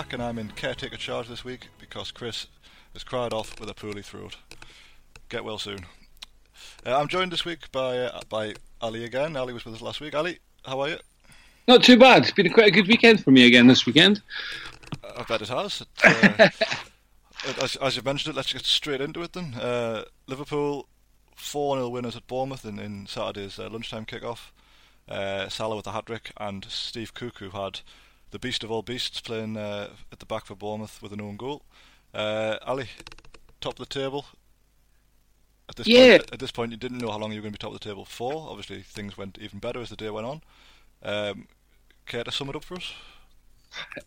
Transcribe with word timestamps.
And 0.00 0.22
I'm 0.22 0.38
in 0.38 0.48
caretaker 0.52 0.96
charge 0.96 1.28
this 1.28 1.44
week 1.44 1.68
because 1.78 2.10
Chris 2.10 2.46
has 2.94 3.04
cried 3.04 3.34
off 3.34 3.60
with 3.60 3.68
a 3.68 3.74
poorly 3.74 4.00
throat. 4.00 4.36
Get 5.28 5.44
well 5.44 5.58
soon. 5.58 5.80
Uh, 6.84 6.98
I'm 6.98 7.06
joined 7.06 7.30
this 7.30 7.44
week 7.44 7.70
by 7.70 7.98
uh, 7.98 8.20
by 8.28 8.54
Ali 8.80 9.04
again. 9.04 9.36
Ali 9.36 9.52
was 9.52 9.64
with 9.64 9.74
us 9.74 9.82
last 9.82 10.00
week. 10.00 10.14
Ali, 10.14 10.38
how 10.64 10.80
are 10.80 10.88
you? 10.88 10.96
Not 11.68 11.84
too 11.84 11.98
bad. 11.98 12.22
It's 12.22 12.32
been 12.32 12.50
quite 12.50 12.68
a 12.68 12.70
good 12.70 12.88
weekend 12.88 13.22
for 13.22 13.30
me 13.30 13.46
again 13.46 13.66
this 13.66 13.84
weekend. 13.84 14.22
I 15.04 15.22
bet 15.24 15.42
it 15.42 15.48
has. 15.48 15.82
It, 15.82 16.40
uh, 16.40 16.48
as, 17.62 17.76
as 17.76 17.96
you 17.96 18.02
mentioned 18.02 18.34
it, 18.34 18.36
let's 18.36 18.52
get 18.52 18.64
straight 18.64 19.02
into 19.02 19.22
it 19.22 19.34
then. 19.34 19.54
Uh, 19.54 20.04
Liverpool 20.26 20.88
4 21.36 21.76
0 21.76 21.88
winners 21.90 22.16
at 22.16 22.26
Bournemouth 22.26 22.64
in, 22.64 22.78
in 22.78 23.06
Saturday's 23.06 23.58
uh, 23.58 23.68
lunchtime 23.68 24.06
kick-off. 24.06 24.52
Uh, 25.06 25.48
Salah 25.50 25.76
with 25.76 25.86
a 25.86 25.92
hat 25.92 26.06
trick, 26.06 26.32
and 26.38 26.64
Steve 26.64 27.12
Cook, 27.12 27.38
who 27.38 27.50
had 27.50 27.80
the 28.30 28.38
beast 28.38 28.64
of 28.64 28.70
all 28.70 28.82
beasts 28.82 29.20
playing 29.20 29.56
uh, 29.56 29.90
at 30.12 30.18
the 30.20 30.26
back 30.26 30.46
for 30.46 30.54
Bournemouth 30.54 31.00
with 31.02 31.12
an 31.12 31.20
own 31.20 31.36
goal. 31.36 31.62
Uh, 32.14 32.56
Ali, 32.62 32.88
top 33.60 33.78
of 33.78 33.88
the 33.88 33.94
table. 34.00 34.26
At 35.68 35.76
this 35.76 35.86
Yeah. 35.86 36.18
point, 36.18 36.32
at 36.32 36.38
this 36.40 36.50
point, 36.50 36.70
you 36.72 36.76
didn't 36.76 36.98
know 36.98 37.10
how 37.10 37.18
long 37.18 37.32
you 37.32 37.38
were 37.38 37.42
going 37.42 37.52
to 37.52 37.58
be 37.58 37.62
top 37.62 37.72
of 37.72 37.80
the 37.80 37.88
table 37.88 38.04
for. 38.04 38.48
Obviously, 38.50 38.82
things 38.82 39.16
went 39.16 39.38
even 39.40 39.58
better 39.58 39.80
as 39.80 39.90
the 39.90 39.96
day 39.96 40.10
went 40.10 40.26
on. 40.26 40.42
Um, 41.02 41.48
care 42.06 42.24
to 42.24 42.32
sum 42.32 42.48
it 42.48 42.56
up 42.56 42.64
for 42.64 42.74
us? 42.74 42.92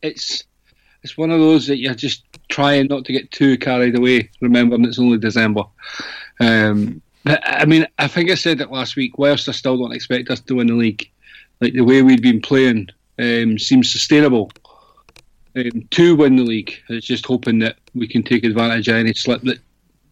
It's 0.02 0.44
it's 1.04 1.18
one 1.18 1.32
of 1.32 1.40
those 1.40 1.68
that 1.68 1.78
you're 1.78 1.94
just 1.94 2.24
trying 2.50 2.88
not 2.88 3.06
to 3.06 3.14
get 3.14 3.32
too 3.32 3.58
carried 3.58 3.98
away, 3.98 4.30
remembering 4.42 4.86
it's 4.86 5.00
only 5.00 5.18
December. 5.18 5.64
Um, 6.40 7.02
but, 7.24 7.42
I 7.46 7.66
mean, 7.66 7.88
I 8.00 8.08
think 8.08 8.30
I 8.30 8.36
said 8.36 8.62
it 8.62 8.72
last 8.72 8.96
week. 8.96 9.18
Whilst 9.18 9.48
I 9.48 9.54
still 9.54 9.78
don't 9.78 9.94
expect 9.94 10.30
us 10.30 10.42
to 10.42 10.56
win 10.56 10.68
the 10.68 10.74
league, 10.74 11.10
like 11.62 11.74
the 11.74 11.82
way 11.82 12.02
we've 12.02 12.22
been 12.22 12.42
playing 12.42 12.90
um, 13.20 13.58
seems 13.60 13.92
sustainable. 13.92 14.52
Um, 15.56 15.88
to 15.92 16.16
win 16.16 16.36
the 16.36 16.44
league, 16.44 16.74
it's 16.90 17.06
just 17.06 17.26
hoping 17.26 17.60
that 17.60 17.78
we 17.94 18.08
can 18.08 18.24
take 18.24 18.44
advantage 18.44 18.88
of 18.88 18.96
any 18.96 19.14
slip 19.14 19.42
that 19.44 19.60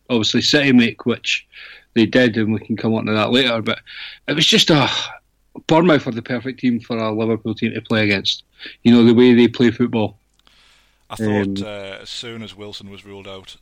obviously 0.09 0.41
City 0.41 0.71
make, 0.71 1.05
which 1.05 1.47
they 1.95 2.05
did, 2.05 2.37
and 2.37 2.53
we 2.53 2.59
can 2.59 2.77
come 2.77 2.93
on 2.93 3.05
to 3.07 3.13
that 3.13 3.31
later. 3.31 3.61
But 3.61 3.79
it 4.27 4.33
was 4.33 4.45
just 4.45 4.69
a 4.69 4.89
Bournemouth 5.67 6.03
for 6.03 6.11
the 6.11 6.21
perfect 6.21 6.59
team 6.59 6.79
for 6.79 6.97
a 6.97 7.11
Liverpool 7.11 7.55
team 7.55 7.73
to 7.73 7.81
play 7.81 8.03
against. 8.03 8.43
You 8.83 8.93
know 8.93 9.03
the 9.03 9.13
way 9.13 9.33
they 9.33 9.47
play 9.47 9.71
football. 9.71 10.17
I 11.09 11.15
thought 11.15 11.59
Um, 11.59 11.65
uh, 11.65 11.97
as 12.01 12.09
soon 12.09 12.41
as 12.43 12.55
Wilson 12.55 12.89
was 12.89 13.03
ruled 13.03 13.27
out, 13.27 13.57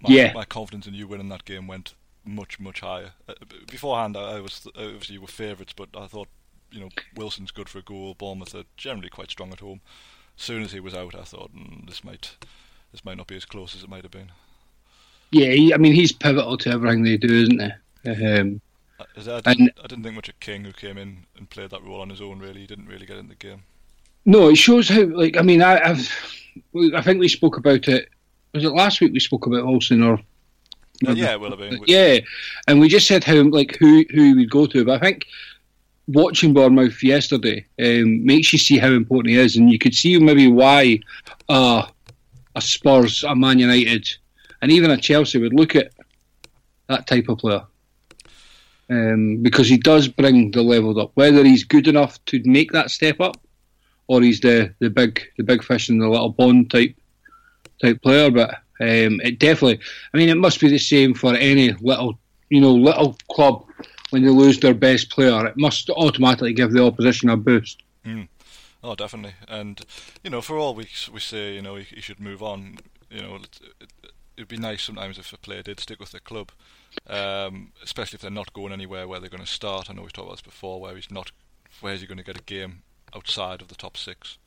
my, 0.00 0.08
Yeah. 0.10 0.32
my 0.32 0.44
confidence 0.44 0.86
in 0.86 0.94
you 0.94 1.06
winning 1.06 1.28
that 1.28 1.44
game 1.44 1.66
went 1.66 1.94
much, 2.24 2.58
much 2.58 2.80
higher. 2.80 3.12
Uh, 3.28 3.34
beforehand, 3.70 4.16
I 4.16 4.36
I 4.36 4.40
was 4.40 4.66
obviously 4.76 5.14
you 5.14 5.20
were 5.20 5.26
favourites, 5.26 5.74
but 5.76 5.88
I 5.94 6.06
thought 6.06 6.28
you 6.76 6.82
know 6.82 6.90
Wilson's 7.16 7.50
good 7.50 7.68
for 7.68 7.78
a 7.78 7.82
goal. 7.82 8.14
Bournemouth 8.14 8.54
are 8.54 8.64
generally 8.76 9.08
quite 9.08 9.30
strong 9.30 9.52
at 9.52 9.60
home. 9.60 9.80
As 10.38 10.44
soon 10.44 10.62
as 10.62 10.72
he 10.72 10.80
was 10.80 10.94
out, 10.94 11.14
I 11.14 11.22
thought 11.22 11.54
mm, 11.56 11.86
this 11.88 12.04
might 12.04 12.36
this 12.92 13.04
might 13.04 13.16
not 13.16 13.26
be 13.26 13.36
as 13.36 13.44
close 13.46 13.74
as 13.74 13.82
it 13.82 13.88
might 13.88 14.02
have 14.02 14.10
been. 14.12 14.30
Yeah, 15.32 15.50
he, 15.50 15.72
I 15.74 15.78
mean 15.78 15.94
he's 15.94 16.12
pivotal 16.12 16.58
to 16.58 16.70
everything 16.70 17.02
they 17.02 17.16
do, 17.16 17.42
isn't 17.42 17.60
he? 17.60 18.10
Um, 18.10 18.60
I, 19.00 19.04
I, 19.18 19.40
didn't, 19.40 19.46
And- 19.46 19.72
I 19.82 19.86
didn't 19.86 20.04
think 20.04 20.14
much 20.14 20.28
of 20.28 20.38
King, 20.40 20.64
who 20.64 20.72
came 20.72 20.96
in 20.98 21.24
and 21.36 21.50
played 21.50 21.70
that 21.70 21.82
role 21.82 22.00
on 22.00 22.10
his 22.10 22.20
own. 22.20 22.38
Really, 22.38 22.60
he 22.60 22.66
didn't 22.66 22.86
really 22.86 23.06
get 23.06 23.16
in 23.16 23.28
the 23.28 23.34
game. 23.34 23.62
no, 24.24 24.48
it 24.48 24.56
shows 24.56 24.88
how. 24.88 25.02
Like 25.04 25.36
I 25.36 25.42
mean, 25.42 25.62
I, 25.62 25.80
I've, 25.80 26.12
I 26.94 27.00
think 27.02 27.18
we 27.18 27.28
spoke 27.28 27.56
about 27.56 27.88
it. 27.88 28.08
Was 28.54 28.64
it 28.64 28.72
last 28.72 29.00
week 29.00 29.12
we 29.12 29.20
spoke 29.20 29.46
about 29.46 29.64
Olsen 29.64 30.02
or? 30.02 30.20
Uh, 31.06 31.12
yeah, 31.12 31.32
it 31.32 31.40
will 31.40 31.50
have 31.50 31.58
been. 31.58 31.78
Yeah, 31.86 32.20
and 32.68 32.80
we 32.80 32.88
just 32.88 33.06
said 33.06 33.22
how 33.24 33.42
like 33.42 33.76
who 33.78 34.04
who 34.10 34.36
we'd 34.36 34.50
go 34.50 34.66
to, 34.66 34.84
but 34.84 34.94
I 35.02 35.04
think 35.04 35.26
watching 36.08 36.54
Bournemouth 36.54 37.02
yesterday 37.02 37.66
um, 37.80 38.24
makes 38.24 38.52
you 38.52 38.58
see 38.58 38.78
how 38.78 38.88
important 38.88 39.32
he 39.34 39.40
is, 39.40 39.56
and 39.56 39.70
you 39.70 39.78
could 39.78 39.94
see 39.94 40.18
maybe 40.18 40.48
why 40.48 41.00
uh, 41.48 41.86
a 42.54 42.60
Spurs, 42.60 43.24
a 43.24 43.34
Man 43.34 43.58
United, 43.58 44.08
and 44.62 44.70
even 44.70 44.90
a 44.90 44.96
Chelsea 44.96 45.38
would 45.38 45.54
look 45.54 45.76
at 45.76 45.92
that 46.88 47.06
type 47.06 47.28
of 47.28 47.38
player. 47.38 47.62
Um, 48.88 49.42
because 49.42 49.68
he 49.68 49.78
does 49.78 50.06
bring 50.06 50.52
the 50.52 50.62
level 50.62 51.00
up. 51.00 51.10
Whether 51.14 51.42
he's 51.42 51.64
good 51.64 51.88
enough 51.88 52.24
to 52.26 52.40
make 52.44 52.70
that 52.70 52.90
step 52.90 53.20
up, 53.20 53.36
or 54.06 54.22
he's 54.22 54.38
the, 54.40 54.72
the 54.78 54.90
big 54.90 55.20
the 55.36 55.42
big 55.42 55.64
fish 55.64 55.88
in 55.88 55.98
the 55.98 56.08
little 56.08 56.32
pond 56.32 56.70
type 56.70 56.94
type 57.82 58.00
player, 58.02 58.30
but 58.30 58.50
um, 58.80 59.20
it 59.22 59.40
definitely. 59.40 59.80
I 60.14 60.16
mean, 60.16 60.28
it 60.28 60.36
must 60.36 60.60
be 60.60 60.68
the 60.68 60.78
same 60.78 61.14
for 61.14 61.34
any 61.34 61.72
little 61.72 62.16
you 62.48 62.60
know 62.60 62.72
little 62.72 63.16
club 63.28 63.65
when 64.10 64.22
they 64.22 64.30
lose 64.30 64.60
their 64.60 64.74
best 64.74 65.10
player. 65.10 65.46
It 65.46 65.56
must 65.56 65.90
automatically 65.90 66.52
give 66.52 66.72
the 66.72 66.84
opposition 66.84 67.28
a 67.28 67.36
boost. 67.36 67.82
Oh, 68.82 68.94
definitely. 68.94 69.34
And 69.48 69.80
you 70.22 70.30
know, 70.30 70.40
for 70.40 70.56
all 70.56 70.74
we 70.74 70.88
we 71.12 71.20
say, 71.20 71.54
you 71.54 71.62
know, 71.62 71.76
he, 71.76 71.84
he 71.84 72.00
should 72.00 72.20
move 72.20 72.42
on. 72.42 72.78
You 73.10 73.22
know, 73.22 73.36
it, 73.36 73.60
it, 73.80 74.12
it'd 74.36 74.48
be 74.48 74.56
nice 74.56 74.82
sometimes 74.82 75.18
if 75.18 75.32
a 75.32 75.38
player 75.38 75.62
did 75.62 75.80
stick 75.80 75.98
with 75.98 76.12
their 76.12 76.20
club, 76.20 76.52
um, 77.08 77.72
especially 77.82 78.16
if 78.16 78.22
they're 78.22 78.30
not 78.30 78.52
going 78.52 78.72
anywhere 78.72 79.08
where 79.08 79.18
they're 79.18 79.30
going 79.30 79.42
to 79.42 79.50
start. 79.50 79.90
I 79.90 79.94
know 79.94 80.02
we've 80.02 80.12
talked 80.12 80.26
about 80.26 80.36
this 80.36 80.42
before, 80.42 80.80
where 80.80 80.94
he's 80.94 81.10
not. 81.10 81.32
Where's 81.80 82.00
he 82.00 82.06
going 82.06 82.18
to 82.18 82.24
get 82.24 82.38
a 82.38 82.44
game 82.44 82.82
outside 83.14 83.60
of 83.60 83.68
the 83.68 83.74
top 83.74 83.96
six? 83.96 84.38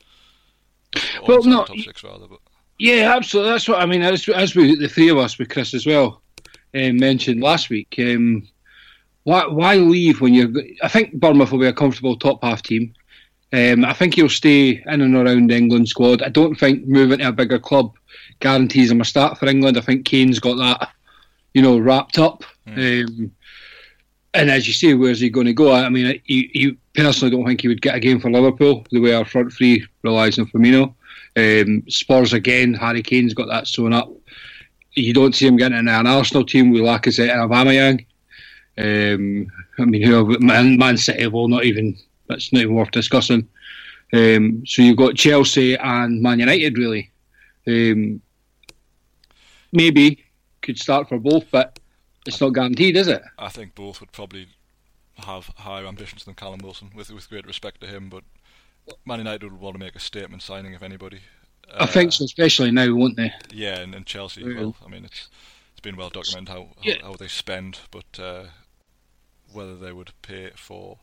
Or 1.22 1.28
Well, 1.28 1.44
not 1.44 1.68
top 1.68 1.78
six 1.78 2.04
rather. 2.04 2.28
But 2.28 2.40
Yeah, 2.78 3.14
absolutely. 3.16 3.52
That's 3.52 3.68
what 3.68 3.82
I 3.82 3.86
mean. 3.86 4.02
As, 4.02 4.28
as 4.30 4.56
we, 4.56 4.76
the 4.76 4.88
three 4.88 5.10
of 5.10 5.18
us, 5.18 5.38
with 5.38 5.50
Chris 5.50 5.74
as 5.74 5.86
well, 5.86 6.22
um, 6.74 6.98
mentioned 6.98 7.42
last 7.42 7.70
week. 7.70 7.96
Um, 8.00 8.48
why, 9.30 9.46
why 9.46 9.76
leave 9.76 10.22
when 10.22 10.34
you're? 10.34 10.50
I 10.82 10.88
think 10.88 11.14
Bournemouth 11.14 11.52
will 11.52 11.60
be 11.60 11.68
a 11.68 11.74
comfortable 11.74 12.18
top 12.18 12.44
half 12.44 12.64
team. 12.64 12.96
Um, 13.54 13.86
I 13.86 13.94
think 13.94 14.16
he'll 14.16 14.28
stay 14.28 14.82
in 14.88 15.02
and 15.02 15.16
around 15.16 15.52
the 15.52 15.56
England 15.56 15.88
squad. 15.88 16.24
I 16.24 16.30
don't 16.30 16.56
think 16.56 16.88
moving 16.88 17.20
to 17.20 17.28
a 17.28 17.32
bigger 17.32 17.60
club 17.60 17.94
guarantees 18.40 18.90
him 18.90 19.02
a 19.02 19.06
start 19.06 19.38
for 19.38 19.48
England. 19.48 19.78
I 19.78 19.82
think 19.82 20.06
Kane's 20.06 20.40
got 20.40 20.56
that, 20.56 20.90
you 21.54 21.62
know, 21.62 21.78
wrapped 21.78 22.18
up. 22.18 22.44
Um, 22.68 23.32
and 24.34 24.50
as 24.50 24.68
you 24.68 24.74
say, 24.74 24.96
where's 24.96 25.20
he 25.20 25.30
going 25.30 25.48
to 25.48 25.54
go? 25.54 25.74
I 25.74 25.90
mean, 25.90 26.20
you, 26.26 26.78
personally 26.96 27.36
don't 27.36 27.46
think 27.46 27.62
he 27.62 27.68
would 27.68 27.82
get 27.84 27.96
a 27.96 28.00
game 28.00 28.20
for 28.20 28.32
Liverpool 28.32 28.86
the 28.92 29.00
way 29.00 29.14
our 29.14 29.26
front 29.26 29.54
three 29.54 29.86
relies 30.04 30.40
on 30.40 30.48
Firmino. 30.48 30.96
Um, 31.36 31.84
Spurs 31.88 32.34
again, 32.34 32.74
Harry 32.74 33.04
Kane's 33.04 33.36
got 33.36 33.48
that 33.48 33.68
sewn 33.68 33.94
up. 33.94 34.12
You 34.94 35.14
don't 35.14 35.36
see 35.36 35.46
him 35.46 35.58
getting 35.58 35.78
into 35.78 35.92
an 35.92 36.08
Arsenal 36.08 36.46
team 36.46 36.72
with 36.72 36.82
Lacazette 36.82 37.32
and 37.32 37.50
Aubameyang. 37.50 38.06
Um, 38.80 39.48
I 39.78 39.86
mean, 39.86 40.02
who 40.04 40.38
Man, 40.40 40.78
Man 40.78 40.98
City 40.98 41.28
will 41.28 41.48
not 41.50 41.66
even. 41.66 41.98
That's 42.28 42.54
not 42.54 42.62
even 42.62 42.76
worth 42.76 42.92
discussing. 42.92 43.48
Um, 44.14 44.64
so 44.66 44.82
you've 44.82 44.98
got 44.98 45.16
Chelsea 45.16 45.76
and 45.76 46.22
Man 46.22 46.40
United 46.40 46.78
really. 46.78 47.12
Um, 47.68 48.22
maybe 49.72 50.24
could 50.62 50.78
start 50.78 51.10
for 51.10 51.20
both, 51.20 51.46
but 51.52 51.80
it's 52.26 52.42
not 52.42 52.50
guaranteed, 52.54 52.96
is 52.98 53.08
it? 53.08 53.22
I 53.38 53.50
think 53.50 53.76
both 53.76 54.00
would 54.00 54.12
probably 54.12 54.48
have 55.18 55.48
higher 55.58 55.86
ambitions 55.86 56.24
than 56.26 56.34
Callum 56.36 56.60
Wilson, 56.64 56.92
with 56.96 57.10
with 57.12 57.30
great 57.30 57.46
respect 57.48 57.82
to 57.82 57.88
him. 57.88 58.10
But 58.10 58.24
Man 59.06 59.20
United 59.20 59.52
would 59.52 59.60
want 59.62 59.76
to 59.76 59.80
make 59.80 59.96
a 59.96 60.00
statement 60.00 60.42
signing 60.42 60.74
if 60.74 60.84
anybody. 60.84 61.20
I 61.74 61.86
think 61.86 62.10
Uh, 62.10 62.12
so, 62.12 62.26
especially 62.26 62.72
now, 62.72 62.94
won't 62.94 63.16
they? 63.18 63.32
Yeah, 63.52 63.80
and, 63.80 63.94
and 63.94 64.06
Chelsea. 64.06 64.44
Well, 64.44 64.76
I 64.84 64.90
mean, 64.90 65.06
it's 65.06 65.30
it's 65.72 65.82
been 65.82 65.98
well 65.98 66.10
documented 66.10 66.50
how 66.50 66.62
how, 66.78 66.82
Yeah. 66.84 66.96
how 67.04 67.14
they 67.14 67.28
spend, 67.28 67.80
but 67.92 68.20
uh, 68.20 68.46
whether 69.52 69.76
they 69.76 69.92
would 69.92 70.12
pay 70.22 70.52
for 70.56 70.98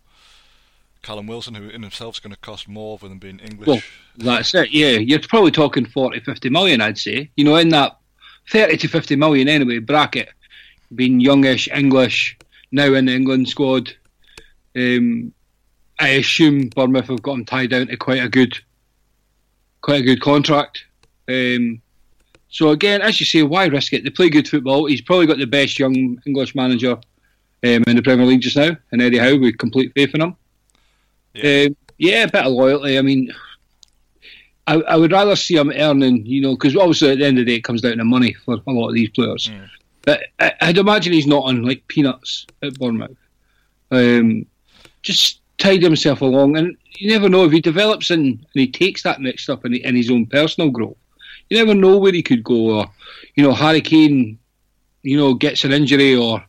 Callum 1.02 1.26
Wilson, 1.26 1.54
who 1.54 1.68
in 1.68 1.82
himself 1.82 2.16
is 2.16 2.20
going 2.20 2.34
to 2.34 2.40
cost 2.40 2.68
more 2.68 2.98
than 2.98 3.18
being 3.18 3.38
English. 3.38 3.66
Well, 3.66 3.80
that's 4.16 4.54
it. 4.54 4.70
Yeah, 4.70 4.92
you're 4.92 5.20
probably 5.20 5.52
talking 5.52 5.86
40, 5.86 6.20
50 6.20 6.50
million, 6.50 6.80
I'd 6.80 6.98
say. 6.98 7.30
You 7.36 7.44
know, 7.44 7.56
in 7.56 7.68
that 7.70 7.98
30 8.50 8.76
to 8.78 8.88
50 8.88 9.16
million 9.16 9.48
anyway 9.48 9.78
bracket, 9.78 10.30
being 10.94 11.20
youngish, 11.20 11.68
English, 11.68 12.36
now 12.72 12.92
in 12.94 13.06
the 13.06 13.14
England 13.14 13.48
squad. 13.48 13.92
Um, 14.74 15.32
I 15.98 16.08
assume 16.08 16.68
Bournemouth 16.68 17.06
have 17.06 17.22
got 17.22 17.34
him 17.34 17.44
tied 17.44 17.70
down 17.70 17.86
to 17.86 17.96
quite 17.96 18.22
a 18.22 18.28
good, 18.28 18.58
quite 19.80 20.00
a 20.00 20.04
good 20.04 20.20
contract. 20.20 20.84
Um, 21.28 21.80
so 22.48 22.70
again, 22.70 23.00
as 23.00 23.18
you 23.20 23.26
say, 23.26 23.42
why 23.42 23.66
risk 23.66 23.92
it? 23.92 24.04
They 24.04 24.10
play 24.10 24.28
good 24.28 24.48
football. 24.48 24.86
He's 24.86 25.00
probably 25.00 25.26
got 25.26 25.38
the 25.38 25.46
best 25.46 25.78
young 25.78 26.20
English 26.26 26.54
manager 26.54 26.98
um, 27.64 27.84
in 27.86 27.96
the 27.96 28.02
Premier 28.02 28.26
League 28.26 28.42
just 28.42 28.56
now, 28.56 28.76
and 28.92 29.02
Eddie 29.02 29.18
Howe. 29.18 29.38
with 29.38 29.58
complete 29.58 29.92
faith 29.94 30.14
in 30.14 30.22
him. 30.22 30.36
Yeah, 31.34 31.66
um, 31.66 31.76
yeah 31.98 32.24
a 32.24 32.30
bit 32.30 32.46
of 32.46 32.52
loyalty. 32.52 32.98
I 32.98 33.02
mean, 33.02 33.32
I, 34.66 34.74
I, 34.74 34.96
would 34.96 35.12
rather 35.12 35.36
see 35.36 35.56
him 35.56 35.72
earning, 35.74 36.26
you 36.26 36.40
know, 36.40 36.54
because 36.54 36.76
obviously 36.76 37.10
at 37.10 37.18
the 37.18 37.26
end 37.26 37.38
of 37.38 37.46
the 37.46 37.52
day 37.52 37.58
it 37.58 37.64
comes 37.64 37.82
down 37.82 37.98
to 37.98 38.04
money 38.04 38.34
for 38.44 38.56
a 38.66 38.72
lot 38.72 38.88
of 38.88 38.94
these 38.94 39.10
players. 39.10 39.48
Mm. 39.48 39.68
But 40.02 40.22
I, 40.38 40.52
would 40.68 40.78
imagine 40.78 41.12
he's 41.12 41.26
not 41.26 41.44
on 41.44 41.62
like 41.62 41.86
peanuts 41.88 42.46
at 42.62 42.78
Bournemouth. 42.78 43.16
Um, 43.90 44.46
just 45.02 45.40
tied 45.58 45.82
himself 45.82 46.20
along, 46.20 46.56
and 46.56 46.76
you 46.98 47.10
never 47.10 47.28
know 47.28 47.44
if 47.44 47.52
he 47.52 47.60
develops 47.60 48.10
and, 48.10 48.24
and 48.24 48.46
he 48.52 48.68
takes 48.70 49.02
that 49.02 49.20
next 49.20 49.44
step 49.44 49.64
in, 49.64 49.74
in 49.74 49.94
his 49.94 50.10
own 50.10 50.26
personal 50.26 50.70
growth. 50.70 50.96
You 51.50 51.58
never 51.58 51.74
know 51.74 51.96
where 51.98 52.12
he 52.12 52.22
could 52.22 52.42
go, 52.42 52.78
or 52.78 52.86
you 53.36 53.42
know, 53.42 53.52
Harry 53.52 53.80
Kane, 53.80 54.38
you 55.02 55.16
know, 55.16 55.34
gets 55.34 55.64
an 55.64 55.72
injury 55.72 56.16
or 56.16 56.44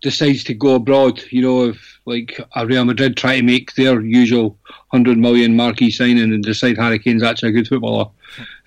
decides 0.00 0.44
to 0.44 0.54
go 0.54 0.76
abroad. 0.76 1.22
You 1.30 1.42
know, 1.42 1.64
if 1.64 2.00
like 2.04 2.40
a 2.54 2.66
Real 2.66 2.84
Madrid 2.84 3.16
try 3.16 3.36
to 3.36 3.42
make 3.42 3.74
their 3.74 4.00
usual 4.00 4.56
hundred 4.90 5.18
million 5.18 5.56
marquee 5.56 5.90
signing 5.90 6.32
and 6.32 6.42
decide 6.42 6.78
Harry 6.78 6.98
Kane's 6.98 7.22
actually 7.22 7.50
a 7.50 7.52
good 7.52 7.68
footballer, 7.68 8.08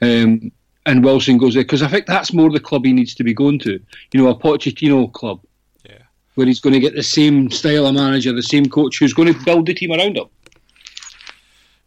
um, 0.01 0.51
and 0.85 1.03
Wilson 1.03 1.37
goes 1.37 1.53
there 1.53 1.63
because 1.63 1.83
I 1.83 1.87
think 1.87 2.05
that's 2.05 2.33
more 2.33 2.49
the 2.49 2.59
club 2.59 2.85
he 2.85 2.93
needs 2.93 3.15
to 3.15 3.23
be 3.23 3.33
going 3.33 3.59
to. 3.59 3.79
You 4.11 4.23
know, 4.23 4.29
a 4.29 4.35
Pochettino 4.35 5.11
club 5.11 5.41
yeah. 5.85 6.03
where 6.35 6.47
he's 6.47 6.59
going 6.59 6.73
to 6.73 6.79
get 6.79 6.95
the 6.95 7.03
same 7.03 7.51
style 7.51 7.87
of 7.87 7.95
manager, 7.95 8.33
the 8.33 8.43
same 8.43 8.65
coach 8.65 8.99
who's 8.99 9.13
going 9.13 9.33
to 9.33 9.45
build 9.45 9.67
the 9.67 9.73
team 9.73 9.91
around 9.91 10.17
him. 10.17 10.27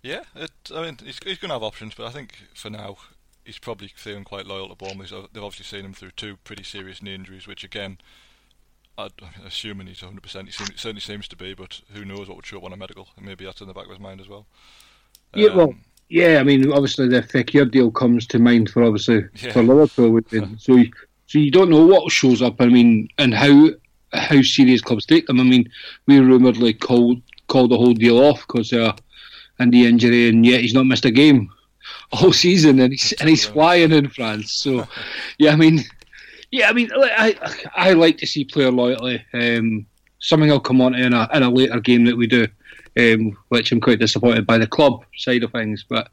Yeah, 0.02 0.20
it, 0.36 0.50
I 0.74 0.82
mean, 0.82 0.98
he's, 1.02 1.18
he's 1.24 1.38
going 1.38 1.48
to 1.48 1.54
have 1.54 1.62
options, 1.62 1.94
but 1.94 2.06
I 2.06 2.10
think 2.10 2.34
for 2.54 2.68
now 2.68 2.98
he's 3.44 3.58
probably 3.58 3.88
feeling 3.88 4.24
quite 4.24 4.46
loyal 4.46 4.68
to 4.68 4.74
Bournemouth. 4.74 5.10
They've 5.32 5.42
obviously 5.42 5.64
seen 5.64 5.84
him 5.84 5.94
through 5.94 6.12
two 6.12 6.36
pretty 6.44 6.62
serious 6.62 7.02
knee 7.02 7.14
injuries, 7.14 7.46
which 7.46 7.64
again, 7.64 7.98
I'm 8.96 9.10
assuming 9.44 9.88
he's 9.88 10.00
100%. 10.00 10.46
He 10.46 10.52
seems, 10.52 10.80
certainly 10.80 11.00
seems 11.00 11.28
to 11.28 11.36
be, 11.36 11.54
but 11.54 11.80
who 11.92 12.04
knows 12.04 12.28
what 12.28 12.36
would 12.36 12.46
show 12.46 12.58
up 12.58 12.64
on 12.64 12.72
a 12.72 12.76
medical? 12.76 13.08
Maybe 13.20 13.44
that's 13.44 13.60
in 13.60 13.66
the 13.66 13.74
back 13.74 13.84
of 13.84 13.90
his 13.90 14.00
mind 14.00 14.20
as 14.20 14.28
well. 14.28 14.46
Yeah, 15.34 15.50
um, 15.50 15.56
well, 15.56 15.74
yeah. 16.08 16.38
I 16.38 16.44
mean, 16.44 16.70
obviously 16.72 17.08
the 17.08 17.22
Fekir 17.22 17.70
deal 17.70 17.90
comes 17.90 18.26
to 18.28 18.38
mind 18.38 18.70
for 18.70 18.84
obviously 18.84 19.24
yeah. 19.42 19.52
for 19.52 19.62
Liverpool, 19.62 20.20
so 20.58 20.84
so 21.26 21.38
you 21.38 21.50
don't 21.50 21.70
know 21.70 21.84
what 21.84 22.12
shows 22.12 22.40
up. 22.40 22.60
I 22.60 22.66
mean, 22.66 23.08
and 23.18 23.34
how 23.34 23.70
how 24.12 24.42
serious 24.42 24.80
clubs 24.80 25.06
take 25.06 25.26
them. 25.26 25.40
I 25.40 25.44
mean, 25.44 25.70
we 26.06 26.18
rumouredly 26.18 26.78
called 26.78 27.20
called 27.48 27.70
the 27.70 27.76
whole 27.76 27.94
deal 27.94 28.18
off 28.18 28.46
because 28.46 28.72
uh, 28.72 28.92
and 29.58 29.72
the 29.72 29.86
injury, 29.86 30.28
and 30.28 30.44
yet 30.44 30.60
he's 30.60 30.74
not 30.74 30.86
missed 30.86 31.04
a 31.04 31.10
game 31.10 31.50
all 32.12 32.32
season, 32.32 32.80
and 32.80 32.92
he's 32.92 33.12
and 33.14 33.28
he's 33.28 33.44
flying 33.44 33.92
in 33.92 34.08
France. 34.08 34.52
So, 34.52 34.86
yeah, 35.38 35.52
I 35.52 35.56
mean, 35.56 35.84
yeah, 36.54 36.68
I 36.68 36.72
mean, 36.72 36.88
I 36.94 37.34
I 37.74 37.92
like 37.94 38.16
to 38.18 38.28
see 38.28 38.44
player 38.44 38.70
loyalty. 38.70 39.20
Um, 39.32 39.86
something 40.20 40.52
I'll 40.52 40.60
come 40.60 40.80
on 40.80 40.92
to 40.92 40.98
in 41.02 41.12
a 41.12 41.28
in 41.34 41.42
a 41.42 41.50
later 41.50 41.80
game 41.80 42.04
that 42.04 42.16
we 42.16 42.28
do, 42.28 42.46
um, 42.96 43.36
which 43.48 43.72
I'm 43.72 43.80
quite 43.80 43.98
disappointed 43.98 44.46
by 44.46 44.58
the 44.58 44.68
club 44.68 45.04
side 45.16 45.42
of 45.42 45.52
things, 45.52 45.84
but. 45.88 46.08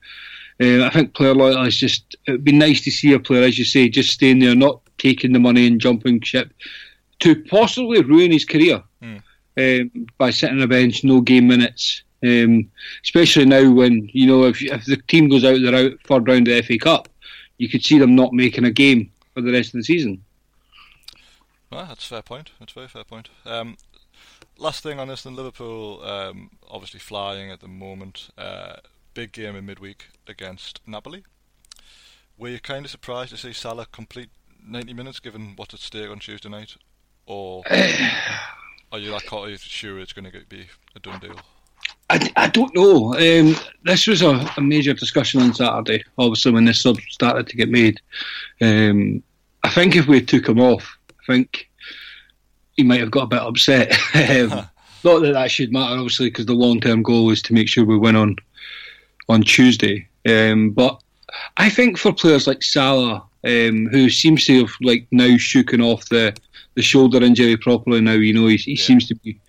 Uh, 0.62 0.86
I 0.86 0.92
think 0.92 1.16
player 1.16 1.34
loyalty 1.34 1.70
is 1.70 1.78
just. 1.78 2.16
It'd 2.28 2.44
be 2.44 2.52
nice 2.52 2.82
to 2.82 2.92
see 2.92 3.14
a 3.14 3.20
player, 3.20 3.42
as 3.42 3.58
you 3.58 3.66
say, 3.66 3.90
just 3.90 4.12
staying 4.12 4.40
there, 4.40 4.54
not 4.54 4.82
taking 5.00 5.34
the 5.34 5.40
money 5.40 5.66
and 5.66 5.82
jumping 5.82 6.22
ship, 6.22 6.54
to 7.22 7.44
possibly 7.46 8.04
ruin 8.04 8.32
his 8.32 8.46
career 8.46 8.84
mm. 9.02 9.24
um, 9.58 10.06
by 10.20 10.30
sitting 10.30 10.58
on 10.58 10.62
the 10.62 10.68
bench, 10.68 11.04
no 11.04 11.20
game 11.20 11.48
minutes. 11.48 12.04
Um, 12.24 12.70
especially 13.04 13.46
now 13.46 13.72
when 13.72 14.08
you 14.14 14.28
know 14.28 14.44
if 14.44 14.62
if 14.62 14.86
the 14.86 14.98
team 15.08 15.30
goes 15.30 15.44
out 15.44 15.56
the 15.56 15.76
out 15.76 15.94
third 16.06 16.28
round 16.28 16.48
of 16.48 16.54
the 16.54 16.62
FA 16.62 16.78
Cup, 16.78 17.10
you 17.58 17.68
could 17.68 17.84
see 17.84 17.98
them 17.98 18.14
not 18.14 18.34
making 18.34 18.66
a 18.66 18.72
game 18.72 19.12
for 19.34 19.42
the 19.42 19.54
rest 19.54 19.74
of 19.74 19.80
the 19.80 19.84
season. 19.84 20.24
Well, 21.72 21.86
that's 21.88 22.06
a 22.06 22.10
fair 22.10 22.22
point. 22.22 22.52
That's 22.60 22.74
a 22.74 22.76
very 22.76 22.88
fair 22.88 23.04
point. 23.04 23.30
Um, 23.46 23.78
last 24.58 24.84
thing 24.84 25.00
on 25.00 25.08
this, 25.08 25.24
then 25.24 25.36
Liverpool 25.36 26.04
um, 26.04 26.52
obviously 26.70 27.00
flying 27.00 27.50
at 27.50 27.62
the 27.62 27.68
moment. 27.68 28.30
Uh, 28.38 28.78
big 29.14 29.32
game 29.32 29.56
in 29.56 29.66
midweek 29.66 30.08
against 30.28 30.82
Napoli. 30.86 31.24
Were 32.38 32.50
you 32.50 32.60
kind 32.60 32.86
of 32.86 32.92
surprised 32.92 33.32
to 33.32 33.38
see 33.38 33.54
Salah 33.54 33.86
complete 33.92 34.30
90 34.66 34.94
minutes, 34.94 35.20
given 35.20 35.54
what's 35.56 35.74
at 35.74 35.80
stake 35.80 36.10
on 36.10 36.20
Tuesday 36.20 36.50
night? 36.50 36.76
or 37.26 37.64
are 38.92 39.00
you 39.00 39.12
like 39.12 39.32
are 39.32 39.50
you 39.50 39.58
sure 39.58 40.00
it's 40.00 40.14
going 40.14 40.30
to 40.30 40.46
be 40.50 40.66
a 40.96 41.00
done 41.00 41.20
deal? 41.20 41.40
I, 42.10 42.32
I 42.36 42.48
don't 42.50 42.76
know. 42.76 43.14
Um, 43.16 43.56
this 43.84 44.06
was 44.06 44.22
a, 44.22 44.46
a, 44.58 44.62
major 44.62 44.94
discussion 44.94 45.42
on 45.42 45.54
Saturday. 45.54 46.04
Obviously, 46.18 46.52
when 46.52 46.66
this 46.66 46.82
sub 46.82 46.98
started 47.10 47.48
to 47.48 47.56
get 47.56 47.70
made, 47.70 48.02
um, 48.60 49.24
I 49.64 49.70
think 49.70 49.96
if 49.96 50.08
we 50.08 50.22
took 50.22 50.50
him 50.50 50.60
off, 50.60 50.98
think 51.32 51.70
he 52.78 52.84
might 52.84 53.00
have 53.00 53.12
got 53.12 53.24
a 53.24 53.28
bit 53.28 53.42
upset. 53.42 53.92
um, 54.16 54.50
not 55.04 55.20
that 55.22 55.34
that 55.34 55.52
should 55.52 55.72
matter, 55.72 55.96
obviously, 55.96 56.30
because 56.30 56.46
the 56.46 56.54
long 56.54 56.80
term 56.80 57.04
goal 57.04 57.30
is 57.32 57.42
to 57.44 57.54
make 57.54 57.68
sure 57.68 57.86
we 57.86 57.98
win 57.98 58.16
on 58.16 58.36
on 59.30 59.42
Tuesday. 59.44 60.08
Um, 60.28 60.72
but 60.72 61.02
I 61.58 61.70
think 61.70 61.98
for 61.98 62.14
players 62.14 62.48
like 62.48 62.64
Salah, 62.64 63.24
um, 63.44 63.88
who 63.88 64.10
seems 64.10 64.46
to 64.46 64.66
have 64.66 64.72
like 64.82 65.08
now 65.12 65.38
shooken 65.38 65.84
off 65.84 66.10
the 66.10 66.36
the 66.76 66.82
shoulder 66.82 67.24
injury 67.24 67.58
properly 67.58 68.02
now. 68.02 68.14
You 68.14 68.34
know, 68.34 68.48
he, 68.48 68.58
he 68.58 68.74
yeah. 68.74 68.84
seems 68.84 69.08
to 69.08 69.16
be 69.16 69.40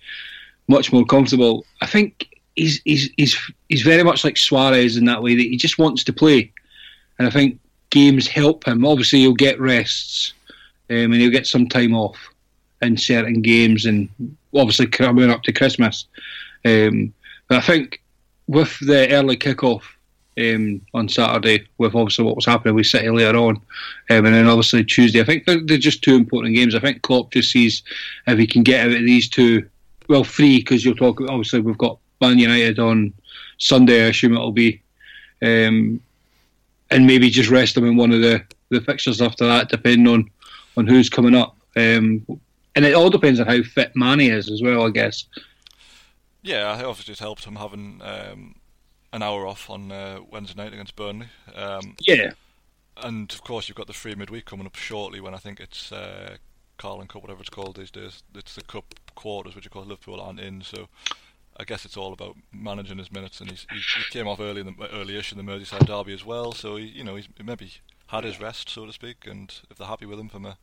much 0.67 0.91
more 0.91 1.05
comfortable. 1.05 1.65
I 1.81 1.85
think 1.85 2.27
he's 2.55 2.81
he's 2.85 3.09
he's 3.17 3.37
he's 3.69 3.81
very 3.81 4.03
much 4.03 4.23
like 4.23 4.37
Suarez 4.37 4.97
in 4.97 5.05
that 5.05 5.23
way 5.23 5.35
that 5.35 5.41
he 5.41 5.57
just 5.57 5.77
wants 5.77 6.03
to 6.05 6.13
play, 6.13 6.51
and 7.19 7.27
I 7.27 7.31
think 7.31 7.59
games 7.89 8.27
help 8.27 8.67
him. 8.67 8.85
Obviously, 8.85 9.19
he'll 9.19 9.33
get 9.33 9.59
rests, 9.59 10.33
um, 10.89 10.97
and 10.97 11.15
he'll 11.15 11.31
get 11.31 11.47
some 11.47 11.67
time 11.67 11.93
off 11.93 12.17
in 12.81 12.97
certain 12.97 13.41
games, 13.41 13.85
and 13.85 14.09
obviously 14.53 14.87
coming 14.87 15.29
up 15.29 15.43
to 15.43 15.53
Christmas. 15.53 16.05
Um, 16.65 17.13
but 17.47 17.57
I 17.57 17.61
think 17.61 18.01
with 18.47 18.77
the 18.79 19.11
early 19.11 19.37
kickoff 19.37 19.83
um, 20.39 20.81
on 20.93 21.09
Saturday 21.09 21.65
with 21.77 21.95
obviously 21.95 22.25
what 22.25 22.35
was 22.35 22.45
happening 22.45 22.75
with 22.75 22.87
City 22.87 23.09
later 23.09 23.37
on, 23.37 23.55
um, 24.09 24.25
and 24.25 24.27
then 24.27 24.47
obviously 24.47 24.83
Tuesday. 24.83 25.21
I 25.21 25.25
think 25.25 25.45
they're, 25.45 25.61
they're, 25.61 25.77
just 25.77 26.03
two 26.03 26.15
important 26.15 26.55
games. 26.55 26.75
I 26.75 26.79
think 26.79 27.01
Klopp 27.01 27.31
just 27.31 27.51
sees 27.51 27.83
if 28.27 28.37
he 28.37 28.47
can 28.47 28.63
get 28.63 28.85
out 28.85 28.95
of 28.95 29.01
these 29.01 29.29
two, 29.29 29.67
well, 30.09 30.23
three 30.23 30.57
because 30.57 30.83
you'll 30.83 30.95
talk. 30.95 31.21
Obviously, 31.21 31.61
we've 31.61 31.77
got 31.77 31.99
Man 32.21 32.39
United 32.39 32.79
on 32.79 33.13
Sunday. 33.57 34.05
I 34.05 34.09
assume 34.09 34.33
it'll 34.33 34.51
be, 34.51 34.81
um, 35.41 36.01
and 36.89 37.07
maybe 37.07 37.29
just 37.29 37.49
rest 37.49 37.75
them 37.75 37.85
in 37.85 37.97
one 37.97 38.11
of 38.11 38.21
the, 38.21 38.43
the 38.69 38.81
fixtures 38.81 39.21
after 39.21 39.45
that, 39.45 39.69
depending 39.69 40.07
on 40.07 40.29
on 40.77 40.87
who's 40.87 41.09
coming 41.09 41.35
up. 41.35 41.55
Um, 41.75 42.25
and 42.75 42.85
it 42.85 42.93
all 42.93 43.09
depends 43.09 43.39
on 43.39 43.47
how 43.47 43.61
fit 43.63 43.91
Manny 43.95 44.29
is 44.29 44.49
as 44.49 44.61
well, 44.61 44.85
I 44.85 44.89
guess. 44.89 45.25
Yeah, 46.41 46.71
I 46.71 46.83
obviously 46.83 47.13
it's 47.13 47.21
helped 47.21 47.45
him 47.45 47.55
having 47.55 48.01
um, 48.03 48.55
an 49.11 49.23
hour 49.23 49.47
off 49.47 49.69
on 49.69 49.91
uh, 49.91 50.19
Wednesday 50.29 50.61
night 50.61 50.73
against 50.73 50.95
Burnley. 50.95 51.27
Um, 51.55 51.95
yeah. 52.01 52.31
And 52.97 53.31
of 53.31 53.43
course, 53.43 53.67
you've 53.67 53.77
got 53.77 53.87
the 53.87 53.93
free 53.93 54.15
midweek 54.15 54.45
coming 54.45 54.65
up 54.65 54.75
shortly 54.75 55.19
when 55.21 55.33
I 55.33 55.37
think 55.37 55.59
it's 55.59 55.91
uh, 55.91 56.37
Carling 56.77 57.07
Cup, 57.07 57.21
whatever 57.21 57.41
it's 57.41 57.49
called 57.49 57.77
these 57.77 57.91
days. 57.91 58.23
It's 58.35 58.55
the 58.55 58.61
Cup 58.61 58.93
quarters, 59.15 59.55
which 59.55 59.65
of 59.65 59.71
course 59.71 59.87
Liverpool 59.87 60.19
aren't 60.19 60.39
in. 60.39 60.61
So 60.61 60.89
I 61.57 61.63
guess 61.63 61.85
it's 61.85 61.97
all 61.97 62.13
about 62.13 62.35
managing 62.51 62.97
his 62.97 63.11
minutes. 63.11 63.39
And 63.39 63.49
he's, 63.49 63.65
he, 63.71 63.77
he 63.77 64.03
came 64.11 64.27
off 64.27 64.39
early 64.39 64.61
in 64.61 64.67
the 64.67 64.93
early-ish 64.93 65.31
in 65.31 65.37
the 65.37 65.43
Merseyside 65.43 65.85
derby 65.85 66.13
as 66.13 66.25
well. 66.25 66.51
So 66.51 66.75
he, 66.75 66.85
you 66.85 67.03
know, 67.03 67.15
he's 67.15 67.29
maybe 67.43 67.71
had 68.13 68.23
his 68.23 68.39
rest, 68.39 68.69
so 68.69 68.85
to 68.85 68.93
speak. 68.93 69.27
And 69.27 69.53
if 69.69 69.77
they're 69.77 69.87
happy 69.87 70.05
with 70.05 70.19
him 70.19 70.29
from 70.29 70.45
a 70.45 70.57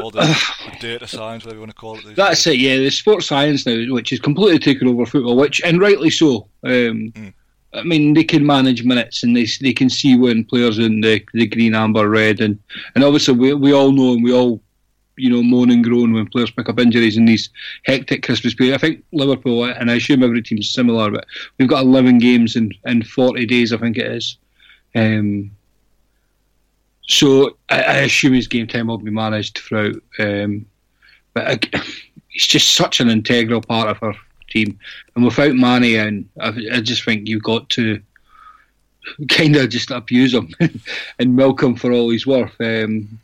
all 0.00 0.10
the, 0.10 0.20
the, 0.20 0.76
data 0.80 1.08
science, 1.08 1.44
whatever 1.44 1.56
you 1.56 1.60
want 1.60 1.72
to 1.72 1.76
call 1.76 1.98
it. 1.98 2.14
That's 2.14 2.44
days. 2.44 2.54
it, 2.54 2.60
yeah. 2.60 2.76
The 2.76 2.90
sports 2.90 3.26
science 3.26 3.66
now, 3.66 3.92
which 3.92 4.12
is 4.12 4.20
completely 4.20 4.58
taken 4.58 4.88
over 4.88 5.06
football, 5.06 5.36
which 5.36 5.60
and 5.62 5.80
rightly 5.80 6.10
so. 6.10 6.48
Um, 6.62 7.12
mm. 7.12 7.32
I 7.72 7.82
mean, 7.84 8.14
they 8.14 8.24
can 8.24 8.44
manage 8.44 8.84
minutes 8.84 9.22
and 9.22 9.36
they 9.36 9.46
they 9.60 9.72
can 9.72 9.90
see 9.90 10.16
when 10.16 10.44
players 10.44 10.78
in 10.78 11.00
the, 11.00 11.24
the 11.32 11.46
green, 11.46 11.74
amber, 11.74 12.08
red, 12.08 12.40
and 12.40 12.58
and 12.94 13.04
obviously 13.04 13.34
we 13.34 13.54
we 13.54 13.72
all 13.72 13.92
know 13.92 14.12
and 14.12 14.24
we 14.24 14.32
all 14.32 14.60
you 15.16 15.30
know 15.30 15.42
moan 15.42 15.70
and 15.70 15.84
groan 15.84 16.12
when 16.12 16.26
players 16.26 16.50
pick 16.50 16.68
up 16.68 16.80
injuries 16.80 17.16
in 17.16 17.26
these 17.26 17.50
hectic 17.84 18.22
Christmas 18.22 18.54
period. 18.54 18.74
I 18.74 18.78
think 18.78 19.04
Liverpool 19.12 19.64
and 19.64 19.90
I 19.90 19.94
assume 19.94 20.22
every 20.22 20.42
team's 20.42 20.70
similar, 20.70 21.10
but 21.10 21.26
we've 21.58 21.68
got 21.68 21.84
11 21.84 22.18
games 22.18 22.56
in 22.56 22.72
in 22.86 23.02
40 23.02 23.46
days, 23.46 23.72
I 23.72 23.78
think 23.78 23.96
it 23.96 24.06
is. 24.06 24.36
Um, 24.94 25.52
so 27.10 27.56
I, 27.68 27.82
I, 27.82 27.96
assume 27.98 28.34
his 28.34 28.46
game 28.46 28.66
time 28.66 28.86
will 28.86 28.98
be 28.98 29.10
managed 29.10 29.58
throughout. 29.58 29.96
Um, 30.18 30.66
but 31.34 31.46
I, 31.46 31.58
it's 32.30 32.46
just 32.46 32.74
such 32.74 33.00
an 33.00 33.10
integral 33.10 33.60
part 33.60 33.88
of 33.88 34.02
our 34.02 34.14
team. 34.48 34.78
And 35.14 35.24
without 35.24 35.54
Manny, 35.54 35.96
and 35.96 36.28
I, 36.40 36.48
I 36.72 36.80
just 36.80 37.04
think 37.04 37.28
you've 37.28 37.42
got 37.42 37.68
to 37.70 38.00
kind 39.28 39.56
of 39.56 39.70
just 39.70 39.90
abuse 39.90 40.32
him 40.32 40.54
and 41.18 41.36
milk 41.36 41.62
him 41.62 41.74
for 41.74 41.92
all 41.92 42.10
he's 42.10 42.26
worth. 42.26 42.54
Um, 42.60 43.20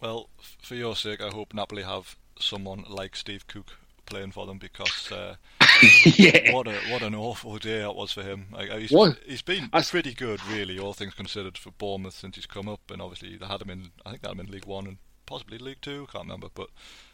well, 0.00 0.28
for 0.60 0.74
your 0.74 0.96
sake, 0.96 1.22
I 1.22 1.28
hope 1.28 1.54
Napoli 1.54 1.84
have 1.84 2.16
someone 2.38 2.84
like 2.88 3.14
Steve 3.14 3.46
Cook 3.46 3.76
playing 4.10 4.32
for 4.32 4.46
them 4.46 4.58
because 4.58 5.10
uh, 5.10 5.36
yeah. 6.04 6.52
what 6.52 6.66
a 6.66 6.74
what 6.90 7.02
an 7.02 7.14
awful 7.14 7.56
day 7.56 7.78
that 7.78 7.94
was 7.96 8.12
for 8.12 8.22
him. 8.22 8.48
Like, 8.52 8.70
he's, 8.72 8.92
he's 9.26 9.42
been 9.42 9.70
I- 9.72 9.82
pretty 9.82 10.12
good, 10.12 10.44
really, 10.46 10.78
all 10.78 10.92
things 10.92 11.14
considered, 11.14 11.56
for 11.56 11.70
Bournemouth 11.70 12.14
since 12.14 12.36
he's 12.36 12.46
come 12.46 12.68
up, 12.68 12.90
and 12.90 13.00
obviously 13.00 13.36
they 13.36 13.46
had 13.46 13.62
him 13.62 13.70
in. 13.70 13.90
I 14.04 14.10
think 14.10 14.22
they 14.22 14.28
had 14.28 14.38
him 14.38 14.44
in 14.46 14.52
League 14.52 14.66
One 14.66 14.86
and 14.86 14.98
possibly 15.24 15.56
League 15.56 15.80
Two. 15.80 16.06
Can't 16.12 16.24
remember, 16.24 16.48
but 16.52 16.68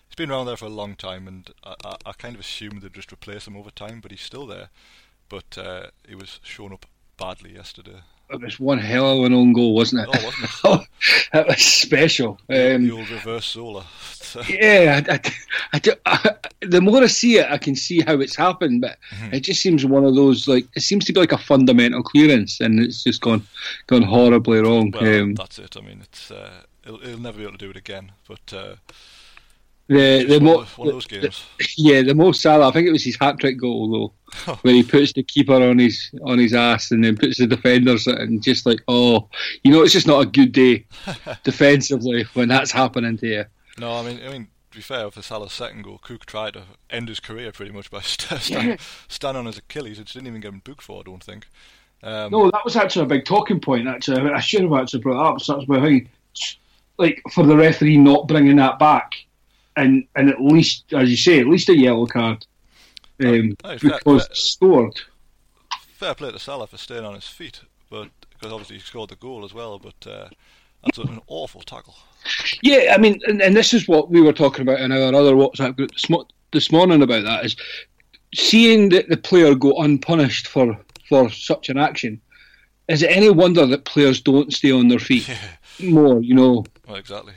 he's 0.08 0.16
been 0.16 0.30
around 0.30 0.46
there 0.46 0.56
for 0.56 0.66
a 0.66 0.70
long 0.70 0.96
time, 0.96 1.28
and 1.28 1.50
I, 1.62 1.74
I, 1.84 1.96
I 2.06 2.12
kind 2.14 2.34
of 2.34 2.40
assumed 2.40 2.82
they'd 2.82 2.92
just 2.92 3.12
replace 3.12 3.46
him 3.46 3.56
over 3.56 3.70
time, 3.70 4.00
but 4.00 4.10
he's 4.10 4.22
still 4.22 4.46
there. 4.46 4.70
But 5.28 5.56
uh, 5.56 5.86
he 6.08 6.14
was 6.14 6.40
shown 6.42 6.72
up 6.72 6.86
badly 7.16 7.54
yesterday. 7.54 8.00
It 8.28 8.40
was 8.40 8.58
one 8.58 8.78
hell 8.78 9.18
of 9.20 9.24
an 9.24 9.32
own 9.32 9.52
goal, 9.52 9.74
wasn't 9.74 10.02
it? 10.02 10.08
Oh, 10.12 10.24
wasn't 10.24 10.82
it? 10.82 10.88
that 11.32 11.46
was 11.46 11.62
special. 11.62 12.38
the 12.48 12.74
Um, 12.74 12.90
old 12.90 13.08
reverse 13.08 13.52
Zola. 13.52 13.84
yeah, 14.48 15.00
I, 15.08 15.20
I, 15.72 15.80
I 16.04 16.34
the 16.60 16.80
more 16.80 17.02
I 17.02 17.06
see 17.06 17.38
it, 17.38 17.46
I 17.48 17.56
can 17.58 17.74
see 17.76 18.00
how 18.00 18.20
it's 18.20 18.36
happened, 18.36 18.80
but 18.82 18.98
Mhm. 19.14 19.32
it 19.34 19.40
just 19.40 19.62
seems 19.62 19.86
one 19.86 20.04
of 20.04 20.14
those 20.14 20.46
like 20.48 20.66
it 20.74 20.80
seems 20.82 21.04
to 21.06 21.12
be 21.12 21.20
like 21.20 21.32
a 21.32 21.38
fundamental 21.38 22.02
clearance, 22.02 22.60
and 22.60 22.80
it's 22.80 23.04
just 23.04 23.20
gone 23.22 23.46
gone 23.86 24.02
horribly 24.02 24.58
wrong. 24.60 24.90
well, 24.90 25.22
um, 25.22 25.34
that's 25.34 25.58
it. 25.58 25.76
I 25.76 25.80
mean, 25.80 26.00
it's 26.02 26.30
uh, 26.30 26.50
he'll, 26.84 26.98
he'll 26.98 27.18
never 27.18 27.38
be 27.38 27.44
able 27.44 27.52
to 27.52 27.58
do 27.58 27.70
it 27.70 27.76
again. 27.76 28.12
But 28.28 28.52
uh, 28.52 28.74
the 29.88 30.20
it's 30.20 30.28
the 30.30 30.38
one, 30.40 30.64
one 30.76 30.88
of 30.88 30.94
those 30.94 31.06
games. 31.06 31.44
yeah 31.76 32.02
the 32.02 32.14
Mo 32.14 32.32
Salah, 32.32 32.68
I 32.68 32.72
think 32.72 32.88
it 32.88 32.92
was 32.92 33.04
his 33.04 33.16
hat 33.20 33.38
trick 33.38 33.58
goal 33.60 33.90
though, 34.44 34.54
where 34.62 34.74
he 34.74 34.82
puts 34.82 35.12
the 35.12 35.22
keeper 35.22 35.54
on 35.54 35.78
his 35.78 36.10
on 36.24 36.38
his 36.38 36.54
ass 36.54 36.90
and 36.90 37.04
then 37.04 37.16
puts 37.16 37.38
the 37.38 37.46
defenders 37.46 38.06
and 38.06 38.42
just 38.42 38.66
like 38.66 38.80
oh, 38.88 39.28
you 39.62 39.70
know, 39.72 39.82
it's 39.82 39.92
just 39.92 40.06
not 40.06 40.20
a 40.22 40.26
good 40.26 40.52
day 40.52 40.84
defensively 41.44 42.24
when 42.34 42.48
that's 42.48 42.72
happening 42.72 43.16
to 43.18 43.26
you. 43.26 43.44
No, 43.78 43.92
I 43.92 44.02
mean, 44.02 44.20
I 44.26 44.30
mean, 44.30 44.48
to 44.70 44.78
be 44.78 44.82
fair, 44.82 45.10
for 45.10 45.22
Salah's 45.22 45.52
second 45.52 45.82
goal, 45.82 45.98
Cook 46.02 46.26
tried 46.26 46.54
to 46.54 46.62
end 46.90 47.08
his 47.08 47.20
career 47.20 47.52
pretty 47.52 47.72
much 47.72 47.90
by 47.90 48.00
st- 48.02 48.40
stand, 48.40 48.68
Yeah. 48.68 48.76
stand 49.08 49.36
on 49.36 49.46
his 49.46 49.58
Achilles, 49.58 49.98
which 49.98 50.12
didn't 50.14 50.26
even 50.28 50.40
get 50.40 50.52
him 50.52 50.62
booked 50.64 50.82
for, 50.82 51.00
I 51.00 51.02
don't 51.02 51.22
think. 51.22 51.46
Um, 52.02 52.30
No, 52.32 52.50
that 52.50 52.64
was 52.64 52.76
actually 52.76 53.04
a 53.04 53.08
big 53.08 53.24
talking 53.24 53.60
point. 53.60 53.86
Actually, 53.86 54.30
I 54.30 54.40
should 54.40 54.62
have 54.62 54.72
actually 54.72 55.00
brought 55.00 55.14
that 55.22 55.34
up. 55.34 55.40
So 55.42 55.56
that's 55.56 55.68
my 55.68 55.80
thing. 55.80 56.08
Like 56.98 57.22
for 57.32 57.44
the 57.44 57.56
referee 57.56 57.98
not 57.98 58.26
bringing 58.28 58.56
that 58.56 58.78
back, 58.78 59.12
and 59.76 60.06
and 60.16 60.28
at 60.30 60.40
least, 60.40 60.92
as 60.92 61.10
you 61.10 61.16
say, 61.16 61.40
at 61.40 61.46
least 61.46 61.68
a 61.68 61.76
yellow 61.76 62.06
card, 62.06 62.46
um, 63.24 63.56
Oh, 63.64 63.70
it's 63.70 63.82
fair- 63.82 63.98
because 63.98 64.26
fair- 64.26 64.34
scored. 64.34 65.00
fair 65.94 66.14
play 66.14 66.32
to 66.32 66.38
Salah 66.38 66.66
for 66.66 66.78
staying 66.78 67.04
on 67.04 67.14
his 67.14 67.26
feet, 67.28 67.60
but 67.90 68.08
because 68.30 68.52
obviously 68.52 68.76
he 68.76 68.82
scored 68.82 69.10
the 69.10 69.16
goal 69.16 69.44
as 69.44 69.54
well. 69.54 69.78
But 69.78 70.06
uh, 70.10 70.28
that's 70.84 70.98
an 70.98 71.20
awful 71.26 71.62
tackle. 71.62 71.96
Yeah, 72.62 72.92
I 72.94 72.98
mean, 72.98 73.20
and, 73.26 73.40
and 73.40 73.56
this 73.56 73.72
is 73.72 73.86
what 73.88 74.10
we 74.10 74.20
were 74.20 74.32
talking 74.32 74.62
about 74.62 74.80
in 74.80 74.92
our 74.92 75.14
other 75.14 75.34
WhatsApp 75.34 75.76
group 75.76 75.90
this, 76.52 76.70
morning 76.72 77.02
about 77.02 77.24
that 77.24 77.44
is 77.44 77.56
seeing 78.34 78.88
that 78.90 79.08
the 79.08 79.16
player 79.16 79.54
go 79.54 79.72
unpunished 79.78 80.48
for 80.48 80.78
for 81.08 81.30
such 81.30 81.68
an 81.68 81.78
action. 81.78 82.20
Is 82.88 83.02
it 83.02 83.10
any 83.10 83.30
wonder 83.30 83.66
that 83.66 83.84
players 83.84 84.20
don't 84.20 84.52
stay 84.52 84.70
on 84.72 84.88
their 84.88 84.98
feet 85.00 85.28
Yeah, 85.78 85.90
more? 85.90 86.20
You 86.20 86.34
know, 86.34 86.64
well, 86.86 86.96
exactly. 86.96 87.32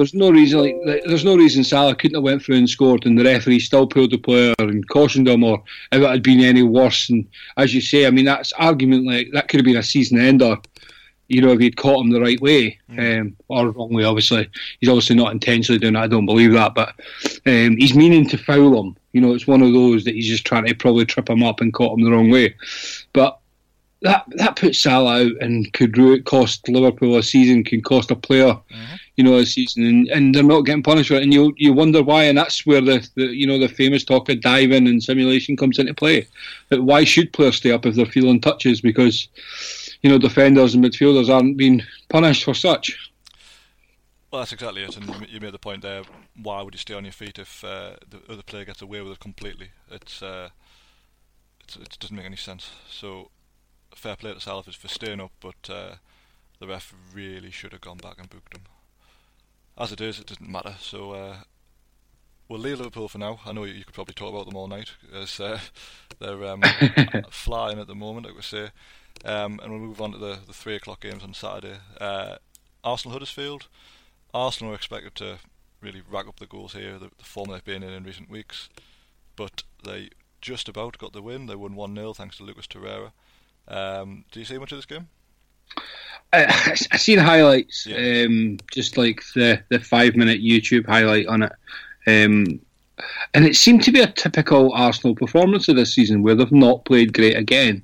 There's 0.00 0.14
no 0.14 0.30
reason 0.30 0.60
like 0.60 0.76
like, 0.86 1.02
there's 1.04 1.26
no 1.26 1.36
reason 1.36 1.62
Salah 1.62 1.94
couldn't 1.94 2.14
have 2.14 2.24
went 2.24 2.42
through 2.42 2.56
and 2.56 2.70
scored 2.70 3.04
and 3.04 3.18
the 3.18 3.24
referee 3.24 3.60
still 3.60 3.86
pulled 3.86 4.12
the 4.12 4.16
player 4.16 4.54
and 4.58 4.88
cautioned 4.88 5.28
him 5.28 5.44
or 5.44 5.62
if 5.92 6.00
it 6.00 6.08
had 6.08 6.22
been 6.22 6.40
any 6.40 6.62
worse. 6.62 7.10
And 7.10 7.28
as 7.58 7.74
you 7.74 7.82
say 7.82 8.06
I 8.06 8.10
mean 8.10 8.24
that's 8.24 8.52
argument 8.54 9.06
like 9.06 9.28
that 9.32 9.48
could 9.48 9.60
have 9.60 9.66
been 9.66 9.76
a 9.76 9.82
season 9.82 10.18
ender 10.18 10.56
you 11.28 11.42
know 11.42 11.52
if 11.52 11.60
he'd 11.60 11.76
caught 11.76 12.02
him 12.02 12.12
the 12.12 12.20
right 12.20 12.40
way 12.40 12.78
um, 12.98 13.36
or 13.48 13.72
wrong 13.72 13.92
way 13.92 14.04
obviously. 14.04 14.48
He's 14.78 14.88
obviously 14.88 15.16
not 15.16 15.32
intentionally 15.32 15.78
doing 15.78 15.92
that 15.92 16.04
I 16.04 16.08
don't 16.08 16.24
believe 16.24 16.52
that 16.54 16.74
but 16.74 16.94
um, 17.44 17.76
he's 17.76 17.94
meaning 17.94 18.26
to 18.30 18.38
foul 18.38 18.80
him. 18.80 18.96
You 19.12 19.20
know 19.20 19.34
it's 19.34 19.46
one 19.46 19.60
of 19.60 19.74
those 19.74 20.04
that 20.04 20.14
he's 20.14 20.28
just 20.28 20.46
trying 20.46 20.64
to 20.64 20.74
probably 20.74 21.04
trip 21.04 21.28
him 21.28 21.42
up 21.42 21.60
and 21.60 21.74
caught 21.74 21.98
him 21.98 22.04
the 22.04 22.10
wrong 22.10 22.30
way. 22.30 22.54
But 23.12 23.38
that 24.02 24.24
that 24.36 24.56
puts 24.56 24.80
Salah 24.80 25.24
out 25.24 25.32
and 25.40 25.72
could 25.72 26.24
cost 26.24 26.68
Liverpool 26.68 27.18
a 27.18 27.22
season, 27.22 27.64
can 27.64 27.82
cost 27.82 28.10
a 28.10 28.16
player, 28.16 28.58
you 29.16 29.24
know, 29.24 29.36
a 29.36 29.44
season, 29.44 29.84
and, 29.84 30.08
and 30.08 30.34
they're 30.34 30.42
not 30.42 30.62
getting 30.62 30.82
punished 30.82 31.08
for 31.08 31.14
it, 31.14 31.22
and 31.22 31.34
you 31.34 31.54
you 31.56 31.72
wonder 31.72 32.02
why, 32.02 32.24
and 32.24 32.38
that's 32.38 32.64
where 32.64 32.80
the, 32.80 33.06
the 33.16 33.26
you 33.26 33.46
know 33.46 33.58
the 33.58 33.68
famous 33.68 34.04
talk 34.04 34.28
of 34.28 34.40
diving 34.40 34.86
and 34.86 35.02
simulation 35.02 35.56
comes 35.56 35.78
into 35.78 35.94
play. 35.94 36.26
But 36.68 36.84
why 36.84 37.04
should 37.04 37.32
players 37.32 37.56
stay 37.56 37.72
up 37.72 37.84
if 37.84 37.94
they're 37.94 38.06
feeling 38.06 38.40
touches? 38.40 38.80
Because 38.80 39.28
you 40.02 40.10
know 40.10 40.18
defenders 40.18 40.74
and 40.74 40.84
midfielders 40.84 41.28
aren't 41.28 41.56
being 41.56 41.82
punished 42.08 42.44
for 42.44 42.54
such. 42.54 42.96
Well, 44.30 44.42
that's 44.42 44.52
exactly 44.52 44.84
it, 44.84 44.96
and 44.96 45.08
you, 45.08 45.26
you 45.28 45.40
made 45.40 45.52
the 45.52 45.58
point 45.58 45.82
there. 45.82 46.02
Why 46.40 46.62
would 46.62 46.72
you 46.72 46.78
stay 46.78 46.94
on 46.94 47.04
your 47.04 47.12
feet 47.12 47.38
if 47.38 47.64
uh, 47.64 47.96
the 48.08 48.20
other 48.32 48.44
player 48.44 48.64
gets 48.64 48.80
away 48.80 49.00
with 49.02 49.12
it 49.12 49.18
completely? 49.18 49.72
It's, 49.90 50.22
uh, 50.22 50.50
it's 51.64 51.74
it 51.74 51.96
doesn't 51.98 52.16
make 52.16 52.26
any 52.26 52.36
sense. 52.36 52.70
So, 52.88 53.30
fair 53.94 54.16
play 54.16 54.34
to 54.34 54.40
Salah 54.40 54.64
is 54.66 54.74
for 54.74 54.88
staying 54.88 55.20
up, 55.20 55.32
but 55.40 55.68
uh, 55.68 55.94
the 56.58 56.66
ref 56.66 56.94
really 57.12 57.50
should 57.50 57.72
have 57.72 57.80
gone 57.80 57.98
back 57.98 58.18
and 58.18 58.30
booked 58.30 58.54
him. 58.56 58.64
As 59.78 59.92
it 59.92 60.00
is, 60.00 60.18
it 60.18 60.26
didn't 60.26 60.50
matter. 60.50 60.74
So 60.80 61.12
uh, 61.12 61.36
we'll 62.48 62.60
leave 62.60 62.78
Liverpool 62.78 63.08
for 63.08 63.18
now. 63.18 63.40
I 63.46 63.52
know 63.52 63.64
you, 63.64 63.74
you 63.74 63.84
could 63.84 63.94
probably 63.94 64.14
talk 64.14 64.32
about 64.32 64.46
them 64.46 64.56
all 64.56 64.68
night, 64.68 64.92
as 65.14 65.40
uh, 65.40 65.58
they're 66.18 66.44
um, 66.44 66.62
flying 67.30 67.78
at 67.78 67.86
the 67.86 67.94
moment, 67.94 68.26
I 68.26 68.32
would 68.32 68.44
say. 68.44 68.70
Um, 69.24 69.60
and 69.62 69.72
we'll 69.72 69.80
move 69.80 70.00
on 70.00 70.12
to 70.12 70.18
the, 70.18 70.38
the 70.46 70.52
three 70.52 70.76
o'clock 70.76 71.00
games 71.00 71.22
on 71.22 71.34
Saturday. 71.34 71.78
Uh, 72.00 72.36
Arsenal 72.84 73.12
Huddersfield. 73.12 73.68
Arsenal 74.32 74.72
are 74.72 74.76
expected 74.76 75.14
to 75.16 75.38
really 75.80 76.02
rack 76.08 76.28
up 76.28 76.38
the 76.38 76.46
goals 76.46 76.74
here, 76.74 76.98
the, 76.98 77.10
the 77.18 77.24
form 77.24 77.50
they've 77.50 77.64
been 77.64 77.82
in 77.82 77.92
in 77.92 78.04
recent 78.04 78.30
weeks. 78.30 78.68
But 79.36 79.62
they 79.84 80.10
just 80.40 80.68
about 80.68 80.98
got 80.98 81.12
the 81.12 81.22
win. 81.22 81.46
They 81.46 81.54
won 81.54 81.74
1 81.74 81.94
0 81.94 82.12
thanks 82.14 82.36
to 82.36 82.44
Lucas 82.44 82.66
Torreira. 82.66 83.12
Um, 83.68 84.24
do 84.32 84.40
you 84.40 84.46
see 84.46 84.58
much 84.58 84.72
of 84.72 84.78
this 84.78 84.86
game? 84.86 85.08
I, 86.32 86.44
I 86.92 86.96
seen 86.96 87.18
highlights, 87.18 87.86
Yeah. 87.86 88.24
um, 88.26 88.58
just 88.72 88.96
like 88.96 89.22
the 89.34 89.62
the 89.68 89.80
five 89.80 90.16
minute 90.16 90.40
YouTube 90.40 90.86
highlight 90.86 91.26
on 91.26 91.42
it, 91.42 91.52
um, 92.06 92.60
and 93.34 93.44
it 93.46 93.56
seemed 93.56 93.82
to 93.84 93.92
be 93.92 94.00
a 94.00 94.06
typical 94.12 94.72
Arsenal 94.72 95.14
performance 95.14 95.68
of 95.68 95.76
this 95.76 95.94
season, 95.94 96.22
where 96.22 96.34
they've 96.34 96.52
not 96.52 96.84
played 96.84 97.12
great 97.14 97.36
again, 97.36 97.82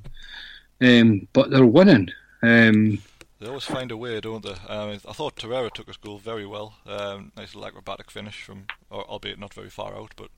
um, 0.81 1.27
but 1.33 1.51
they're 1.51 1.67
winning. 1.67 2.11
Um, 2.43 2.99
They 3.41 3.49
always 3.49 3.65
find 3.65 3.91
a 3.91 3.97
way, 3.97 4.21
don't 4.21 4.43
they? 4.45 4.55
Um, 4.69 4.91
I 5.09 5.13
thought 5.13 5.37
Torreira 5.37 5.71
took 5.73 5.89
his 5.89 5.97
goal 5.97 6.19
very 6.19 6.47
well. 6.47 6.75
Um, 6.87 7.33
nice 7.37 7.55
little 7.55 7.67
acrobatic 7.67 8.11
finish 8.11 8.43
from, 8.43 8.67
or, 8.91 9.05
albeit 9.05 9.39
not 9.39 9.53
very 9.55 9.71
far 9.71 9.95
out. 9.97 10.13
But 10.17 10.31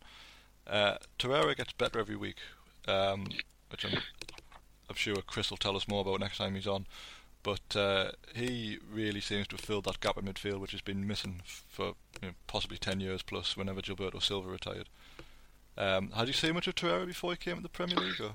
uh, 0.67 0.97
Torreira 1.19 1.57
gets 1.57 1.73
better 1.75 1.99
every 2.01 2.17
week, 2.17 2.39
um, 2.87 3.27
which 3.71 3.85
I'm, 3.85 4.01
I'm 4.89 4.97
sure 4.97 5.17
Chris 5.27 5.51
will 5.51 5.57
tell 5.59 5.77
us 5.77 5.89
more 5.89 6.01
about 6.01 6.21
next 6.21 6.39
time 6.39 6.55
he's 6.55 6.67
on. 6.67 6.87
But 7.43 7.77
uh, 7.77 8.11
he 8.35 8.79
really 8.93 9.21
seems 9.21 9.47
to 9.49 9.57
have 9.57 9.61
filled 9.65 9.85
that 9.85 10.01
gap 10.01 10.19
in 10.19 10.25
midfield, 10.25 10.61
which 10.61 10.73
has 10.73 10.81
been 10.81 11.07
missing 11.07 11.41
for 11.45 11.95
you 12.21 12.29
know, 12.29 12.29
possibly 12.47 12.79
ten 12.79 13.01
years 13.01 13.23
plus. 13.23 13.57
Whenever 13.57 13.81
Gilberto 13.81 14.21
Silva 14.23 14.49
retired, 14.49 14.89
um, 15.77 16.11
had 16.11 16.27
you 16.27 16.35
seen 16.35 16.55
much 16.55 16.67
of 16.67 16.75
Torreira 16.75 17.07
before 17.07 17.31
he 17.33 17.37
came 17.37 17.57
to 17.57 17.63
the 17.63 17.69
Premier 17.69 17.97
League? 17.97 18.21
Or? 18.21 18.33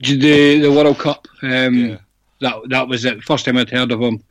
the 0.00 0.60
the 0.60 0.72
World 0.72 0.98
Cup, 0.98 1.26
um, 1.42 1.74
Yeah. 1.74 1.98
that 2.40 2.56
that 2.70 2.88
was 2.88 3.04
it. 3.04 3.22
First 3.22 3.44
time 3.44 3.58
I'd 3.58 3.70
heard 3.70 3.92
of 3.92 4.00
him. 4.00 4.22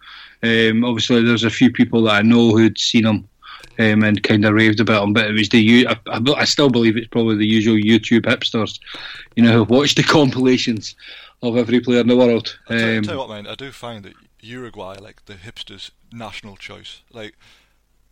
Um, 0.43 0.83
obviously, 0.83 1.23
there's 1.23 1.43
a 1.43 1.49
few 1.49 1.71
people 1.71 2.01
that 2.03 2.15
I 2.15 2.21
know 2.23 2.51
who'd 2.51 2.77
seen 2.79 3.05
him. 3.05 3.27
Um, 3.79 4.03
and 4.03 4.21
kind 4.23 4.43
of 4.43 4.53
raved 4.55 4.79
about 4.79 5.03
him, 5.03 5.13
but 5.13 5.27
it 5.29 5.33
was 5.33 5.49
the 5.49 5.87
I, 5.87 5.97
I 6.07 6.45
still 6.45 6.69
believe 6.69 6.97
it's 6.97 7.07
probably 7.07 7.37
the 7.37 7.45
usual 7.45 7.75
YouTube 7.75 8.21
hipsters, 8.21 8.79
you 9.35 9.43
know, 9.43 9.51
who 9.51 9.63
watch 9.65 9.93
the 9.93 10.01
compilations 10.03 10.95
of 11.41 11.55
every 11.55 11.79
player 11.79 12.01
in 12.01 12.07
the 12.07 12.17
world. 12.17 12.59
Um, 12.69 13.03
tell 13.03 13.13
you 13.15 13.17
what, 13.17 13.29
man. 13.29 13.47
I 13.47 13.55
do 13.55 13.71
find 13.71 14.03
that 14.05 14.13
Uruguay, 14.41 14.97
like 14.99 15.25
the 15.25 15.33
hipsters' 15.35 15.91
national 16.11 16.57
choice. 16.57 17.01
Like, 17.11 17.35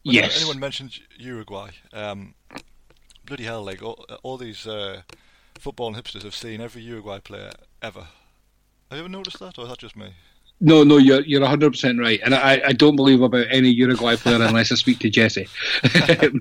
Yes. 0.03 0.38
anyone 0.38 0.60
mentions 0.60 1.00
Uruguay, 1.17 1.72
um, 1.91 2.36
bloody 3.25 3.44
hell, 3.46 3.63
like 3.63 3.82
all, 3.82 4.05
all 4.22 4.38
these 4.38 4.67
uh, 4.67 5.01
football 5.58 5.96
hipsters 5.96 6.22
have 6.24 6.36
seen 6.36 6.62
every 6.62 6.84
Uruguay 6.84 7.20
player 7.20 7.51
ever. 7.82 8.08
Have 8.91 8.98
you 8.98 9.00
ever 9.00 9.10
noticed 9.10 9.39
that, 9.39 9.58
or 9.58 9.63
is 9.63 9.70
that 9.70 9.79
just 9.79 9.96
me? 9.96 10.13
No, 10.62 10.84
no, 10.84 10.98
you're 10.98 11.22
you're 11.22 11.42
100 11.42 11.72
percent 11.72 12.00
right, 12.00 12.20
and 12.24 12.34
I, 12.34 12.62
I 12.68 12.74
don't 12.74 12.96
believe 12.96 13.22
about 13.22 13.48
any 13.50 13.70
Uruguay 13.70 14.16
player 14.16 14.42
unless 14.42 14.72
I 14.72 14.76
speak 14.76 15.00
to 15.00 15.10
Jessie. 15.10 15.48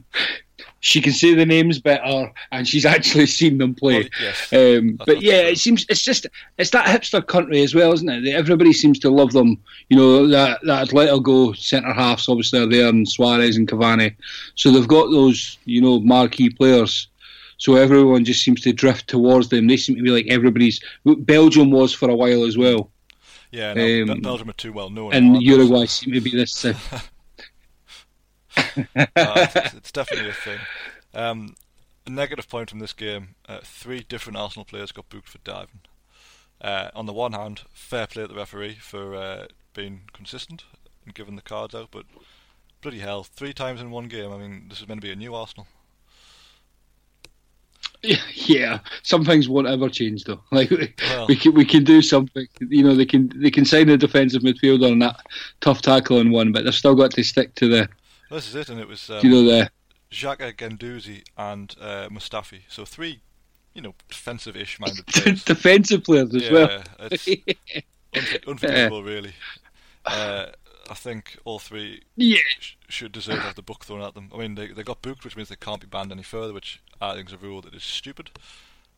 she 0.84 1.00
can 1.00 1.14
say 1.14 1.32
the 1.32 1.46
names 1.46 1.78
better, 1.78 2.30
and 2.52 2.68
she's 2.68 2.84
actually 2.84 3.24
seen 3.24 3.56
them 3.56 3.74
play. 3.74 4.00
Well, 4.00 4.08
yes. 4.20 4.52
Um, 4.52 5.00
but 5.06 5.22
yeah, 5.22 5.40
it 5.40 5.56
seems 5.56 5.86
it's 5.88 6.02
just 6.02 6.26
it's 6.58 6.70
that 6.70 6.86
hipster 6.86 7.26
country 7.26 7.62
as 7.62 7.74
well, 7.74 7.92
isn't 7.94 8.08
it? 8.08 8.34
Everybody 8.34 8.74
seems 8.74 8.98
to 8.98 9.10
love 9.10 9.32
them. 9.32 9.58
You 9.88 9.96
know 9.96 10.28
that 10.28 10.60
that 10.64 10.88
Atletico 10.88 11.56
centre 11.56 11.94
halves 11.94 12.28
obviously 12.28 12.60
are 12.60 12.66
there, 12.66 12.90
and 12.90 13.08
Suarez 13.08 13.56
and 13.56 13.66
Cavani. 13.66 14.14
So 14.56 14.70
they've 14.70 14.86
got 14.86 15.10
those 15.10 15.56
you 15.64 15.80
know 15.80 16.00
marquee 16.00 16.50
players. 16.50 17.08
So 17.56 17.76
everyone 17.76 18.26
just 18.26 18.44
seems 18.44 18.60
to 18.62 18.72
drift 18.74 19.08
towards 19.08 19.48
them. 19.48 19.68
They 19.68 19.78
seem 19.78 19.96
to 19.96 20.02
be 20.02 20.10
like 20.10 20.26
everybody's. 20.28 20.80
Belgium 21.04 21.70
was 21.70 21.94
for 21.94 22.10
a 22.10 22.14
while 22.14 22.44
as 22.44 22.58
well, 22.58 22.90
Yeah, 23.54 23.72
no, 23.74 24.12
um, 24.12 24.20
Belgium 24.20 24.50
are 24.50 24.54
too 24.54 24.72
well 24.72 24.90
known. 24.90 25.12
and 25.12 25.26
now, 25.26 25.34
aren't 25.34 25.44
they? 25.44 25.52
Uruguay 25.52 25.86
seem 25.86 26.12
to 26.12 26.20
be 26.20 26.30
this. 26.30 26.66
Uh, 28.56 28.66
it's, 28.96 29.74
it's 29.74 29.92
definitely 29.92 30.30
a 30.30 30.32
thing. 30.32 30.60
Um, 31.12 31.56
a 32.06 32.10
negative 32.10 32.48
point 32.48 32.70
from 32.70 32.78
this 32.78 32.92
game: 32.92 33.34
uh, 33.48 33.58
three 33.64 34.06
different 34.08 34.36
Arsenal 34.36 34.64
players 34.64 34.92
got 34.92 35.08
booked 35.08 35.28
for 35.28 35.38
diving. 35.38 35.80
Uh, 36.60 36.88
on 36.94 37.06
the 37.06 37.12
one 37.12 37.32
hand, 37.32 37.62
fair 37.72 38.06
play 38.06 38.22
to 38.22 38.28
the 38.28 38.34
referee 38.34 38.76
for 38.80 39.16
uh, 39.16 39.46
being 39.74 40.02
consistent 40.12 40.64
and 41.04 41.14
giving 41.14 41.34
the 41.34 41.42
cards 41.42 41.74
out, 41.74 41.88
but 41.90 42.06
bloody 42.80 43.00
hell, 43.00 43.24
three 43.24 43.52
times 43.52 43.80
in 43.80 43.90
one 43.90 44.06
game. 44.06 44.32
I 44.32 44.38
mean, 44.38 44.66
this 44.68 44.80
is 44.80 44.86
meant 44.86 45.00
to 45.00 45.06
be 45.06 45.12
a 45.12 45.16
new 45.16 45.34
Arsenal. 45.34 45.66
Yeah, 48.46 48.80
some 49.02 49.24
things 49.24 49.48
won't 49.48 49.66
ever 49.66 49.88
change 49.88 50.24
though. 50.24 50.40
Like 50.52 50.70
well, 50.70 51.26
we 51.26 51.36
can 51.36 51.54
we 51.54 51.64
can 51.64 51.84
do 51.84 52.02
something. 52.02 52.46
You 52.60 52.84
know, 52.84 52.94
they 52.94 53.06
can 53.06 53.32
they 53.36 53.50
can 53.50 53.64
sign 53.64 53.88
a 53.88 53.96
defensive 53.96 54.42
midfielder 54.42 54.90
on 54.90 54.98
that 54.98 55.20
tough 55.60 55.80
tackle 55.80 56.18
on 56.18 56.30
one, 56.30 56.52
but 56.52 56.64
they've 56.64 56.74
still 56.74 56.94
got 56.94 57.12
to 57.12 57.22
stick 57.22 57.54
to 57.56 57.68
the. 57.68 57.88
This 58.30 58.48
is 58.48 58.54
it, 58.54 58.68
and 58.68 58.80
it 58.80 58.88
was. 58.88 59.08
Um, 59.08 59.20
you 59.22 59.30
know 59.30 59.44
the. 59.44 59.70
Xhaka, 60.10 60.54
Guendouzi 60.54 61.24
and 61.36 61.74
uh, 61.80 62.08
Mustafi. 62.08 62.60
So 62.68 62.84
three, 62.84 63.20
you 63.72 63.82
know, 63.82 63.94
defensive-ish 64.08 64.78
minded 64.78 65.06
players. 65.08 65.42
defensive 65.44 66.04
players 66.04 66.34
as 66.34 66.42
yeah, 66.42 66.52
well. 66.52 66.82
It's 67.10 68.46
unforgivable, 68.46 69.02
really. 69.02 69.32
Uh, 70.06 70.46
I 70.90 70.94
think 70.94 71.38
all 71.44 71.58
three 71.58 72.02
yeah. 72.16 72.38
sh- 72.58 72.74
should 72.88 73.12
deserve 73.12 73.36
to 73.36 73.42
have 73.42 73.54
the 73.54 73.62
book 73.62 73.84
thrown 73.84 74.02
at 74.02 74.14
them. 74.14 74.30
I 74.34 74.38
mean, 74.38 74.54
they 74.54 74.68
they 74.68 74.82
got 74.82 75.02
booked, 75.02 75.24
which 75.24 75.36
means 75.36 75.48
they 75.48 75.56
can't 75.56 75.80
be 75.80 75.86
banned 75.86 76.12
any 76.12 76.22
further, 76.22 76.52
which 76.52 76.80
I 77.00 77.14
think 77.14 77.28
is 77.28 77.34
a 77.34 77.38
rule 77.38 77.60
that 77.62 77.74
is 77.74 77.82
stupid. 77.82 78.30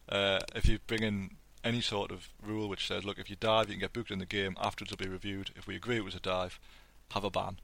Uh, 0.08 0.40
if 0.54 0.68
you 0.68 0.78
bring 0.86 1.02
in 1.02 1.30
any 1.64 1.80
sort 1.80 2.12
of 2.12 2.28
rule 2.40 2.68
which 2.68 2.86
says, 2.86 3.04
look, 3.04 3.18
if 3.18 3.28
you 3.28 3.36
dive, 3.38 3.66
you 3.66 3.74
can 3.74 3.80
get 3.80 3.92
booked 3.92 4.10
in 4.10 4.20
the 4.20 4.26
game, 4.26 4.56
afterwards 4.60 4.92
it'll 4.92 5.04
be 5.04 5.10
reviewed. 5.10 5.50
If 5.56 5.66
we 5.66 5.74
agree 5.74 5.96
it 5.96 6.04
was 6.04 6.14
a 6.14 6.20
dive, 6.20 6.60
have 7.10 7.24
a 7.24 7.30
ban. 7.30 7.58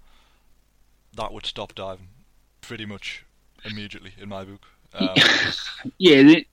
That 1.14 1.32
would 1.32 1.46
stop 1.46 1.74
diving 1.74 2.08
pretty 2.60 2.84
much 2.84 3.24
immediately, 3.64 4.12
in 4.18 4.28
my 4.28 4.44
book. 4.44 4.62
Um, 4.94 5.14
yeah, 5.98 6.22
they, 6.22 6.46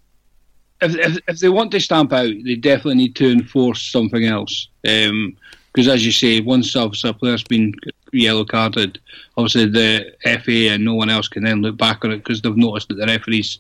if, 0.81 0.95
if, 0.95 1.17
if 1.27 1.39
they 1.39 1.49
want 1.49 1.71
to 1.71 1.79
stamp 1.79 2.13
out, 2.13 2.33
they 2.45 2.55
definitely 2.55 2.95
need 2.95 3.15
to 3.15 3.31
enforce 3.31 3.81
something 3.81 4.25
else. 4.25 4.67
Um, 4.87 5.35
because 5.73 5.87
as 5.87 6.05
you 6.05 6.11
say, 6.11 6.41
once 6.41 6.75
obviously 6.75 7.09
a 7.09 7.13
player's 7.13 7.43
been 7.43 7.73
yellow 8.11 8.45
carded, 8.45 8.99
obviously 9.37 9.65
the 9.65 10.11
FA 10.23 10.73
and 10.73 10.83
no 10.83 10.95
one 10.95 11.09
else 11.09 11.27
can 11.27 11.43
then 11.43 11.61
look 11.61 11.77
back 11.77 12.03
on 12.03 12.11
it 12.11 12.17
because 12.17 12.41
they've 12.41 12.57
noticed 12.57 12.89
that 12.89 12.95
the 12.95 13.05
referees, 13.05 13.59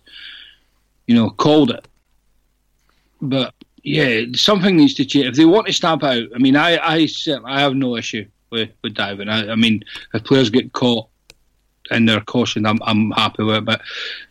you 1.07 1.15
know, 1.15 1.29
called 1.29 1.71
it. 1.71 1.87
But 3.21 3.53
yeah, 3.83 4.23
something 4.33 4.75
needs 4.75 4.93
to 4.95 5.05
change 5.05 5.27
if 5.27 5.35
they 5.35 5.45
want 5.45 5.67
to 5.67 5.73
stamp 5.73 6.03
out. 6.03 6.27
I 6.33 6.37
mean, 6.37 6.55
I 6.55 6.77
I 6.77 7.07
I 7.45 7.61
have 7.61 7.75
no 7.75 7.95
issue 7.95 8.25
with 8.49 8.69
with 8.83 8.93
diving. 8.93 9.29
I, 9.29 9.51
I 9.51 9.55
mean, 9.55 9.83
if 10.13 10.23
players 10.23 10.49
get 10.49 10.73
caught 10.73 11.07
in 11.91 12.05
their 12.05 12.21
caution, 12.21 12.65
I'm 12.65 12.79
I'm 12.83 13.11
happy 13.11 13.43
with 13.43 13.57
it. 13.57 13.65
But 13.65 13.81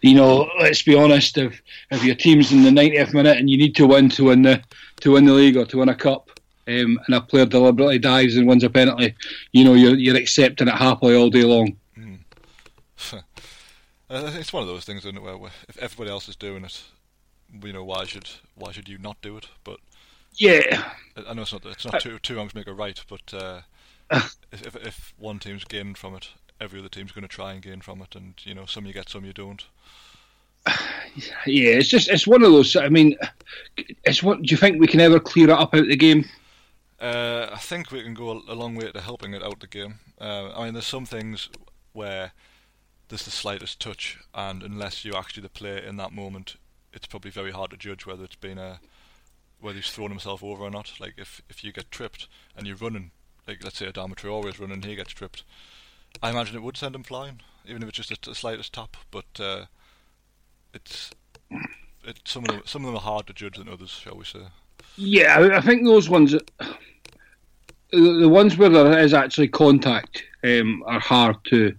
you 0.01 0.15
know, 0.15 0.51
let's 0.61 0.83
be 0.83 0.95
honest, 0.95 1.39
if 1.39 1.63
if 1.91 2.05
your 2.05 2.15
team's 2.15 2.53
in 2.53 2.63
the 2.63 2.71
90th 2.71 3.15
minute 3.15 3.39
and 3.39 3.49
you 3.49 3.57
need 3.57 3.77
to 3.77 3.87
win 3.87 4.09
to 4.11 4.25
win 4.25 4.43
the 4.43 4.63
to 5.01 5.13
win 5.13 5.27
the 5.27 5.33
league 5.33 5.57
or 5.57 5.65
to 5.67 5.79
win 5.79 5.89
a 5.89 5.95
cup, 5.95 6.31
um, 6.69 7.01
and 7.07 7.15
a 7.15 7.21
player 7.21 7.47
deliberately 7.47 7.99
dives 7.99 8.37
and 8.37 8.47
wins 8.47 8.65
a 8.65 8.71
penalty, 8.71 9.15
you 9.53 9.65
know, 9.65 9.75
you're, 9.75 9.97
you're 9.97 10.17
accepting 10.17 10.69
it 10.69 10.75
happily 10.75 11.17
all 11.17 11.31
day 11.31 11.45
long. 11.45 11.77
Mm. 11.97 12.19
it's 14.11 14.53
one 14.53 14.63
of 14.63 14.69
those 14.69 14.85
things, 14.85 15.01
isn't 15.01 15.17
it, 15.17 15.23
where 15.23 15.51
if 15.69 15.79
everybody 15.79 16.11
else 16.11 16.29
is 16.29 16.37
doing 16.37 16.65
it, 16.65 16.83
you 17.63 17.73
know, 17.73 17.85
why 17.85 18.05
should 18.05 18.29
why 18.55 18.73
should 18.73 18.89
you 18.89 18.99
not 18.99 19.21
do 19.23 19.37
it? 19.37 19.49
But 19.65 19.81
yeah, 20.35 20.93
I 21.27 21.35
know 21.35 21.43
it's 21.43 21.53
not 21.53 21.65
it's 21.65 21.85
not 21.85 22.01
two 22.01 22.19
two 22.19 22.37
wrongs 22.37 22.55
make 22.55 22.67
a 22.67 22.73
right, 22.73 23.03
but 23.09 23.33
uh, 23.33 23.61
if 24.53 24.77
if 24.77 25.15
one 25.19 25.39
team's 25.39 25.65
gaining 25.65 25.95
from 25.95 26.15
it, 26.15 26.29
every 26.61 26.81
other 26.81 26.89
team's 26.89 27.13
going 27.13 27.23
to 27.23 27.29
try 27.29 27.53
and 27.53 27.63
gain 27.63 27.81
from 27.81 28.03
it, 28.03 28.15
and 28.15 28.35
you 28.45 28.55
know, 28.55 28.67
some 28.67 28.87
you 28.87 28.93
get, 28.93 29.09
some 29.09 29.25
you 29.25 29.33
don't. 29.33 29.67
Yeah, 31.47 31.71
it's 31.71 31.89
just 31.89 32.09
it's 32.09 32.29
one 32.29 32.45
of 32.45 32.53
those. 32.53 32.77
I 32.77 32.89
mean, 32.91 33.17
it's 34.05 34.23
what 34.23 34.41
do 34.43 34.51
you 34.51 34.57
think 34.57 34.79
we 34.79 34.87
can 34.87 35.01
ever 35.01 35.19
clear 35.19 35.49
it 35.49 35.51
up 35.51 35.75
out 35.75 35.89
the 35.89 35.97
game? 35.97 36.25
Uh, 37.01 37.49
I 37.53 37.59
think 37.59 37.93
we 37.93 38.03
can 38.03 38.15
go 38.15 38.43
a 38.49 38.55
long 38.55 38.75
way 38.75 38.91
to 38.91 39.01
helping 39.01 39.33
it 39.33 39.43
out 39.43 39.61
the 39.61 39.67
game. 39.67 40.01
Uh, 40.21 40.51
I 40.55 40.65
mean, 40.65 40.75
there's 40.75 40.87
some 40.87 41.07
things 41.07 41.49
where 41.93 42.33
there's 43.09 43.25
the 43.25 43.31
slightest 43.31 43.81
touch, 43.81 44.19
and 44.35 44.63
unless 44.63 45.05
you 45.05 45.15
actually 45.15 45.43
the 45.45 45.49
player 45.49 45.79
in 45.79 45.97
that 45.97 46.13
moment, 46.13 46.57
it's 46.93 47.07
probably 47.07 47.31
very 47.31 47.53
hard 47.53 47.71
to 47.71 47.77
judge 47.77 48.05
whether 48.05 48.25
it's 48.25 48.37
been 48.37 48.59
a 48.59 48.81
whether 49.61 49.77
he's 49.77 49.91
thrown 49.91 50.11
himself 50.11 50.43
over 50.43 50.65
or 50.65 50.71
not. 50.71 50.93
Like 50.99 51.15
if 51.17 51.43
if 51.49 51.63
you 51.63 51.73
get 51.73 51.91
tripped 51.91 52.29
and 52.57 52.67
you're 52.67 52.77
running, 52.77 53.13
like 53.47 53.63
let's 53.63 53.79
say 53.79 53.87
Adama 53.87 54.15
Traore 54.15 54.49
is 54.49 54.59
running, 54.59 54.83
he 54.83 54.97
gets 54.97 55.13
tripped. 55.13 55.45
I 56.23 56.31
imagine 56.31 56.57
it 56.57 56.63
would 56.63 56.77
send 56.77 56.95
him 56.95 57.05
flying, 57.05 57.41
even 57.67 57.83
if 57.83 57.89
it's 57.89 57.99
just 57.99 58.27
a, 58.27 58.31
a 58.31 58.35
slightest 58.35 58.73
tap. 58.73 58.97
But 59.11 59.41
uh, 59.41 59.65
it's 60.75 61.11
it, 62.05 62.21
some 62.25 62.45
of 62.45 62.51
them 62.51 62.63
some 62.65 62.85
of 62.85 62.87
them 62.87 62.97
are 62.97 63.01
hard 63.01 63.27
to 63.29 63.33
judge 63.33 63.59
than 63.59 63.69
others, 63.69 63.91
shall 63.91 64.17
we 64.17 64.25
say? 64.25 64.49
Yeah, 64.97 65.51
I 65.57 65.61
think 65.61 65.85
those 65.85 66.09
ones 66.09 66.35
the 67.91 68.29
ones 68.29 68.57
where 68.57 68.69
there 68.69 68.99
is 68.99 69.15
actually 69.15 69.49
contact 69.49 70.23
um, 70.45 70.83
are 70.87 71.01
hard 71.01 71.37
to 71.45 71.75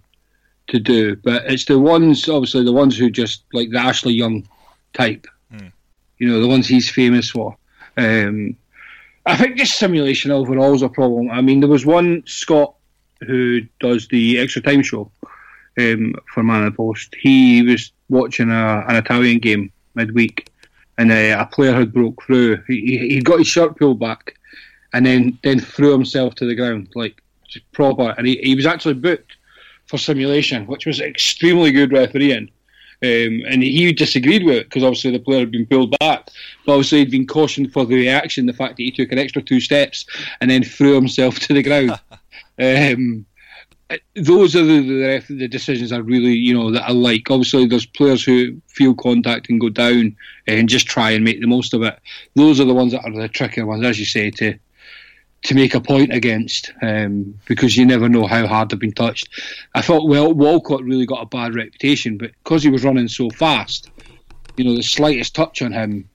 to 0.68 0.78
do, 0.78 1.16
but 1.16 1.44
it's 1.46 1.64
the 1.64 1.78
ones, 1.78 2.28
obviously, 2.28 2.64
the 2.64 2.72
ones 2.72 2.96
who 2.96 3.10
just 3.10 3.42
like 3.52 3.70
the 3.70 3.78
Ashley 3.78 4.12
Young 4.12 4.46
type. 4.92 5.26
Mm. 5.52 5.72
You 6.18 6.28
know, 6.28 6.40
the 6.40 6.48
ones 6.48 6.68
he's 6.68 6.88
famous 6.88 7.30
for. 7.30 7.56
Um, 7.96 8.56
I 9.26 9.36
think 9.36 9.56
just 9.56 9.78
simulation 9.78 10.30
overall 10.30 10.74
is 10.74 10.82
a 10.82 10.88
problem. 10.88 11.30
I 11.30 11.40
mean, 11.40 11.60
there 11.60 11.68
was 11.68 11.84
one 11.84 12.22
Scott 12.26 12.74
who 13.20 13.62
does 13.80 14.08
the 14.08 14.38
extra 14.38 14.62
time 14.62 14.82
show 14.82 15.10
um, 15.78 16.14
for 16.32 16.42
Man 16.42 16.64
of 16.64 16.72
the 16.72 16.76
Post. 16.76 17.14
He 17.20 17.62
was 17.62 17.92
watching 18.08 18.50
a, 18.50 18.84
an 18.88 18.96
Italian 18.96 19.38
game 19.38 19.72
midweek, 19.94 20.50
and 20.98 21.10
uh, 21.10 21.36
a 21.38 21.46
player 21.46 21.74
had 21.74 21.92
broke 21.92 22.22
through. 22.22 22.62
He, 22.66 22.98
he 22.98 23.20
got 23.20 23.38
his 23.38 23.48
shirt 23.48 23.76
pulled 23.76 23.98
back 23.98 24.36
and 24.92 25.06
then 25.06 25.38
then 25.42 25.60
threw 25.60 25.92
himself 25.92 26.34
to 26.36 26.46
the 26.46 26.54
ground 26.54 26.88
like 26.94 27.22
proper. 27.72 28.14
And 28.16 28.26
he, 28.26 28.36
he 28.42 28.54
was 28.54 28.66
actually 28.66 28.94
booked 28.94 29.36
for 29.86 29.98
simulation, 29.98 30.66
which 30.66 30.86
was 30.86 31.00
extremely 31.00 31.72
good 31.72 31.92
refereeing. 31.92 32.50
Um, 33.02 33.42
and 33.48 33.62
he 33.62 33.92
disagreed 33.92 34.44
with 34.44 34.56
it 34.56 34.64
because 34.64 34.84
obviously 34.84 35.10
the 35.10 35.18
player 35.18 35.40
had 35.40 35.50
been 35.50 35.66
pulled 35.66 35.98
back. 35.98 36.28
But 36.66 36.72
obviously 36.72 36.98
he'd 36.98 37.10
been 37.10 37.26
cautioned 37.26 37.72
for 37.72 37.86
the 37.86 37.94
reaction, 37.94 38.46
the 38.46 38.52
fact 38.52 38.76
that 38.76 38.82
he 38.82 38.90
took 38.90 39.10
an 39.10 39.18
extra 39.18 39.42
two 39.42 39.60
steps 39.60 40.04
and 40.40 40.50
then 40.50 40.62
threw 40.62 40.94
himself 40.94 41.38
to 41.40 41.54
the 41.54 41.62
ground. 41.62 41.98
um, 42.58 43.26
those 44.14 44.54
are 44.54 44.64
the, 44.64 44.80
the, 44.80 45.34
the 45.34 45.48
decisions 45.48 45.90
I 45.90 45.96
really 45.96 46.32
you 46.32 46.54
know 46.54 46.70
that 46.70 46.88
I 46.88 46.92
like. 46.92 47.28
Obviously, 47.28 47.66
there's 47.66 47.86
players 47.86 48.22
who 48.22 48.60
feel 48.68 48.94
contact 48.94 49.48
and 49.48 49.60
go 49.60 49.68
down 49.68 50.16
and 50.46 50.68
just 50.68 50.86
try 50.86 51.10
and 51.10 51.24
make 51.24 51.40
the 51.40 51.48
most 51.48 51.74
of 51.74 51.82
it. 51.82 51.98
Those 52.36 52.60
are 52.60 52.64
the 52.64 52.74
ones 52.74 52.92
that 52.92 53.04
are 53.04 53.12
the 53.12 53.28
trickier 53.28 53.66
ones, 53.66 53.84
as 53.84 53.98
you 53.98 54.04
say, 54.04 54.30
to 54.32 54.56
to 55.42 55.54
make 55.54 55.74
a 55.74 55.80
point 55.80 56.12
against 56.12 56.72
um, 56.82 57.34
because 57.46 57.76
you 57.76 57.86
never 57.86 58.08
know 58.08 58.26
how 58.26 58.46
hard 58.46 58.70
they've 58.70 58.78
been 58.78 58.92
touched. 58.92 59.28
I 59.74 59.82
thought 59.82 60.08
well 60.08 60.32
Walcott 60.32 60.82
really 60.82 61.06
got 61.06 61.22
a 61.22 61.26
bad 61.26 61.54
reputation, 61.54 62.18
but 62.18 62.32
because 62.44 62.62
he 62.62 62.70
was 62.70 62.84
running 62.84 63.08
so 63.08 63.30
fast, 63.30 63.90
you 64.56 64.64
know 64.64 64.76
the 64.76 64.82
slightest 64.82 65.34
touch 65.34 65.62
on 65.62 65.72
him 65.72 66.08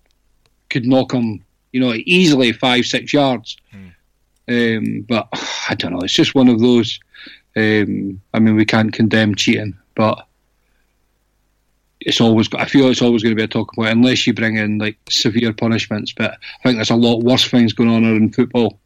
could 0.70 0.86
knock 0.86 1.14
him, 1.14 1.44
you 1.72 1.80
know, 1.80 1.94
easily 2.06 2.52
five 2.52 2.86
six 2.86 3.14
yards. 3.14 3.58
Hmm. 3.72 3.88
Um, 4.48 5.06
but 5.08 5.28
I 5.70 5.76
don't 5.76 5.94
know. 5.94 6.02
It's 6.02 6.14
just 6.14 6.36
one 6.36 6.50
of 6.50 6.60
those. 6.60 7.00
Um, 7.56 8.22
I 8.34 8.40
mean, 8.40 8.56
we 8.56 8.66
can't 8.66 8.94
condemn 8.94 9.36
cheating, 9.36 9.78
but 9.96 10.28
it's 12.02 12.22
always. 12.22 12.50
I 12.54 12.66
feel 12.66 12.90
it's 12.90 13.02
always 13.02 13.24
going 13.24 13.36
to 13.36 13.40
be 13.40 13.44
a 13.44 13.48
talking 13.48 13.76
point 13.76 13.92
unless 13.92 14.28
you 14.28 14.34
bring 14.34 14.58
in 14.58 14.78
like 14.78 14.98
severe 15.10 15.54
punishments. 15.54 16.14
But 16.14 16.32
I 16.34 16.64
think 16.64 16.78
there's 16.78 16.90
a 16.90 16.96
lot 16.96 17.24
worse 17.24 17.50
things 17.50 17.74
going 17.74 17.90
on 17.90 18.04
in 18.04 18.32
football. 18.32 18.80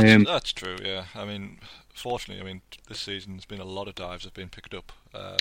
That's, 0.00 0.12
um, 0.12 0.24
that's 0.24 0.52
true. 0.52 0.76
Yeah, 0.82 1.04
I 1.14 1.24
mean, 1.24 1.58
fortunately, 1.94 2.42
I 2.42 2.46
mean 2.46 2.62
this 2.88 3.00
season 3.00 3.34
there's 3.34 3.44
been 3.44 3.60
a 3.60 3.64
lot 3.64 3.88
of 3.88 3.94
dives 3.94 4.24
have 4.24 4.34
been 4.34 4.48
picked 4.48 4.74
up. 4.74 4.92
Um, 5.14 5.36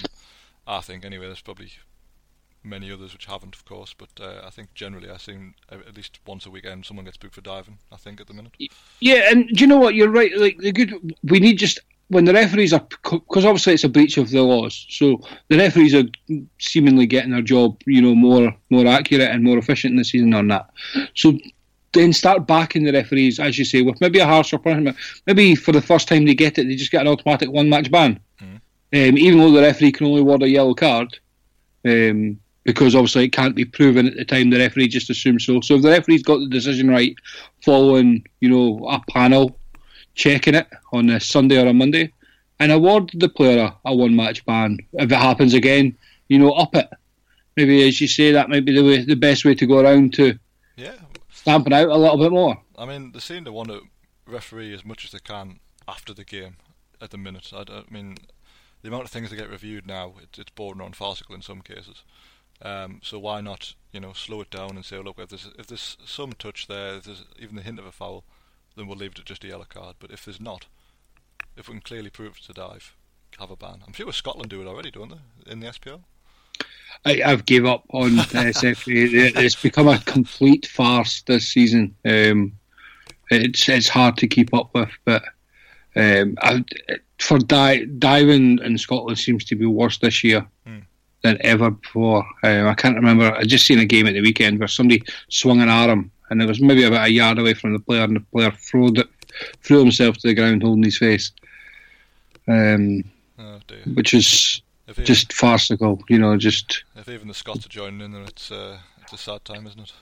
I 0.67 0.81
think 0.81 1.03
anyway. 1.03 1.25
There's 1.25 1.41
probably 1.41 1.71
many 2.63 2.91
others 2.91 3.13
which 3.13 3.25
haven't, 3.25 3.55
of 3.55 3.65
course, 3.65 3.93
but 3.93 4.09
uh, 4.21 4.41
I 4.45 4.49
think 4.49 4.73
generally 4.73 5.09
I've 5.09 5.21
seen 5.21 5.55
at 5.69 5.95
least 5.95 6.19
once 6.25 6.45
a 6.45 6.49
weekend 6.49 6.85
someone 6.85 7.05
gets 7.05 7.17
booked 7.17 7.35
for 7.35 7.41
diving. 7.41 7.79
I 7.91 7.97
think 7.97 8.21
at 8.21 8.27
the 8.27 8.33
minute. 8.33 8.53
Yeah, 8.99 9.29
and 9.29 9.47
do 9.47 9.61
you 9.61 9.67
know 9.67 9.77
what? 9.77 9.95
You're 9.95 10.09
right. 10.09 10.31
Like 10.37 10.57
the 10.59 10.71
good, 10.71 11.15
we 11.23 11.39
need 11.39 11.57
just 11.57 11.79
when 12.07 12.25
the 12.25 12.33
referees 12.33 12.73
are 12.73 12.85
because 13.01 13.45
obviously 13.45 13.73
it's 13.73 13.83
a 13.83 13.89
breach 13.89 14.17
of 14.17 14.29
the 14.29 14.41
laws. 14.41 14.85
So 14.89 15.21
the 15.49 15.57
referees 15.57 15.95
are 15.95 16.03
seemingly 16.59 17.05
getting 17.07 17.31
their 17.31 17.41
job, 17.41 17.81
you 17.85 18.01
know, 18.01 18.15
more 18.15 18.55
more 18.69 18.87
accurate 18.87 19.31
and 19.31 19.43
more 19.43 19.57
efficient 19.57 19.91
in 19.91 19.97
this 19.97 20.11
season 20.11 20.33
on 20.33 20.47
that. 20.49 20.69
So 21.15 21.37
then 21.93 22.13
start 22.13 22.47
backing 22.47 22.84
the 22.84 22.93
referees, 22.93 23.39
as 23.39 23.58
you 23.58 23.65
say, 23.65 23.82
with 23.82 23.99
maybe 24.01 24.19
a 24.19 24.25
harsher 24.25 24.58
punishment. 24.58 24.97
Maybe 25.27 25.56
for 25.56 25.71
the 25.71 25.82
first 25.82 26.08
time 26.08 26.25
they 26.25 26.36
get 26.36 26.58
it, 26.58 26.67
they 26.67 26.75
just 26.75 26.91
get 26.91 27.01
an 27.01 27.08
automatic 27.08 27.51
one 27.51 27.69
match 27.69 27.91
ban. 27.91 28.19
Mm. 28.41 28.56
Um, 28.56 29.17
even 29.17 29.39
though 29.39 29.51
the 29.51 29.62
referee 29.62 29.91
can 29.91 30.08
only 30.08 30.21
award 30.21 30.43
a 30.43 30.49
yellow 30.49 30.73
card, 30.73 31.17
um, 31.86 32.39
because 32.63 32.95
obviously 32.95 33.25
it 33.25 33.34
can't 33.34 33.56
be 33.56 33.65
proven 33.65 34.08
at 34.08 34.15
the 34.15 34.25
time, 34.25 34.49
the 34.49 34.60
referee 34.60 34.88
just 34.88 35.10
assumes 35.10 35.45
so. 35.45 35.62
So 35.62 35.75
if 35.75 35.82
the 35.82 35.89
referee's 35.89 36.23
got 36.23 36.39
the 36.39 36.49
decision 36.49 36.89
right, 36.89 37.15
following 37.63 38.25
you 38.39 38.49
know 38.49 38.88
a 38.88 39.01
panel 39.12 39.58
checking 40.15 40.56
it 40.56 40.67
on 40.91 41.10
a 41.10 41.19
Sunday 41.19 41.62
or 41.62 41.67
a 41.67 41.73
Monday, 41.73 42.12
and 42.60 42.71
award 42.71 43.12
the 43.15 43.29
player 43.29 43.63
a, 43.63 43.89
a 43.89 43.95
one 43.95 44.15
match 44.15 44.45
ban. 44.45 44.77
If 44.93 45.12
it 45.12 45.15
happens 45.15 45.53
again, 45.53 45.97
you 46.27 46.39
know, 46.39 46.51
up 46.51 46.75
it. 46.75 46.89
maybe 47.58 47.88
as 47.88 47.99
you 47.99 48.08
say, 48.08 48.32
that 48.32 48.49
might 48.49 48.65
be 48.65 48.73
the 48.73 48.84
way, 48.84 49.03
the 49.03 49.15
best 49.15 49.45
way 49.45 49.56
to 49.56 49.65
go 49.65 49.79
around 49.79 50.13
to 50.13 50.38
Yeah, 50.75 50.95
stamping 51.43 51.73
out 51.73 51.89
a 51.89 51.97
little 51.97 52.17
bit 52.17 52.32
more. 52.32 52.58
I 52.77 52.86
mean, 52.86 53.12
they 53.12 53.19
seem 53.19 53.43
to 53.43 53.51
want 53.51 53.67
to 53.67 53.82
referee 54.25 54.73
as 54.73 54.86
much 54.86 55.03
as 55.03 55.12
they 55.12 55.19
can 55.19 55.60
after 55.89 56.13
the 56.13 56.23
game 56.23 56.56
at 57.01 57.12
the 57.12 57.17
minute. 57.17 57.51
I, 57.53 57.65
I 57.69 57.84
mean, 57.91 58.17
the 58.82 58.88
amount 58.88 59.03
of 59.03 59.12
things 59.12 59.29
that 59.29 59.36
get 59.36 59.49
reviewed 59.49 59.86
now, 59.86 60.13
it, 60.21 60.39
it's 60.39 60.51
bordering 60.51 60.86
on 60.86 60.93
farcical 60.93 61.36
in 61.36 61.41
some 61.41 61.62
cases. 61.62 62.03
Um, 62.62 63.01
so 63.03 63.19
why 63.19 63.41
not, 63.41 63.73
you 63.91 63.99
know, 63.99 64.13
slow 64.13 64.39
it 64.39 64.49
down 64.49 64.71
and 64.71 64.86
say, 64.86 64.97
look, 64.99 65.19
if 65.19 65.29
there's 65.29 65.49
if 65.60 65.67
there's 65.67 65.97
some 66.06 66.32
touch 66.32 66.67
there, 66.67 66.95
if 66.95 67.03
there's 67.03 67.25
even 67.38 67.58
the 67.58 67.62
hint 67.62 67.77
of 67.77 67.86
a 67.86 67.91
foul, 67.91 68.23
then 68.77 68.88
we'll 68.88 68.97
leave 68.97 69.12
it 69.12 69.19
at 69.19 69.25
just 69.25 69.43
a 69.43 69.47
yellow 69.47 69.65
card. 69.67 69.95
But 69.99 70.12
if 70.12 70.23
there's 70.23 70.39
not, 70.39 70.67
if 71.58 71.67
we 71.67 71.73
can 71.73 71.82
clearly 71.82 72.10
prove 72.10 72.38
it's 72.38 72.47
a 72.47 72.53
dive, 72.53 72.95
have 73.38 73.51
a 73.51 73.58
ban. 73.58 73.84
I'm 73.86 73.91
sure 73.91 74.13
Scotland 74.13 74.49
do 74.49 74.62
it 74.62 74.67
already, 74.67 74.91
don't 74.91 75.10
they, 75.10 75.51
in 75.51 75.60
the 75.60 75.67
SPL? 75.67 76.03
I, 77.06 77.21
I've 77.25 77.45
gave 77.45 77.65
up 77.65 77.84
on 77.89 78.10
SFA. 78.17 79.36
It's 79.36 79.56
become 79.62 79.88
a 79.88 79.99
complete 79.99 80.65
farce 80.67 81.21
this 81.23 81.47
season. 81.49 81.95
Um, 82.06 82.53
it's 83.29 83.67
it's 83.69 83.88
hard 83.89 84.17
to 84.17 84.27
keep 84.27 84.53
up 84.53 84.69
with, 84.73 84.89
but 85.06 85.23
um, 85.95 86.38
I, 86.41 86.63
for 87.19 87.38
di- 87.39 87.86
diving 87.86 88.60
in 88.60 88.77
Scotland 88.77 89.17
seems 89.19 89.45
to 89.45 89.56
be 89.56 89.65
worse 89.65 89.97
this 89.99 90.23
year 90.23 90.45
Hmm. 90.65 90.79
than 91.23 91.38
ever 91.41 91.71
before. 91.71 92.25
Um, 92.43 92.67
I 92.67 92.73
can't 92.73 92.95
remember. 92.95 93.34
I 93.34 93.43
just 93.43 93.65
seen 93.65 93.79
a 93.79 93.86
game 93.86 94.08
at 94.08 94.13
the 94.13 94.21
weekend 94.21 94.60
where 94.60 94.67
somebody 94.67 95.03
swung 95.29 95.62
an 95.62 95.69
arm 95.69 96.12
and 96.29 96.41
it 96.41 96.47
was 96.47 96.60
maybe 96.62 96.84
about 96.84 97.08
a 97.08 97.12
yard 97.12 97.38
away 97.39 97.53
from 97.53 97.73
the 97.73 97.79
player, 97.79 98.03
and 98.03 98.15
the 98.15 98.19
player 98.32 98.51
threw 98.51 98.88
it, 98.95 99.08
threw 99.62 99.79
himself 99.79 100.17
to 100.17 100.27
the 100.27 100.34
ground 100.34 100.63
holding 100.63 100.84
his 100.84 100.97
face, 100.97 101.32
um, 102.47 103.03
Oh 103.39 103.60
dear. 103.67 103.82
which 103.93 104.13
is 104.13 104.62
If, 104.88 105.00
e- 105.00 105.04
just 105.04 105.34
farcical. 105.34 106.02
You 106.10 106.19
know, 106.19 106.38
just. 106.38 106.84
if 106.96 107.08
even 107.08 107.28
the 107.28 107.34
Scots 107.34 107.65
are 107.65 107.69
joining 107.69 108.02
in, 108.02 108.12
then 108.12 108.24
it's 108.24 108.52
uh, 108.52 108.78
it's 109.02 109.13
a 109.13 109.17
sad 109.17 109.46
time, 109.46 109.65
isn't 109.67 109.80
it? 109.80 109.93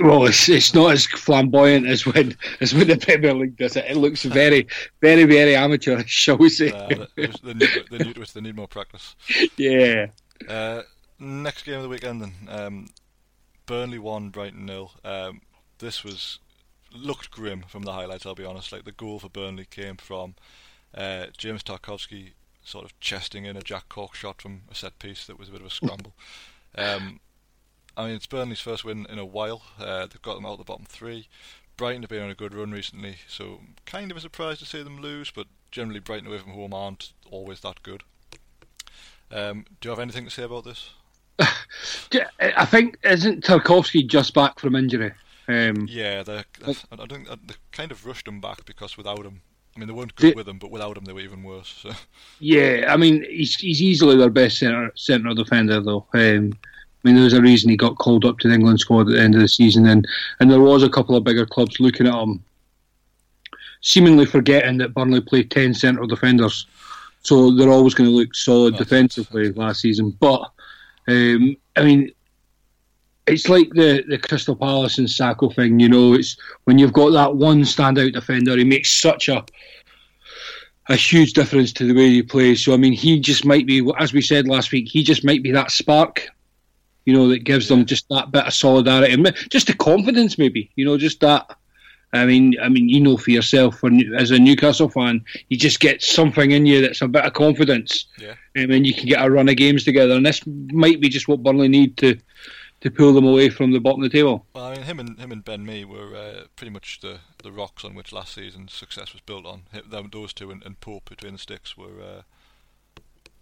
Well, 0.00 0.24
it's 0.26 0.48
it's 0.48 0.72
not 0.72 0.92
as 0.92 1.06
flamboyant 1.06 1.86
as 1.86 2.06
when 2.06 2.36
as 2.60 2.72
when 2.72 2.86
the 2.86 2.96
Premier 2.96 3.34
League 3.34 3.56
does 3.56 3.74
it. 3.76 3.86
It 3.88 3.96
looks 3.96 4.22
very, 4.22 4.68
very, 5.00 5.24
very 5.24 5.56
amateurish, 5.56 6.10
shall 6.12 6.36
we 6.36 6.48
say? 6.48 6.70
Uh, 6.70 7.06
they're, 7.16 7.28
they're, 7.42 7.54
new, 7.54 7.66
to- 7.66 7.84
they're 7.90 8.06
new 8.06 8.12
to 8.14 8.22
it, 8.22 8.28
they 8.28 8.40
need 8.40 8.54
more 8.56 8.68
practice. 8.68 9.16
yeah. 9.56 10.06
Uh, 10.48 10.82
next 11.18 11.64
game 11.64 11.76
of 11.76 11.82
the 11.82 11.88
weekend 11.88 12.22
then. 12.22 12.32
Um, 12.48 12.88
Burnley 13.66 13.98
one, 13.98 14.30
Brighton 14.30 14.64
nil. 14.66 14.92
Um, 15.04 15.40
this 15.78 16.04
was 16.04 16.38
looked 16.94 17.30
grim 17.30 17.64
from 17.68 17.82
the 17.82 17.92
highlights. 17.92 18.26
I'll 18.26 18.34
be 18.36 18.44
honest. 18.44 18.70
Like 18.72 18.84
the 18.84 18.92
goal 18.92 19.18
for 19.18 19.28
Burnley 19.28 19.64
came 19.64 19.96
from 19.96 20.34
uh, 20.94 21.26
James 21.36 21.62
Tarkowski 21.64 22.30
sort 22.70 22.84
of 22.84 22.98
chesting 23.00 23.44
in 23.44 23.56
a 23.56 23.62
Jack 23.62 23.88
Cork 23.88 24.14
shot 24.14 24.40
from 24.40 24.62
a 24.70 24.74
set 24.74 24.98
piece 24.98 25.26
that 25.26 25.38
was 25.38 25.48
a 25.48 25.52
bit 25.52 25.60
of 25.60 25.66
a 25.66 25.70
scramble. 25.70 26.14
Um, 26.78 27.18
I 27.96 28.06
mean, 28.06 28.14
it's 28.14 28.28
Burnley's 28.28 28.60
first 28.60 28.84
win 28.84 29.04
in 29.10 29.18
a 29.18 29.24
while. 29.24 29.62
Uh, 29.76 30.02
they've 30.02 30.22
got 30.22 30.36
them 30.36 30.46
out 30.46 30.52
of 30.52 30.58
the 30.58 30.64
bottom 30.64 30.84
three. 30.84 31.26
Brighton 31.76 32.02
have 32.02 32.10
been 32.10 32.22
on 32.22 32.30
a 32.30 32.34
good 32.36 32.54
run 32.54 32.70
recently, 32.70 33.16
so 33.26 33.62
kind 33.86 34.12
of 34.12 34.16
a 34.16 34.20
surprise 34.20 34.60
to 34.60 34.64
see 34.66 34.80
them 34.80 35.00
lose. 35.00 35.32
But 35.32 35.48
generally, 35.72 35.98
Brighton 35.98 36.28
away 36.28 36.38
from 36.38 36.52
home 36.52 36.72
aren't 36.72 37.12
always 37.28 37.58
that 37.62 37.82
good. 37.82 38.04
Um, 39.32 39.64
do 39.80 39.88
you 39.88 39.90
have 39.90 39.98
anything 39.98 40.24
to 40.26 40.30
say 40.30 40.44
about 40.44 40.64
this? 40.64 40.90
I 41.40 42.66
think 42.66 42.98
isn't 43.02 43.44
Tarkowski 43.44 44.06
just 44.06 44.32
back 44.32 44.60
from 44.60 44.76
injury? 44.76 45.12
Um, 45.48 45.86
Yeah, 45.88 46.22
they 46.22 46.44
I 46.68 46.96
don't 46.96 47.10
think 47.10 47.28
they 47.28 47.54
kind 47.72 47.90
of 47.90 48.06
rushed 48.06 48.28
him 48.28 48.40
back 48.40 48.64
because 48.64 48.96
without 48.96 49.24
him, 49.24 49.42
I 49.76 49.78
mean 49.78 49.86
they 49.88 49.94
weren't 49.94 50.14
good 50.16 50.32
The- 50.32 50.36
with 50.36 50.48
him, 50.48 50.58
but 50.58 50.70
without 50.70 50.96
him 50.96 51.04
they 51.04 51.12
were 51.12 51.20
even 51.20 51.42
worse. 51.42 51.80
So. 51.82 51.92
yeah, 52.38 52.86
I 52.88 52.96
mean 52.96 53.24
he's 53.28 53.54
he's 53.56 53.80
easily 53.82 54.16
their 54.16 54.30
best 54.30 54.58
centre 54.58 54.92
centre 54.94 55.34
defender 55.34 55.80
though. 55.80 56.06
Um, 56.14 56.52
I 57.02 57.08
mean, 57.08 57.14
there 57.14 57.24
was 57.24 57.32
a 57.32 57.40
reason 57.40 57.70
he 57.70 57.78
got 57.78 57.96
called 57.96 58.26
up 58.26 58.38
to 58.40 58.48
the 58.48 58.54
England 58.54 58.78
squad 58.80 59.08
at 59.08 59.14
the 59.14 59.22
end 59.22 59.34
of 59.34 59.40
the 59.40 59.48
season, 59.48 59.86
and, 59.86 60.06
and 60.38 60.50
there 60.50 60.60
was 60.60 60.82
a 60.82 60.88
couple 60.90 61.16
of 61.16 61.24
bigger 61.24 61.46
clubs 61.46 61.80
looking 61.80 62.06
at 62.06 62.12
him, 62.12 62.44
seemingly 63.80 64.26
forgetting 64.26 64.76
that 64.78 64.92
Burnley 64.92 65.22
played 65.22 65.50
ten 65.50 65.72
central 65.72 66.06
defenders, 66.06 66.66
so 67.22 67.52
they're 67.52 67.70
always 67.70 67.94
going 67.94 68.10
to 68.10 68.14
look 68.14 68.34
solid 68.34 68.76
defensively 68.76 69.50
last 69.52 69.80
season. 69.80 70.10
But 70.20 70.42
um, 71.08 71.56
I 71.76 71.84
mean, 71.84 72.12
it's 73.26 73.48
like 73.48 73.70
the 73.74 74.04
the 74.08 74.18
Crystal 74.18 74.56
Palace 74.56 74.98
and 74.98 75.06
Sakho 75.08 75.54
thing. 75.54 75.80
You 75.80 75.88
know, 75.88 76.14
it's 76.14 76.36
when 76.64 76.78
you've 76.78 76.92
got 76.92 77.10
that 77.10 77.36
one 77.36 77.62
standout 77.62 78.12
defender, 78.12 78.56
he 78.56 78.64
makes 78.64 78.90
such 78.90 79.28
a 79.28 79.44
a 80.88 80.96
huge 80.96 81.34
difference 81.34 81.72
to 81.74 81.84
the 81.86 81.94
way 81.94 82.06
you 82.06 82.24
play. 82.24 82.54
So 82.56 82.74
I 82.74 82.76
mean, 82.76 82.92
he 82.92 83.20
just 83.20 83.44
might 83.44 83.66
be, 83.66 83.88
as 83.98 84.12
we 84.12 84.22
said 84.22 84.48
last 84.48 84.72
week, 84.72 84.88
he 84.88 85.04
just 85.04 85.24
might 85.24 85.42
be 85.42 85.52
that 85.52 85.70
spark, 85.70 86.26
you 87.04 87.12
know, 87.14 87.28
that 87.28 87.44
gives 87.44 87.68
them 87.68 87.84
just 87.84 88.08
that 88.08 88.32
bit 88.32 88.46
of 88.46 88.52
solidarity, 88.52 89.12
and 89.12 89.32
just 89.50 89.68
the 89.68 89.74
confidence, 89.74 90.36
maybe, 90.36 90.70
you 90.74 90.84
know, 90.84 90.98
just 90.98 91.20
that. 91.20 91.48
I 92.12 92.26
mean, 92.26 92.56
I 92.60 92.68
mean, 92.68 92.88
you 92.88 92.98
know 92.98 93.16
for 93.16 93.30
yourself, 93.30 93.84
when, 93.84 94.12
as 94.16 94.32
a 94.32 94.38
Newcastle 94.40 94.88
fan, 94.88 95.24
you 95.48 95.56
just 95.56 95.78
get 95.78 96.02
something 96.02 96.50
in 96.50 96.66
you 96.66 96.80
that's 96.82 97.02
a 97.02 97.06
bit 97.06 97.24
of 97.24 97.34
confidence, 97.34 98.06
Yeah. 98.18 98.34
and 98.56 98.68
then 98.68 98.84
you 98.84 98.92
can 98.92 99.06
get 99.06 99.24
a 99.24 99.30
run 99.30 99.48
of 99.48 99.54
games 99.56 99.84
together. 99.84 100.14
And 100.14 100.26
this 100.26 100.42
might 100.72 101.00
be 101.00 101.08
just 101.08 101.28
what 101.28 101.44
Burnley 101.44 101.68
need 101.68 101.96
to 101.98 102.18
to 102.80 102.90
pull 102.90 103.12
them 103.12 103.26
away 103.26 103.48
from 103.50 103.72
the 103.72 103.78
bottom 103.78 104.02
of 104.02 104.10
the 104.10 104.16
table. 104.18 104.46
Well, 104.54 104.64
I 104.64 104.74
mean, 104.74 104.82
him 104.84 104.98
and 105.00 105.18
him 105.18 105.32
and 105.32 105.44
Ben 105.44 105.64
Mee 105.66 105.84
were 105.84 106.14
uh, 106.16 106.44
pretty 106.56 106.70
much 106.70 107.00
the, 107.00 107.18
the 107.42 107.52
rocks 107.52 107.84
on 107.84 107.94
which 107.94 108.12
last 108.12 108.34
season's 108.34 108.72
success 108.72 109.12
was 109.12 109.20
built 109.22 109.44
on. 109.46 109.62
Them, 109.88 110.08
those 110.12 110.32
two 110.32 110.50
and, 110.50 110.62
and 110.64 110.80
Pope 110.80 111.08
between 111.10 111.32
the 111.34 111.38
sticks 111.38 111.76
were 111.76 112.00
uh, 112.02 112.22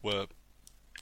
were 0.02 0.26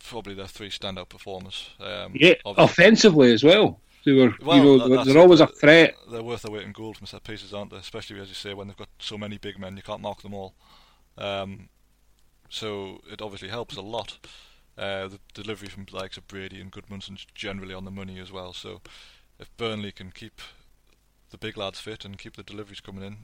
probably 0.04 0.34
their 0.34 0.46
three 0.46 0.70
standout 0.70 1.08
performers. 1.08 1.70
Um, 1.80 2.12
Yeah, 2.14 2.34
obviously- 2.44 2.64
offensively 2.84 3.32
as 3.32 3.42
well. 3.42 3.80
They 4.04 4.12
were, 4.12 4.32
Well, 4.40 4.56
you 4.58 4.62
know, 4.62 4.78
they're, 4.78 4.96
that's 4.98 5.08
they're 5.08 5.16
it. 5.16 5.20
always 5.20 5.40
a 5.40 5.48
threat. 5.48 5.96
they're 6.12 6.22
worth 6.22 6.42
their 6.42 6.52
weight 6.52 6.62
in 6.64 6.70
gold 6.70 6.96
from 6.96 7.08
set 7.08 7.24
pieces, 7.24 7.52
aren't 7.52 7.72
they? 7.72 7.78
Especially 7.78 8.20
as 8.20 8.28
you 8.28 8.34
say, 8.34 8.54
when 8.54 8.68
they've 8.68 8.76
got 8.76 8.88
so 9.00 9.18
many 9.18 9.36
big 9.36 9.58
men, 9.58 9.76
you 9.76 9.82
can't 9.82 10.00
mark 10.00 10.22
them 10.22 10.32
all. 10.32 10.54
Um, 11.18 11.68
so 12.48 13.00
it 13.10 13.20
obviously 13.20 13.48
helps 13.48 13.74
a 13.76 13.80
lot. 13.82 14.18
Uh, 14.78 15.08
the 15.08 15.20
delivery 15.32 15.68
from 15.68 15.86
the 15.86 15.96
likes 15.96 16.16
of 16.16 16.28
Brady 16.28 16.60
and 16.60 16.70
Gudmundsson's 16.70 17.26
generally 17.34 17.72
on 17.72 17.84
the 17.84 17.90
money 17.90 18.18
as 18.18 18.30
well. 18.30 18.52
So 18.52 18.82
if 19.38 19.54
Burnley 19.56 19.92
can 19.92 20.10
keep 20.10 20.40
the 21.30 21.38
big 21.38 21.56
lads 21.56 21.80
fit 21.80 22.04
and 22.04 22.18
keep 22.18 22.36
the 22.36 22.42
deliveries 22.42 22.80
coming 22.80 23.02
in, 23.02 23.16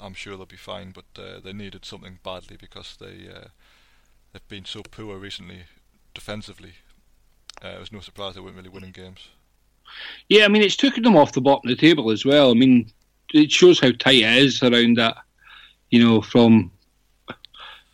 I'm 0.00 0.14
sure 0.14 0.36
they'll 0.36 0.46
be 0.46 0.56
fine. 0.56 0.92
But 0.92 1.20
uh, 1.20 1.40
they 1.40 1.52
needed 1.52 1.84
something 1.84 2.20
badly 2.22 2.56
because 2.56 2.96
they 3.00 3.28
uh, 3.28 3.48
they've 4.32 4.48
been 4.48 4.64
so 4.64 4.82
poor 4.82 5.18
recently 5.18 5.64
defensively. 6.14 6.74
Uh, 7.62 7.68
it 7.68 7.80
was 7.80 7.92
no 7.92 8.00
surprise 8.00 8.34
they 8.34 8.40
weren't 8.40 8.56
really 8.56 8.68
winning 8.68 8.92
games. 8.92 9.28
Yeah, 10.28 10.44
I 10.44 10.48
mean, 10.48 10.62
it's 10.62 10.76
taken 10.76 11.02
them 11.02 11.16
off 11.16 11.32
the 11.32 11.40
bottom 11.40 11.70
of 11.70 11.76
the 11.76 11.80
table 11.80 12.10
as 12.10 12.24
well. 12.24 12.50
I 12.50 12.54
mean, 12.54 12.90
it 13.34 13.50
shows 13.50 13.80
how 13.80 13.90
tight 13.90 14.22
it 14.22 14.38
is 14.38 14.62
around 14.62 14.96
that, 14.96 15.16
you 15.90 16.02
know, 16.02 16.20
from 16.22 16.70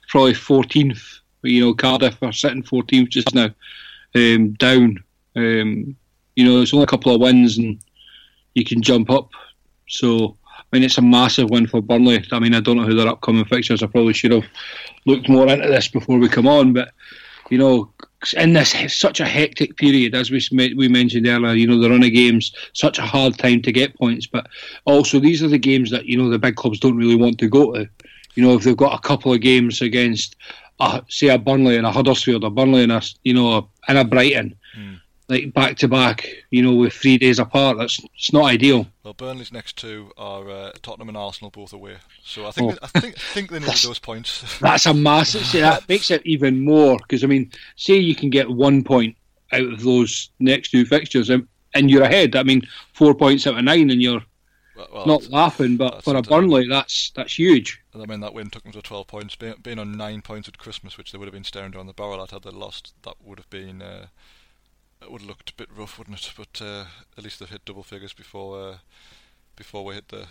probably 0.09 0.35
14th, 0.35 1.16
you 1.47 1.65
know, 1.65 1.75
Cardiff 1.75 2.23
are 2.23 2.33
sitting 2.33 2.63
14th 2.63 3.09
just 3.09 3.35
now, 3.35 3.51
um, 4.15 4.53
down. 4.55 5.03
Um, 5.35 5.97
you 6.35 6.45
know, 6.45 6.61
it's 6.61 6.73
only 6.73 6.85
a 6.85 6.89
couple 6.89 7.15
of 7.15 7.21
wins 7.21 7.59
and 7.59 7.79
you 8.55 8.65
can 8.65 8.83
jump 8.83 9.11
up. 9.11 9.31
So, 9.89 10.37
I 10.57 10.63
mean, 10.73 10.83
it's 10.83 10.99
a 10.99 11.03
massive 11.03 11.51
win 11.51 11.67
for 11.67 11.81
Burnley. 11.81 12.25
I 12.33 12.39
mean, 12.39 12.55
I 12.55 12.61
don't 12.61 12.77
know 12.77 12.85
who 12.85 12.95
their 12.95 13.09
upcoming 13.09 13.45
fixtures. 13.45 13.83
I 13.83 13.87
probably 13.87 14.13
should 14.13 14.33
have 14.33 14.47
looked 15.05 15.29
more 15.29 15.49
into 15.49 15.69
this 15.69 15.89
before 15.89 16.19
we 16.19 16.29
come 16.29 16.49
on, 16.49 16.73
but 16.73 16.93
you 17.51 17.59
know, 17.59 17.93
in 18.37 18.55
this 18.55 18.75
such 18.89 19.21
a 19.21 19.27
hectic 19.27 19.77
period, 19.77 20.15
as 20.15 20.31
we 20.31 20.41
we 20.75 20.89
mentioned 20.89 21.27
earlier, 21.27 21.55
you 21.55 21.67
know, 21.67 21.79
the 21.79 21.91
run 21.91 22.03
of 22.03 22.13
games, 22.13 22.53
such 22.73 22.99
a 22.99 23.03
hard 23.03 23.39
time 23.39 23.63
to 23.63 23.73
get 23.73 23.97
points, 23.97 24.27
but 24.27 24.49
also 24.85 25.21
these 25.21 25.43
are 25.43 25.49
the 25.49 25.59
games 25.59 25.91
that 25.91 26.07
you 26.07 26.17
know 26.17 26.29
the 26.29 26.39
big 26.39 26.57
clubs 26.57 26.81
don't 26.81 26.97
really 26.97 27.17
want 27.17 27.39
to 27.39 27.49
go 27.49 27.73
to. 27.73 27.89
You 28.35 28.43
know, 28.43 28.55
if 28.55 28.65
they've 28.65 28.77
got 28.77 28.99
a 28.99 29.07
couple 29.07 29.33
of 29.33 29.41
games 29.41 29.81
against, 29.81 30.37
uh, 30.81 31.01
say, 31.09 31.29
a 31.29 31.39
Burnley 31.39 31.77
and 31.77 31.87
a 31.87 31.91
Huddersfield, 31.93 32.45
a 32.45 32.51
Burnley 32.51 32.83
and 32.83 32.93
a 32.93 33.03
you 33.25 33.35
know, 33.35 33.69
and 33.89 33.99
a 33.99 34.05
Brighton, 34.05 34.55
Mm. 34.77 35.01
like 35.31 35.55
back 35.55 35.77
to 35.79 35.89
back, 35.89 36.29
you 36.51 36.61
know, 36.63 36.75
with 36.75 36.93
three 36.93 37.17
days 37.17 37.39
apart, 37.39 37.79
that's 37.79 37.99
it's 38.15 38.31
not 38.33 38.45
ideal. 38.45 38.87
Well, 39.03 39.15
Burnley's 39.15 39.51
next 39.51 39.77
two 39.79 40.11
are 40.19 40.49
uh, 40.51 40.73
Tottenham 40.83 41.09
and 41.09 41.17
Arsenal, 41.17 41.51
both 41.51 41.73
away. 41.73 41.97
So 42.23 42.47
I 42.47 42.51
think 42.51 42.75
Oh. 42.75 42.79
I 42.83 43.01
think 43.01 43.17
I 43.17 43.21
think 43.35 43.51
they 43.51 43.59
needed 43.59 43.75
those 43.75 43.99
points. 43.99 44.59
That's 44.61 44.85
a 44.87 44.93
massive. 44.93 45.47
See, 45.47 45.61
that 45.61 45.89
makes 45.89 46.11
it 46.11 46.21
even 46.27 46.61
more 46.63 46.99
because 46.99 47.25
I 47.25 47.27
mean, 47.27 47.51
say 47.77 47.95
you 47.97 48.15
can 48.15 48.29
get 48.29 48.51
one 48.51 48.85
point 48.85 49.17
out 49.53 49.63
of 49.73 49.83
those 49.83 50.29
next 50.41 50.71
two 50.73 50.85
fixtures, 50.85 51.31
and, 51.31 51.47
and 51.73 51.91
you're 51.91 52.03
ahead. 52.03 52.37
I 52.37 52.43
mean, 52.43 52.63
four 52.93 53.15
points 53.15 53.47
out 53.47 53.57
of 53.57 53.65
nine, 53.65 53.89
and 53.91 54.03
you're 54.03 54.23
well, 54.93 55.07
not 55.07 55.29
laughing. 55.31 55.77
But 55.77 56.03
for 56.05 56.17
a. 56.17 56.23
Burnley, 56.23 56.69
that's 56.69 57.11
that's 57.11 57.39
huge. 57.39 57.81
I 57.95 58.05
mean, 58.07 58.21
that 58.21 58.35
win 58.35 58.51
took 58.51 58.63
them 58.65 58.73
to 58.73 58.83
12 58.83 59.07
points. 59.07 59.35
Being, 59.37 59.55
being 59.63 59.79
on 59.79 59.97
nine 59.97 60.23
points 60.23 60.49
at 60.49 60.59
Christmas, 60.59 60.99
which 60.99 61.13
they 61.13 61.19
would 61.19 61.27
have 61.27 61.35
been 61.35 61.45
staring 61.45 61.71
down 61.71 61.87
the 61.87 61.93
barrel 61.93 62.23
at 62.23 62.31
had 62.31 62.43
they 62.43 62.51
lost, 62.51 62.95
that 63.03 63.15
would 63.25 63.39
have 63.39 63.49
been 63.51 63.81
uh, 63.81 64.07
it 65.03 65.11
would 65.11 65.23
have 65.23 65.29
looked 65.29 65.51
a 65.51 65.55
bit 65.55 65.69
rough, 65.75 65.99
wouldn't 65.99 66.19
it? 66.19 66.33
But 66.37 66.65
uh, 66.65 66.85
at 67.17 67.25
least 67.25 67.41
they've 67.41 67.49
hit 67.49 67.65
double 67.65 67.83
figures 67.83 68.13
before 68.13 68.61
uh, 68.61 68.77
before 69.57 69.85
we 69.85 69.95
hit 69.95 70.09
the. 70.09 70.27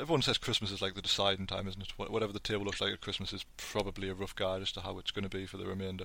Everyone 0.00 0.22
says 0.22 0.38
Christmas 0.38 0.70
is 0.70 0.80
like 0.80 0.94
the 0.94 1.02
deciding 1.02 1.46
time, 1.48 1.66
isn't 1.66 1.82
it? 1.82 1.92
Whatever 1.96 2.32
the 2.32 2.38
table 2.38 2.64
looks 2.64 2.80
like 2.80 2.92
at 2.92 3.00
Christmas 3.00 3.32
is 3.32 3.44
probably 3.56 4.08
a 4.08 4.14
rough 4.14 4.36
guide 4.36 4.62
as 4.62 4.70
to 4.72 4.80
how 4.80 4.96
it's 4.98 5.10
going 5.10 5.28
to 5.28 5.28
be 5.36 5.44
for 5.44 5.56
the 5.56 5.66
remainder. 5.66 6.04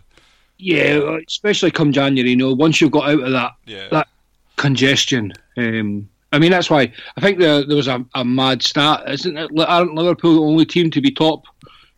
Yeah, 0.58 1.18
especially 1.28 1.70
come 1.72 1.92
January. 1.92 2.32
You 2.32 2.36
know, 2.36 2.54
once 2.54 2.82
you've 2.82 2.92
got 2.92 3.10
out 3.10 3.22
of 3.22 3.32
that 3.32 3.54
Yeah. 3.66 3.88
that 3.92 4.08
congestion. 4.56 5.34
Um, 5.58 6.10
I 6.34 6.40
mean, 6.40 6.52
that's 6.52 6.70
why 6.70 6.92
I 7.16 7.22
think 7.22 7.38
there, 7.38 7.64
there 7.64 7.78
was 7.78 7.88
a, 7.88 8.04
a 8.16 8.26
mad 8.26 8.64
stat. 8.64 9.04
Isn't 9.08 9.38
it? 9.38 9.52
Aren't 9.60 9.94
Liverpool 9.94 10.34
the 10.34 10.42
only 10.42 10.66
team 10.66 10.90
to 10.92 11.00
be 11.00 11.12
top 11.12 11.44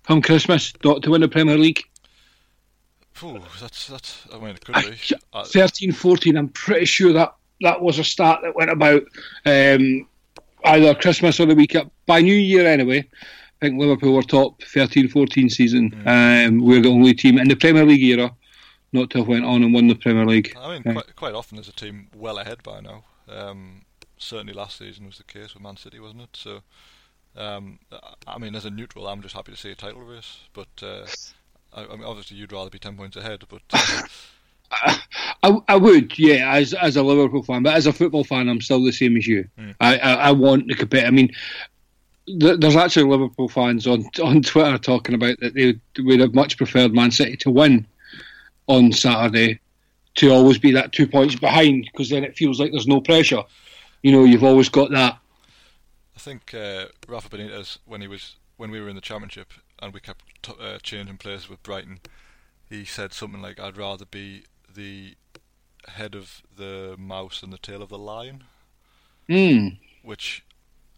from 0.04 0.22
Christmas, 0.22 0.74
not 0.84 1.02
to 1.04 1.12
win 1.12 1.22
the 1.22 1.30
Premier 1.30 1.58
League? 1.58 1.82
Phew, 3.14 3.42
that's 3.62 3.88
that's. 3.88 4.28
I 4.34 4.38
mean, 4.38 4.50
it 4.50 4.66
could 4.66 4.76
be. 4.76 5.16
Uh, 5.32 5.46
13, 5.46 5.94
14, 5.94 6.36
I'm 6.36 6.50
pretty 6.50 6.86
sure 6.86 7.14
that 7.14 7.34
that 7.62 7.82
was 7.82 7.98
a 7.98 8.04
stat 8.04 8.40
that 8.44 8.56
went 8.56 8.72
about 8.72 9.04
um, 9.46 10.06
either 10.66 10.94
Christmas 10.96 11.40
or 11.40 11.46
the 11.46 11.56
week 11.56 11.74
up. 11.76 11.90
By 12.06 12.20
New 12.20 12.36
Year, 12.36 12.68
anyway, 12.68 13.00
I 13.00 13.66
think 13.66 13.80
Liverpool 13.80 14.14
were 14.14 14.22
top 14.22 14.62
13, 14.64 15.08
14 15.08 15.50
season. 15.50 16.04
Um, 16.06 16.60
we're 16.60 16.82
the 16.82 16.90
only 16.90 17.14
team 17.14 17.40
in 17.40 17.48
the 17.48 17.56
Premier 17.56 17.86
League 17.86 18.04
era 18.04 18.36
not 18.92 19.10
to 19.12 19.20
have 19.20 19.28
went 19.28 19.46
on 19.46 19.64
and 19.64 19.74
won 19.74 19.88
the 19.88 19.96
Premier 19.96 20.26
League. 20.26 20.56
I 20.60 20.74
mean, 20.74 20.84
quite, 20.84 21.16
quite 21.16 21.34
often 21.34 21.56
there's 21.56 21.70
a 21.70 21.74
team 21.74 22.10
well 22.16 22.38
ahead 22.38 22.64
by 22.64 22.82
now. 22.82 23.04
Um, 23.28 23.85
certainly 24.26 24.54
last 24.54 24.78
season 24.78 25.06
was 25.06 25.18
the 25.18 25.24
case 25.24 25.54
with 25.54 25.64
Man 25.64 25.78
City, 25.78 26.00
wasn't 26.00 26.24
it? 26.24 26.30
So, 26.34 26.62
um, 27.36 27.80
I- 28.28 28.38
mean, 28.38 28.56
as 28.56 28.66
a 28.66 28.70
neutral, 28.70 29.08
I'm 29.08 29.22
just 29.22 29.36
happy 29.36 29.52
to 29.52 29.58
see 29.58 29.72
a 29.72 29.76
title 29.76 30.02
race. 30.02 30.40
But 30.54 30.68
uh, 30.82 31.06
I, 31.74 31.86
I 31.86 31.96
mean, 31.96 32.04
obviously, 32.04 32.38
you'd 32.38 32.52
rather 32.52 32.70
be 32.70 32.80
ten 32.80 32.98
points 32.98 33.16
ahead. 33.16 33.44
But 33.50 33.62
uh, 33.74 34.02
I, 35.44 35.58
I 35.68 35.76
would, 35.76 36.18
yeah, 36.18 36.54
as 36.54 36.74
as 36.74 36.96
a 36.96 37.04
Liverpool 37.04 37.44
fan, 37.44 37.64
but 37.64 37.76
as 37.76 37.88
a 37.88 37.94
football 37.94 38.24
fan, 38.24 38.50
I'm 38.50 38.62
still 38.62 38.84
the 38.84 38.92
same 38.92 39.18
as 39.18 39.28
you. 39.28 39.48
Mm. 39.60 39.76
I, 39.80 39.98
I, 39.98 40.14
I 40.14 40.32
want 40.32 40.68
to 40.70 40.76
compete. 40.76 41.06
I 41.06 41.12
mean, 41.12 41.32
there's 42.28 42.76
actually 42.76 43.10
Liverpool 43.10 43.50
fans 43.50 43.86
on 43.88 44.06
on 44.24 44.42
Twitter 44.42 44.78
talking 44.78 45.16
about 45.16 45.40
that 45.40 45.54
they 45.54 45.80
would 46.02 46.20
have 46.20 46.34
much 46.34 46.58
preferred 46.58 46.94
Man 46.94 47.12
City 47.12 47.38
to 47.38 47.52
win 47.52 47.86
on 48.68 48.92
Saturday 48.92 49.60
to 50.16 50.32
always 50.32 50.58
be 50.58 50.72
that 50.72 50.94
two 50.94 51.08
points 51.08 51.36
behind 51.36 51.88
because 51.92 52.10
then 52.10 52.24
it 52.24 52.38
feels 52.38 52.60
like 52.60 52.72
there's 52.72 52.88
no 52.88 53.02
pressure. 53.02 53.44
You 54.06 54.12
know, 54.12 54.24
you've 54.24 54.44
always 54.44 54.70
got 54.70 54.92
that. 54.92 55.18
I 56.16 56.20
think 56.20 56.54
uh, 56.54 56.90
Rafa 57.08 57.28
Benitez, 57.28 57.80
when 57.86 58.02
he 58.02 58.08
was 58.08 58.36
when 58.56 58.70
we 58.70 58.80
were 58.80 58.88
in 58.88 58.94
the 58.94 59.02
Championship 59.02 59.52
and 59.80 59.96
we 59.96 60.00
kept 60.00 60.24
t- 60.44 60.54
uh, 60.62 60.78
changing 60.84 61.18
places 61.18 61.50
with 61.50 61.64
Brighton, 61.64 62.02
he 62.70 62.86
said 62.86 63.14
something 63.14 63.42
like, 63.42 63.60
"I'd 63.60 63.78
rather 63.78 64.06
be 64.06 64.44
the 64.72 65.16
head 65.88 66.14
of 66.14 66.44
the 66.56 66.94
mouse 67.00 67.42
than 67.42 67.50
the 67.50 67.58
tail 67.58 67.82
of 67.82 67.90
the 67.90 67.98
lion," 67.98 68.44
Mm, 69.28 69.80
which 70.04 70.44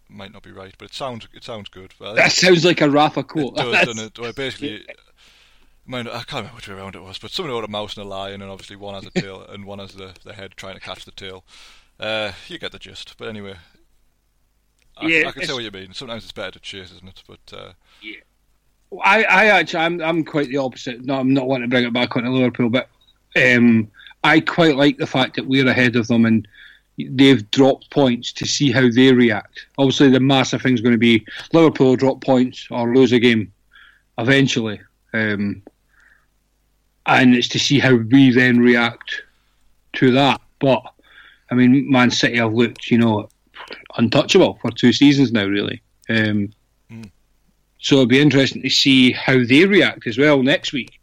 might 0.10 0.34
not 0.34 0.44
be 0.44 0.52
right, 0.52 0.76
but 0.78 0.90
it 0.90 0.94
sounds 0.94 1.30
it 1.34 1.46
sounds 1.46 1.70
good. 1.70 1.94
That 2.02 2.34
sounds 2.34 2.66
like 2.66 2.82
a 2.82 2.90
Rafa 2.90 3.24
quote. 3.24 3.54
it 3.54 3.56
does, 3.56 3.86
doesn't 3.86 4.06
it? 4.06 4.20
Well, 4.20 4.34
basically, 4.34 4.86
mind, 5.86 6.10
I 6.10 6.24
can't 6.24 6.32
remember 6.44 6.56
which 6.58 6.68
way 6.68 6.76
around 6.76 6.98
it 6.98 7.04
was, 7.04 7.20
but 7.20 7.32
someone 7.32 7.54
wrote 7.54 7.64
a 7.64 7.70
mouse 7.70 7.96
and 7.96 8.06
a 8.06 8.10
lion, 8.10 8.42
and 8.42 8.52
obviously 8.52 8.76
one 8.76 8.96
has 8.96 9.06
a 9.06 9.12
tail 9.12 9.44
and 9.48 9.64
one 9.64 9.80
has 9.80 9.94
the, 9.94 10.14
the 10.26 10.34
head 10.34 10.56
trying 10.58 10.76
to 10.76 10.82
catch 10.82 11.06
the 11.06 11.12
tail. 11.12 11.46
Uh, 12.00 12.32
you 12.48 12.60
get 12.60 12.72
the 12.72 12.80
gist. 12.80 13.16
But 13.18 13.28
anyway, 13.30 13.56
I, 14.98 15.08
Yeah, 15.08 15.28
I 15.28 15.32
can 15.32 15.46
see 15.46 15.54
what 15.54 15.64
you 15.64 15.72
mean. 15.72 15.94
Sometimes 15.94 16.24
it's 16.24 16.32
better 16.32 16.52
to 16.52 16.60
chase, 16.60 16.92
isn't 16.92 17.08
it? 17.08 17.24
But 17.28 17.58
uh, 17.58 17.72
I, 19.04 19.24
I 19.24 19.46
actually, 19.48 19.80
I'm, 19.80 20.02
I'm 20.02 20.24
quite 20.24 20.50
the 20.50 20.58
opposite. 20.58 21.04
No, 21.04 21.16
I'm 21.20 21.34
not 21.34 21.48
wanting 21.48 21.70
to 21.70 21.74
bring 21.74 21.86
it 21.86 21.94
back 21.94 22.16
onto 22.16 22.30
Liverpool, 22.30 22.70
but 22.70 22.90
um, 23.36 23.90
I 24.24 24.40
quite 24.40 24.76
like 24.76 24.98
the 24.98 25.08
fact 25.08 25.36
that 25.36 25.48
we're 25.48 25.68
ahead 25.68 25.96
of 25.96 26.08
them 26.08 26.26
and 26.26 26.48
they've 26.98 27.50
dropped 27.52 27.92
points 27.92 28.32
to 28.34 28.46
see 28.46 28.72
how 28.72 28.90
they 28.90 29.14
react. 29.14 29.66
Obviously, 29.78 30.10
the 30.10 30.20
massive 30.20 30.62
thing's 30.62 30.82
going 30.82 30.94
to 30.94 30.98
be 30.98 31.26
Liverpool 31.54 31.96
drop 31.96 32.22
points 32.24 32.68
or 32.72 32.96
lose 32.96 33.12
a 33.12 33.20
game 33.20 33.52
eventually, 34.18 34.80
um, 35.14 35.62
and 37.06 37.36
it's 37.36 37.48
to 37.50 37.60
see 37.60 37.80
how 37.80 37.96
we 37.96 38.32
then 38.32 38.60
react 38.60 39.22
to 39.94 40.12
that. 40.12 40.42
But 40.60 40.82
I 41.52 41.56
mean, 41.56 41.90
Man 41.90 42.12
City 42.12 42.38
have 42.38 42.54
looked, 42.54 42.90
you 42.92 42.98
know, 42.98 43.30
untouchable 43.98 44.60
for 44.62 44.72
two 44.72 44.94
seasons 44.94 45.32
now, 45.32 45.46
really. 45.46 45.82
Um, 46.10 46.52
so 47.80 47.96
it'll 47.96 48.06
be 48.08 48.20
interesting 48.20 48.62
to 48.64 48.70
see 48.70 49.12
how 49.12 49.44
they 49.46 49.66
react 49.66 50.08
as 50.08 50.18
well 50.18 50.42
next 50.44 50.74
week. 50.74 51.00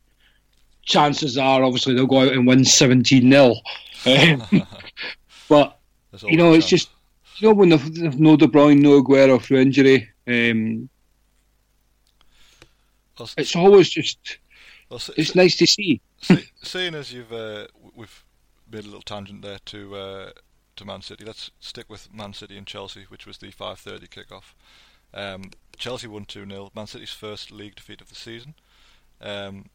Chances 0.83 1.39
are, 1.39 1.63
obviously, 1.63 1.95
they'll 1.95 2.07
go 2.07 2.21
out 2.21 2.33
and 2.33 2.47
win 2.47 2.65
17 2.65 3.31
0. 3.31 3.55
but, 5.49 5.79
you 6.27 6.37
know, 6.37 6.53
it's 6.53 6.69
just, 6.69 6.91
you 7.39 7.49
know, 7.49 7.55
when 7.55 7.71
they've, 7.71 7.95
they've 7.95 8.21
no 8.21 8.37
De 8.37 8.47
Bruyne, 8.47 8.81
no 8.81 9.03
Aguero 9.03 9.41
through 9.41 9.61
injury, 9.61 10.09
um, 10.27 10.89
Well, 13.19 13.31
it's 13.39 13.57
always 13.57 13.89
just, 13.89 14.39
well, 14.91 15.01
it's 15.17 15.35
nice 15.35 15.57
to 15.57 15.67
see. 15.67 16.01
se- 16.21 16.45
seeing 16.63 16.95
as 16.95 17.13
you've 17.13 17.33
uh, 17.33 17.67
we've 17.95 18.24
made 18.75 18.85
a 18.85 18.89
little 18.89 19.03
tangent 19.03 19.43
there 19.43 19.59
to 19.67 19.97
uh, 19.97 20.31
to 20.77 20.85
Man 20.85 21.03
City, 21.03 21.25
let's 21.25 21.51
stick 21.61 21.89
with 21.89 22.13
Man 22.13 22.33
City 22.33 22.59
and 22.59 22.67
Chelsea, 22.67 23.05
which 23.09 23.27
was 23.27 23.39
the 23.39 23.53
5:30 23.53 24.09
kickoff. 24.09 24.55
Um, 25.15 25.51
Chelsea 25.77 26.09
won 26.09 26.25
2 26.25 26.47
0. 26.47 26.71
Man 26.75 26.87
City's 26.87 27.13
first 27.13 27.53
league 27.53 27.77
defeat 27.77 28.01
of 28.01 28.09
the 28.09 28.15
season. 28.17 28.55
Um, 29.21 29.67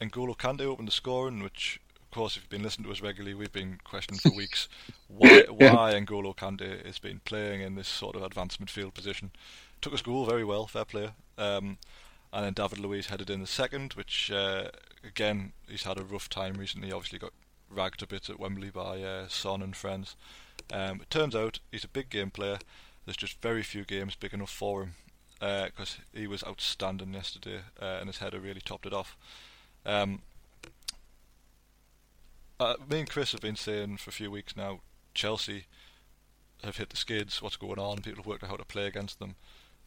N'Golo 0.00 0.36
Kante 0.36 0.62
opened 0.62 0.88
the 0.88 0.92
scoring, 0.92 1.42
which, 1.42 1.80
of 2.00 2.10
course, 2.12 2.36
if 2.36 2.42
you've 2.42 2.50
been 2.50 2.62
listening 2.62 2.86
to 2.86 2.92
us 2.92 3.00
regularly, 3.00 3.34
we've 3.34 3.52
been 3.52 3.78
questioning 3.82 4.20
for 4.20 4.30
weeks 4.30 4.68
why 5.08 5.44
why 5.48 5.92
N'Golo 5.94 6.36
Kante 6.36 6.86
has 6.86 7.00
been 7.00 7.20
playing 7.24 7.60
in 7.60 7.74
this 7.74 7.88
sort 7.88 8.14
of 8.14 8.22
advanced 8.22 8.64
midfield 8.64 8.94
position. 8.94 9.32
Took 9.80 9.92
his 9.92 10.02
goal 10.02 10.24
very 10.24 10.44
well, 10.44 10.68
fair 10.68 10.84
player. 10.84 11.14
Um, 11.36 11.78
and 12.32 12.46
then 12.46 12.52
David 12.54 12.78
Luiz 12.78 13.08
headed 13.08 13.28
in 13.28 13.40
the 13.40 13.46
second, 13.46 13.94
which 13.94 14.30
uh, 14.30 14.68
again 15.04 15.52
he's 15.68 15.82
had 15.82 15.98
a 15.98 16.04
rough 16.04 16.28
time 16.28 16.54
recently. 16.54 16.92
Obviously 16.92 17.18
got 17.18 17.32
ragged 17.74 18.02
a 18.02 18.06
bit 18.06 18.28
at 18.30 18.38
Wembley 18.38 18.70
by 18.70 19.02
uh, 19.02 19.28
Son 19.28 19.62
and 19.62 19.74
friends. 19.74 20.16
Um, 20.72 21.00
it 21.00 21.10
turns 21.10 21.34
out 21.34 21.60
he's 21.70 21.84
a 21.84 21.88
big 21.88 22.10
game 22.10 22.30
player. 22.30 22.58
There's 23.04 23.16
just 23.16 23.40
very 23.40 23.62
few 23.62 23.84
games 23.84 24.14
big 24.14 24.32
enough 24.32 24.50
for 24.50 24.82
him 24.82 24.94
because 25.40 25.98
he 26.14 26.26
was 26.26 26.44
outstanding 26.44 27.14
yesterday, 27.14 27.60
uh, 27.80 27.98
and 27.98 28.06
his 28.06 28.18
header 28.18 28.38
really 28.38 28.60
topped 28.60 28.86
it 28.86 28.92
off. 28.92 29.16
Um, 29.84 30.22
uh, 32.60 32.74
me 32.88 33.00
and 33.00 33.10
Chris 33.10 33.32
have 33.32 33.40
been 33.40 33.56
saying 33.56 33.96
for 33.96 34.10
a 34.10 34.12
few 34.12 34.30
weeks 34.30 34.56
now, 34.56 34.80
Chelsea 35.14 35.66
have 36.62 36.76
hit 36.76 36.90
the 36.90 36.96
skids. 36.96 37.42
What's 37.42 37.56
going 37.56 37.80
on? 37.80 38.02
People 38.02 38.22
have 38.22 38.26
worked 38.26 38.44
out 38.44 38.50
how 38.50 38.56
to 38.56 38.64
play 38.64 38.86
against 38.86 39.18
them. 39.18 39.34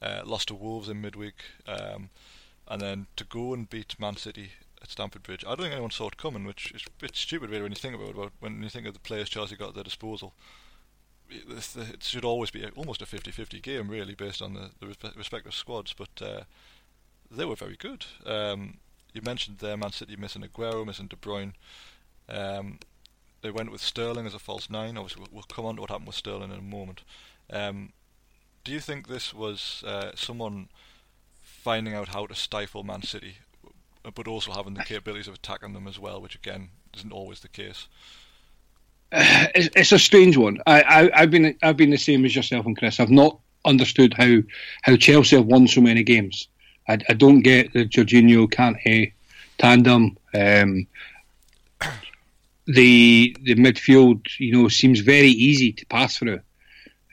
Uh, 0.01 0.21
lost 0.25 0.49
to 0.49 0.55
Wolves 0.55 0.89
in 0.89 0.99
midweek, 0.99 1.35
um, 1.67 2.09
and 2.67 2.81
then 2.81 3.07
to 3.15 3.23
go 3.23 3.53
and 3.53 3.69
beat 3.69 3.97
Man 3.97 4.17
City 4.17 4.51
at 4.85 4.91
Stamford 4.91 5.23
Bridge. 5.23 5.43
I 5.43 5.49
don't 5.49 5.61
think 5.61 5.73
anyone 5.73 5.91
saw 5.91 6.07
it 6.07 6.17
coming, 6.17 6.45
which 6.45 6.71
is 6.71 6.83
a 6.85 7.01
bit 7.01 7.15
stupid 7.15 7.49
really 7.49 7.63
when 7.63 7.71
you 7.71 7.75
think 7.75 7.95
about 7.95 8.09
it. 8.09 8.15
About 8.15 8.31
when 8.39 8.61
you 8.61 8.69
think 8.69 8.87
of 8.87 8.93
the 8.93 8.99
players 8.99 9.29
Chelsea 9.29 9.55
got 9.55 9.69
at 9.69 9.75
their 9.75 9.83
disposal. 9.83 10.33
It, 11.29 11.43
it 11.75 12.03
should 12.03 12.23
always 12.23 12.51
be 12.51 12.63
almost 12.75 13.01
a 13.01 13.05
50-50 13.05 13.61
game, 13.61 13.89
really, 13.89 14.13
based 14.13 14.43
on 14.43 14.53
the, 14.53 14.69
the 14.79 15.11
respective 15.17 15.55
squads. 15.55 15.93
But 15.93 16.21
uh, 16.21 16.41
they 17.31 17.45
were 17.45 17.55
very 17.55 17.75
good. 17.75 18.05
Um, 18.25 18.77
you 19.11 19.21
mentioned 19.23 19.57
there 19.57 19.75
Man 19.75 19.91
City 19.91 20.15
missing 20.15 20.43
Aguero, 20.43 20.85
missing 20.85 21.07
De 21.07 21.15
Bruyne. 21.15 21.53
Um, 22.29 22.79
they 23.41 23.49
went 23.49 23.71
with 23.71 23.81
Sterling 23.81 24.27
as 24.27 24.33
a 24.33 24.39
false 24.39 24.69
nine. 24.69 24.97
Obviously, 24.97 25.21
we'll, 25.21 25.29
we'll 25.31 25.43
come 25.43 25.65
on 25.65 25.75
to 25.75 25.81
what 25.81 25.89
happened 25.89 26.07
with 26.07 26.15
Sterling 26.15 26.51
in 26.51 26.59
a 26.59 26.61
moment. 26.61 27.03
Um, 27.51 27.93
do 28.63 28.71
you 28.71 28.79
think 28.79 29.07
this 29.07 29.33
was 29.33 29.83
uh, 29.85 30.11
someone 30.15 30.69
finding 31.41 31.93
out 31.93 32.09
how 32.09 32.27
to 32.27 32.35
stifle 32.35 32.83
Man 32.83 33.01
City, 33.01 33.37
but 34.13 34.27
also 34.27 34.51
having 34.51 34.73
the 34.73 34.83
capabilities 34.83 35.27
of 35.27 35.35
attacking 35.35 35.73
them 35.73 35.87
as 35.87 35.99
well, 35.99 36.21
which 36.21 36.35
again 36.35 36.69
isn't 36.95 37.11
always 37.11 37.39
the 37.39 37.49
case? 37.49 37.87
It's, 39.57 39.69
it's 39.75 39.91
a 39.93 39.99
strange 39.99 40.35
one. 40.35 40.59
I, 40.67 41.09
I've 41.13 41.31
been 41.31 41.55
I've 41.63 41.77
been 41.77 41.91
the 41.91 41.97
same 41.97 42.25
as 42.25 42.35
yourself 42.35 42.65
and 42.65 42.77
Chris. 42.77 42.99
I've 42.99 43.09
not 43.09 43.39
understood 43.65 44.13
how, 44.13 44.39
how 44.83 44.95
Chelsea 44.95 45.35
have 45.35 45.45
won 45.45 45.67
so 45.67 45.81
many 45.81 46.03
games. 46.03 46.47
I, 46.87 46.99
I 47.09 47.13
don't 47.13 47.41
get 47.41 47.73
the 47.73 47.85
Jorginho 47.85 48.47
Kante 48.47 49.13
tandem. 49.57 50.17
Um, 50.33 50.87
the 52.67 53.35
the 53.43 53.55
midfield, 53.55 54.25
you 54.39 54.53
know, 54.53 54.67
seems 54.67 54.99
very 54.99 55.29
easy 55.29 55.71
to 55.73 55.85
pass 55.85 56.17
through. 56.17 56.39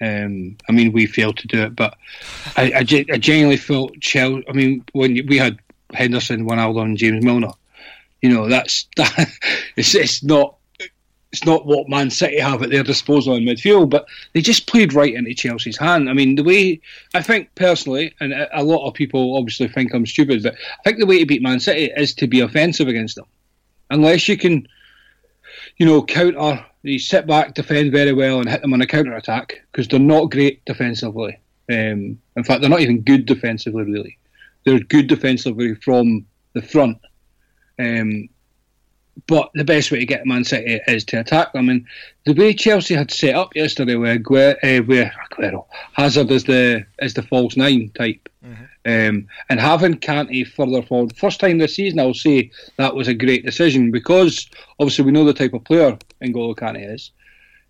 Um, 0.01 0.57
I 0.69 0.73
mean, 0.73 0.93
we 0.93 1.07
failed 1.07 1.37
to 1.39 1.47
do 1.47 1.63
it, 1.63 1.77
but 1.77 1.97
I, 2.57 2.73
I, 2.73 2.79
I 3.13 3.19
genuinely 3.19 3.57
felt 3.57 4.01
Chelsea. 4.01 4.45
I 4.49 4.53
mean, 4.53 4.85
when 4.93 5.25
we 5.29 5.39
had 5.39 5.62
Henderson, 5.95 6.47
Ronaldo, 6.47 6.83
and 6.83 6.97
James 6.97 7.25
Milner, 7.25 7.53
you 8.21 8.31
know, 8.31 8.49
that's 8.49 8.89
that. 8.97 9.29
It's 9.77 9.95
it's 9.95 10.23
not 10.23 10.57
it's 11.33 11.45
not 11.47 11.65
what 11.65 11.89
Man 11.89 12.11
City 12.11 12.39
have 12.39 12.63
at 12.63 12.71
their 12.71 12.83
disposal 12.83 13.35
in 13.35 13.45
midfield, 13.45 13.89
but 13.89 14.07
they 14.35 14.43
just 14.43 14.67
played 14.67 14.93
right 14.93 15.15
into 15.15 15.35
Chelsea's 15.35 15.79
hand. 15.79 16.11
I 16.11 16.13
mean, 16.13 16.35
the 16.35 16.45
way 16.45 16.81
I 17.15 17.23
think 17.23 17.55
personally, 17.55 18.15
and 18.21 18.33
a 18.33 18.61
a 18.61 18.63
lot 18.63 18.87
of 18.87 18.95
people 18.95 19.37
obviously 19.37 19.69
think 19.69 19.95
I'm 19.95 20.07
stupid, 20.07 20.43
but 20.43 20.55
I 20.55 20.83
think 20.85 20.99
the 20.99 21.07
way 21.07 21.19
to 21.19 21.27
beat 21.27 21.43
Man 21.43 21.61
City 21.61 21.91
is 21.97 22.15
to 22.15 22.27
be 22.27 22.41
offensive 22.41 22.89
against 22.89 23.17
them. 23.17 23.25
Unless 23.91 24.29
you 24.29 24.37
can, 24.37 24.69
you 25.79 25.87
know, 25.87 26.03
counter, 26.03 26.65
you 26.83 26.99
sit 26.99 27.27
back, 27.27 27.55
defend 27.55 27.93
very 27.93 28.13
well, 28.13 28.41
and 28.41 28.49
hit 28.49 28.63
them 28.63 28.75
on 28.75 28.83
a 28.83 28.87
counter 28.87 29.15
attack 29.15 29.63
because 29.71 29.89
they're 29.89 29.99
not 29.99 30.31
great 30.31 30.65
defensively. 30.67 31.39
Um, 31.71 32.19
in 32.37 32.45
fact, 32.45 32.61
they're 32.61 32.71
not 32.71 32.81
even 32.81 33.03
good 33.03 33.25
defensively, 33.25 33.85
really. 33.85 34.19
They're 34.65 34.81
good 34.81 35.07
defensively 35.07 35.75
from 35.77 36.27
the 36.55 36.63
front. 36.63 36.99
Um, 37.79 38.29
but 39.27 39.51
the 39.55 39.65
best 39.65 39.91
way 39.91 39.99
to 39.99 40.07
get 40.07 40.27
Man 40.27 40.45
City 40.45 40.81
is 40.89 41.05
to 41.07 41.21
attack 41.21 41.53
them. 41.53 41.69
And 41.69 41.87
the 42.25 42.33
way 42.33 42.55
Chelsea 42.55 42.95
had 42.95 43.11
set 43.11 43.35
up 43.35 43.55
yesterday, 43.55 43.95
where 43.95 44.19
Aguero, 44.19 44.55
uh, 44.63 44.83
where 44.85 45.13
Aguero 45.31 45.67
Hazard 45.93 46.31
is 46.31 46.45
the 46.45 46.87
is 47.01 47.15
the 47.15 47.23
false 47.23 47.57
nine 47.57 47.91
type, 47.95 48.29
mm-hmm. 48.45 48.65
um, 48.87 49.27
and 49.51 49.61
having 49.61 49.99
Kante 49.99 50.49
further 50.49 50.83
forward, 50.83 51.17
first 51.17 51.41
time 51.41 51.59
this 51.59 51.77
season, 51.77 52.01
I'll 52.01 52.15
say 52.15 52.51
that 52.77 52.95
was 52.95 53.09
a 53.09 53.15
great 53.15 53.45
decision 53.45 53.91
because 53.91 54.49
obviously 54.81 55.05
we 55.05 55.13
know 55.13 55.25
the 55.25 55.35
type 55.35 55.53
of 55.53 55.65
player 55.65 55.99
N'Golo 56.23 56.57
Kante 56.57 56.95
is 56.95 57.11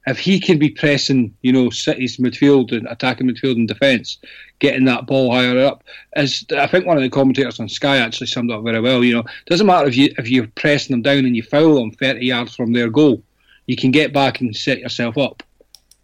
if 0.07 0.19
he 0.19 0.41
can 0.41 0.59
be 0.59 0.71
pressing, 0.71 1.35
you 1.43 1.53
know, 1.53 1.71
City's 1.71 2.17
midfield 2.17 2.73
and 2.73 2.87
attacking 2.89 3.29
midfield 3.29 3.55
and 3.55 3.69
defence, 3.69 4.19
getting 4.59 4.85
that 4.87 5.07
ball 5.07 5.33
higher 5.33 5.59
up, 5.59 5.85
as 6.15 6.45
I 6.57 6.67
think 6.67 6.87
one 6.87 6.97
of 6.97 7.03
the 7.03 7.09
commentators 7.09 7.61
on 7.61 7.69
Sky 7.69 7.99
actually 7.99 8.27
summed 8.27 8.51
up 8.51 8.65
very 8.65 8.81
well. 8.81 9.05
You 9.05 9.17
know, 9.17 9.25
doesn't 9.47 9.67
matter 9.67 9.87
if 9.89 9.97
you 9.97 10.13
if 10.19 10.29
you're 10.29 10.49
pressing 10.49 10.95
them 10.95 11.03
down 11.03 11.25
and 11.25 11.37
you 11.37 11.43
foul 11.43 11.77
them 11.77 11.93
thirty 11.93 12.27
yards 12.27 12.57
from 12.57 12.73
their 12.73 12.91
goal, 12.91 13.23
you 13.67 13.77
can 13.77 13.93
get 13.93 14.13
back 14.13 14.41
and 14.41 14.57
set 14.57 14.81
yourself 14.81 15.17
up. 15.17 15.43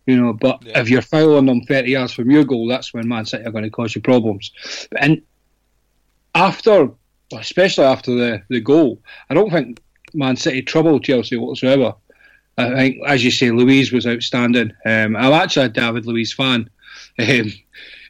You 0.06 0.16
know, 0.16 0.32
but 0.32 0.64
yeah. 0.64 0.80
if 0.80 0.88
you're 0.88 1.02
fouling 1.02 1.46
them 1.46 1.62
thirty 1.62 1.90
yards 1.90 2.12
from 2.12 2.30
your 2.30 2.44
goal, 2.44 2.68
that's 2.68 2.94
when 2.94 3.08
Man 3.08 3.26
City 3.26 3.44
are 3.44 3.52
going 3.52 3.64
to 3.64 3.70
cause 3.70 3.94
you 3.94 4.00
problems. 4.00 4.52
And 4.96 5.22
after, 6.34 6.90
especially 7.32 7.84
after 7.84 8.14
the 8.14 8.42
the 8.48 8.60
goal, 8.60 9.02
I 9.28 9.34
don't 9.34 9.50
think 9.50 9.80
Man 10.14 10.36
City 10.36 10.62
troubled 10.62 11.04
Chelsea 11.04 11.36
whatsoever. 11.36 11.94
I 12.58 12.74
think, 12.74 12.98
as 13.06 13.24
you 13.24 13.30
say, 13.30 13.50
Luiz 13.50 13.92
was 13.92 14.06
outstanding. 14.06 14.72
Um, 14.84 15.16
I'm 15.16 15.32
actually 15.32 15.66
a 15.66 15.70
David 15.70 16.06
Luiz 16.06 16.32
fan. 16.32 16.68
Um, 17.18 17.52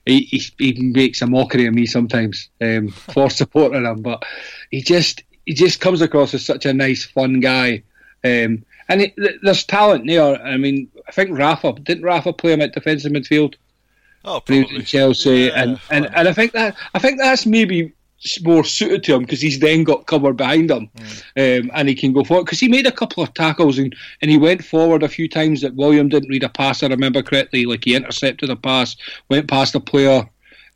he, 0.06 0.20
he, 0.20 0.42
he, 0.58 0.82
makes 0.82 1.20
a 1.22 1.26
mockery 1.26 1.66
of 1.66 1.74
me 1.74 1.86
sometimes 1.86 2.48
um, 2.60 2.88
for 2.88 3.28
supporting 3.30 3.84
him, 3.84 4.02
but 4.02 4.22
he 4.70 4.80
just 4.80 5.22
he 5.44 5.54
just 5.54 5.80
comes 5.80 6.00
across 6.00 6.34
as 6.34 6.44
such 6.44 6.66
a 6.66 6.72
nice, 6.72 7.04
fun 7.04 7.40
guy. 7.40 7.82
Um, 8.24 8.64
and 8.88 9.02
it, 9.02 9.14
there's 9.42 9.64
talent 9.64 10.06
there. 10.06 10.42
I 10.42 10.56
mean, 10.56 10.90
I 11.06 11.12
think 11.12 11.36
Rafa 11.36 11.74
didn't 11.74 12.04
Rafa 12.04 12.32
play 12.32 12.52
him 12.52 12.62
at 12.62 12.72
defensive 12.72 13.12
midfield. 13.12 13.54
Oh, 14.24 14.40
probably. 14.40 14.82
Chelsea, 14.82 15.42
yeah, 15.42 15.62
and, 15.62 15.80
and, 15.90 16.06
and 16.14 16.28
I 16.28 16.32
think 16.32 16.52
that 16.52 16.76
I 16.94 16.98
think 16.98 17.18
that's 17.18 17.46
maybe 17.46 17.92
more 18.42 18.64
suited 18.64 19.04
to 19.04 19.14
him 19.14 19.22
because 19.22 19.40
he's 19.40 19.60
then 19.60 19.84
got 19.84 20.06
cover 20.06 20.32
behind 20.32 20.70
him. 20.70 20.90
Mm. 20.96 21.64
um, 21.64 21.70
and 21.74 21.88
he 21.88 21.94
can 21.94 22.12
go 22.12 22.24
forward 22.24 22.44
because 22.44 22.60
he 22.60 22.68
made 22.68 22.86
a 22.86 22.92
couple 22.92 23.22
of 23.22 23.32
tackles 23.34 23.78
and, 23.78 23.94
and 24.20 24.30
he 24.30 24.38
went 24.38 24.64
forward 24.64 25.02
a 25.02 25.08
few 25.08 25.28
times 25.28 25.60
that 25.60 25.76
Willian 25.76 26.08
didn't 26.08 26.28
read 26.28 26.42
a 26.42 26.48
pass 26.48 26.82
I 26.82 26.88
remember 26.88 27.22
correctly 27.22 27.64
like 27.64 27.84
he 27.84 27.94
intercepted 27.94 28.50
a 28.50 28.56
pass 28.56 28.96
went 29.28 29.48
past 29.48 29.74
a 29.74 29.80
player 29.80 30.20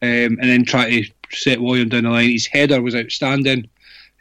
um, 0.02 0.38
and 0.40 0.42
then 0.42 0.64
tried 0.64 0.90
to 0.90 1.04
set 1.30 1.60
Willian 1.60 1.88
down 1.88 2.04
the 2.04 2.10
line. 2.10 2.30
His 2.30 2.46
header 2.46 2.82
was 2.82 2.94
outstanding. 2.94 3.68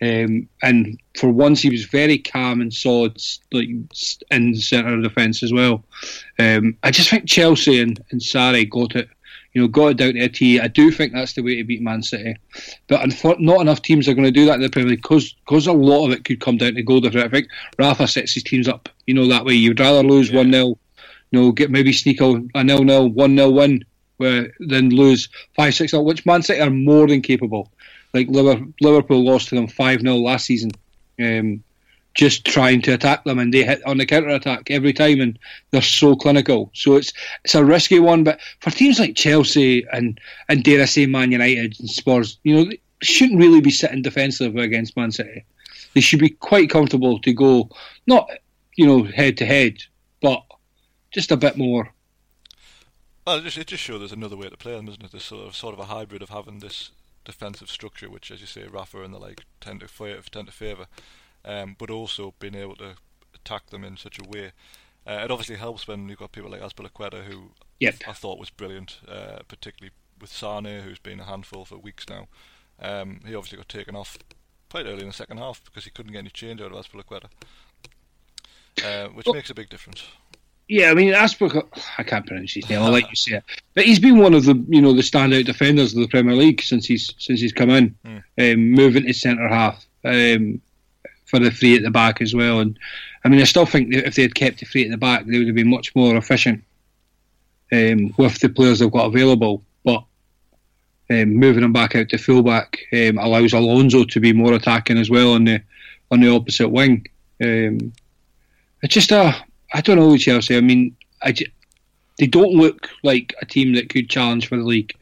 Um, 0.03 0.47
and 0.63 0.99
for 1.15 1.29
once 1.29 1.61
he 1.61 1.69
was 1.69 1.85
very 1.85 2.17
calm 2.17 2.59
and 2.59 2.73
solid 2.73 3.21
like 3.51 3.67
in 4.31 4.51
the 4.51 4.59
centre 4.59 4.95
of 4.95 5.03
defence 5.03 5.43
as 5.43 5.53
well. 5.53 5.83
Um, 6.39 6.75
I 6.81 6.89
just 6.89 7.11
think 7.11 7.27
Chelsea 7.27 7.79
and, 7.79 8.03
and 8.09 8.19
Sarri 8.19 8.67
got 8.67 8.95
it 8.95 9.09
you 9.53 9.61
know, 9.61 9.67
got 9.67 9.87
it 9.87 9.97
down 9.97 10.13
to 10.13 10.19
a 10.21 10.29
T. 10.29 10.59
I 10.59 10.67
do 10.67 10.91
think 10.91 11.13
that's 11.13 11.33
the 11.33 11.41
way 11.41 11.57
to 11.57 11.63
beat 11.63 11.81
Man 11.81 12.03
City, 12.03 12.35
but 12.87 13.09
not 13.39 13.61
enough 13.61 13.81
teams 13.81 14.07
are 14.07 14.13
going 14.13 14.25
to 14.25 14.31
do 14.31 14.45
that 14.45 14.55
in 14.55 14.61
the 14.61 14.69
Premier 14.69 14.91
League 14.91 15.01
because 15.01 15.67
a 15.67 15.73
lot 15.73 16.05
of 16.05 16.13
it 16.13 16.23
could 16.23 16.39
come 16.39 16.57
down 16.57 16.75
to 16.75 16.83
goal 16.83 17.01
difference. 17.01 17.25
I 17.25 17.29
think 17.29 17.47
Rafa 17.77 18.07
sets 18.07 18.33
his 18.33 18.43
teams 18.43 18.67
up, 18.67 18.89
you 19.07 19.13
know, 19.13 19.27
that 19.27 19.45
way. 19.45 19.53
You'd 19.53 19.79
rather 19.79 20.03
lose 20.03 20.31
one 20.31 20.47
yeah. 20.47 20.61
0 20.61 20.77
you 21.31 21.39
know, 21.39 21.51
get 21.51 21.71
maybe 21.71 21.93
sneak 21.93 22.21
a, 22.21 22.41
a 22.55 22.63
nil 22.63 22.83
nil, 22.83 23.09
one 23.09 23.37
0 23.37 23.49
win, 23.49 23.85
where 24.17 24.53
then 24.59 24.89
lose 24.89 25.29
five 25.55 25.73
six 25.73 25.91
0 25.91 26.03
which 26.03 26.25
Man 26.25 26.43
City 26.43 26.61
are 26.61 26.69
more 26.69 27.07
than 27.07 27.21
capable. 27.21 27.71
Like 28.13 28.27
Liverpool 28.29 29.23
lost 29.23 29.49
to 29.49 29.55
them 29.55 29.67
five 29.67 30.01
0 30.01 30.15
last 30.15 30.45
season. 30.45 30.71
Um, 31.19 31.63
just 32.13 32.45
trying 32.45 32.81
to 32.81 32.93
attack 32.93 33.23
them 33.23 33.39
and 33.39 33.53
they 33.53 33.63
hit 33.63 33.85
on 33.85 33.97
the 33.97 34.05
counter 34.05 34.29
attack 34.29 34.69
every 34.69 34.93
time 34.93 35.21
and 35.21 35.39
they're 35.71 35.81
so 35.81 36.15
clinical. 36.15 36.69
So 36.73 36.95
it's 36.95 37.13
it's 37.43 37.55
a 37.55 37.63
risky 37.63 37.99
one, 37.99 38.23
but 38.23 38.39
for 38.59 38.69
teams 38.69 38.99
like 38.99 39.15
Chelsea 39.15 39.85
and 39.91 40.19
and 40.49 40.63
dare 40.63 40.81
I 40.81 40.85
say 40.85 41.05
Man 41.05 41.31
United 41.31 41.79
and 41.79 41.89
Spurs, 41.89 42.37
you 42.43 42.55
know, 42.55 42.65
they 42.65 42.79
shouldn't 43.01 43.39
really 43.39 43.61
be 43.61 43.71
sitting 43.71 44.01
defensive 44.01 44.55
against 44.55 44.97
Man 44.97 45.11
City. 45.11 45.45
They 45.93 46.01
should 46.01 46.19
be 46.19 46.29
quite 46.29 46.69
comfortable 46.69 47.19
to 47.19 47.33
go 47.33 47.69
not 48.07 48.29
you 48.75 48.85
know 48.85 49.03
head 49.03 49.37
to 49.37 49.45
head, 49.45 49.77
but 50.21 50.43
just 51.11 51.31
a 51.31 51.37
bit 51.37 51.57
more. 51.57 51.93
Well, 53.25 53.37
it 53.37 53.43
just, 53.43 53.57
it 53.57 53.67
just 53.67 53.83
shows 53.83 53.99
there's 53.99 54.11
another 54.11 54.35
way 54.35 54.49
to 54.49 54.57
play 54.57 54.75
them, 54.75 54.87
isn't 54.87 55.03
it? 55.03 55.11
This 55.11 55.25
sort 55.25 55.47
of 55.47 55.55
sort 55.55 55.73
of 55.73 55.79
a 55.79 55.85
hybrid 55.85 56.23
of 56.23 56.29
having 56.29 56.59
this 56.59 56.91
defensive 57.23 57.69
structure, 57.69 58.09
which, 58.09 58.31
as 58.31 58.41
you 58.41 58.47
say, 58.47 58.65
Rafa 58.65 59.03
and 59.03 59.13
the 59.13 59.19
like 59.19 59.45
tend 59.61 59.79
to. 59.81 59.87
Tend 60.31 60.47
to 60.47 60.53
favour 60.53 60.87
um, 61.45 61.75
but 61.77 61.89
also 61.89 62.33
being 62.39 62.55
able 62.55 62.75
to 62.77 62.95
attack 63.33 63.69
them 63.69 63.83
in 63.83 63.97
such 63.97 64.19
a 64.19 64.27
way. 64.27 64.51
Uh, 65.05 65.21
it 65.23 65.31
obviously 65.31 65.55
helps 65.55 65.87
when 65.87 66.07
you've 66.09 66.19
got 66.19 66.31
people 66.31 66.51
like 66.51 66.61
Azpilicueta, 66.61 67.23
who 67.23 67.51
yep. 67.79 67.95
I 68.07 68.13
thought 68.13 68.39
was 68.39 68.49
brilliant, 68.49 68.99
uh, 69.07 69.39
particularly 69.47 69.91
with 70.19 70.31
Sane, 70.31 70.65
who's 70.65 70.99
been 70.99 71.19
a 71.19 71.25
handful 71.25 71.65
for 71.65 71.77
weeks 71.77 72.07
now. 72.07 72.27
Um, 72.79 73.21
he 73.25 73.35
obviously 73.35 73.57
got 73.57 73.69
taken 73.69 73.95
off 73.95 74.17
quite 74.69 74.85
early 74.85 75.01
in 75.01 75.07
the 75.07 75.13
second 75.13 75.37
half 75.37 75.63
because 75.65 75.83
he 75.83 75.91
couldn't 75.91 76.11
get 76.11 76.19
any 76.19 76.29
change 76.29 76.61
out 76.61 76.71
of 76.71 76.85
Azpilicueta, 76.85 77.25
uh, 78.83 79.09
which 79.09 79.25
well, 79.25 79.35
makes 79.35 79.49
a 79.49 79.55
big 79.55 79.69
difference. 79.69 80.03
Yeah, 80.67 80.89
I 80.89 80.93
mean, 80.93 81.13
Asper, 81.13 81.63
I 81.97 82.03
can't 82.03 82.25
pronounce 82.25 82.53
his 82.53 82.69
name. 82.69 82.81
I'll 82.81 82.91
let 82.91 83.09
you 83.09 83.15
say 83.15 83.37
it, 83.37 83.43
but 83.73 83.83
he's 83.83 83.99
been 83.99 84.19
one 84.19 84.33
of 84.33 84.45
the 84.45 84.63
you 84.69 84.81
know 84.81 84.93
the 84.93 85.01
standout 85.01 85.45
defenders 85.45 85.93
of 85.93 85.99
the 85.99 86.07
Premier 86.07 86.35
League 86.35 86.61
since 86.61 86.85
he's 86.85 87.13
since 87.17 87.41
he's 87.41 87.51
come 87.51 87.69
in, 87.69 87.95
mm. 88.05 88.23
um, 88.39 88.71
moving 88.71 89.05
to 89.05 89.13
centre 89.13 89.49
half. 89.49 89.85
Um, 90.05 90.61
for 91.31 91.39
the 91.39 91.49
three 91.49 91.75
at 91.75 91.81
the 91.81 91.89
back 91.89 92.21
as 92.21 92.35
well. 92.35 92.59
And 92.59 92.77
I 93.23 93.29
mean, 93.29 93.41
I 93.41 93.45
still 93.45 93.65
think 93.65 93.91
that 93.93 94.05
if 94.05 94.15
they 94.15 94.21
had 94.21 94.35
kept 94.35 94.59
the 94.59 94.65
three 94.65 94.85
at 94.85 94.91
the 94.91 94.97
back, 94.97 95.25
they 95.25 95.37
would 95.37 95.47
have 95.47 95.55
been 95.55 95.69
much 95.69 95.95
more 95.95 96.15
efficient 96.15 96.63
um, 97.71 98.13
with 98.17 98.39
the 98.39 98.49
players 98.49 98.79
they've 98.79 98.91
got 98.91 99.07
available. 99.07 99.63
But 99.83 100.03
um, 101.09 101.35
moving 101.35 101.61
them 101.61 101.73
back 101.73 101.95
out 101.95 102.09
to 102.09 102.17
fullback 102.17 102.77
um, 102.93 103.17
allows 103.17 103.53
Alonso 103.53 104.03
to 104.03 104.19
be 104.19 104.33
more 104.33 104.53
attacking 104.53 104.97
as 104.97 105.09
well 105.09 105.33
on 105.33 105.45
the 105.45 105.61
on 106.11 106.19
the 106.19 106.29
opposite 106.29 106.69
wing. 106.69 107.07
Um, 107.41 107.93
it's 108.83 108.93
just 108.93 109.11
a 109.11 109.35
I 109.73 109.81
don't 109.81 109.97
know 109.97 110.17
Chelsea. 110.17 110.57
I 110.57 110.61
mean, 110.61 110.95
I 111.23 111.33
they 112.19 112.27
don't 112.27 112.53
look 112.53 112.89
like 113.03 113.33
a 113.41 113.45
team 113.45 113.73
that 113.75 113.89
could 113.89 114.09
challenge 114.09 114.47
for 114.47 114.57
the 114.57 114.63
league. 114.63 114.93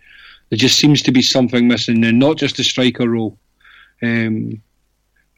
There 0.49 0.57
just 0.57 0.79
seems 0.79 1.01
to 1.03 1.11
be 1.11 1.21
something 1.21 1.67
missing, 1.67 2.03
and 2.05 2.19
not 2.19 2.37
just 2.37 2.57
the 2.57 2.63
striker 2.63 3.09
role. 3.09 3.37
Um, 4.01 4.61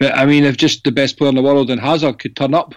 but 0.02 0.18
I 0.18 0.26
mean, 0.26 0.46
if 0.46 0.58
just 0.58 0.84
the 0.84 0.92
best 0.92 1.16
player 1.16 1.30
in 1.30 1.36
the 1.36 1.44
world 1.44 1.70
and 1.70 1.80
Hazard 1.80 2.18
could 2.18 2.36
turn 2.36 2.56
up 2.56 2.74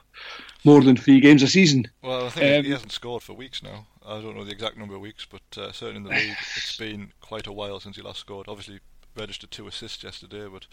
more 0.63 0.83
than 0.83 0.95
three 0.95 1.21
games 1.21 1.43
a 1.43 1.49
season. 1.49 1.91
Well, 2.03 2.27
I 2.27 2.29
think 2.29 2.59
um, 2.59 2.65
he 2.67 2.71
hasn't 2.71 2.93
scored 2.93 3.23
for 3.23 3.33
weeks 3.33 3.63
now. 3.63 3.87
I 4.05 4.21
don't 4.21 4.37
know 4.37 4.45
the 4.45 4.53
exact 4.53 4.77
number 4.77 4.95
of 4.95 5.01
weeks, 5.01 5.25
but 5.25 5.41
uh, 5.57 5.73
certainly 5.73 5.97
in 5.97 6.03
the 6.03 6.11
league, 6.11 6.37
it's 6.55 6.77
been 6.79 7.13
quite 7.23 7.47
a 7.47 7.53
while 7.53 7.81
since 7.81 7.97
he 7.97 8.03
last 8.03 8.21
scored. 8.21 8.47
Obviously, 8.47 8.81
registered 9.17 9.51
two 9.51 9.67
assists 9.67 10.05
yesterday, 10.05 10.47
but 10.53 10.67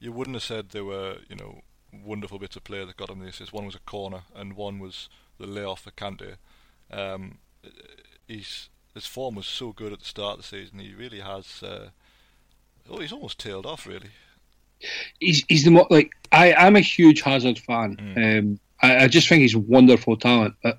you 0.00 0.12
wouldn't 0.12 0.36
have 0.36 0.42
said 0.42 0.68
there 0.68 0.84
were, 0.84 1.16
you 1.30 1.36
know, 1.36 1.62
wonderful 2.04 2.38
bits 2.38 2.56
of 2.56 2.64
play 2.64 2.84
that 2.84 2.98
got 2.98 3.08
him 3.08 3.20
the 3.20 3.28
assist. 3.28 3.54
One 3.54 3.64
was 3.64 3.74
a 3.74 3.80
corner, 3.80 4.24
and 4.36 4.56
one 4.56 4.80
was 4.80 5.08
the 5.38 5.46
layoff 5.46 5.80
for 5.80 5.92
Kante. 5.92 6.34
Um, 6.90 7.38
he's 8.28 8.68
his 8.92 9.06
form 9.06 9.36
was 9.36 9.46
so 9.46 9.72
good 9.72 9.94
at 9.94 10.00
the 10.00 10.04
start 10.04 10.40
of 10.40 10.42
the 10.42 10.58
season. 10.58 10.78
He 10.78 10.92
really 10.92 11.20
has. 11.20 11.62
Uh, 11.62 11.88
oh, 12.90 12.98
he's 12.98 13.14
almost 13.14 13.38
tailed 13.38 13.64
off, 13.64 13.86
really 13.86 14.10
he's 15.18 15.44
he's 15.48 15.64
the 15.64 15.70
more 15.70 15.86
like 15.90 16.12
I 16.32 16.54
I'm 16.54 16.76
a 16.76 16.80
huge 16.80 17.22
Hazard 17.22 17.58
fan. 17.58 17.96
Mm. 17.96 18.38
Um, 18.38 18.60
I, 18.82 19.04
I, 19.04 19.08
just 19.08 19.28
think 19.28 19.42
he's 19.42 19.54
wonderful 19.54 20.16
talent, 20.16 20.54
but 20.62 20.78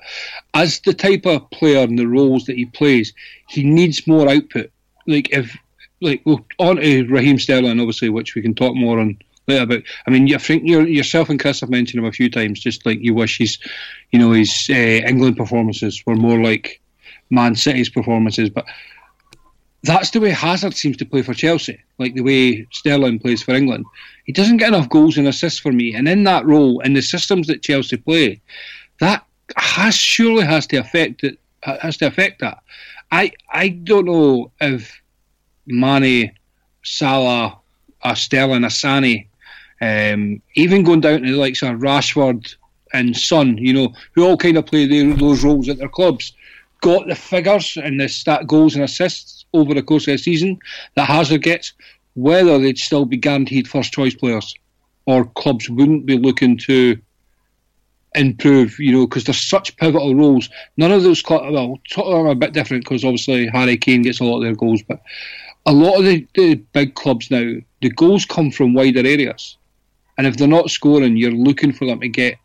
as 0.56 0.80
the 0.80 0.94
type 0.94 1.28
of 1.28 1.48
player 1.52 1.84
and 1.84 2.00
the 2.00 2.08
roles 2.08 2.46
that 2.46 2.56
he 2.56 2.66
plays, 2.66 3.14
he 3.48 3.64
needs 3.64 4.08
more 4.08 4.28
output. 4.28 4.72
Like 5.06 5.32
if 5.32 5.56
like 6.02 6.22
well, 6.26 6.46
on 6.58 6.78
to 6.78 7.08
Raheem 7.08 7.38
Sterling, 7.38 7.80
obviously, 7.80 8.10
which 8.10 8.34
we 8.34 8.42
can 8.42 8.56
talk 8.56 8.76
more 8.76 9.00
on 9.00 9.20
later 9.48 9.66
But 9.66 9.84
I 10.08 10.12
mean, 10.12 10.34
I 10.34 10.38
think 10.38 10.64
you 10.66 10.82
yourself 10.82 11.30
and 11.30 11.40
Chris 11.40 11.62
have 11.62 11.70
mentioned 11.70 12.00
him 12.00 12.10
a 12.10 12.12
few 12.12 12.30
times. 12.30 12.60
Just 12.60 12.86
like 12.86 13.00
you 13.02 13.14
wish 13.14 13.38
his, 13.38 13.58
you 14.12 14.20
know, 14.20 14.32
his 14.32 14.68
uh, 14.70 14.74
England 14.74 15.38
performances 15.38 16.04
were 16.06 16.16
more 16.16 16.42
like 16.42 16.82
Man 17.30 17.56
City's 17.56 17.90
performances, 17.90 18.50
but 18.50 18.66
that's 19.84 20.12
the 20.12 20.20
way 20.20 20.30
Hazard 20.30 20.76
seems 20.76 20.98
to 20.98 21.06
play 21.06 21.24
for 21.24 21.34
Chelsea, 21.34 21.80
like 21.98 22.14
the 22.14 22.22
way 22.22 22.68
Sterling 22.72 23.20
plays 23.20 23.42
for 23.42 23.54
England. 23.54 23.86
He 24.26 24.34
doesn't 24.34 24.58
get 24.58 24.70
enough 24.70 24.90
goals 24.90 25.18
and 25.18 25.28
assists 25.28 25.60
for 25.60 25.72
me, 25.72 25.96
and 25.96 26.08
in 26.08 26.24
that 26.26 26.46
role, 26.46 26.82
in 26.82 26.94
the 26.94 27.02
systems 27.02 27.48
that 27.48 27.64
Chelsea 27.64 27.98
play, 27.98 28.42
that 29.00 29.26
has 29.58 29.96
surely 29.96 30.46
has 30.46 30.68
to 30.68 30.78
affect 30.78 31.24
it. 31.24 31.38
Has 31.64 31.98
to 31.98 32.08
affect 32.08 32.42
that. 32.42 32.60
I 33.12 33.32
I 33.52 33.70
don't 33.70 34.06
know 34.06 34.52
if 34.62 35.00
Mane, 35.68 36.32
Salah, 36.84 37.58
a 38.04 38.16
Sterling, 38.16 38.64
a 38.64 38.70
Sane, 38.70 39.28
um, 39.82 40.42
even 40.56 40.84
going 40.84 41.02
down 41.02 41.22
to 41.22 41.32
the 41.32 41.38
likes 41.38 41.62
of 41.62 41.80
Rashford 41.80 42.56
and 42.94 43.16
Son, 43.16 43.58
you 43.58 43.74
know, 43.74 43.94
who 44.14 44.26
all 44.26 44.38
kind 44.38 44.58
of 44.58 44.66
play 44.66 44.86
those 44.86 45.44
roles 45.44 45.70
at 45.70 45.78
their 45.78 45.90
clubs, 45.90 46.34
got 46.82 47.08
the 47.08 47.16
figures 47.16 47.78
and 47.78 48.00
the 48.00 48.10
stat 48.10 48.48
goals 48.48 48.76
and 48.76 48.84
assists 48.84 49.41
over 49.54 49.74
the 49.74 49.84
course 49.84 50.08
of 50.08 50.14
the 50.14 50.18
season 50.18 50.60
that 50.96 51.08
Hazard 51.08 51.44
gets, 51.44 51.74
whether 52.16 52.58
they'd 52.60 52.78
still 52.78 53.06
be 53.06 53.18
guaranteed 53.18 53.68
first 53.68 53.94
choice 53.94 54.16
players. 54.16 54.54
or 55.06 55.26
clubs 55.26 55.70
wouldn't 55.70 56.06
be 56.06 56.18
looking 56.18 56.58
to 56.58 56.96
improve, 58.16 58.78
you 58.80 58.92
know, 58.92 59.08
because 59.08 59.24
there's 59.24 59.42
such 59.42 59.76
pivotal 59.78 60.16
roles. 60.16 60.50
None 60.78 60.92
of 60.92 61.04
those 61.04 61.22
clubs, 61.22 61.52
well, 61.52 61.80
Tottenham 61.90 62.28
are 62.28 62.32
a 62.32 62.36
bit 62.36 62.54
different 62.54 62.84
because 62.84 63.04
obviously 63.04 63.48
Harry 63.48 63.78
Kane 63.78 64.04
gets 64.04 64.20
a 64.20 64.24
lot 64.24 64.38
of 64.38 64.44
their 64.44 64.56
goals, 64.56 64.84
but 64.84 65.02
a 65.66 65.72
lot 65.72 65.98
of 65.98 66.06
the, 66.06 66.28
the 66.36 66.56
big 66.74 66.96
clubs 66.96 67.32
now, 67.32 67.56
the 67.82 67.90
goals 67.90 68.26
come 68.26 68.52
from 68.52 68.74
wider 68.74 69.06
areas. 69.06 69.58
And 70.18 70.28
if 70.28 70.38
they're 70.38 70.48
not 70.48 70.70
scoring, 70.70 71.18
you're 71.18 71.32
looking 71.32 71.72
for 71.72 71.86
them 71.86 72.02
to 72.02 72.10
get, 72.10 72.36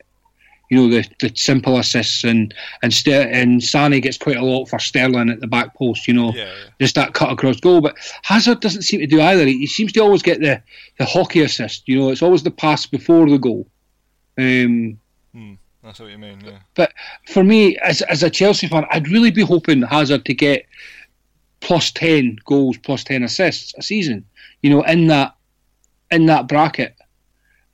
you 0.68 0.76
know, 0.76 0.88
the, 0.90 1.08
the 1.20 1.32
simple 1.36 1.78
assists 1.78 2.24
and 2.24 2.52
and 2.82 2.92
Ster- 2.92 3.28
and 3.30 3.60
Sané 3.60 4.02
gets 4.02 4.18
quite 4.18 4.36
a 4.36 4.44
lot 4.44 4.66
for 4.66 4.78
Sterling 4.78 5.30
at 5.30 5.40
the 5.40 5.46
back 5.46 5.74
post, 5.76 6.08
you 6.08 6.14
know, 6.14 6.32
Yeah, 6.34 6.44
yeah. 6.44 6.52
just 6.80 6.94
that 6.96 7.14
cut 7.14 7.30
across 7.30 7.60
goal. 7.60 7.80
But 7.80 7.96
Hazard 8.22 8.60
doesn't 8.60 8.82
seem 8.82 9.00
to 9.00 9.06
do 9.06 9.20
either. 9.20 9.46
He, 9.46 9.58
he 9.58 9.66
seems 9.66 9.92
to 9.92 10.00
always 10.00 10.22
get 10.22 10.40
the 10.40 10.62
the 10.98 11.04
hockey 11.04 11.42
assist. 11.42 11.86
You 11.86 11.98
know, 12.00 12.10
it's 12.10 12.22
always 12.22 12.42
the 12.42 12.50
pass 12.50 12.84
before 12.86 13.28
the 13.28 13.38
goal. 13.38 13.68
Um, 14.38 14.98
That's 15.82 16.00
what 16.00 16.10
you 16.10 16.18
mean. 16.18 16.40
Yeah. 16.44 16.58
but 16.74 16.92
for 17.28 17.44
me, 17.44 17.76
as 17.78 18.02
as 18.02 18.22
a 18.22 18.30
Chelsea 18.30 18.66
fan, 18.66 18.84
I'd 18.90 19.08
really 19.08 19.30
be 19.30 19.42
hoping 19.42 19.82
Hazard 19.82 20.24
to 20.26 20.34
get 20.34 20.66
plus 21.60 21.90
ten 21.92 22.36
goals, 22.44 22.76
plus 22.78 23.04
ten 23.04 23.22
assists 23.22 23.72
a 23.78 23.82
season. 23.82 24.24
You 24.62 24.70
know, 24.70 24.82
in 24.82 25.06
that 25.06 25.34
in 26.10 26.26
that 26.26 26.48
bracket, 26.48 26.96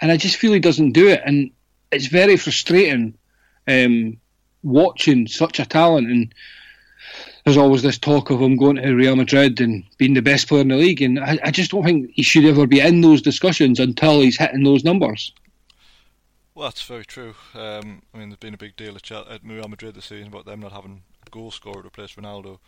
and 0.01 0.12
I 0.12 0.16
just 0.18 0.36
feel 0.36 0.53
he 0.53 0.61
doesn't 0.61 0.93
do 0.93 1.09
it, 1.09 1.22
and 1.24 1.51
it's 1.93 2.07
very 2.07 2.36
frustrating 2.36 3.14
um, 3.68 4.16
watching 4.62 5.26
such 5.26 5.61
a 5.61 5.66
talent. 5.66 6.09
And 6.09 6.34
there's 7.45 7.57
always 7.57 7.82
this 7.82 7.99
talk 7.99 8.30
of 8.30 8.40
him 8.40 8.57
going 8.57 8.76
to 8.76 8.95
Real 8.95 9.16
Madrid 9.16 9.61
and 9.61 9.84
being 9.99 10.14
the 10.14 10.22
best 10.22 10.49
player 10.49 10.62
in 10.62 10.68
the 10.68 10.76
league, 10.76 11.03
and 11.03 11.18
I, 11.20 11.38
I 11.45 11.51
just 11.51 11.70
don't 11.70 11.84
think 11.84 12.11
he 12.14 12.22
should 12.22 12.45
ever 12.45 12.66
be 12.66 12.80
in 12.80 13.01
those 13.01 13.22
discussions 13.22 13.80
until 13.80 14.20
he's 14.20 14.38
hitting 14.38 14.64
those 14.64 14.84
numbers. 14.84 15.32
Well, 16.55 16.68
that's 16.68 16.82
very 16.82 17.05
true. 17.05 17.34
Um, 17.55 18.03
I 18.12 18.18
mean, 18.18 18.28
there's 18.28 18.38
been 18.38 18.55
a 18.55 18.59
big 18.59 18.76
deal 18.76 18.95
at, 18.95 19.11
at 19.11 19.40
Real 19.43 19.68
Madrid 19.68 19.95
this 19.95 20.07
season 20.07 20.28
about 20.28 20.45
them 20.45 20.61
not 20.61 20.72
having 20.72 21.03
a 21.26 21.30
goal 21.30 21.51
scorer 21.51 21.82
to 21.82 21.88
replace 21.88 22.14
Ronaldo. 22.14 22.59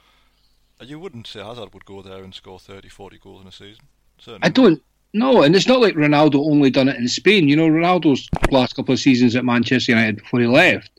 You 0.81 0.99
wouldn't 0.99 1.27
say 1.27 1.43
Hazard 1.43 1.72
would 1.72 1.85
go 1.85 2.03
there 2.03 2.25
and 2.25 2.35
score 2.35 2.59
30, 2.59 2.89
40 2.89 3.18
goals 3.18 3.43
in 3.43 3.49
a 3.49 3.53
season. 3.53 3.85
Certainly. 4.18 4.47
I 4.47 4.49
don't 4.49 4.83
know, 5.18 5.42
and 5.42 5.54
it's 5.54 5.68
not 5.68 5.80
like 5.80 5.94
Ronaldo 5.94 6.36
only 6.36 6.70
done 6.70 6.88
it 6.88 6.96
in 6.96 7.08
Spain. 7.08 7.48
You 7.48 7.56
know, 7.56 7.68
Ronaldo's 7.68 8.28
last 8.50 8.76
couple 8.76 8.92
of 8.92 9.00
seasons 9.00 9.36
at 9.36 9.44
Manchester 9.44 9.92
United 9.92 10.16
before 10.16 10.40
he 10.40 10.46
left, 10.46 10.90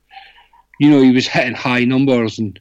you 0.80 0.90
know, 0.90 1.02
he 1.02 1.12
was 1.12 1.28
hitting 1.28 1.54
high 1.54 1.86
numbers, 1.86 2.40
and 2.40 2.60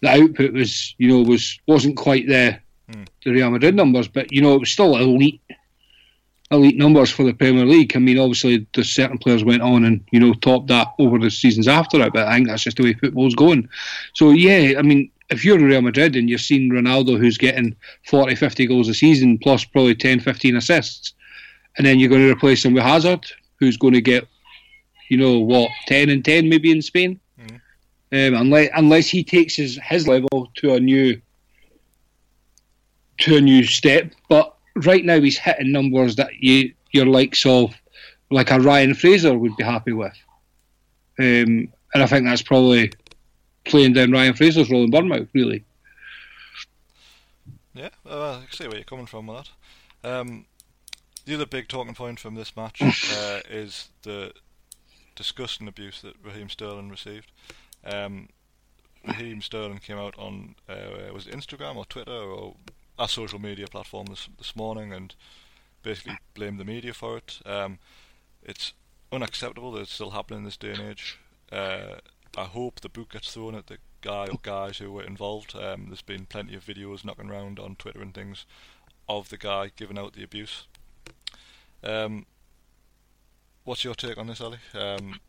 the 0.00 0.10
output 0.10 0.52
was, 0.52 0.94
you 0.98 1.08
know, 1.08 1.22
was 1.22 1.58
wasn't 1.66 1.96
quite 1.96 2.26
the 2.26 2.58
Hmm. 2.92 3.04
the 3.24 3.30
Real 3.30 3.50
Madrid 3.50 3.74
numbers, 3.74 4.08
but 4.08 4.30
you 4.30 4.42
know, 4.42 4.54
it 4.54 4.60
was 4.60 4.70
still 4.70 4.96
elite, 4.96 5.40
elite 6.50 6.76
numbers 6.76 7.10
for 7.10 7.24
the 7.24 7.32
Premier 7.32 7.64
League. 7.64 7.96
I 7.96 7.98
mean, 7.98 8.18
obviously, 8.18 8.66
the 8.74 8.84
certain 8.84 9.16
players 9.16 9.42
went 9.42 9.62
on 9.62 9.84
and 9.84 10.04
you 10.12 10.20
know 10.20 10.34
topped 10.34 10.68
that 10.68 10.88
over 10.98 11.18
the 11.18 11.30
seasons 11.30 11.66
after 11.66 12.02
it, 12.02 12.12
but 12.12 12.28
I 12.28 12.34
think 12.34 12.48
that's 12.48 12.62
just 12.62 12.76
the 12.76 12.84
way 12.84 12.92
football's 12.92 13.34
going. 13.34 13.70
So 14.14 14.32
yeah, 14.32 14.78
I 14.78 14.82
mean, 14.82 15.10
if 15.30 15.44
you're 15.44 15.58
Real 15.58 15.80
Madrid 15.82 16.16
and 16.16 16.28
you're 16.28 16.38
seeing 16.38 16.70
Ronaldo 16.70 17.18
who's 17.18 17.38
getting 17.38 17.74
40, 18.08 18.34
50 18.34 18.66
goals 18.66 18.88
a 18.88 18.94
season 18.94 19.38
plus 19.38 19.64
probably 19.64 19.94
10, 19.94 20.20
15 20.20 20.56
assists, 20.56 21.14
and 21.76 21.86
then 21.86 21.98
you're 21.98 22.10
going 22.10 22.22
to 22.22 22.32
replace 22.32 22.64
him 22.64 22.74
with 22.74 22.82
Hazard, 22.82 23.26
who's 23.58 23.76
going 23.76 23.94
to 23.94 24.00
get, 24.00 24.26
you 25.08 25.16
know, 25.16 25.38
what, 25.38 25.70
10 25.86 26.08
and 26.08 26.24
10 26.24 26.48
maybe 26.48 26.70
in 26.70 26.82
Spain? 26.82 27.18
Mhm. 27.40 27.60
Um, 28.12 28.40
unless, 28.40 28.70
unless 28.74 29.08
he 29.08 29.24
takes 29.24 29.56
his, 29.56 29.78
his 29.82 30.06
level 30.06 30.50
to 30.56 30.74
a 30.74 30.80
new 30.80 31.20
to 33.18 33.36
a 33.36 33.40
new 33.40 33.64
step. 33.64 34.12
But 34.28 34.54
right 34.76 35.04
now 35.04 35.20
he's 35.20 35.38
hitting 35.38 35.72
numbers 35.72 36.16
that 36.16 36.34
you 36.40 36.72
your 36.92 37.06
likes 37.06 37.44
of 37.44 37.74
like 38.30 38.50
a 38.50 38.60
Ryan 38.60 38.94
Fraser 38.94 39.36
would 39.36 39.56
be 39.56 39.64
happy 39.64 39.92
with. 39.92 40.16
Um, 41.18 41.68
and 41.92 42.02
I 42.02 42.06
think 42.06 42.24
that's 42.26 42.42
probably 42.42 42.92
playing 43.64 43.94
down 43.94 44.12
Ryan 44.12 44.34
Fraser's 44.34 44.70
role 44.70 44.84
in 44.84 44.90
Bournemouth, 44.90 45.28
really. 45.32 45.64
Yeah, 47.74 47.90
uh, 48.08 48.40
I 48.42 48.44
see 48.50 48.66
where 48.66 48.76
you're 48.76 48.84
coming 48.84 49.06
from 49.06 49.26
with 49.26 49.48
that. 50.02 50.08
Um, 50.08 50.46
the 51.24 51.34
other 51.34 51.46
big 51.46 51.68
talking 51.68 51.94
point 51.94 52.20
from 52.20 52.34
this 52.34 52.56
match 52.56 52.80
uh, 52.82 53.40
is 53.50 53.88
the 54.02 54.32
disgusting 55.16 55.68
abuse 55.68 56.02
that 56.02 56.14
Raheem 56.22 56.48
Sterling 56.48 56.88
received. 56.88 57.32
Um, 57.84 58.28
Raheem 59.06 59.42
Sterling 59.42 59.78
came 59.78 59.98
out 59.98 60.14
on 60.18 60.54
uh, 60.68 61.12
was 61.12 61.26
it 61.26 61.34
Instagram 61.34 61.76
or 61.76 61.84
Twitter 61.84 62.12
or 62.12 62.54
a 62.98 63.08
social 63.08 63.38
media 63.38 63.66
platform 63.66 64.06
this 64.06 64.28
this 64.38 64.54
morning 64.54 64.92
and 64.92 65.14
basically 65.82 66.16
blamed 66.34 66.58
the 66.58 66.64
media 66.64 66.94
for 66.94 67.18
it. 67.18 67.40
Um, 67.44 67.78
it's 68.42 68.72
unacceptable 69.12 69.72
that 69.72 69.82
it's 69.82 69.92
still 69.92 70.10
happening 70.10 70.40
in 70.40 70.44
this 70.44 70.56
day 70.56 70.72
and 70.72 70.80
age. 70.80 71.18
Uh, 71.52 71.96
I 72.36 72.44
hope 72.44 72.80
the 72.80 72.88
boot 72.88 73.10
gets 73.12 73.32
thrown 73.32 73.54
at 73.54 73.68
the 73.68 73.78
guy 74.00 74.26
or 74.26 74.38
guys 74.42 74.78
who 74.78 74.90
were 74.92 75.04
involved. 75.04 75.54
Um, 75.54 75.86
there's 75.88 76.02
been 76.02 76.26
plenty 76.26 76.54
of 76.54 76.64
videos 76.64 77.04
knocking 77.04 77.30
around 77.30 77.58
on 77.58 77.76
Twitter 77.76 78.02
and 78.02 78.12
things 78.12 78.44
of 79.08 79.28
the 79.28 79.36
guy 79.36 79.70
giving 79.76 79.98
out 79.98 80.14
the 80.14 80.24
abuse. 80.24 80.66
Um, 81.84 82.26
what's 83.64 83.84
your 83.84 83.94
take 83.94 84.18
on 84.18 84.26
this, 84.26 84.40
Ali? 84.40 84.58
Um, 84.74 85.20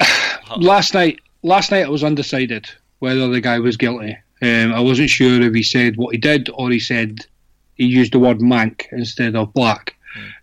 how- 0.00 0.56
Last 0.60 0.94
night, 0.94 1.20
last 1.42 1.70
night 1.70 1.84
I 1.84 1.90
was 1.90 2.04
undecided 2.04 2.68
whether 3.00 3.28
the 3.28 3.40
guy 3.40 3.58
was 3.58 3.76
guilty. 3.76 4.16
Um, 4.40 4.72
I 4.72 4.80
wasn't 4.80 5.10
sure 5.10 5.40
if 5.42 5.54
he 5.54 5.62
said 5.62 5.96
what 5.96 6.14
he 6.14 6.18
did 6.18 6.48
or 6.54 6.70
he 6.70 6.80
said 6.80 7.26
he 7.74 7.84
used 7.86 8.12
the 8.12 8.18
word 8.18 8.38
mank 8.38 8.86
instead 8.92 9.36
of 9.36 9.52
black. 9.52 9.96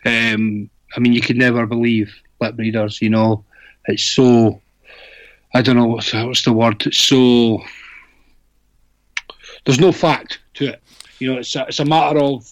Um, 0.06 0.70
I 0.96 1.00
mean, 1.00 1.14
you 1.14 1.22
could 1.22 1.38
never 1.38 1.66
believe 1.66 2.14
lip 2.40 2.56
readers. 2.58 3.02
You 3.02 3.10
know, 3.10 3.44
it's 3.86 4.04
so. 4.04 4.62
I 5.54 5.62
don't 5.62 5.76
know 5.76 5.86
what's 5.86 6.14
what's 6.14 6.44
the 6.44 6.54
word. 6.54 6.94
So. 6.94 7.62
There's 9.66 9.80
no 9.80 9.92
fact 9.92 10.40
to 10.56 10.70
it. 10.70 10.82
You 11.20 11.32
know, 11.34 11.40
it's 11.40 11.56
a, 11.56 11.66
it's 11.68 11.80
a 11.80 11.86
matter 11.86 12.20
of, 12.20 12.50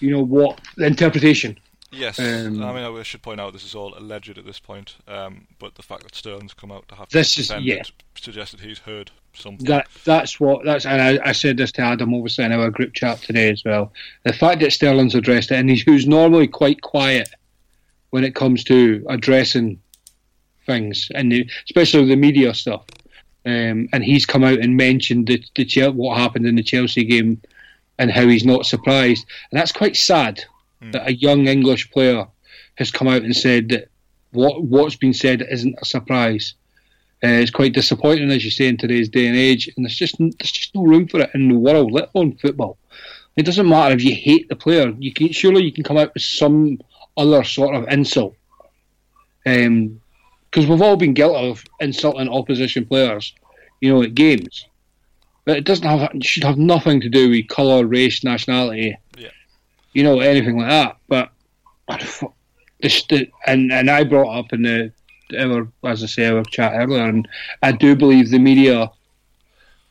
you 0.00 0.10
know, 0.10 0.22
what 0.22 0.60
the 0.76 0.86
interpretation. 0.86 1.58
yes, 1.90 2.18
um, 2.18 2.62
I 2.62 2.74
mean 2.74 2.84
I 2.84 3.02
should 3.02 3.22
point 3.22 3.40
out 3.40 3.52
this 3.54 3.64
is 3.64 3.74
all 3.74 3.96
alleged 3.96 4.36
at 4.36 4.44
this 4.44 4.58
point, 4.58 4.96
um, 5.08 5.46
but 5.58 5.74
the 5.76 5.82
fact 5.82 6.02
that 6.02 6.14
Sterling's 6.14 6.52
come 6.52 6.70
out 6.70 6.86
to 6.88 6.94
have 6.94 7.08
This 7.08 7.34
to 7.36 7.40
is- 7.40 7.50
yeah. 7.62 7.82
that 8.22 8.60
he's 8.60 8.80
heard 8.80 9.10
something. 9.32 9.64
That 9.66 9.86
that's 10.04 10.38
what 10.38 10.64
that's 10.64 10.84
and 10.84 11.00
I, 11.00 11.28
I 11.28 11.32
said 11.32 11.56
this 11.56 11.72
to 11.72 11.82
Adam 11.82 12.12
obviously 12.12 12.44
in 12.44 12.52
our 12.52 12.70
group 12.70 12.92
chat 12.92 13.22
today 13.22 13.48
as 13.50 13.64
well. 13.64 13.92
The 14.24 14.32
fact 14.34 14.60
that 14.60 14.72
Sterling's 14.72 15.14
addressed 15.14 15.50
it 15.52 15.56
and 15.56 15.70
he's 15.70 15.82
who's 15.82 16.06
normally 16.06 16.48
quite 16.48 16.82
quiet 16.82 17.30
when 18.10 18.24
it 18.24 18.34
comes 18.34 18.62
to 18.64 19.04
addressing 19.08 19.80
things 20.66 21.10
and 21.14 21.32
the, 21.32 21.48
especially 21.64 22.06
the 22.06 22.16
media 22.16 22.54
stuff. 22.54 22.84
Um, 23.44 23.88
and 23.92 24.02
he's 24.02 24.26
come 24.26 24.42
out 24.42 24.58
and 24.58 24.76
mentioned 24.76 25.28
the, 25.28 25.42
the 25.54 25.90
what 25.90 26.18
happened 26.18 26.46
in 26.46 26.56
the 26.56 26.62
Chelsea 26.62 27.04
game 27.04 27.40
and 27.98 28.10
how 28.10 28.26
he's 28.26 28.44
not 28.44 28.66
surprised. 28.66 29.24
And 29.50 29.60
that's 29.60 29.72
quite 29.72 29.96
sad 29.96 30.44
that 30.92 31.08
a 31.08 31.14
young 31.14 31.46
English 31.46 31.90
player 31.90 32.26
has 32.76 32.90
come 32.90 33.08
out 33.08 33.22
and 33.22 33.34
said 33.34 33.70
that 33.70 33.88
what 34.32 34.62
what's 34.62 34.96
been 34.96 35.14
said 35.14 35.46
isn't 35.48 35.78
a 35.80 35.84
surprise. 35.84 36.54
Uh, 37.24 37.28
it's 37.28 37.50
quite 37.50 37.72
disappointing, 37.72 38.30
as 38.30 38.44
you 38.44 38.50
say, 38.50 38.68
in 38.68 38.76
today's 38.76 39.08
day 39.08 39.26
and 39.26 39.36
age, 39.36 39.70
and 39.74 39.84
there's 39.84 39.96
just 39.96 40.18
there's 40.18 40.52
just 40.52 40.74
no 40.74 40.82
room 40.82 41.08
for 41.08 41.20
it 41.20 41.30
in 41.34 41.48
the 41.48 41.58
world, 41.58 41.90
let 41.90 42.10
alone 42.14 42.36
football. 42.36 42.76
It 43.36 43.46
doesn't 43.46 43.68
matter 43.68 43.94
if 43.94 44.04
you 44.04 44.14
hate 44.14 44.48
the 44.48 44.56
player; 44.56 44.94
you 44.98 45.12
can 45.12 45.32
surely 45.32 45.64
you 45.64 45.72
can 45.72 45.84
come 45.84 45.96
out 45.96 46.12
with 46.12 46.22
some 46.22 46.78
other 47.16 47.42
sort 47.44 47.74
of 47.74 47.88
insult, 47.88 48.36
because 50.50 50.66
we've 50.68 50.82
all 50.82 50.96
been 50.96 51.14
guilty 51.14 51.48
of 51.48 51.64
insulting 51.80 52.28
opposition 52.28 52.86
players, 52.86 53.34
you 53.80 53.92
know, 53.92 54.02
at 54.02 54.14
games. 54.14 54.66
But 55.44 55.58
it 55.58 55.64
doesn't 55.64 55.86
have 55.86 56.10
it 56.14 56.24
should 56.24 56.44
have 56.44 56.58
nothing 56.58 57.00
to 57.02 57.08
do 57.08 57.30
with 57.30 57.48
colour, 57.48 57.86
race, 57.86 58.24
nationality, 58.24 58.96
Yeah. 59.16 59.28
you 59.92 60.02
know, 60.02 60.20
anything 60.20 60.58
like 60.58 60.68
that. 60.68 60.96
But 61.08 61.30
the, 62.80 63.28
and 63.46 63.72
and 63.72 63.90
I 63.90 64.04
brought 64.04 64.38
up 64.38 64.52
in 64.52 64.62
the 64.62 64.92
our 65.38 65.68
as 65.84 66.02
I 66.02 66.06
say 66.06 66.26
our 66.26 66.42
chat 66.44 66.72
earlier, 66.74 67.04
and 67.04 67.28
I 67.62 67.72
do 67.72 67.94
believe 67.96 68.30
the 68.30 68.38
media. 68.38 68.90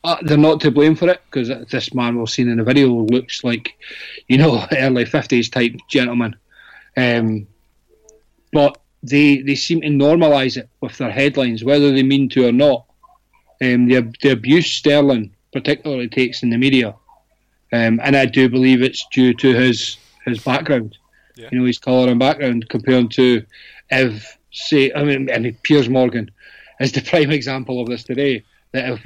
Uh, 0.04 0.16
they're 0.22 0.38
not 0.38 0.60
to 0.60 0.70
blame 0.70 0.94
for 0.94 1.08
it 1.08 1.20
because 1.28 1.48
this 1.68 1.92
man 1.92 2.16
we've 2.16 2.28
seen 2.30 2.48
in 2.48 2.58
the 2.58 2.62
video 2.62 2.88
looks 2.90 3.42
like, 3.42 3.76
you 4.28 4.38
know, 4.38 4.64
early 4.72 5.04
fifties 5.04 5.48
type 5.50 5.74
gentleman. 5.88 6.36
Um, 6.96 7.48
but 8.52 8.80
they 9.08 9.38
they 9.38 9.54
seem 9.54 9.80
to 9.80 9.88
normalise 9.88 10.56
it 10.56 10.68
with 10.80 10.96
their 10.98 11.10
headlines, 11.10 11.64
whether 11.64 11.92
they 11.92 12.02
mean 12.02 12.28
to 12.30 12.46
or 12.48 12.52
not. 12.52 12.84
Um, 13.62 13.88
the 13.88 14.12
the 14.22 14.30
abuse 14.30 14.66
Sterling 14.66 15.34
particularly 15.52 16.08
takes 16.08 16.42
in 16.42 16.50
the 16.50 16.58
media, 16.58 16.94
um, 17.72 18.00
and 18.02 18.16
I 18.16 18.26
do 18.26 18.48
believe 18.48 18.82
it's 18.82 19.06
due 19.12 19.32
to 19.34 19.54
his 19.54 19.96
his 20.24 20.42
background. 20.42 20.96
Yeah. 21.36 21.48
You 21.52 21.60
know, 21.60 21.66
his 21.66 21.78
colour 21.78 22.08
and 22.10 22.18
background 22.18 22.68
compared 22.68 23.10
to 23.12 23.44
if 23.90 24.38
say 24.52 24.92
I 24.92 25.04
mean, 25.04 25.30
I 25.32 25.38
mean 25.38 25.56
Piers 25.62 25.88
Morgan 25.88 26.30
is 26.80 26.92
the 26.92 27.00
prime 27.10 27.30
example 27.30 27.80
of 27.80 27.88
this 27.88 28.04
today. 28.04 28.44
That 28.72 28.88
if 28.88 29.04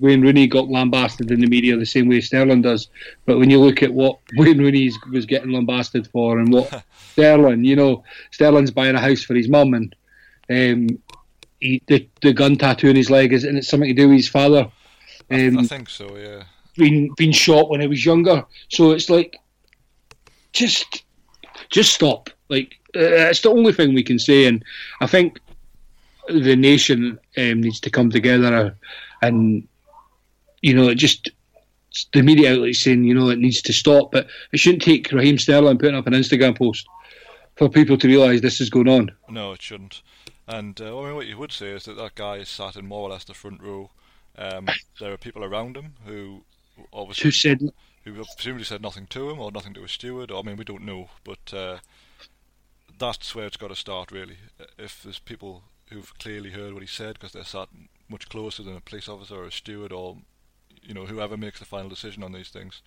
Wayne 0.00 0.22
Rooney 0.22 0.46
got 0.46 0.68
lambasted 0.68 1.30
in 1.30 1.40
the 1.40 1.46
media 1.46 1.76
the 1.76 1.86
same 1.86 2.08
way 2.08 2.20
Sterling 2.20 2.62
does, 2.62 2.88
but 3.26 3.38
when 3.38 3.50
you 3.50 3.58
look 3.58 3.82
at 3.82 3.92
what 3.92 4.18
Wayne 4.36 4.58
Rooney 4.58 4.90
was 5.12 5.26
getting 5.26 5.52
lambasted 5.52 6.06
for 6.08 6.38
and 6.38 6.52
what 6.52 6.84
Sterling, 7.12 7.64
you 7.64 7.76
know, 7.76 8.04
Sterling's 8.30 8.70
buying 8.70 8.94
a 8.94 9.00
house 9.00 9.22
for 9.22 9.34
his 9.34 9.48
mum 9.48 9.74
and 9.74 9.94
um, 10.50 10.98
he, 11.60 11.82
the, 11.86 12.08
the 12.22 12.32
gun 12.32 12.56
tattoo 12.56 12.88
on 12.88 12.96
his 12.96 13.10
leg 13.10 13.32
is 13.32 13.44
and 13.44 13.58
it's 13.58 13.68
something 13.68 13.88
to 13.88 14.02
do 14.02 14.08
with 14.08 14.18
his 14.18 14.28
father. 14.28 14.70
Um, 15.30 15.58
I, 15.58 15.62
I 15.62 15.64
think 15.64 15.88
so, 15.88 16.16
yeah. 16.16 16.44
Being 16.76 17.12
being 17.16 17.32
shot 17.32 17.68
when 17.68 17.80
he 17.80 17.86
was 17.86 18.04
younger, 18.04 18.44
so 18.68 18.92
it's 18.92 19.10
like, 19.10 19.36
just 20.52 21.02
just 21.68 21.92
stop. 21.92 22.30
Like 22.48 22.78
uh, 22.96 23.28
it's 23.30 23.42
the 23.42 23.50
only 23.50 23.72
thing 23.72 23.92
we 23.92 24.02
can 24.02 24.18
say, 24.18 24.46
and 24.46 24.64
I 25.00 25.06
think 25.06 25.40
the 26.28 26.56
nation 26.56 27.18
um, 27.36 27.60
needs 27.60 27.80
to 27.80 27.90
come 27.90 28.10
together 28.10 28.76
and 29.22 29.66
you 30.62 30.74
know 30.74 30.88
it 30.88 30.96
just 30.96 31.30
the 32.12 32.22
media 32.22 32.52
outlets 32.52 32.82
saying 32.82 33.04
you 33.04 33.14
know 33.14 33.28
it 33.30 33.38
needs 33.38 33.62
to 33.62 33.72
stop, 33.72 34.12
but 34.12 34.28
it 34.52 34.60
shouldn't 34.60 34.82
take 34.82 35.10
Raheem 35.12 35.38
Sterling 35.38 35.78
putting 35.78 35.96
up 35.96 36.06
an 36.06 36.12
Instagram 36.12 36.56
post 36.56 36.86
for 37.56 37.68
people 37.68 37.98
to 37.98 38.06
realise 38.08 38.40
this 38.40 38.60
is 38.60 38.70
going 38.70 38.88
on. 38.88 39.10
No, 39.28 39.52
it 39.52 39.62
shouldn't. 39.62 40.02
And 40.46 40.80
uh, 40.80 40.98
I 40.98 41.06
mean, 41.06 41.14
what 41.16 41.26
you 41.26 41.38
would 41.38 41.52
say 41.52 41.68
is 41.70 41.84
that 41.84 41.96
that 41.96 42.14
guy 42.14 42.36
is 42.36 42.48
sat 42.48 42.76
in 42.76 42.86
more 42.86 43.02
or 43.02 43.10
less 43.10 43.24
the 43.24 43.34
front 43.34 43.62
row. 43.62 43.90
Um, 44.38 44.68
there 45.00 45.12
are 45.12 45.16
people 45.16 45.44
around 45.44 45.76
him 45.76 45.94
who 46.06 46.44
obviously 46.92 47.24
who 47.24 47.30
said 47.32 47.60
who 48.04 48.24
presumably 48.36 48.64
said 48.64 48.82
nothing 48.82 49.06
to 49.08 49.30
him 49.30 49.38
or 49.38 49.52
nothing 49.52 49.74
to 49.74 49.84
a 49.84 49.88
steward. 49.88 50.30
Or, 50.30 50.40
I 50.40 50.42
mean, 50.42 50.56
we 50.56 50.64
don't 50.64 50.84
know, 50.84 51.10
but 51.22 51.52
uh, 51.52 51.78
that's 52.98 53.34
where 53.34 53.46
it's 53.46 53.56
got 53.56 53.68
to 53.68 53.76
start, 53.76 54.10
really. 54.10 54.38
If 54.78 55.02
there's 55.02 55.18
people 55.18 55.64
who've 55.90 56.18
clearly 56.18 56.50
heard 56.50 56.72
what 56.72 56.82
he 56.82 56.88
said 56.88 57.14
because 57.14 57.32
they're 57.32 57.44
sat 57.44 57.68
much 58.08 58.28
closer 58.28 58.62
than 58.62 58.76
a 58.76 58.80
police 58.80 59.08
officer 59.08 59.36
or 59.36 59.44
a 59.44 59.52
steward 59.52 59.92
or 59.92 60.16
you 60.82 60.94
know 60.94 61.06
whoever 61.06 61.36
makes 61.36 61.58
the 61.58 61.64
final 61.64 61.88
decision 61.88 62.22
on 62.22 62.32
these 62.32 62.48
things, 62.48 62.82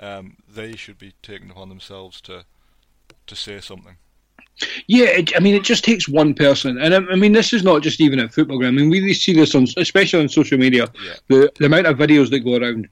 um, 0.00 0.36
they 0.48 0.76
should 0.76 0.98
be 0.98 1.14
taking 1.22 1.50
upon 1.50 1.68
themselves 1.68 2.20
to 2.22 2.44
to 3.26 3.36
say 3.36 3.60
something. 3.60 3.96
Yeah, 4.88 5.06
it, 5.06 5.36
I 5.36 5.40
mean, 5.40 5.54
it 5.54 5.62
just 5.62 5.84
takes 5.84 6.08
one 6.08 6.34
person, 6.34 6.78
and 6.78 6.92
I, 6.92 6.98
I, 7.12 7.14
mean, 7.14 7.32
this 7.32 7.52
is 7.52 7.62
not 7.62 7.82
just 7.82 8.00
even 8.00 8.18
at 8.18 8.34
football 8.34 8.58
ground. 8.58 8.76
I 8.76 8.82
mean, 8.82 8.90
we 8.90 9.14
see 9.14 9.32
this 9.32 9.54
on, 9.54 9.68
especially 9.76 10.20
on 10.20 10.28
social 10.28 10.58
media. 10.58 10.88
Yeah. 11.04 11.14
The 11.28 11.52
the 11.58 11.66
amount 11.66 11.86
of 11.86 11.96
videos 11.96 12.30
that 12.30 12.40
go 12.40 12.56
around 12.56 12.88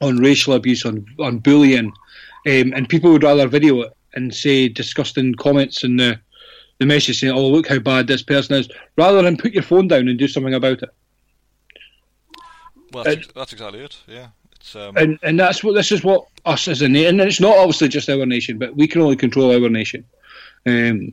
on 0.00 0.18
racial 0.18 0.54
abuse, 0.54 0.86
on 0.86 1.04
on 1.18 1.38
bullying, 1.38 1.86
um, 1.86 2.72
and 2.74 2.88
people 2.88 3.12
would 3.12 3.24
rather 3.24 3.46
video 3.46 3.82
it 3.82 3.92
and 4.14 4.34
say 4.34 4.68
disgusting 4.68 5.34
comments 5.34 5.84
in 5.84 5.98
the 5.98 6.18
the 6.78 6.86
message 6.86 7.20
saying, 7.20 7.32
"Oh, 7.32 7.48
look 7.48 7.68
how 7.68 7.78
bad 7.78 8.06
this 8.06 8.22
person 8.22 8.56
is," 8.56 8.68
rather 8.96 9.22
than 9.22 9.36
put 9.36 9.52
your 9.52 9.62
phone 9.62 9.88
down 9.88 10.08
and 10.08 10.18
do 10.18 10.28
something 10.28 10.54
about 10.54 10.82
it. 10.82 10.90
Well, 12.92 13.04
that's, 13.04 13.16
and, 13.16 13.26
that's 13.34 13.52
exactly 13.52 13.80
it. 13.80 13.96
Yeah, 14.06 14.28
um... 14.74 14.96
and 14.96 15.18
and 15.22 15.38
that's 15.38 15.64
what 15.64 15.74
this 15.74 15.92
is 15.92 16.04
what 16.04 16.26
us 16.44 16.68
as 16.68 16.82
a 16.82 16.88
nation, 16.88 17.20
and 17.20 17.28
it's 17.28 17.40
not 17.40 17.56
obviously 17.56 17.88
just 17.88 18.08
our 18.08 18.26
nation, 18.26 18.58
but 18.58 18.76
we 18.76 18.86
can 18.86 19.02
only 19.02 19.16
control 19.16 19.52
our 19.52 19.68
nation. 19.68 20.04
Um, 20.66 21.12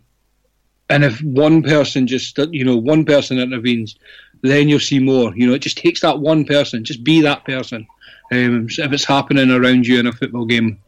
and 0.89 1.03
if 1.03 1.21
one 1.21 1.63
person 1.63 2.07
just, 2.07 2.37
you 2.51 2.63
know, 2.63 2.77
one 2.77 3.05
person 3.05 3.39
intervenes, 3.39 3.95
then 4.41 4.67
you'll 4.67 4.79
see 4.79 4.99
more. 4.99 5.33
You 5.35 5.47
know, 5.47 5.53
it 5.53 5.59
just 5.63 5.77
takes 5.77 6.01
that 6.01 6.19
one 6.19 6.45
person. 6.45 6.83
Just 6.83 7.03
be 7.03 7.21
that 7.21 7.45
person. 7.45 7.87
Um, 8.31 8.67
if 8.69 8.91
it's 8.91 9.05
happening 9.05 9.49
around 9.49 9.87
you 9.87 9.99
in 9.99 10.07
a 10.07 10.11
football 10.11 10.45
game, 10.45 10.79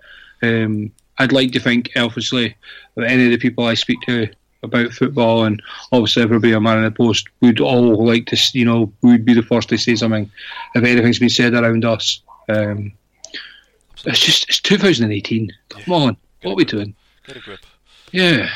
um, 0.41 0.91
I'd 1.17 1.31
like 1.31 1.53
to 1.53 1.59
think, 1.59 1.91
obviously, 1.95 2.55
that 2.95 3.09
any 3.09 3.25
of 3.25 3.31
the 3.31 3.37
people 3.37 3.65
I 3.65 3.73
speak 3.73 4.01
to 4.01 4.29
about 4.65 4.91
football, 4.91 5.43
and 5.43 5.61
obviously 5.91 6.23
everybody 6.23 6.53
on 6.53 6.63
Man 6.63 6.77
in 6.79 6.83
the 6.83 6.91
Post 6.91 7.27
would 7.41 7.59
all 7.59 8.05
like 8.05 8.25
to, 8.27 8.37
you 8.53 8.65
know, 8.65 8.91
would 9.01 9.25
be 9.25 9.33
the 9.33 9.43
first 9.43 9.69
to 9.69 9.77
say 9.77 9.95
something 9.95 10.29
if 10.75 10.83
anything's 10.83 11.19
been 11.19 11.29
said 11.29 11.53
around 11.53 11.85
us. 11.85 12.21
Um, 12.49 12.91
it's 14.05 14.19
just 14.19 14.49
it's 14.49 14.59
2018. 14.59 15.51
Come 15.69 15.83
yeah. 15.87 15.93
on, 15.93 16.17
what 16.41 16.51
are 16.51 16.55
we 16.55 16.65
doing? 16.65 16.95
Get 17.25 17.37
a 17.37 17.39
grip. 17.39 17.59
Yeah. 18.11 18.49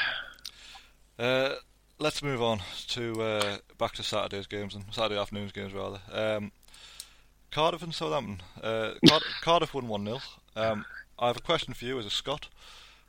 Uh, 1.18 1.56
let's 2.00 2.24
move 2.24 2.42
on 2.42 2.62
to 2.90 3.22
uh, 3.22 3.58
back 3.78 3.94
to 3.94 4.04
Saturday's 4.04 4.48
games 4.48 4.76
and 4.76 4.86
Saturday 4.92 5.20
afternoon's 5.20 5.52
games 5.52 5.74
rather. 5.74 6.00
Um, 6.12 6.52
Cardiff 7.52 7.82
and 7.82 7.94
Southampton. 7.94 8.42
Uh, 8.62 8.94
Card- 9.08 9.24
Cardiff 9.42 9.74
won 9.74 9.88
one 9.88 10.06
0 10.06 10.20
um, 10.56 10.86
I 11.18 11.28
have 11.28 11.38
a 11.38 11.42
question 11.42 11.74
for 11.74 11.86
you 11.86 12.00
as 12.00 12.06
a 12.06 12.10
Scot. 12.10 12.48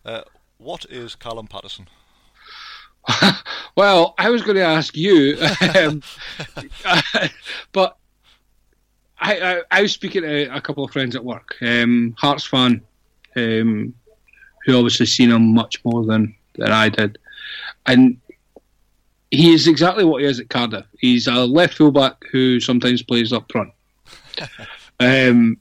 Uh, 0.04 0.22
what 0.58 0.86
is 0.88 1.14
Callum 1.14 1.46
Paterson? 1.46 1.88
well, 3.76 4.14
I 4.18 4.30
was 4.30 4.42
going 4.42 4.56
to 4.56 4.64
ask 4.64 4.96
you, 4.96 5.38
um, 5.76 6.02
but 7.72 7.96
I, 9.18 9.40
I, 9.40 9.62
I, 9.70 9.82
was 9.82 9.92
speaking 9.92 10.22
to 10.22 10.54
a 10.54 10.60
couple 10.60 10.84
of 10.84 10.90
friends 10.90 11.16
at 11.16 11.24
work, 11.24 11.56
um, 11.62 12.14
Hearts 12.18 12.44
fan, 12.44 12.82
um, 13.36 13.94
who 14.64 14.76
obviously 14.76 15.06
seen 15.06 15.30
him 15.30 15.54
much 15.54 15.82
more 15.84 16.04
than, 16.04 16.34
than 16.54 16.72
I 16.72 16.88
did, 16.88 17.18
and 17.86 18.18
he 19.30 19.52
is 19.52 19.68
exactly 19.68 20.04
what 20.04 20.22
he 20.22 20.28
is 20.28 20.40
at 20.40 20.50
Cardiff. 20.50 20.86
He's 20.98 21.26
a 21.26 21.44
left 21.46 21.74
fullback 21.74 22.24
who 22.32 22.60
sometimes 22.60 23.02
plays 23.02 23.32
up 23.32 23.50
front. 23.50 23.72
um, 24.98 25.56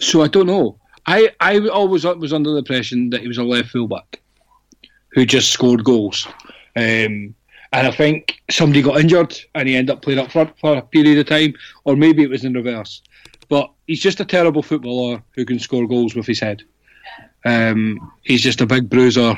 so 0.00 0.22
I 0.22 0.28
don't 0.28 0.46
know. 0.46 0.78
I, 1.06 1.30
I 1.40 1.58
always 1.68 2.04
was 2.04 2.32
under 2.32 2.50
the 2.50 2.58
impression 2.58 3.10
that 3.10 3.20
he 3.20 3.28
was 3.28 3.38
a 3.38 3.44
left 3.44 3.70
fullback 3.70 4.20
who 5.14 5.24
just 5.24 5.50
scored 5.50 5.84
goals. 5.84 6.26
Um, 6.76 7.34
and 7.72 7.88
I 7.88 7.90
think 7.90 8.40
somebody 8.50 8.82
got 8.82 9.00
injured 9.00 9.36
and 9.54 9.68
he 9.68 9.76
ended 9.76 9.96
up 9.96 10.02
playing 10.02 10.18
up 10.18 10.30
front 10.30 10.56
for 10.58 10.76
a 10.76 10.82
period 10.82 11.18
of 11.18 11.26
time, 11.26 11.54
or 11.84 11.96
maybe 11.96 12.22
it 12.22 12.30
was 12.30 12.44
in 12.44 12.52
reverse. 12.52 13.02
But 13.48 13.70
he's 13.86 14.00
just 14.00 14.20
a 14.20 14.24
terrible 14.24 14.62
footballer 14.62 15.22
who 15.34 15.44
can 15.44 15.58
score 15.58 15.86
goals 15.86 16.14
with 16.14 16.26
his 16.26 16.40
head. 16.40 16.62
Um, 17.44 18.12
he's 18.22 18.42
just 18.42 18.60
a 18.60 18.66
big 18.66 18.88
bruiser. 18.88 19.34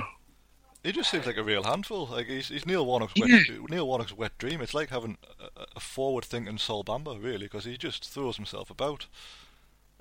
He 0.83 0.93
just 0.93 1.11
seems 1.11 1.27
like 1.27 1.37
a 1.37 1.43
real 1.43 1.65
handful. 1.65 2.07
Like 2.07 2.29
he's, 2.29 2.49
he's 2.49 2.65
Neil 2.65 2.87
Warnock's 2.87 3.15
wet, 3.19 3.29
yeah. 3.29 3.41
Neil 3.69 3.87
Warnock's 3.87 4.13
wet 4.13 4.39
dream. 4.39 4.61
It's 4.61 4.75
like 4.75 4.91
having 4.91 5.19
a, 5.41 5.65
a 5.75 5.81
forward-thinking 5.81 6.59
Sol 6.59 6.85
Bamba, 6.85 7.21
really, 7.21 7.47
because 7.47 7.65
he 7.65 7.77
just 7.77 8.09
throws 8.09 8.37
himself 8.37 8.71
about. 8.71 9.07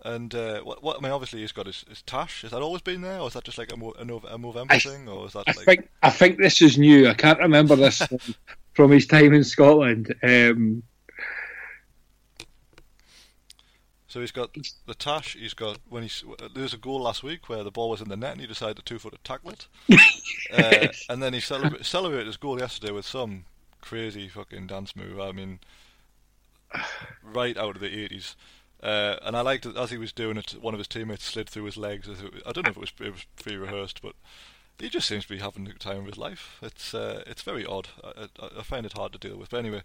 And 0.03 0.35
uh, 0.35 0.61
what, 0.61 0.83
what, 0.83 0.97
I 0.97 1.01
mean, 1.01 1.11
obviously 1.11 1.41
he's 1.41 1.51
got 1.51 1.65
his, 1.65 1.83
his 1.87 2.01
tash. 2.03 2.43
Has 2.43 2.51
that 2.51 2.61
always 2.61 2.81
been 2.81 3.01
there, 3.01 3.19
or 3.19 3.27
is 3.27 3.33
that 3.33 3.43
just 3.43 3.57
like 3.57 3.71
a, 3.71 3.77
Mo, 3.77 3.93
a, 3.97 4.03
a 4.03 4.37
Movember 4.37 4.67
I, 4.69 4.79
thing, 4.79 5.07
or 5.07 5.25
is 5.25 5.33
that? 5.33 5.45
I 5.47 5.53
like... 5.53 5.65
think 5.65 5.89
I 6.03 6.09
think 6.09 6.37
this 6.37 6.61
is 6.61 6.77
new. 6.77 7.07
I 7.07 7.13
can't 7.13 7.39
remember 7.39 7.75
this 7.75 7.97
from, 8.05 8.19
from 8.73 8.91
his 8.91 9.07
time 9.07 9.33
in 9.33 9.43
Scotland. 9.43 10.13
Um, 10.21 10.83
so 14.15 14.21
he's 14.21 14.31
got 14.31 14.55
the 14.85 14.93
tash. 14.93 15.35
He's 15.37 15.53
got 15.53 15.79
when 15.89 16.03
he's 16.03 16.23
there 16.53 16.63
was 16.63 16.73
a 16.73 16.77
goal 16.77 17.01
last 17.01 17.21
week 17.21 17.49
where 17.49 17.65
the 17.65 17.71
ball 17.71 17.89
was 17.89 17.99
in 17.99 18.07
the 18.07 18.15
net 18.15 18.31
and 18.31 18.39
he 18.39 18.47
decided 18.47 18.77
to 18.77 18.81
two 18.81 18.97
foot 18.97 19.13
tackle 19.25 19.51
it, 19.51 19.67
uh, 20.53 20.87
and 21.09 21.21
then 21.21 21.33
he 21.33 21.41
celebra- 21.41 21.83
celebrated 21.83 22.27
his 22.27 22.37
goal 22.37 22.57
yesterday 22.57 22.93
with 22.93 23.05
some 23.05 23.43
crazy 23.81 24.29
fucking 24.29 24.67
dance 24.67 24.95
move. 24.95 25.19
I 25.19 25.33
mean, 25.33 25.59
right 27.23 27.57
out 27.57 27.75
of 27.75 27.81
the 27.81 27.87
eighties. 27.87 28.37
Uh, 28.85 29.17
and 29.23 29.35
I 29.35 29.41
liked 29.41 29.65
it 29.65 29.75
as 29.75 29.89
he 29.89 29.97
was 29.97 30.11
doing 30.11 30.37
it. 30.37 30.51
One 30.61 30.75
of 30.75 30.77
his 30.77 30.87
teammates 30.87 31.23
slid 31.23 31.49
through 31.49 31.63
his 31.63 31.75
legs. 31.75 32.07
I 32.45 32.51
don't 32.51 32.65
know 32.65 32.69
if 32.69 32.77
it 32.77 32.81
was 32.81 32.91
it 33.01 33.11
was 33.11 33.25
pre-rehearsed, 33.35 33.99
but 34.03 34.13
he 34.77 34.89
just 34.89 35.07
seems 35.07 35.23
to 35.25 35.33
be 35.33 35.39
having 35.39 35.63
the 35.63 35.73
time 35.73 36.01
of 36.01 36.05
his 36.05 36.19
life. 36.19 36.59
It's 36.61 36.93
uh, 36.93 37.23
it's 37.25 37.41
very 37.41 37.65
odd. 37.65 37.87
I, 38.03 38.27
I, 38.59 38.61
find 38.61 38.85
it 38.85 38.93
hard 38.93 39.13
to 39.13 39.17
deal 39.17 39.37
with. 39.37 39.49
But 39.49 39.57
anyway, 39.57 39.81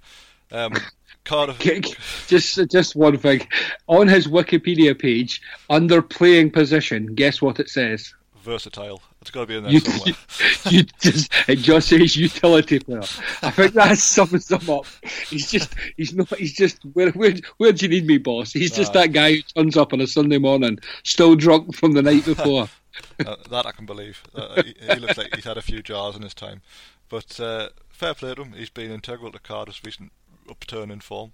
um, 0.52 0.74
Cardiff. 1.24 2.26
just 2.28 2.60
just 2.70 2.94
one 2.94 3.16
thing 3.16 3.48
on 3.86 4.06
his 4.06 4.26
Wikipedia 4.26 4.98
page 4.98 5.40
under 5.70 6.02
playing 6.02 6.50
position. 6.50 7.14
Guess 7.14 7.40
what 7.40 7.58
it 7.58 7.70
says? 7.70 8.12
Versatile. 8.40 9.02
It's 9.20 9.30
got 9.30 9.40
to 9.42 9.46
be 9.46 9.56
in 9.56 9.64
there 9.64 9.72
you, 9.72 9.80
somewhere. 9.80 10.14
You, 10.70 10.82
just 11.00 11.32
it 11.48 11.56
just 11.56 11.88
says 11.88 12.16
utility 12.16 12.78
player. 12.80 13.00
I 13.42 13.50
think 13.50 13.74
that 13.74 13.98
sums 13.98 14.50
him 14.50 14.70
up. 14.70 14.86
He's 15.28 15.50
just 15.50 15.74
he's 15.96 16.14
not 16.14 16.36
he's 16.36 16.52
just 16.52 16.78
where 16.92 17.10
where 17.10 17.34
where 17.58 17.72
do 17.72 17.86
you 17.86 17.90
need 17.90 18.06
me, 18.06 18.18
boss? 18.18 18.52
He's 18.52 18.72
just 18.72 18.92
that 18.92 19.12
guy 19.12 19.34
who 19.34 19.42
turns 19.42 19.76
up 19.76 19.92
on 19.92 20.00
a 20.00 20.06
Sunday 20.06 20.38
morning, 20.38 20.78
still 21.04 21.34
drunk 21.34 21.74
from 21.74 21.92
the 21.92 22.02
night 22.02 22.24
before. 22.24 22.68
uh, 23.26 23.36
that 23.50 23.66
I 23.66 23.72
can 23.72 23.86
believe. 23.86 24.22
Uh, 24.34 24.62
he, 24.62 24.74
he, 24.80 24.94
looks 24.96 25.18
like 25.18 25.34
he's 25.34 25.44
had 25.44 25.56
a 25.56 25.62
few 25.62 25.82
jars 25.82 26.16
in 26.16 26.22
his 26.22 26.34
time, 26.34 26.62
but 27.08 27.38
uh, 27.40 27.68
fair 27.88 28.14
play 28.14 28.34
to 28.34 28.42
him. 28.42 28.52
He's 28.52 28.70
been 28.70 28.90
integral 28.90 29.32
to 29.32 29.38
Cardiff's 29.38 29.84
recent 29.84 30.12
upturn 30.48 30.90
in 30.90 31.00
form. 31.00 31.32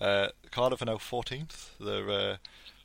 Uh, 0.00 0.28
Cardiff 0.50 0.82
are 0.82 0.86
now 0.86 0.96
14th. 0.96 1.70
They're 1.80 2.10
uh, 2.10 2.36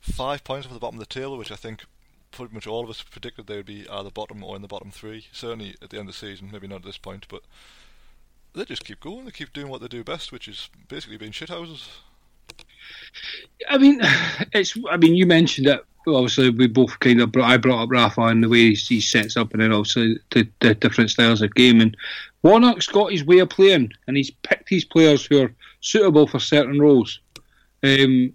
five 0.01 0.43
points 0.43 0.65
off 0.65 0.73
the 0.73 0.79
bottom 0.79 0.99
of 0.99 1.07
the 1.07 1.13
table, 1.13 1.37
which 1.37 1.51
I 1.51 1.55
think 1.55 1.85
pretty 2.33 2.53
much 2.53 2.67
all 2.67 2.83
of 2.83 2.89
us 2.89 3.01
predicted 3.01 3.47
they 3.47 3.57
would 3.57 3.65
be 3.65 3.87
either 3.89 4.09
bottom 4.09 4.43
or 4.43 4.55
in 4.55 4.61
the 4.61 4.67
bottom 4.67 4.91
three. 4.91 5.27
Certainly 5.31 5.75
at 5.81 5.89
the 5.89 5.97
end 5.97 6.09
of 6.09 6.15
the 6.15 6.19
season, 6.19 6.49
maybe 6.51 6.67
not 6.67 6.77
at 6.77 6.83
this 6.83 6.97
point, 6.97 7.27
but 7.29 7.43
they 8.53 8.65
just 8.65 8.85
keep 8.85 8.99
going. 8.99 9.25
They 9.25 9.31
keep 9.31 9.53
doing 9.53 9.69
what 9.69 9.81
they 9.81 9.87
do 9.87 10.03
best, 10.03 10.31
which 10.31 10.47
is 10.47 10.69
basically 10.87 11.17
being 11.17 11.31
shithouses. 11.31 11.87
I 13.69 13.77
mean, 13.77 13.99
it's. 14.53 14.77
I 14.89 14.97
mean, 14.97 15.15
you 15.15 15.25
mentioned 15.25 15.67
it. 15.67 15.83
Obviously, 16.05 16.49
we 16.49 16.67
both 16.67 16.99
kind 16.99 17.21
of. 17.21 17.35
I 17.37 17.57
brought 17.57 17.83
up 17.83 17.91
Rafa 17.91 18.21
and 18.23 18.43
the 18.43 18.49
way 18.49 18.73
he 18.73 18.99
sets 18.99 19.37
up, 19.37 19.53
and 19.53 19.61
then 19.61 19.71
also 19.71 20.01
the, 20.31 20.47
the 20.59 20.75
different 20.75 21.11
styles 21.11 21.41
of 21.41 21.55
game. 21.55 21.79
And 21.79 21.95
Warnock's 22.43 22.87
got 22.87 23.11
his 23.11 23.23
way 23.23 23.39
of 23.39 23.49
playing, 23.49 23.91
and 24.07 24.17
he's 24.17 24.31
picked 24.31 24.69
his 24.69 24.85
players 24.85 25.25
who 25.25 25.43
are 25.43 25.53
suitable 25.81 26.27
for 26.27 26.39
certain 26.39 26.79
roles. 26.79 27.19
Um, 27.83 28.33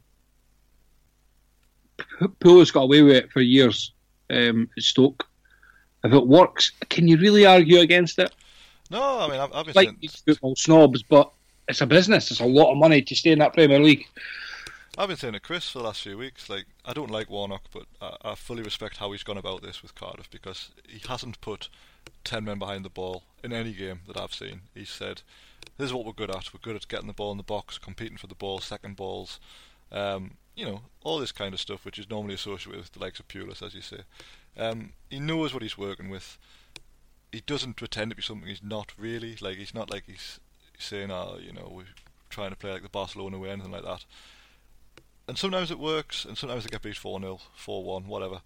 Pulis 2.20 2.58
has 2.60 2.70
got 2.70 2.82
away 2.82 3.02
with 3.02 3.16
it 3.16 3.30
for 3.32 3.40
years 3.40 3.92
um, 4.30 4.68
at 4.76 4.82
Stoke. 4.82 5.26
If 6.04 6.12
it 6.12 6.26
works, 6.26 6.70
can 6.88 7.08
you 7.08 7.16
really 7.16 7.44
argue 7.44 7.80
against 7.80 8.18
it? 8.18 8.32
No, 8.90 9.20
I 9.20 9.28
mean 9.28 9.40
I've, 9.40 9.52
I've 9.52 9.66
been 9.66 9.74
Like 9.74 9.88
saying, 10.00 10.10
football 10.26 10.56
snobs, 10.56 11.02
but 11.02 11.30
it's 11.68 11.80
a 11.80 11.86
business. 11.86 12.30
It's 12.30 12.40
a 12.40 12.46
lot 12.46 12.72
of 12.72 12.78
money 12.78 13.02
to 13.02 13.14
stay 13.14 13.30
in 13.30 13.38
that 13.40 13.52
Premier 13.52 13.80
League. 13.80 14.06
I've 14.96 15.08
been 15.08 15.16
saying 15.16 15.34
to 15.34 15.40
Chris 15.40 15.70
for 15.70 15.78
the 15.78 15.84
last 15.84 16.02
few 16.02 16.18
weeks, 16.18 16.48
like 16.48 16.64
I 16.84 16.92
don't 16.92 17.10
like 17.10 17.30
Warnock, 17.30 17.64
but 17.72 17.84
I, 18.00 18.30
I 18.30 18.34
fully 18.34 18.62
respect 18.62 18.96
how 18.96 19.12
he's 19.12 19.22
gone 19.22 19.38
about 19.38 19.62
this 19.62 19.82
with 19.82 19.94
Cardiff 19.94 20.30
because 20.30 20.70
he 20.88 21.00
hasn't 21.06 21.40
put 21.40 21.68
ten 22.24 22.44
men 22.44 22.58
behind 22.58 22.84
the 22.84 22.90
ball 22.90 23.22
in 23.44 23.52
any 23.52 23.72
game 23.72 24.00
that 24.06 24.16
I've 24.16 24.34
seen. 24.34 24.62
He 24.74 24.84
said, 24.84 25.22
"This 25.76 25.86
is 25.86 25.92
what 25.92 26.04
we're 26.06 26.12
good 26.12 26.30
at. 26.30 26.52
We're 26.52 26.60
good 26.60 26.76
at 26.76 26.88
getting 26.88 27.06
the 27.06 27.12
ball 27.12 27.30
in 27.32 27.36
the 27.36 27.44
box, 27.44 27.78
competing 27.78 28.16
for 28.16 28.26
the 28.26 28.34
ball, 28.34 28.58
second 28.58 28.96
balls, 28.96 29.38
um, 29.92 30.32
you 30.58 30.64
know, 30.64 30.80
all 31.04 31.18
this 31.18 31.32
kind 31.32 31.54
of 31.54 31.60
stuff, 31.60 31.84
which 31.84 31.98
is 31.98 32.10
normally 32.10 32.34
associated 32.34 32.80
with 32.80 32.92
the 32.92 32.98
likes 32.98 33.20
of 33.20 33.28
Pulis, 33.28 33.64
as 33.64 33.74
you 33.74 33.80
say. 33.80 34.00
Um, 34.56 34.92
he 35.08 35.20
knows 35.20 35.54
what 35.54 35.62
he's 35.62 35.78
working 35.78 36.10
with. 36.10 36.36
He 37.30 37.40
doesn't 37.40 37.74
pretend 37.74 38.10
to 38.10 38.16
be 38.16 38.22
something 38.22 38.48
he's 38.48 38.62
not 38.62 38.92
really. 38.98 39.36
Like 39.40 39.56
he's 39.56 39.74
not 39.74 39.90
like 39.90 40.04
he's 40.06 40.40
saying, 40.78 41.10
"Oh, 41.10 41.38
you 41.40 41.52
know, 41.52 41.70
we're 41.72 41.94
trying 42.28 42.50
to 42.50 42.56
play 42.56 42.72
like 42.72 42.82
the 42.82 42.88
Barcelona 42.88 43.38
way," 43.38 43.50
anything 43.50 43.72
like 43.72 43.84
that." 43.84 44.04
and 45.28 45.36
sometimes 45.36 45.70
it 45.70 45.78
works, 45.78 46.24
and 46.24 46.36
sometimes 46.38 46.64
they 46.64 46.70
get 46.70 46.82
beat 46.82 46.96
4 46.96 47.20
0, 47.20 47.38
4 47.54 47.84
1, 47.84 48.08
whatever. 48.08 48.40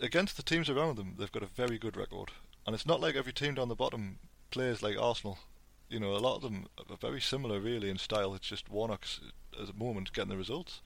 Against 0.00 0.38
the 0.38 0.42
teams 0.42 0.70
around 0.70 0.96
them, 0.96 1.14
they've 1.18 1.30
got 1.30 1.42
a 1.42 1.46
very 1.46 1.78
good 1.78 1.96
record. 1.96 2.30
And 2.66 2.74
it's 2.74 2.86
not 2.86 3.00
like 3.00 3.14
every 3.14 3.34
team 3.34 3.54
down 3.54 3.68
the 3.68 3.74
bottom 3.74 4.18
plays 4.50 4.82
like 4.82 4.96
Arsenal. 4.98 5.38
You 5.90 6.00
know, 6.00 6.12
a 6.12 6.18
lot 6.18 6.36
of 6.36 6.42
them 6.42 6.66
are 6.90 6.96
very 6.96 7.20
similar, 7.20 7.60
really, 7.60 7.88
in 7.88 7.98
style. 7.98 8.34
It's 8.34 8.46
just 8.46 8.68
Warnock's, 8.68 9.20
at 9.58 9.66
the 9.66 9.72
moment, 9.72 10.12
getting 10.12 10.30
the 10.30 10.36
results. 10.36 10.80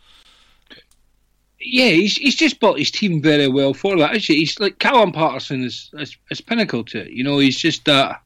Yeah, 1.59 1.88
he's, 1.88 2.16
he's 2.16 2.36
just 2.36 2.61
built 2.61 2.78
his 2.78 2.90
team 2.90 3.22
very 3.22 3.48
well 3.48 3.74
for 3.74 3.96
that. 3.96 4.14
Actually, 4.14 4.36
he's 4.36 4.59
like 4.59 4.78
Callum 4.78 5.12
Paterson 5.12 5.64
is, 5.64 5.90
is, 5.94 6.16
is 6.30 6.40
pinnacle 6.40 6.84
to 6.84 7.03
it. 7.03 7.11
You 7.11 7.24
know, 7.24 7.38
he's 7.38 7.59
just 7.59 7.84
that, 7.84 8.22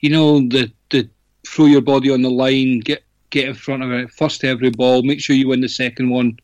you 0.00 0.10
know, 0.10 0.40
the, 0.40 0.70
the 0.90 1.08
throw 1.46 1.66
your 1.66 1.80
body 1.80 2.10
on 2.10 2.22
the 2.22 2.30
line, 2.30 2.80
get 2.80 3.02
get 3.30 3.48
in 3.48 3.54
front 3.54 3.82
of 3.82 3.92
it, 3.92 4.10
first 4.10 4.44
every 4.44 4.70
ball, 4.70 5.02
make 5.02 5.20
sure 5.20 5.34
you 5.36 5.48
win 5.48 5.60
the 5.60 5.68
second 5.68 6.10
one. 6.10 6.38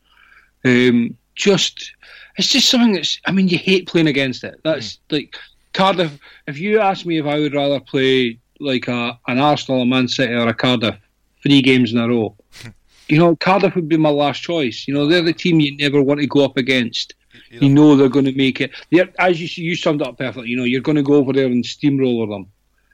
Um, 0.65 1.17
just, 1.35 1.93
it's 2.37 2.47
just 2.47 2.69
something 2.69 2.93
that's. 2.93 3.19
I 3.25 3.31
mean, 3.31 3.47
you 3.47 3.57
hate 3.57 3.87
playing 3.87 4.07
against 4.07 4.43
it. 4.43 4.59
That's 4.63 4.95
mm. 4.95 4.99
like 5.09 5.37
Cardiff. 5.73 6.17
If 6.47 6.57
you 6.59 6.79
ask 6.79 7.05
me 7.05 7.19
if 7.19 7.25
I 7.25 7.39
would 7.39 7.53
rather 7.53 7.79
play 7.79 8.39
like 8.63 8.87
a 8.87 9.19
an 9.27 9.39
Arsenal, 9.39 9.81
a 9.81 9.85
Man 9.85 10.07
City, 10.07 10.33
or 10.33 10.47
a 10.47 10.53
Cardiff, 10.53 10.95
three 11.41 11.61
games 11.61 11.91
in 11.91 11.99
a 11.99 12.07
row, 12.07 12.35
you 13.07 13.17
know, 13.17 13.35
Cardiff 13.35 13.75
would 13.75 13.89
be 13.89 13.97
my 13.97 14.09
last 14.09 14.41
choice. 14.41 14.87
You 14.87 14.93
know, 14.93 15.07
they're 15.07 15.21
the 15.21 15.33
team 15.33 15.59
you 15.59 15.75
never 15.77 16.01
want 16.01 16.19
to 16.19 16.27
go 16.27 16.45
up 16.45 16.57
against. 16.57 17.13
You 17.49 17.59
know, 17.59 17.67
you 17.67 17.73
know 17.73 17.95
they're 17.95 18.09
going 18.09 18.25
to 18.25 18.35
make 18.35 18.61
it. 18.61 18.71
They're, 18.91 19.09
as 19.19 19.39
you 19.39 19.63
you 19.63 19.75
summed 19.75 20.01
up 20.01 20.17
perfectly. 20.17 20.49
You 20.49 20.57
know, 20.57 20.63
you're 20.63 20.81
going 20.81 20.95
to 20.95 21.03
go 21.03 21.15
over 21.15 21.33
there 21.33 21.45
and 21.45 21.65
steamroller 21.65 22.27
them 22.27 22.47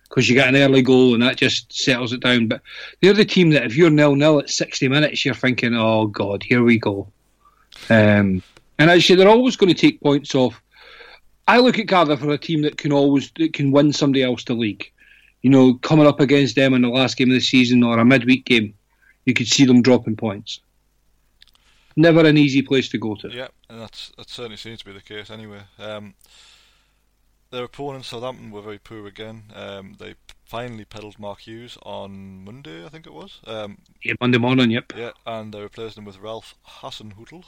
because 0.09 0.28
you 0.28 0.36
get 0.36 0.49
an 0.49 0.55
early 0.55 0.82
goal 0.82 1.13
and 1.13 1.24
that 1.24 1.38
just 1.38 1.72
settles 1.72 2.13
it 2.13 2.22
down. 2.22 2.47
But 2.47 2.61
they're 3.01 3.13
the 3.13 3.26
team 3.26 3.51
that 3.51 3.65
if 3.65 3.76
you're 3.76 3.89
nil 3.89 4.15
nil 4.15 4.39
at 4.39 4.49
60 4.49 4.88
minutes, 4.88 5.24
you're 5.24 5.36
thinking, 5.36 5.76
oh 5.76 6.07
God, 6.07 6.43
here 6.43 6.63
we 6.63 6.80
go. 6.80 7.07
Um, 7.89 8.41
and 8.78 8.89
actually, 8.89 9.15
they're 9.15 9.30
always 9.30 9.55
going 9.55 9.74
to 9.74 9.80
take 9.80 10.01
points 10.01 10.34
off. 10.36 10.61
I 11.47 11.59
look 11.59 11.80
at 11.80 11.88
Cardiff 11.88 12.20
for 12.20 12.32
a 12.32 12.38
team 12.38 12.61
that 12.63 12.78
can 12.78 12.91
always 12.91 13.32
that 13.38 13.53
can 13.53 13.72
win 13.72 13.93
somebody 13.93 14.24
else 14.24 14.43
the 14.43 14.53
league. 14.53 14.91
You 15.41 15.49
know, 15.49 15.75
coming 15.75 16.07
up 16.07 16.19
against 16.19 16.55
them 16.55 16.73
in 16.73 16.81
the 16.81 16.89
last 16.89 17.15
game 17.17 17.29
of 17.29 17.35
the 17.35 17.41
season 17.41 17.83
or 17.83 17.97
a 17.97 18.05
midweek 18.05 18.45
game, 18.45 18.73
you 19.25 19.33
could 19.33 19.47
see 19.47 19.65
them 19.65 19.81
dropping 19.81 20.15
points. 20.17 20.59
Never 21.95 22.25
an 22.25 22.37
easy 22.37 22.61
place 22.61 22.89
to 22.89 22.97
go 22.97 23.15
to. 23.15 23.29
Yeah, 23.29 23.47
and 23.69 23.81
that's 23.81 24.11
that 24.17 24.29
certainly 24.29 24.57
seems 24.57 24.79
to 24.79 24.85
be 24.85 24.93
the 24.93 25.01
case 25.01 25.29
anyway. 25.29 25.61
Um, 25.77 26.13
their 27.51 27.63
opponents, 27.63 28.09
Southampton, 28.09 28.51
were 28.51 28.61
very 28.61 28.79
poor 28.79 29.07
again. 29.07 29.43
Um, 29.55 29.95
they 29.99 30.15
finally 30.45 30.85
peddled 30.85 31.19
Mark 31.19 31.41
Hughes 31.41 31.77
on 31.83 32.43
Monday, 32.43 32.85
I 32.85 32.89
think 32.89 33.07
it 33.07 33.13
was. 33.13 33.39
Um, 33.45 33.79
yeah, 34.03 34.13
Monday 34.21 34.37
morning, 34.37 34.71
yep. 34.71 34.93
Yeah, 34.95 35.11
and 35.25 35.53
they 35.53 35.61
replaced 35.61 35.97
him 35.97 36.05
with 36.05 36.19
Ralph 36.19 36.55
Hasenhüttl. 36.81 37.43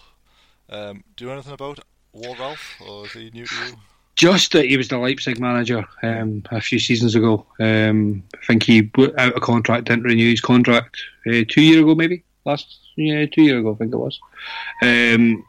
Um, 0.69 1.03
do 1.15 1.23
you 1.23 1.27
know 1.29 1.33
anything 1.33 1.53
about 1.53 1.79
War 2.13 2.35
Ralph, 2.35 2.81
or 2.85 3.05
is 3.05 3.13
he 3.13 3.29
new 3.31 3.45
to 3.45 3.55
you? 3.55 3.73
Just 4.21 4.51
that 4.51 4.65
he 4.65 4.77
was 4.77 4.87
the 4.87 4.99
Leipzig 4.99 5.39
manager 5.39 5.83
um, 6.03 6.43
a 6.51 6.61
few 6.61 6.77
seasons 6.77 7.15
ago. 7.15 7.43
Um, 7.59 8.21
I 8.35 8.45
think 8.45 8.61
he 8.61 8.83
put 8.83 9.17
out 9.17 9.35
a 9.35 9.39
contract, 9.39 9.85
didn't 9.85 10.03
renew 10.03 10.29
his 10.29 10.41
contract 10.41 11.01
uh, 11.25 11.41
two 11.49 11.63
years 11.63 11.81
ago, 11.81 11.95
maybe 11.95 12.23
last 12.45 12.77
yeah 12.97 13.25
two 13.25 13.41
years 13.41 13.61
ago, 13.61 13.73
I 13.73 13.77
think 13.77 13.93
it 13.93 13.97
was. 13.97 14.19
Um, 14.83 15.43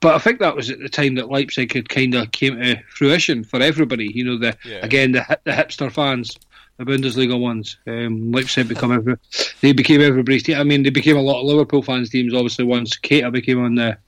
but 0.00 0.14
I 0.14 0.20
think 0.20 0.38
that 0.38 0.54
was 0.54 0.70
at 0.70 0.78
the 0.78 0.88
time 0.88 1.16
that 1.16 1.30
Leipzig 1.30 1.72
had 1.72 1.88
kind 1.88 2.14
of 2.14 2.30
came 2.30 2.60
to 2.60 2.80
fruition 2.90 3.42
for 3.42 3.60
everybody. 3.60 4.12
You 4.14 4.24
know, 4.24 4.38
the 4.38 4.56
yeah. 4.64 4.78
again 4.86 5.10
the 5.10 5.38
the 5.42 5.50
hipster 5.50 5.90
fans, 5.90 6.38
the 6.76 6.84
Bundesliga 6.84 7.40
ones. 7.40 7.76
Um, 7.88 8.30
Leipzig 8.30 8.68
become 8.68 8.92
every, 8.92 9.16
they 9.62 9.72
became 9.72 10.00
everybody's 10.00 10.44
team. 10.44 10.58
I 10.58 10.62
mean, 10.62 10.84
they 10.84 10.90
became 10.90 11.16
a 11.16 11.22
lot 11.22 11.40
of 11.40 11.46
Liverpool 11.46 11.82
fans' 11.82 12.10
teams. 12.10 12.34
Obviously, 12.34 12.64
once 12.64 12.96
Keita 12.96 13.32
became 13.32 13.64
on 13.64 13.74
the 13.74 13.98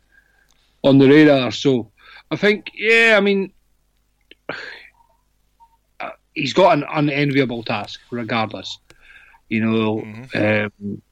on 0.84 0.98
the 0.98 1.08
radar. 1.08 1.50
So 1.50 1.90
I 2.30 2.36
think, 2.36 2.70
yeah, 2.74 3.14
I 3.16 3.20
mean, 3.20 3.52
uh, 6.00 6.10
he's 6.34 6.52
got 6.52 6.76
an 6.76 6.84
unenviable 6.92 7.62
task, 7.62 8.00
regardless. 8.10 8.78
You 9.48 9.64
know, 9.64 9.96
mm-hmm. 9.96 10.82
um, 10.82 11.02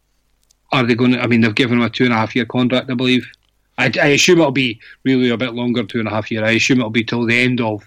are 0.72 0.84
they 0.84 0.94
going 0.94 1.12
to? 1.12 1.20
I 1.20 1.26
mean, 1.26 1.42
they've 1.42 1.54
given 1.54 1.78
him 1.78 1.84
a 1.84 1.90
two 1.90 2.04
and 2.04 2.12
a 2.12 2.16
half 2.16 2.34
year 2.34 2.46
contract, 2.46 2.90
I 2.90 2.94
believe. 2.94 3.30
I, 3.78 3.90
I, 4.00 4.08
assume 4.08 4.38
it'll 4.38 4.50
be 4.50 4.80
really 5.04 5.30
a 5.30 5.36
bit 5.36 5.54
longer, 5.54 5.84
two 5.84 5.98
and 5.98 6.08
a 6.08 6.10
half 6.10 6.30
year. 6.30 6.44
I 6.44 6.52
assume 6.52 6.78
it'll 6.78 6.90
be 6.90 7.04
till 7.04 7.24
the 7.24 7.38
end 7.38 7.60
of 7.60 7.82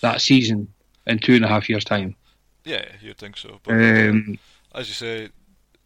that 0.00 0.20
season 0.20 0.68
in 1.06 1.18
two 1.18 1.34
and 1.34 1.44
a 1.44 1.48
half 1.48 1.68
years' 1.68 1.84
time. 1.84 2.14
Yeah, 2.64 2.84
you'd 3.00 3.18
think 3.18 3.36
so. 3.36 3.60
But 3.62 3.72
um, 3.74 4.38
as 4.74 4.88
you 4.88 4.94
say, 4.94 5.28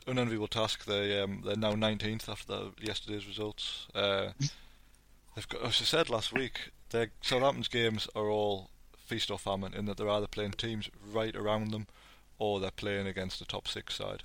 unenviable 0.08 0.48
task. 0.48 0.84
They 0.84 1.20
um, 1.20 1.42
they're 1.44 1.56
now 1.56 1.74
19th 1.74 2.28
after 2.28 2.52
the, 2.52 2.72
yesterday's 2.80 3.26
results. 3.26 3.86
Uh, 3.94 4.30
they've 5.38 5.48
got, 5.48 5.62
as 5.62 5.80
I 5.80 5.84
said 5.84 6.10
last 6.10 6.32
week, 6.32 6.72
their 6.90 7.12
Southampton's 7.22 7.68
games 7.68 8.08
are 8.16 8.28
all 8.28 8.70
feast 8.96 9.30
or 9.30 9.38
famine 9.38 9.72
in 9.72 9.86
that 9.86 9.96
they're 9.96 10.10
either 10.10 10.26
playing 10.26 10.52
teams 10.52 10.90
right 11.12 11.36
around 11.36 11.70
them, 11.70 11.86
or 12.40 12.58
they're 12.58 12.72
playing 12.72 13.06
against 13.06 13.38
the 13.38 13.44
top 13.44 13.68
six 13.68 13.94
side. 13.94 14.24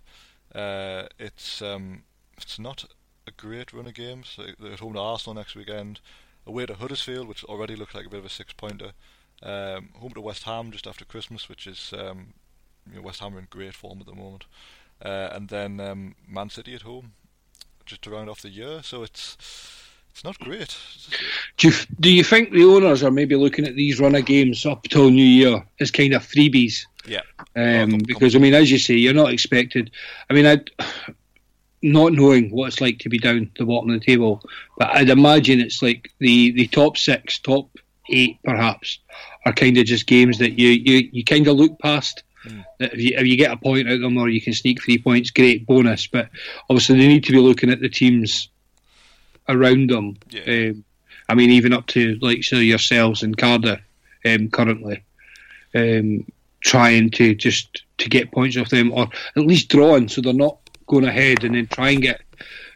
Uh, 0.55 1.03
it's 1.19 1.61
um, 1.61 2.03
it's 2.35 2.57
not 2.57 2.85
a 3.27 3.31
great 3.31 3.73
run 3.73 3.85
of 3.85 3.93
games. 3.93 4.39
They're 4.59 4.73
at 4.73 4.79
home 4.79 4.93
to 4.93 4.99
Arsenal 4.99 5.35
next 5.35 5.55
weekend, 5.55 5.99
away 6.47 6.65
to 6.65 6.73
Huddersfield, 6.73 7.27
which 7.27 7.43
already 7.43 7.75
looks 7.75 7.93
like 7.93 8.07
a 8.07 8.09
bit 8.09 8.19
of 8.19 8.25
a 8.25 8.29
six-pointer. 8.29 8.93
Um, 9.43 9.89
home 9.99 10.13
to 10.15 10.21
West 10.21 10.43
Ham 10.43 10.71
just 10.71 10.87
after 10.87 11.05
Christmas, 11.05 11.47
which 11.47 11.67
is 11.67 11.93
um, 11.95 12.33
you 12.89 12.95
know, 12.95 13.01
West 13.03 13.19
Ham 13.19 13.35
are 13.35 13.39
in 13.39 13.47
great 13.51 13.75
form 13.75 13.99
at 13.99 14.07
the 14.07 14.15
moment, 14.15 14.45
uh, 15.05 15.29
and 15.31 15.49
then 15.49 15.79
um, 15.79 16.15
Man 16.27 16.49
City 16.49 16.73
at 16.73 16.81
home, 16.81 17.13
just 17.85 18.01
to 18.01 18.09
round 18.09 18.31
off 18.31 18.41
the 18.41 18.49
year. 18.49 18.81
So 18.81 19.03
it's 19.03 19.37
it's 20.13 20.23
not 20.23 20.39
great. 20.39 20.77
Do 21.57 21.69
you, 21.69 21.73
do 21.99 22.11
you 22.11 22.23
think 22.23 22.51
the 22.51 22.63
owners 22.63 23.03
are 23.03 23.11
maybe 23.11 23.35
looking 23.35 23.65
at 23.65 23.75
these 23.75 23.99
run 23.99 24.15
of 24.15 24.25
games 24.25 24.65
up 24.65 24.83
till 24.83 25.09
New 25.09 25.23
Year 25.23 25.65
as 25.79 25.91
kind 25.91 26.13
of 26.13 26.21
freebies? 26.21 26.85
Yeah. 27.05 27.21
Um, 27.55 27.99
because 28.05 28.35
I 28.35 28.39
mean, 28.39 28.53
as 28.53 28.71
you 28.71 28.79
say, 28.79 28.93
you're 28.93 29.13
not 29.13 29.33
expected. 29.33 29.91
I 30.29 30.33
mean, 30.33 30.45
I'd, 30.45 30.69
not 31.83 32.13
knowing 32.13 32.49
what 32.49 32.67
it's 32.67 32.81
like 32.81 32.99
to 32.99 33.09
be 33.09 33.19
down 33.19 33.51
the 33.57 33.65
bottom 33.65 33.89
of 33.89 33.99
the 33.99 34.05
table. 34.05 34.41
But 34.77 34.91
I'd 34.91 35.09
imagine 35.09 35.59
it's 35.59 35.81
like 35.81 36.09
the, 36.19 36.51
the 36.51 36.67
top 36.67 36.97
six, 36.97 37.39
top 37.39 37.69
eight, 38.09 38.37
perhaps, 38.43 38.99
are 39.45 39.53
kind 39.53 39.77
of 39.77 39.85
just 39.85 40.07
games 40.07 40.37
that 40.39 40.57
you, 40.57 40.69
you, 40.69 41.09
you 41.11 41.23
kind 41.23 41.47
of 41.47 41.57
look 41.57 41.77
past. 41.79 42.23
Mm. 42.47 42.65
If 42.79 42.99
you, 42.99 43.17
if 43.17 43.27
you 43.27 43.37
get 43.37 43.51
a 43.51 43.57
point 43.57 43.87
out 43.87 43.95
of 43.95 44.01
them 44.01 44.17
or 44.17 44.29
you 44.29 44.41
can 44.41 44.53
sneak 44.53 44.81
three 44.81 44.97
points, 44.97 45.29
great 45.29 45.65
bonus. 45.65 46.07
But 46.07 46.29
obviously, 46.69 46.97
they 46.97 47.07
need 47.07 47.25
to 47.25 47.33
be 47.33 47.39
looking 47.39 47.69
at 47.69 47.81
the 47.81 47.89
teams 47.89 48.49
around 49.49 49.89
them. 49.89 50.17
Yeah. 50.29 50.69
Um, 50.69 50.83
I 51.29 51.35
mean, 51.35 51.51
even 51.51 51.73
up 51.73 51.87
to 51.87 52.17
like 52.21 52.43
so 52.43 52.57
yourselves 52.57 53.23
in 53.23 53.35
Cardiff 53.35 53.79
um, 54.25 54.49
currently, 54.49 55.03
um, 55.75 56.25
trying 56.61 57.09
to 57.11 57.35
just 57.35 57.83
to 57.97 58.09
get 58.09 58.31
points 58.31 58.57
off 58.57 58.69
them 58.69 58.91
or 58.91 59.07
at 59.35 59.45
least 59.45 59.69
drawing, 59.69 60.07
so 60.07 60.21
they're 60.21 60.33
not 60.33 60.57
going 60.87 61.05
ahead 61.05 61.43
and 61.43 61.55
then 61.55 61.67
try 61.67 61.91
and 61.91 62.01
get. 62.01 62.21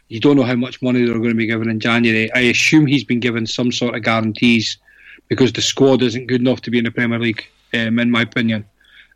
You 0.08 0.20
don't 0.20 0.36
know 0.36 0.42
how 0.42 0.54
much 0.54 0.80
money 0.80 1.04
they're 1.04 1.18
going 1.18 1.28
to 1.28 1.34
be 1.34 1.46
given 1.46 1.68
in 1.68 1.80
January. 1.80 2.32
I 2.32 2.40
assume 2.40 2.86
he's 2.86 3.04
been 3.04 3.20
given 3.20 3.46
some 3.46 3.70
sort 3.70 3.94
of 3.94 4.02
guarantees 4.02 4.78
because 5.28 5.52
the 5.52 5.60
squad 5.60 6.02
isn't 6.02 6.28
good 6.28 6.40
enough 6.40 6.62
to 6.62 6.70
be 6.70 6.78
in 6.78 6.84
the 6.84 6.90
Premier 6.90 7.18
League, 7.18 7.46
um, 7.74 7.98
in 7.98 8.10
my 8.10 8.22
opinion. 8.22 8.64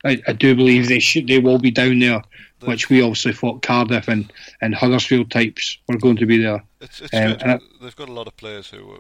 I, 0.05 0.21
I, 0.27 0.33
do 0.33 0.55
believe 0.55 0.89
they 0.89 0.99
should. 0.99 1.29
They 1.29 1.39
will 1.39 1.59
be 1.59 1.71
down 1.71 1.99
there, 2.01 2.23
which 2.65 2.91
we 2.91 3.03
obviously 3.03 3.33
thought 3.33 3.63
Cardiff 3.63 4.09
and, 4.09 4.33
and 4.61 4.75
Huddersfield 4.75 5.31
types 5.31 5.79
were 5.89 5.99
going 5.99 6.17
to 6.17 6.27
be 6.27 6.39
there. 6.39 6.63
It's, 6.81 7.01
it's 7.01 7.15
um, 7.15 7.37
good. 7.37 7.61
They've 7.81 7.97
got 7.97 8.09
a 8.09 8.13
lot 8.13 8.27
of 8.27 8.37
players 8.37 8.71
who, 8.71 8.99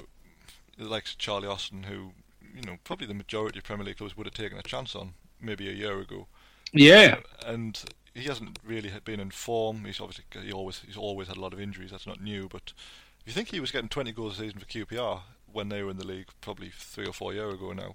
like 0.78 1.05
Charlie 1.18 1.48
Austin, 1.48 1.84
who 1.84 2.12
you 2.55 2.62
know 2.62 2.78
probably 2.84 3.07
the 3.07 3.14
majority 3.14 3.59
of 3.59 3.64
Premier 3.64 3.86
League 3.86 3.98
clubs 3.98 4.16
would 4.16 4.26
have 4.26 4.34
taken 4.34 4.59
a 4.59 4.62
chance 4.62 4.94
on 4.94 5.14
maybe 5.40 5.68
a 5.68 5.72
year 5.72 5.98
ago. 5.98 6.26
Yeah, 6.72 7.16
and 7.46 7.82
he 8.14 8.24
hasn't 8.24 8.59
really 8.64 8.90
been 9.05 9.20
in 9.20 9.30
form. 9.30 9.84
He's 9.84 10.00
obviously 10.00 10.24
he 10.42 10.53
always 10.53 10.82
he's 10.86 10.96
always 10.96 11.28
had 11.28 11.36
a 11.36 11.40
lot 11.40 11.53
of 11.53 11.61
injuries. 11.61 11.90
That's 11.90 12.07
not 12.07 12.22
new. 12.22 12.48
But 12.48 12.72
if 13.20 13.26
you 13.26 13.32
think 13.32 13.48
he 13.48 13.61
was 13.61 13.70
getting 13.70 13.88
20 13.88 14.12
goals 14.12 14.38
a 14.38 14.42
season 14.42 14.61
for 14.61 14.66
QPR 14.66 15.20
when 15.53 15.68
they 15.68 15.82
were 15.82 15.90
in 15.90 15.98
the 15.98 16.07
league, 16.07 16.28
probably 16.40 16.70
three 16.74 17.07
or 17.07 17.12
four 17.12 17.34
years 17.34 17.55
ago 17.55 17.72
now, 17.72 17.94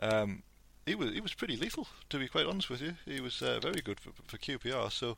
um, 0.00 0.42
he 0.88 0.94
was 0.94 1.12
he 1.12 1.20
was 1.20 1.34
pretty 1.34 1.56
lethal. 1.56 1.86
To 2.10 2.18
be 2.18 2.28
quite 2.28 2.46
honest 2.46 2.70
with 2.70 2.80
you, 2.80 2.94
he 3.04 3.20
was 3.20 3.42
uh, 3.42 3.60
very 3.60 3.80
good 3.80 4.00
for, 4.00 4.10
for 4.26 4.38
QPR. 4.38 4.90
So 4.90 5.16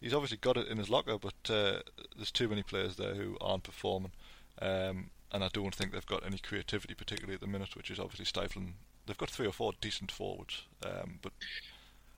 he's 0.00 0.14
obviously 0.14 0.38
got 0.38 0.56
it 0.56 0.68
in 0.68 0.78
his 0.78 0.90
locker, 0.90 1.18
but 1.18 1.34
uh, 1.50 1.80
there's 2.16 2.30
too 2.30 2.48
many 2.48 2.62
players 2.62 2.96
there 2.96 3.14
who 3.14 3.36
aren't 3.40 3.64
performing. 3.64 4.12
Um, 4.60 5.10
and 5.32 5.44
I 5.44 5.48
don't 5.52 5.74
think 5.74 5.92
they've 5.92 6.06
got 6.06 6.24
any 6.24 6.38
creativity, 6.38 6.94
particularly 6.94 7.34
at 7.34 7.40
the 7.40 7.46
minute, 7.46 7.76
which 7.76 7.90
is 7.90 7.98
obviously 7.98 8.24
stifling. 8.24 8.74
They've 9.06 9.18
got 9.18 9.30
three 9.30 9.46
or 9.46 9.52
four 9.52 9.72
decent 9.80 10.10
forwards, 10.10 10.62
um, 10.84 11.18
but 11.22 11.32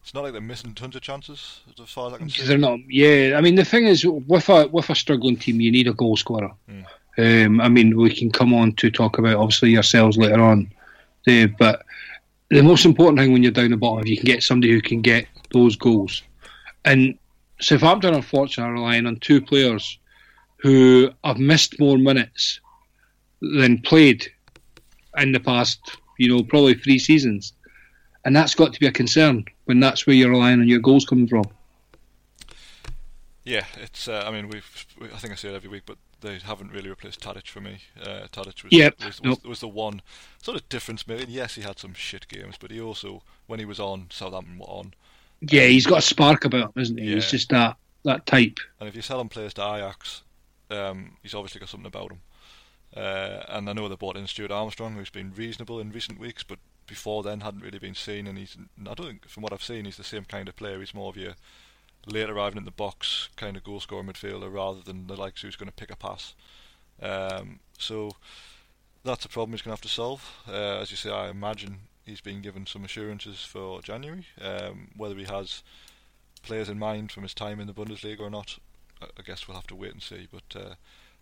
it's 0.02 0.14
not 0.14 0.24
like 0.24 0.32
they're 0.32 0.40
missing 0.40 0.74
tons 0.74 0.96
of 0.96 1.02
chances 1.02 1.60
as 1.80 1.90
far 1.90 2.08
as 2.08 2.14
I 2.14 2.18
can 2.18 2.30
see. 2.30 2.44
They're 2.44 2.58
not. 2.58 2.80
Yeah, 2.88 3.34
I 3.36 3.40
mean 3.40 3.54
the 3.54 3.64
thing 3.64 3.86
is, 3.86 4.04
with 4.04 4.48
a 4.48 4.68
with 4.68 4.90
a 4.90 4.94
struggling 4.94 5.36
team, 5.36 5.60
you 5.60 5.70
need 5.70 5.88
a 5.88 5.92
goal 5.92 6.16
scorer. 6.16 6.52
Mm. 6.68 6.86
Um, 7.18 7.60
I 7.60 7.68
mean, 7.68 7.96
we 7.96 8.14
can 8.14 8.30
come 8.30 8.54
on 8.54 8.72
to 8.74 8.90
talk 8.90 9.18
about 9.18 9.36
obviously 9.36 9.70
yourselves 9.70 10.16
later 10.16 10.40
on, 10.40 10.70
Dave. 11.26 11.56
But 11.58 11.84
the 12.50 12.62
most 12.62 12.84
important 12.84 13.18
thing 13.18 13.32
when 13.32 13.42
you're 13.42 13.52
down 13.52 13.70
the 13.70 13.76
bottom, 13.76 14.06
you 14.06 14.16
can 14.16 14.26
get 14.26 14.42
somebody 14.42 14.72
who 14.72 14.80
can 14.80 15.00
get 15.00 15.26
those 15.52 15.76
goals, 15.76 16.22
and 16.84 17.18
Southampton 17.60 18.14
unfortunately 18.14 18.70
are 18.70 18.74
relying 18.74 19.06
on 19.06 19.16
two 19.16 19.40
players 19.40 19.98
who 20.56 21.10
have 21.24 21.38
missed 21.38 21.78
more 21.78 21.98
minutes 21.98 22.60
than 23.40 23.80
played 23.80 24.26
in 25.16 25.32
the 25.32 25.40
past, 25.40 25.96
you 26.18 26.28
know, 26.28 26.42
probably 26.42 26.74
three 26.74 26.98
seasons. 26.98 27.52
And 28.24 28.36
that's 28.36 28.54
got 28.54 28.74
to 28.74 28.80
be 28.80 28.86
a 28.86 28.92
concern 28.92 29.46
when 29.64 29.80
that's 29.80 30.06
where 30.06 30.14
you're 30.14 30.30
relying 30.30 30.60
on 30.60 30.68
your 30.68 30.80
goals 30.80 31.06
coming 31.06 31.26
from. 31.26 31.44
Yeah, 33.44 33.64
it's. 33.80 34.08
Uh, 34.08 34.24
I 34.26 34.30
mean, 34.30 34.48
we've. 34.48 34.86
I 35.02 35.16
think 35.16 35.32
I 35.32 35.36
say 35.36 35.48
it 35.48 35.54
every 35.54 35.70
week, 35.70 35.84
but 35.86 35.96
they 36.20 36.38
haven't 36.38 36.72
really 36.72 36.88
replaced 36.88 37.20
Tadic 37.20 37.48
for 37.48 37.60
me. 37.60 37.78
Uh, 38.00 38.26
Tadic 38.32 38.62
was, 38.62 38.72
yep. 38.72 38.96
was, 38.98 39.06
was, 39.06 39.22
nope. 39.22 39.46
was, 39.46 39.60
the 39.60 39.68
one 39.68 40.02
sort 40.42 40.56
of 40.56 40.68
difference 40.68 41.06
maker. 41.06 41.24
Yes, 41.28 41.54
he 41.54 41.62
had 41.62 41.78
some 41.78 41.94
shit 41.94 42.28
games, 42.28 42.56
but 42.58 42.70
he 42.70 42.80
also, 42.80 43.22
when 43.46 43.58
he 43.58 43.64
was 43.64 43.80
on, 43.80 44.06
Southampton 44.10 44.58
were 44.58 44.66
on. 44.66 44.94
Yeah, 45.40 45.66
he's 45.66 45.86
got 45.86 45.98
a 45.98 46.02
spark 46.02 46.44
about 46.44 46.74
him, 46.76 46.82
isn't 46.82 46.98
he? 46.98 47.06
Yeah. 47.06 47.14
He's 47.14 47.30
just 47.30 47.48
that 47.50 47.76
that 48.04 48.26
type. 48.26 48.58
And 48.78 48.88
if 48.88 48.94
you're 48.94 49.02
selling 49.02 49.28
players 49.28 49.54
to 49.54 49.62
Ajax, 49.62 50.22
um, 50.70 51.16
he's 51.22 51.34
obviously 51.34 51.60
got 51.60 51.68
something 51.68 51.86
about 51.86 52.12
him. 52.12 52.20
Uh, 52.96 53.44
and 53.48 53.68
I 53.68 53.72
know 53.72 53.88
they 53.88 53.96
brought 53.96 54.16
in 54.16 54.26
Stuart 54.26 54.50
Armstrong, 54.50 54.94
who's 54.94 55.10
been 55.10 55.32
reasonable 55.34 55.80
in 55.80 55.92
recent 55.92 56.18
weeks, 56.18 56.42
but 56.42 56.58
before 56.86 57.22
then 57.22 57.40
hadn't 57.40 57.62
really 57.62 57.78
been 57.78 57.94
seen. 57.94 58.26
And 58.26 58.36
he's, 58.36 58.56
I 58.80 58.94
don't 58.94 59.06
think, 59.06 59.28
from 59.28 59.42
what 59.42 59.52
I've 59.52 59.62
seen, 59.62 59.84
he's 59.84 59.96
the 59.96 60.04
same 60.04 60.24
kind 60.24 60.48
of 60.48 60.56
player. 60.56 60.80
He's 60.80 60.94
more 60.94 61.10
of 61.10 61.16
your 61.16 61.34
late 62.06 62.30
arriving 62.30 62.58
in 62.58 62.64
the 62.64 62.70
box 62.70 63.28
kind 63.36 63.56
of 63.56 63.64
goal 63.64 63.80
scoring 63.80 64.06
midfielder 64.06 64.52
rather 64.52 64.80
than 64.80 65.06
the 65.06 65.16
likes 65.16 65.42
who's 65.42 65.56
going 65.56 65.68
to 65.68 65.74
pick 65.74 65.90
a 65.90 65.96
pass. 65.96 66.34
Um, 67.02 67.60
so 67.78 68.12
that's 69.04 69.24
a 69.24 69.28
problem 69.28 69.52
he's 69.52 69.62
going 69.62 69.76
to 69.76 69.80
have 69.80 69.82
to 69.82 69.88
solve. 69.88 70.42
Uh, 70.48 70.78
as 70.78 70.90
you 70.90 70.96
say, 70.96 71.10
I 71.10 71.28
imagine 71.28 71.80
he's 72.04 72.20
been 72.20 72.42
given 72.42 72.66
some 72.66 72.84
assurances 72.84 73.40
for 73.44 73.80
January. 73.82 74.26
Um, 74.40 74.88
whether 74.96 75.14
he 75.14 75.24
has 75.24 75.62
players 76.42 76.68
in 76.68 76.78
mind 76.78 77.12
from 77.12 77.22
his 77.22 77.34
time 77.34 77.60
in 77.60 77.66
the 77.66 77.72
Bundesliga 77.72 78.20
or 78.20 78.30
not, 78.30 78.58
I 79.02 79.22
guess 79.24 79.46
we'll 79.46 79.56
have 79.56 79.66
to 79.68 79.76
wait 79.76 79.92
and 79.92 80.02
see. 80.02 80.28
But 80.30 80.60
uh, 80.60 80.74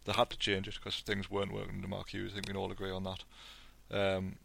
they 0.04 0.12
had 0.12 0.30
to 0.30 0.38
change 0.38 0.68
it 0.68 0.74
because 0.74 1.00
things 1.00 1.30
weren't 1.30 1.52
working 1.52 1.76
under 1.76 1.88
Mark 1.88 2.10
Hughes. 2.10 2.32
I 2.32 2.34
think 2.34 2.46
we 2.46 2.52
can 2.52 2.60
all 2.60 2.72
agree 2.72 2.90
on 2.90 3.04
that. 3.04 3.24
Um, 3.90 4.36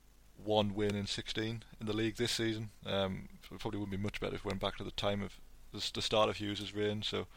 one 0.44 0.74
win 0.74 0.96
in 0.96 1.06
16 1.06 1.64
in 1.80 1.86
the 1.86 1.94
league 1.94 2.18
this 2.18 2.32
season. 2.32 2.70
Um, 2.86 3.30
so 3.48 3.56
it 3.56 3.62
probably 3.62 3.80
wouldn't 3.80 3.98
be 3.98 4.04
much 4.04 4.20
better 4.20 4.36
if 4.36 4.44
we 4.44 4.50
went 4.50 4.62
back 4.62 4.78
to 4.78 4.84
the 4.84 4.92
time 4.92 5.22
of 5.22 5.40
the, 5.74 6.02
start 6.02 6.30
of 6.30 6.38
Hughes' 6.38 6.74
reign. 6.74 7.02
So 7.02 7.28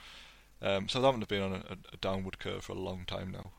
um, 0.63 0.89
Southampton 0.89 1.21
have 1.23 1.29
been 1.29 1.43
on 1.43 1.53
a, 1.53 1.77
a, 1.93 1.97
downward 2.01 2.39
curve 2.39 2.65
for 2.65 2.73
a 2.73 2.79
long 2.79 3.05
time 3.07 3.31
now. 3.31 3.51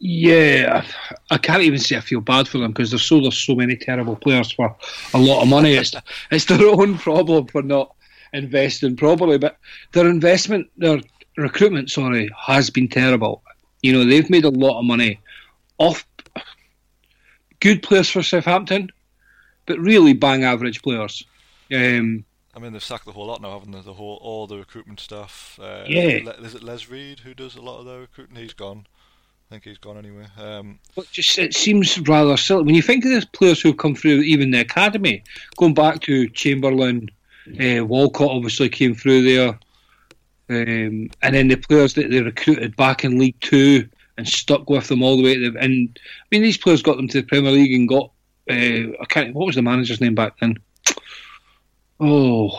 Yeah, 0.00 0.84
I 1.30 1.38
can't 1.38 1.62
even 1.62 1.78
say 1.78 1.96
I 1.96 2.00
feel 2.00 2.20
bad 2.20 2.46
for 2.46 2.58
them 2.58 2.72
because 2.72 2.90
there's 2.90 3.04
so 3.04 3.20
there's 3.20 3.38
so 3.38 3.54
many 3.54 3.76
terrible 3.76 4.16
players 4.16 4.52
for 4.52 4.74
a 5.12 5.18
lot 5.18 5.42
of 5.42 5.48
money. 5.48 5.74
It's 5.74 5.94
it's 6.30 6.44
their 6.44 6.66
own 6.68 6.98
problem 6.98 7.46
for 7.46 7.62
not 7.62 7.94
investing 8.32 8.96
properly. 8.96 9.38
But 9.38 9.58
their 9.92 10.08
investment, 10.08 10.68
their 10.76 11.00
recruitment, 11.36 11.90
sorry, 11.90 12.30
has 12.36 12.70
been 12.70 12.88
terrible. 12.88 13.42
You 13.82 13.92
know, 13.92 14.04
they've 14.04 14.30
made 14.30 14.44
a 14.44 14.50
lot 14.50 14.78
of 14.78 14.84
money 14.84 15.20
off 15.78 16.06
good 17.60 17.82
players 17.82 18.10
for 18.10 18.22
Southampton, 18.22 18.90
but 19.66 19.78
really 19.78 20.12
bang 20.12 20.44
average 20.44 20.82
players. 20.82 21.24
Um, 21.72 22.24
I 22.58 22.60
mean, 22.60 22.72
they've 22.72 22.82
sacked 22.82 23.04
the 23.04 23.12
whole 23.12 23.26
lot 23.26 23.40
now, 23.40 23.52
haven't 23.52 23.70
they? 23.70 23.82
The 23.82 23.94
whole, 23.94 24.18
all 24.20 24.48
the 24.48 24.56
recruitment 24.58 24.98
stuff. 24.98 25.60
Uh, 25.62 25.84
Yeah. 25.86 26.18
Le- 26.24 26.44
is 26.44 26.56
it 26.56 26.62
Les 26.64 26.88
Reed 26.88 27.20
who 27.20 27.32
does 27.32 27.54
a 27.54 27.60
lot 27.60 27.78
of 27.78 27.86
their 27.86 28.00
recruiting? 28.00 28.34
He's 28.34 28.52
gone. 28.52 28.84
I 29.48 29.54
think 29.54 29.64
he's 29.64 29.78
gone 29.78 29.96
anyway. 29.96 30.26
Um, 30.36 30.80
But 30.96 31.08
just 31.12 31.38
it 31.38 31.54
seems 31.54 31.96
rather 32.00 32.36
silly 32.36 32.64
when 32.64 32.74
you 32.74 32.82
think 32.82 33.04
of 33.04 33.12
the 33.12 33.24
players 33.32 33.60
who've 33.60 33.76
come 33.76 33.94
through, 33.94 34.22
even 34.22 34.50
the 34.50 34.60
academy, 34.60 35.22
going 35.56 35.72
back 35.72 36.00
to 36.02 36.28
Chamberlain, 36.30 37.08
uh, 37.60 37.84
Walcott 37.84 38.32
obviously 38.32 38.68
came 38.68 38.96
through 38.96 39.22
there, 39.22 39.58
um, 40.50 41.10
and 41.22 41.34
then 41.34 41.46
the 41.46 41.56
players 41.56 41.94
that 41.94 42.10
they 42.10 42.20
recruited 42.20 42.74
back 42.74 43.04
in 43.04 43.20
League 43.20 43.40
Two 43.40 43.88
and 44.16 44.28
stuck 44.28 44.68
with 44.68 44.88
them 44.88 45.04
all 45.04 45.16
the 45.16 45.22
way. 45.22 45.34
To 45.36 45.52
the, 45.52 45.58
and 45.60 45.96
I 45.96 46.24
mean, 46.32 46.42
these 46.42 46.58
players 46.58 46.82
got 46.82 46.96
them 46.96 47.06
to 47.08 47.20
the 47.20 47.26
Premier 47.26 47.52
League 47.52 47.72
and 47.72 47.88
got 47.88 48.10
uh, 48.50 48.90
I 49.00 49.04
can't. 49.08 49.32
What 49.34 49.46
was 49.46 49.54
the 49.54 49.62
manager's 49.62 50.00
name 50.00 50.16
back 50.16 50.40
then? 50.40 50.56
Oh, 52.00 52.50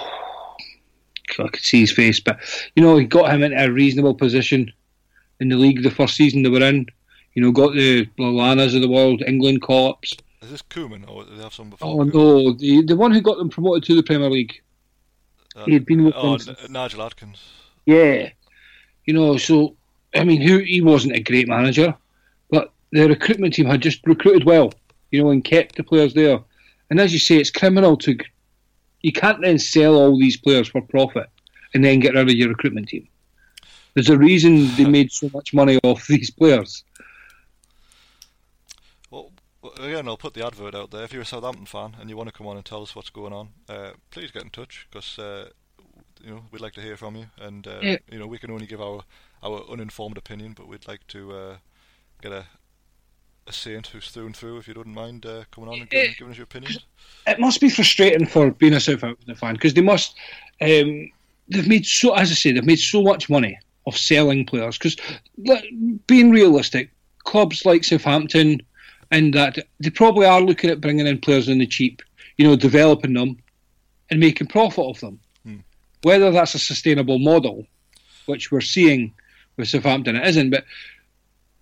I 1.40 1.48
could 1.48 1.62
see 1.62 1.82
his 1.82 1.92
face, 1.92 2.20
but 2.20 2.40
you 2.76 2.84
know, 2.84 2.98
he 2.98 3.06
got 3.06 3.32
him 3.32 3.44
into 3.44 3.62
a 3.62 3.72
reasonable 3.72 4.16
position 4.16 4.72
in 5.40 5.50
the 5.50 5.56
league 5.56 5.84
the 5.84 5.92
first 5.92 6.16
season 6.16 6.44
they 6.44 6.50
were 6.50 6.64
in. 6.64 6.88
You 7.34 7.44
know, 7.44 7.52
got 7.52 7.74
the 7.74 8.06
Lallanas 8.18 8.76
of 8.76 8.82
the 8.82 8.90
world, 8.90 9.24
England 9.26 9.62
call-ups. 9.62 10.16
is 10.42 10.52
this 10.52 10.62
Koeman 10.64 11.08
or 11.10 11.24
did 11.24 11.38
they 11.38 11.44
have 11.44 11.54
some 11.54 11.70
before? 11.70 11.88
Oh 11.88 11.98
Koeman? 11.98 12.14
no, 12.14 12.54
the 12.54 12.84
the 12.84 12.96
one 12.96 13.12
who 13.12 13.22
got 13.22 13.38
them 13.38 13.50
promoted 13.50 13.84
to 13.84 13.96
the 13.96 14.04
Premier 14.04 14.30
League. 14.30 14.62
Uh, 15.56 15.66
he 15.66 15.74
had 15.74 15.86
been 15.86 16.04
with 16.04 16.14
oh, 16.18 16.38
them 16.38 16.56
N- 16.64 16.72
Nigel 16.72 17.02
Atkins. 17.02 17.42
Yeah, 17.86 18.30
you 19.06 19.14
know, 19.14 19.38
so 19.38 19.76
I 20.16 20.24
mean, 20.24 20.42
who 20.42 20.58
he 20.60 20.82
wasn't 20.82 21.16
a 21.16 21.22
great 21.22 21.48
manager, 21.48 21.96
but 22.50 22.72
the 22.92 23.08
recruitment 23.08 23.54
team 23.54 23.68
had 23.68 23.82
just 23.82 24.06
recruited 24.06 24.46
well, 24.46 24.74
you 25.12 25.24
know, 25.24 25.30
and 25.30 25.44
kept 25.44 25.76
the 25.76 25.84
players 25.84 26.14
there. 26.14 26.40
And 26.90 27.00
as 27.00 27.14
you 27.14 27.20
say, 27.20 27.38
it's 27.38 27.52
criminal 27.52 27.96
to 27.98 28.18
you 29.02 29.12
can't 29.12 29.42
then 29.42 29.60
sell 29.60 29.96
all 29.96 30.18
these 30.20 30.38
players 30.38 30.68
for 30.68 30.82
profit 30.82 31.28
and 31.74 31.84
then 31.84 32.00
get 32.00 32.14
rid 32.14 32.30
of 32.30 32.36
your 32.36 32.50
recruitment 32.50 32.90
team. 32.90 33.08
There's 33.94 34.10
a 34.10 34.18
reason 34.18 34.68
they 34.76 34.86
made 34.86 35.12
so 35.12 35.30
much 35.34 35.54
money 35.54 35.78
off 35.84 36.08
these 36.08 36.30
players. 36.32 36.84
Well, 39.12 39.32
again, 39.80 40.08
I'll 40.08 40.18
put 40.18 40.34
the 40.34 40.46
advert 40.46 40.76
out 40.76 40.92
there. 40.92 41.04
If 41.04 41.14
you're 41.14 41.24
a 41.24 41.26
Southampton 41.26 41.66
fan 41.66 41.96
and 42.00 42.10
you 42.10 42.16
want 42.18 42.30
to 42.30 42.34
come 42.34 42.48
on 42.48 42.56
and 42.56 42.66
tell 42.66 42.82
us 42.82 42.96
what's 42.96 43.10
going 43.10 43.34
on, 43.34 43.50
uh, 43.68 43.92
please 44.12 44.32
get 44.32 44.44
in 44.44 44.50
touch 44.50 44.88
because 44.90 45.18
uh, 45.20 45.50
you 46.22 46.30
know 46.30 46.44
we'd 46.52 46.62
like 46.62 46.74
to 46.74 46.82
hear 46.82 46.98
from 46.98 47.16
you. 47.16 47.26
And 47.40 47.68
uh, 47.68 47.80
Yeah. 47.82 47.98
you 48.12 48.20
know 48.20 48.28
we 48.28 48.38
can 48.38 48.52
only 48.52 48.68
give 48.68 48.82
our 48.82 49.04
our 49.44 49.64
uninformed 49.70 50.18
opinion, 50.18 50.54
but 50.56 50.68
we'd 50.68 50.88
like 50.88 51.08
to 51.08 51.32
uh, 51.34 51.58
get 52.22 52.32
a 52.32 52.46
a 53.50 53.54
saint 53.54 53.88
who's 53.88 54.10
through 54.10 54.28
and 54.28 54.36
through. 54.36 54.58
If 54.58 54.68
you 54.68 54.74
don't 54.74 54.88
mind 54.88 55.26
uh, 55.26 55.44
coming 55.52 55.70
on 55.70 55.80
and 55.82 55.90
giving, 55.90 56.06
Yeah. 56.06 56.14
giving 56.18 56.32
us 56.32 56.38
your 56.38 56.44
opinion. 56.46 56.74
it 57.28 57.40
must 57.40 57.60
be 57.60 57.70
frustrating 57.70 58.26
for 58.28 58.52
being 58.52 58.74
a 58.74 58.80
Southampton 58.80 59.36
fan 59.36 59.54
because 59.56 59.74
they 59.74 59.82
must. 59.82 60.16
Um, 60.62 61.10
they've 61.50 61.68
made 61.68 61.86
so, 61.86 62.14
as 62.14 62.32
I 62.32 62.36
say, 62.36 62.52
they've 62.52 62.64
made 62.66 62.80
so 62.80 63.02
much 63.02 63.30
money 63.30 63.58
off 63.86 63.98
selling 63.98 64.46
players. 64.46 64.78
Because 64.78 64.96
being 66.08 66.30
realistic, 66.32 66.92
clubs 67.24 67.66
like 67.66 67.84
Southampton 67.84 68.62
and 69.12 69.34
that 69.34 69.58
they 69.80 69.90
probably 69.90 70.26
are 70.28 70.42
looking 70.42 70.70
at 70.70 70.82
bringing 70.82 71.08
in 71.08 71.20
players 71.20 71.50
in 71.50 71.58
the 71.60 71.68
cheap. 71.68 72.02
You 72.38 72.48
know, 72.48 72.56
developing 72.56 73.14
them 73.14 73.38
and 74.10 74.20
making 74.20 74.48
profit 74.48 74.86
of 74.86 75.00
them. 75.02 75.20
Hmm. 75.44 75.58
Whether 76.04 76.32
that's 76.32 76.56
a 76.56 76.60
sustainable 76.60 77.20
model, 77.20 77.66
which 78.28 78.52
we're 78.52 78.62
seeing 78.62 79.14
with 79.58 79.68
Southampton, 79.68 80.16
it 80.16 80.26
isn't. 80.28 80.50
But 80.52 80.64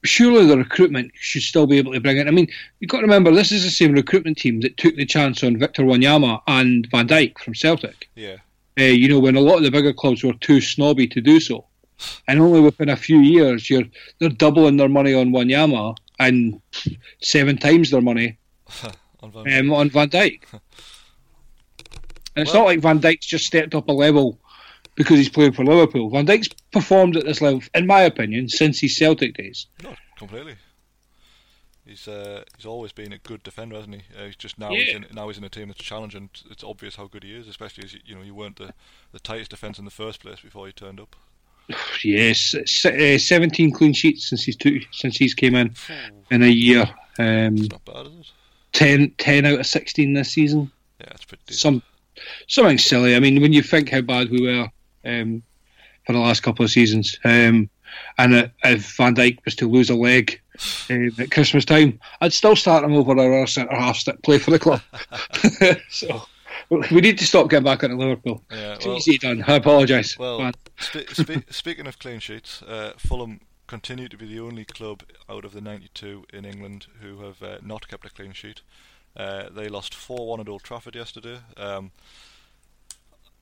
surely 0.04 0.46
the 0.46 0.58
recruitment 0.58 1.12
should 1.16 1.42
still 1.42 1.68
be 1.68 1.78
able 1.78 1.94
to 1.94 2.00
bring 2.00 2.18
it. 2.18 2.28
I 2.28 2.32
mean, 2.32 2.48
you've 2.80 2.90
got 2.90 2.98
to 2.98 3.04
remember 3.04 3.32
this 3.32 3.52
is 3.52 3.64
the 3.64 3.70
same 3.70 3.94
recruitment 3.94 4.38
team 4.38 4.62
that 4.62 4.78
took 4.78 4.96
the 4.96 5.06
chance 5.06 5.44
on 5.44 5.58
Victor 5.58 5.84
Wanyama 5.84 6.42
and 6.48 6.88
Van 6.92 7.08
Dijk 7.08 7.40
from 7.40 7.54
Celtic. 7.56 8.08
Yeah, 8.16 8.38
Uh, 8.80 8.84
you 8.84 9.10
know, 9.10 9.20
when 9.20 9.36
a 9.36 9.42
lot 9.42 9.58
of 9.58 9.64
the 9.64 9.72
bigger 9.72 9.94
clubs 9.94 10.24
were 10.24 10.34
too 10.34 10.62
snobby 10.62 11.08
to 11.08 11.22
do 11.22 11.40
so, 11.40 11.66
and 12.28 12.40
only 12.40 12.60
within 12.62 12.90
a 12.90 12.96
few 12.96 13.20
years, 13.20 13.70
you're 13.70 13.86
they're 14.20 14.30
doubling 14.30 14.78
their 14.78 14.90
money 14.90 15.14
on 15.16 15.32
Wanyama 15.32 15.96
and 16.20 16.62
seven 17.22 17.58
times 17.58 17.90
their 17.90 18.02
money 18.02 18.38
on 19.22 19.32
Van 19.32 19.60
um, 19.60 19.74
on 19.74 19.90
Van 19.90 20.10
Dijk. 20.10 20.42
And 22.36 22.44
it's 22.46 22.54
Well- 22.54 22.64
not 22.64 22.68
like 22.68 22.80
Van 22.82 23.00
Dijk's 23.00 23.26
just 23.26 23.46
stepped 23.48 23.74
up 23.74 23.90
a 23.90 23.92
level 23.94 24.40
because 24.98 25.18
he's 25.18 25.30
playing 25.30 25.54
for 25.54 25.64
Liverpool. 25.64 26.10
Van 26.10 26.26
Dijk's 26.26 26.50
performed 26.74 27.16
at 27.16 27.24
this 27.24 27.40
level, 27.42 27.62
in 27.74 27.88
my 27.88 28.02
opinion, 28.02 28.50
since 28.50 28.82
his 28.82 28.98
Celtic 28.98 29.36
days. 29.38 29.68
No, 29.84 29.96
completely. 30.18 30.56
He's 31.86 32.06
uh, 32.08 32.44
he's 32.58 32.66
always 32.66 32.92
been 32.92 33.14
a 33.14 33.18
good 33.20 33.44
defender, 33.44 33.76
hasn't 33.78 33.96
he? 33.96 34.02
Uh, 34.20 34.26
he's 34.26 34.36
just 34.36 34.60
now 34.60 34.72
Yeah. 34.72 34.84
he's 34.84 34.96
in, 34.96 35.06
now 35.14 35.30
he's 35.30 35.38
in 35.38 35.46
a 35.46 35.50
team 35.50 35.70
that's 35.70 35.82
challenging. 35.82 36.30
It's 36.52 36.64
obvious 36.64 36.98
how 36.98 37.08
good 37.08 37.24
he 37.24 37.34
is, 37.34 37.48
especially 37.48 37.86
as 37.86 37.96
you, 38.06 38.16
know 38.16 38.22
you 38.22 38.36
weren't 38.36 38.58
the, 38.58 38.74
the 39.14 39.20
tightest 39.20 39.52
defence 39.52 39.80
in 39.80 39.86
the 39.86 39.92
first 39.92 40.20
place 40.20 40.42
before 40.42 40.68
he 40.68 40.74
turned 40.74 41.00
up. 41.00 41.16
Yes, 42.04 42.54
uh, 42.86 43.18
seventeen 43.18 43.72
clean 43.72 43.94
sheets 43.94 44.30
since 44.30 44.44
he's 44.44 44.58
since 44.92 45.16
he's 45.18 45.34
came 45.34 45.56
in 45.56 45.74
in 46.30 46.44
a 46.44 46.48
year. 46.48 46.84
Um, 47.20 47.58
It's 47.58 47.70
not 47.70 47.86
bad, 47.86 48.08
is 48.08 48.14
it? 48.20 48.28
10, 48.74 49.12
10 49.18 49.46
out 49.46 49.60
of 49.62 49.66
sixteen 49.66 50.14
this 50.14 50.32
season. 50.34 50.72
Yeah, 51.00 51.08
it's 51.12 51.24
pretty. 51.26 51.44
Decent. 51.48 51.60
Some 51.62 51.84
something 52.48 52.78
silly. 52.78 53.16
I 53.16 53.20
mean, 53.20 53.42
when 53.42 53.54
you 53.54 53.62
think 53.64 53.90
how 53.90 54.02
bad 54.02 54.30
we 54.30 54.42
were 54.42 54.68
um, 55.06 55.44
for 56.06 56.14
the 56.14 56.20
last 56.20 56.44
couple 56.44 56.64
of 56.64 56.72
seasons, 56.72 57.20
um, 57.24 57.70
and 58.18 58.34
uh, 58.34 58.48
if 58.64 58.96
Van 58.98 59.16
Dijk 59.16 59.40
was 59.46 59.56
to 59.56 59.70
lose 59.70 59.90
a 59.90 59.96
leg 59.96 60.40
um, 60.90 61.12
at 61.20 61.32
Christmas 61.32 61.66
time, 61.66 62.00
I'd 62.22 62.34
still 62.34 62.56
start 62.56 62.84
him 62.84 62.94
over 62.94 63.20
our 63.20 63.48
centre 63.48 63.76
half 63.76 64.04
that 64.06 64.24
play 64.24 64.40
for 64.40 64.52
the 64.52 64.60
club. 64.60 64.82
so 65.90 66.24
we 66.70 67.02
need 67.02 67.18
to 67.18 67.26
stop 67.26 67.50
getting 67.50 67.66
back 67.66 67.84
into 67.84 67.96
Liverpool. 67.96 68.44
Yeah, 68.52 68.76
Too 68.76 68.90
well- 68.90 68.98
easy 68.98 69.18
done. 69.18 69.44
I 69.48 69.56
apologise. 69.56 70.18
Well, 70.18 70.52
spe- 70.80 71.10
spe- 71.12 71.50
speaking 71.52 71.88
of 71.88 72.00
clean 72.00 72.20
sheets, 72.20 72.62
uh, 72.64 72.94
Fulham 72.98 73.42
continue 73.68 74.08
to 74.08 74.18
be 74.18 74.26
the 74.26 74.40
only 74.40 74.66
club 74.66 75.04
out 75.30 75.44
of 75.44 75.54
the 75.54 75.62
92 75.62 76.26
in 76.32 76.46
England 76.46 76.88
who 77.02 77.22
have 77.22 77.44
uh, 77.44 77.58
not 77.62 77.88
kept 77.88 78.06
a 78.06 78.10
clean 78.10 78.32
sheet. 78.32 78.62
Uh, 79.16 79.50
they 79.50 79.68
lost 79.68 79.94
4-1 79.94 80.42
at 80.42 80.50
Old 80.50 80.64
Trafford 80.64 80.96
yesterday. 80.96 81.40
Um, 81.58 81.92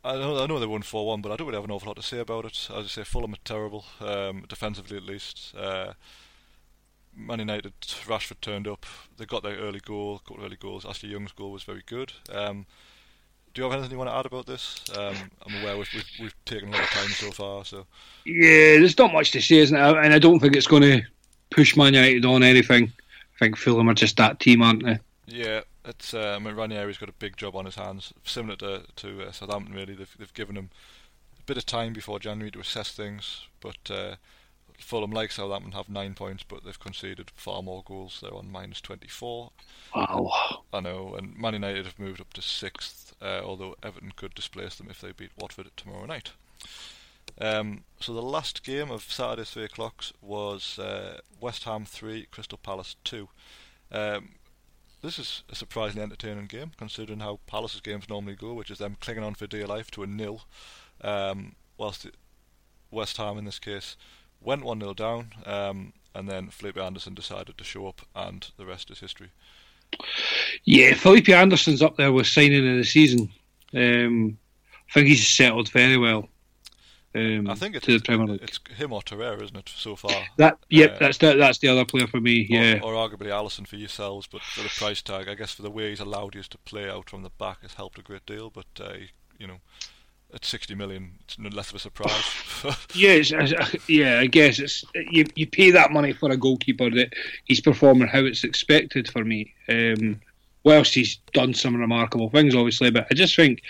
I 0.06 0.18
know, 0.18 0.44
I 0.44 0.46
know 0.46 0.60
they 0.60 0.68
won 0.68 0.84
4-1, 0.84 1.24
but 1.24 1.32
I 1.32 1.36
don't 1.36 1.48
really 1.48 1.58
have 1.58 1.66
an 1.66 1.72
awful 1.72 1.88
lot 1.88 1.96
to 1.96 2.04
say 2.04 2.20
about 2.20 2.46
it. 2.46 2.70
As 2.72 2.86
I 2.86 2.88
say, 2.88 3.04
Fulham 3.04 3.34
are 3.34 3.38
terrible, 3.44 3.86
um, 4.00 4.46
defensively 4.48 4.98
at 4.98 5.04
least. 5.04 5.56
Uh, 5.58 5.94
Man 7.16 7.40
United, 7.40 7.74
Rashford 8.06 8.40
turned 8.40 8.68
up. 8.68 8.86
They 9.18 9.26
got 9.26 9.42
their 9.42 9.58
early 9.58 9.80
goal, 9.80 10.22
got 10.28 10.38
early 10.44 10.58
goals. 10.58 10.86
Ashley 10.86 11.10
Young's 11.10 11.32
goal 11.32 11.52
was 11.52 11.64
very 11.64 11.82
good. 11.88 12.14
Um, 12.32 12.68
do 13.54 13.62
you 13.62 13.64
have 13.64 13.74
anything 13.74 13.94
you 13.94 13.98
want 13.98 14.10
to 14.12 14.16
add 14.16 14.26
about 14.28 14.46
this? 14.46 14.84
Um, 14.96 15.16
I'm 15.48 15.64
aware 15.64 15.78
we've, 15.78 15.90
we've, 15.94 16.12
we've 16.20 16.46
taken 16.46 16.70
a 16.70 16.72
lot 16.74 16.84
of 16.84 16.90
time 16.90 17.10
so 17.10 17.32
far, 17.32 17.66
so 17.66 17.88
Yeah, 18.26 18.78
there's 18.78 18.98
not 18.98 19.14
much 19.14 19.32
to 19.32 19.42
say, 19.42 19.58
isn't 19.58 19.76
it? 19.76 19.82
And 19.82 20.14
I 20.14 20.20
don't 20.20 20.40
think 20.40 20.56
it's 20.56 20.68
going 20.68 20.84
to 20.84 21.02
push 21.50 21.76
Man 21.76 21.94
United 21.96 22.26
on 22.26 22.44
anything. 22.44 22.92
I 23.36 23.40
think 23.40 23.58
Fulham 23.58 23.90
are 23.90 23.96
just 23.96 24.18
that 24.18 24.40
team, 24.40 24.62
aren't 24.62 24.84
they? 24.84 25.00
yeah, 25.26 25.62
it's 25.86 26.14
uh, 26.14 26.36
I 26.36 26.40
mean, 26.40 26.56
Ranieri's 26.56 26.98
got 26.98 27.10
a 27.10 27.14
big 27.14 27.38
job 27.38 27.56
on 27.56 27.66
his 27.66 27.76
hands, 27.76 28.14
similar 28.24 28.56
to 28.58 28.84
to 28.98 29.24
uh, 29.24 29.32
Southampton. 29.32 29.76
Really, 29.76 29.94
they've 29.94 30.16
they've 30.18 30.34
given 30.34 30.58
him 30.58 30.70
a 31.40 31.44
bit 31.44 31.58
of 31.58 31.66
time 31.66 31.94
before 31.94 32.20
January 32.20 32.52
to 32.52 32.60
assess 32.60 32.92
things, 32.92 33.48
but 33.60 33.90
uh, 33.90 34.16
Fulham, 34.80 35.12
like 35.12 35.32
Southampton, 35.32 35.72
have 35.74 35.90
nine 35.90 36.14
points, 36.14 36.44
but 36.44 36.64
they've 36.64 36.80
conceded 36.80 37.32
far 37.36 37.62
more 37.62 37.84
goals. 37.86 38.20
They're 38.22 38.34
on 38.34 38.52
minus 38.52 38.82
24. 38.82 39.52
Wow. 39.96 40.64
I 40.74 40.80
know, 40.80 41.16
and 41.16 41.38
Man 41.38 41.54
United 41.54 41.86
have 41.86 42.00
moved 42.00 42.22
up 42.22 42.34
to 42.34 42.42
sixth, 42.42 43.16
uh, 43.22 43.42
although 43.44 43.76
Everton 43.84 44.14
could 44.16 44.34
displace 44.34 44.76
them 44.76 44.88
if 44.90 45.02
they 45.02 45.12
beat 45.12 45.32
Watford 45.38 45.70
tomorrow 45.78 46.06
night. 46.06 46.32
Um, 47.40 47.84
so 48.00 48.14
the 48.14 48.22
last 48.22 48.64
game 48.64 48.92
of 48.92 49.04
Saturday 49.04 49.44
three 49.44 49.66
o'clocks 49.66 50.14
was 50.22 50.80
uh, 50.80 51.20
West 51.40 51.64
Ham 51.64 51.86
three, 51.86 52.28
Crystal 52.32 52.58
Palace 52.58 52.96
two. 53.04 53.30
Um, 53.92 54.30
this 55.06 55.20
is 55.20 55.44
a 55.50 55.56
surprisingly 55.56 56.04
entertaining 56.04 56.48
game, 56.48 56.72
considering 56.78 57.20
how 57.20 57.40
Palace's 57.48 57.82
games 57.82 58.10
normally 58.10 58.36
go, 58.36 58.54
which 58.54 58.72
is 58.72 58.80
them 58.80 58.98
clinging 59.00 59.24
on 59.24 59.36
for 59.36 59.48
dear 59.48 59.68
life 59.68 59.92
to 59.92 60.04
a 60.04 60.08
nil, 60.08 60.42
um, 61.02 61.56
whilst 61.78 62.08
West 62.92 63.18
Ham 63.18 63.38
in 63.38 63.46
this 63.46 63.60
case 63.60 63.96
went 64.42 64.64
one 64.64 64.80
0 64.80 64.94
down, 64.94 65.32
um, 65.46 65.94
and 66.14 66.28
then 66.28 66.50
Felipe 66.50 66.78
Anderson 66.78 67.14
decided 67.14 67.58
to 67.58 67.64
show 67.64 67.88
up, 67.88 68.02
and 68.16 68.52
the 68.58 68.66
rest 68.66 68.90
is 68.90 69.00
history. 69.00 69.30
Yeah, 70.64 70.96
Felipe 70.96 71.30
Anderson's 71.30 71.82
up 71.82 71.98
there 71.98 72.12
with 72.12 72.28
signing 72.28 72.68
of 72.68 72.78
the 72.78 72.84
season. 72.84 73.32
Um, 73.74 74.38
I 74.90 74.94
think 74.94 75.08
he's 75.08 75.28
settled 75.28 75.70
very 75.70 75.98
well. 75.98 76.30
Um, 77.16 77.50
I 77.50 77.56
think 77.56 77.76
it's, 77.76 77.86
to 77.86 77.98
the 77.98 78.04
Premier 78.04 78.28
League. 78.28 78.42
it's 78.44 78.60
him 78.76 78.92
or 78.92 79.02
Torreira, 79.02 79.42
isn't 79.42 79.56
it, 79.56 79.70
so 79.74 79.96
far? 79.96 80.12
that 80.38 80.58
yep, 80.70 80.96
uh, 80.96 81.00
that's 81.00 81.18
the, 81.18 81.36
that's 81.36 81.60
the 81.60 81.70
other 81.70 81.86
player 81.86 82.08
for 82.08 82.20
me. 82.20 82.46
Yeah, 82.50 82.80
Or, 82.84 82.94
or 82.94 83.10
arguably 83.10 83.28
Alisson 83.28 83.66
for 83.66 83.78
yourselves, 83.78 84.28
but 84.28 84.42
for 84.42 84.62
the 84.64 84.70
price 84.70 85.02
tag, 85.02 85.30
I 85.30 85.36
guess 85.36 85.54
for 85.54 85.62
the 85.62 85.72
way 85.72 85.90
he's 85.90 86.00
allowed 86.02 86.36
you 86.36 86.44
to 86.44 86.58
play 86.60 86.90
out 86.90 87.10
from 87.10 87.24
the 87.24 87.30
back 87.30 87.62
has 87.62 87.76
helped 87.76 87.98
a 87.98 88.02
great 88.02 88.26
deal. 88.26 88.50
But 88.50 88.66
uh, 88.80 88.94
you 89.40 89.48
know, 89.48 89.58
at 90.34 90.44
60 90.44 90.76
million, 90.76 91.12
it's 91.22 91.40
no 91.40 91.48
less 91.50 91.70
of 91.70 91.76
a 91.76 91.80
surprise. 91.80 92.26
yeah, 92.94 93.12
it's, 93.12 93.32
it's- 93.32 93.90
yeah. 93.90 94.20
I 94.20 94.28
guess 94.28 94.60
it's 94.60 94.84
you. 94.94 95.26
You 95.36 95.48
pay 95.48 95.72
that 95.72 95.92
money 95.92 96.12
for 96.12 96.30
a 96.32 96.38
goalkeeper 96.38 96.90
that 96.90 97.14
he's 97.46 97.62
performing 97.62 98.10
how 98.10 98.20
it's 98.26 98.44
expected 98.44 99.08
for 99.10 99.24
me. 99.24 99.54
Um, 99.70 100.20
whilst 100.66 100.94
he's 100.96 101.18
done 101.34 101.54
some 101.54 101.78
remarkable 101.78 102.30
things, 102.30 102.56
obviously, 102.56 102.90
but 102.92 103.08
I 103.10 103.14
just 103.14 103.36
think 103.36 103.62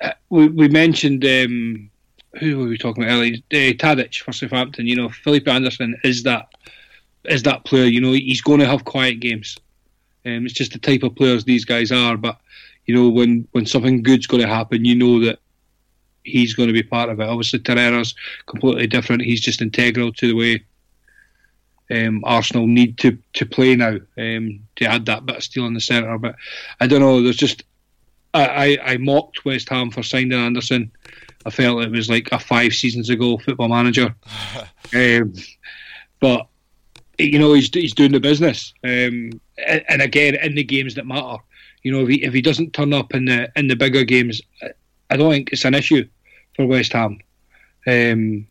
uh, 0.00 0.12
we 0.30 0.48
we 0.48 0.68
mentioned 0.68 1.24
um, 1.26 1.89
who 2.38 2.58
were 2.58 2.66
we 2.66 2.78
talking 2.78 3.02
about 3.02 3.14
earlier? 3.14 3.36
Uh, 3.52 3.74
Tadic 3.74 4.22
for 4.22 4.32
Southampton. 4.32 4.86
You 4.86 4.96
know, 4.96 5.08
Felipe 5.08 5.48
Anderson 5.48 5.98
is 6.04 6.22
that 6.24 6.48
is 7.24 7.42
that 7.42 7.64
player. 7.64 7.84
You 7.84 8.00
know, 8.00 8.12
he's 8.12 8.40
going 8.40 8.60
to 8.60 8.66
have 8.66 8.84
quiet 8.84 9.20
games. 9.20 9.58
Um, 10.24 10.44
it's 10.44 10.54
just 10.54 10.72
the 10.72 10.78
type 10.78 11.02
of 11.02 11.16
players 11.16 11.44
these 11.44 11.64
guys 11.64 11.90
are. 11.90 12.16
But 12.16 12.38
you 12.86 12.94
know, 12.94 13.08
when 13.08 13.48
when 13.52 13.66
something 13.66 14.02
good's 14.02 14.26
going 14.26 14.42
to 14.42 14.48
happen, 14.48 14.84
you 14.84 14.94
know 14.94 15.24
that 15.24 15.40
he's 16.24 16.54
going 16.54 16.68
to 16.68 16.72
be 16.72 16.82
part 16.82 17.10
of 17.10 17.20
it. 17.20 17.28
Obviously, 17.28 17.58
Torreira's 17.58 18.14
completely 18.46 18.86
different. 18.86 19.22
He's 19.22 19.40
just 19.40 19.62
integral 19.62 20.12
to 20.12 20.28
the 20.28 20.34
way 20.34 20.64
um, 21.90 22.22
Arsenal 22.24 22.66
need 22.66 22.98
to, 22.98 23.18
to 23.34 23.46
play 23.46 23.74
now 23.74 23.98
um, 24.16 24.60
to 24.76 24.84
add 24.84 25.06
that 25.06 25.26
bit 25.26 25.36
of 25.36 25.42
steel 25.42 25.66
in 25.66 25.74
the 25.74 25.80
centre. 25.80 26.16
But 26.18 26.36
I 26.80 26.86
don't 26.86 27.00
know. 27.00 27.22
There's 27.22 27.36
just 27.36 27.64
I, 28.32 28.46
I, 28.46 28.92
I 28.92 28.96
mocked 28.98 29.44
West 29.44 29.68
Ham 29.68 29.90
for 29.90 30.02
signing 30.02 30.32
Anderson. 30.32 30.92
I 31.46 31.50
felt 31.50 31.82
it 31.82 31.90
was 31.90 32.10
like 32.10 32.28
a 32.32 32.38
five 32.38 32.74
seasons 32.74 33.08
ago 33.08 33.38
football 33.38 33.68
manager. 33.68 34.14
um, 34.94 35.32
but 36.20 36.46
you 37.18 37.38
know 37.38 37.52
he's 37.52 37.72
he's 37.72 37.94
doing 37.94 38.12
the 38.12 38.20
business, 38.20 38.72
um, 38.84 39.30
and, 39.66 39.84
and 39.88 40.02
again 40.02 40.34
in 40.36 40.54
the 40.54 40.64
games 40.64 40.94
that 40.94 41.06
matter. 41.06 41.38
You 41.82 41.92
know 41.92 42.00
if 42.00 42.08
he 42.08 42.22
if 42.24 42.34
he 42.34 42.42
doesn't 42.42 42.72
turn 42.72 42.92
up 42.92 43.14
in 43.14 43.24
the 43.24 43.50
in 43.56 43.68
the 43.68 43.76
bigger 43.76 44.04
games, 44.04 44.40
I 45.10 45.16
don't 45.16 45.30
think 45.30 45.50
it's 45.52 45.64
an 45.64 45.74
issue 45.74 46.06
for 46.54 46.66
West 46.66 46.92
Ham. 46.92 47.18
Um, 47.86 48.46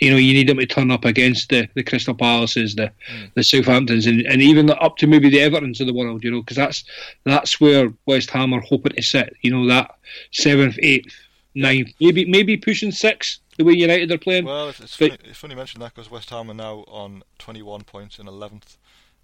you 0.00 0.10
know, 0.10 0.16
you 0.16 0.34
need 0.34 0.48
them 0.48 0.58
to 0.58 0.66
turn 0.66 0.90
up 0.90 1.04
against 1.04 1.50
the, 1.50 1.68
the 1.74 1.82
Crystal 1.82 2.14
Palaces, 2.14 2.74
the 2.74 2.90
the 3.34 3.42
Southamptons, 3.42 4.06
and, 4.06 4.22
and 4.22 4.42
even 4.42 4.70
up 4.70 4.96
to 4.98 5.06
maybe 5.06 5.30
the 5.30 5.38
Evertons 5.38 5.80
of 5.80 5.86
the 5.86 5.94
world. 5.94 6.24
You 6.24 6.32
know, 6.32 6.40
because 6.40 6.56
that's 6.56 6.84
that's 7.24 7.60
where 7.60 7.92
West 8.06 8.30
Ham 8.30 8.52
are 8.52 8.60
hoping 8.60 8.92
to 8.92 9.02
sit. 9.02 9.34
You 9.42 9.52
know, 9.52 9.66
that 9.68 9.96
seventh, 10.32 10.78
eighth, 10.82 11.14
ninth, 11.54 11.90
maybe 12.00 12.24
maybe 12.24 12.56
pushing 12.56 12.92
six. 12.92 13.40
The 13.56 13.64
way 13.64 13.74
United 13.74 14.10
are 14.10 14.18
playing. 14.18 14.44
well, 14.46 14.68
it's, 14.68 14.80
it's, 14.80 14.96
But- 14.96 15.10
funny, 15.12 15.30
it's 15.30 15.38
funny 15.38 15.52
you 15.52 15.58
mention 15.58 15.80
that 15.80 15.94
because 15.94 16.10
West 16.10 16.30
Ham 16.30 16.50
are 16.50 16.54
now 16.54 16.84
on 16.88 17.22
21 17.38 17.82
points 17.84 18.18
in 18.18 18.26
11th. 18.26 18.76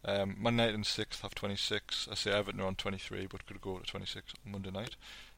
Um, 0.05 0.37
Man 0.41 0.55
United 0.55 0.74
in 0.76 0.83
6th 0.83 1.20
have 1.20 1.35
26. 1.35 2.09
I 2.11 2.14
say 2.14 2.31
Everton 2.31 2.61
are 2.61 2.66
on 2.66 2.74
23, 2.76 3.26
but 3.26 3.45
could 3.47 3.61
go 3.61 3.78
to 3.78 3.85
26 3.85 4.33
on 4.47 4.53
Monday 4.53 4.70
night. 4.70 4.97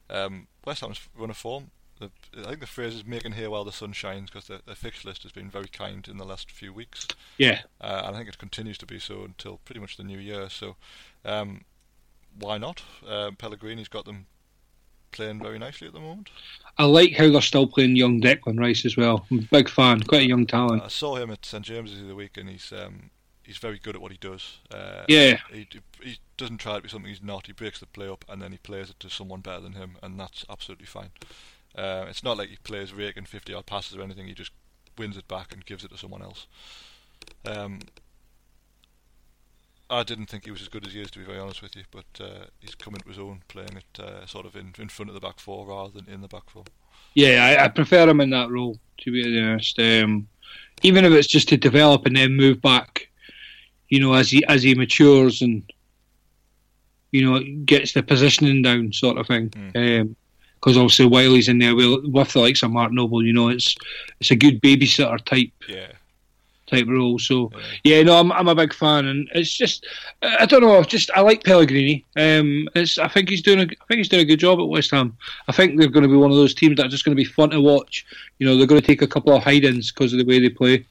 Um, 0.09 0.47
West 0.65 0.81
Ham's 0.81 1.01
run 1.17 1.29
a 1.31 1.33
form. 1.33 1.71
The, 1.99 2.11
I 2.39 2.43
think 2.49 2.59
the 2.59 2.67
phrase 2.67 2.95
is 2.95 3.05
making 3.05 3.33
hay 3.33 3.47
while 3.47 3.63
the 3.63 3.71
sun 3.71 3.93
shines 3.93 4.29
because 4.29 4.47
the, 4.47 4.61
the 4.65 4.75
fixture 4.75 5.07
list 5.09 5.23
has 5.23 5.31
been 5.31 5.49
very 5.49 5.67
kind 5.67 6.07
in 6.07 6.17
the 6.17 6.25
last 6.25 6.49
few 6.51 6.71
weeks. 6.71 7.07
yeah, 7.37 7.61
uh, 7.81 8.03
and 8.05 8.15
I 8.15 8.19
think 8.19 8.29
it 8.29 8.37
continues 8.37 8.77
to 8.79 8.85
be 8.85 8.99
so 8.99 9.23
until 9.23 9.59
pretty 9.65 9.79
much 9.81 9.97
the 9.97 10.03
new 10.03 10.17
year. 10.19 10.49
So, 10.49 10.75
um, 11.25 11.65
why 12.39 12.57
not? 12.57 12.83
Uh, 13.07 13.31
Pellegrini's 13.37 13.87
got 13.89 14.05
them 14.05 14.25
playing 15.13 15.39
very 15.39 15.57
nicely 15.59 15.87
at 15.87 15.93
the 15.93 15.99
moment. 15.99 16.29
I 16.77 16.85
like 16.85 17.13
how 17.13 17.29
they're 17.31 17.41
still 17.41 17.67
playing 17.67 17.95
young 17.95 18.19
Declan 18.19 18.59
Rice 18.59 18.85
as 18.85 18.97
well. 18.97 19.25
I'm 19.31 19.39
a 19.39 19.41
big 19.43 19.69
fan, 19.69 20.01
quite 20.01 20.23
a 20.23 20.27
young 20.27 20.45
talent. 20.45 20.83
I 20.83 20.87
saw 20.89 21.15
him 21.15 21.31
at 21.31 21.45
St 21.45 21.63
James's 21.63 21.99
the 21.99 22.05
other 22.05 22.15
week, 22.15 22.35
and 22.37 22.49
he's 22.49 22.73
um, 22.73 23.11
he's 23.43 23.57
very 23.57 23.79
good 23.79 23.95
at 23.95 24.01
what 24.01 24.11
he 24.11 24.17
does. 24.17 24.57
Uh, 24.73 25.03
Yeah. 25.07 25.37
he 25.51 25.67
he 26.01 26.17
doesn't 26.37 26.57
try 26.57 26.75
to 26.75 26.81
be 26.81 26.89
something 26.89 27.09
he's 27.09 27.21
not. 27.23 27.45
He 27.47 27.53
breaks 27.53 27.79
the 27.79 27.85
play 27.85 28.09
up, 28.09 28.25
and 28.27 28.41
then 28.41 28.51
he 28.51 28.57
plays 28.57 28.89
it 28.89 28.99
to 29.01 29.09
someone 29.09 29.41
better 29.41 29.61
than 29.61 29.73
him, 29.73 29.97
and 30.03 30.19
that's 30.19 30.43
absolutely 30.49 30.87
fine. 30.87 31.11
Uh, 31.75 32.05
it's 32.09 32.23
not 32.23 32.37
like 32.37 32.49
he 32.49 32.57
plays 32.63 32.93
raking 32.93 33.25
50 33.25 33.53
odd 33.53 33.65
passes 33.65 33.95
or 33.97 34.01
anything. 34.01 34.27
He 34.27 34.33
just 34.33 34.51
wins 34.97 35.17
it 35.17 35.27
back 35.27 35.51
and 35.53 35.65
gives 35.65 35.83
it 35.83 35.91
to 35.91 35.97
someone 35.97 36.21
else. 36.21 36.45
Um, 37.45 37.79
I 39.93 40.03
didn't 40.03 40.25
think 40.25 40.45
he 40.45 40.51
was 40.51 40.61
as 40.61 40.67
good 40.67 40.85
as 40.85 40.93
he 40.93 41.01
is, 41.01 41.11
to 41.11 41.19
be 41.19 41.25
very 41.25 41.39
honest 41.39 41.61
with 41.61 41.75
you, 41.75 41.83
but 41.91 42.05
uh, 42.19 42.45
he's 42.59 42.75
coming 42.75 42.99
into 42.99 43.09
his 43.09 43.19
own, 43.19 43.41
playing 43.47 43.77
it 43.77 43.99
uh, 43.99 44.25
sort 44.25 44.45
of 44.45 44.55
in, 44.55 44.73
in 44.79 44.89
front 44.89 45.09
of 45.09 45.13
the 45.13 45.19
back 45.19 45.39
four 45.39 45.67
rather 45.67 45.91
than 45.91 46.11
in 46.11 46.21
the 46.21 46.27
back 46.27 46.49
four. 46.49 46.63
Yeah, 47.13 47.45
I, 47.45 47.65
I 47.65 47.67
prefer 47.67 48.09
him 48.09 48.21
in 48.21 48.31
that 48.31 48.49
role, 48.49 48.79
to 48.99 49.11
be 49.11 49.39
honest. 49.39 49.77
Um, 49.79 50.27
even 50.81 51.05
if 51.05 51.11
it's 51.13 51.27
just 51.27 51.49
to 51.49 51.57
develop 51.57 52.05
and 52.05 52.15
then 52.15 52.35
move 52.35 52.61
back, 52.61 53.09
you 53.89 53.99
know, 53.99 54.13
as 54.13 54.31
he 54.31 54.43
as 54.45 54.63
he 54.63 54.73
matures 54.73 55.41
and 55.41 55.63
you 57.11 57.23
know 57.23 57.39
gets 57.65 57.93
the 57.93 58.01
positioning 58.01 58.61
down, 58.61 58.91
sort 58.93 59.17
of 59.17 59.27
thing. 59.27 59.49
Because 60.55 60.77
obviously, 60.77 61.05
while 61.05 61.33
he's 61.33 61.49
in 61.49 61.59
there 61.59 61.75
with, 61.75 62.05
with 62.05 62.33
the 62.33 62.39
likes 62.39 62.63
of 62.63 62.71
Mark 62.71 62.91
Noble, 62.91 63.23
you 63.23 63.33
know, 63.33 63.49
it's 63.49 63.75
it's 64.19 64.31
a 64.31 64.35
good 64.35 64.61
babysitter 64.61 65.23
type 65.23 65.51
Yeah, 65.67 65.91
type 66.73 66.87
role. 66.87 67.19
So 67.19 67.51
yeah, 67.83 68.01
no, 68.03 68.19
I'm 68.19 68.31
I'm 68.31 68.47
a 68.47 68.55
big 68.55 68.73
fan, 68.73 69.05
and 69.07 69.29
it's 69.33 69.55
just 69.55 69.85
I 70.21 70.45
don't 70.45 70.61
know, 70.61 70.83
just 70.83 71.09
I 71.15 71.21
like 71.21 71.43
Pellegrini. 71.43 72.05
Um, 72.17 72.67
it's 72.75 72.97
I 72.97 73.07
think 73.07 73.29
he's 73.29 73.41
doing 73.41 73.59
a 73.59 73.63
I 73.63 73.85
think 73.87 73.97
he's 73.97 74.09
doing 74.09 74.23
a 74.23 74.25
good 74.25 74.39
job 74.39 74.59
at 74.59 74.67
West 74.67 74.91
Ham. 74.91 75.15
I 75.47 75.51
think 75.51 75.77
they're 75.79 75.87
going 75.89 76.03
to 76.03 76.09
be 76.09 76.15
one 76.17 76.31
of 76.31 76.37
those 76.37 76.53
teams 76.53 76.77
that 76.77 76.85
are 76.87 76.89
just 76.89 77.05
going 77.05 77.15
to 77.15 77.21
be 77.23 77.29
fun 77.29 77.51
to 77.51 77.61
watch. 77.61 78.05
You 78.39 78.47
know, 78.47 78.57
they're 78.57 78.67
going 78.67 78.81
to 78.81 78.87
take 78.87 79.01
a 79.01 79.07
couple 79.07 79.33
of 79.35 79.43
hide-ins 79.43 79.91
because 79.91 80.13
of 80.13 80.19
the 80.19 80.25
way 80.25 80.39
they 80.39 80.49
play. 80.49 80.85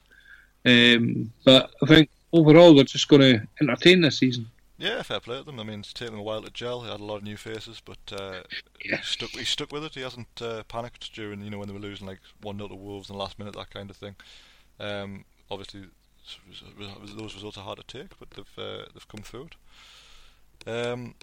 Um, 0.65 1.33
but 1.45 1.71
I 1.83 1.87
think 1.87 2.09
overall 2.33 2.75
they're 2.75 2.85
just 2.85 3.09
going 3.09 3.23
to 3.23 3.47
entertain 3.61 4.01
this 4.01 4.19
season. 4.19 4.47
Yeah, 4.79 5.03
fair 5.03 5.21
play 5.21 5.39
to 5.39 5.45
them. 5.45 5.61
I 5.61 5.63
mean, 5.65 5.81
it's 5.81 5.93
taken 5.93 6.15
them 6.15 6.21
a 6.21 6.25
while 6.25 6.43
to 6.43 6.51
gel. 6.51 6.83
He 6.83 6.91
had 6.91 6.99
a 7.01 7.05
lot 7.05 7.19
of 7.19 7.23
new 7.23 7.37
faces, 7.37 7.81
but 7.85 7.99
uh, 8.11 8.43
Yeah. 8.85 8.97
he 8.97 9.03
stuck. 9.05 9.31
He 9.31 9.45
stuck 9.45 9.71
with 9.73 9.85
it. 9.85 9.95
He 9.95 10.01
hasn't 10.01 10.41
uh, 10.41 10.65
panicked 10.65 11.13
during 11.15 11.41
you 11.43 11.51
know 11.51 11.59
when 11.59 11.69
they 11.69 11.75
were 11.75 11.81
losing 11.81 12.07
like 12.07 12.21
one 12.41 12.57
0 12.59 12.69
to 12.69 12.75
Wolves 12.75 13.09
in 13.09 13.15
the 13.15 13.23
last 13.23 13.39
minute, 13.39 13.55
that 13.55 13.71
kind 13.71 13.91
of 13.91 13.97
thing. 13.97 14.17
Um, 14.81 15.25
obviously, 15.53 15.83
those 17.17 17.35
results 17.35 17.59
are 17.59 17.65
hard 17.65 17.79
to 17.79 17.99
take, 17.99 18.19
but 18.19 18.31
they've 18.31 18.59
uh, 18.59 18.85
they've 18.93 19.09
come 19.09 19.23
through 19.23 19.49
it. 20.67 20.69
Um, 20.69 21.15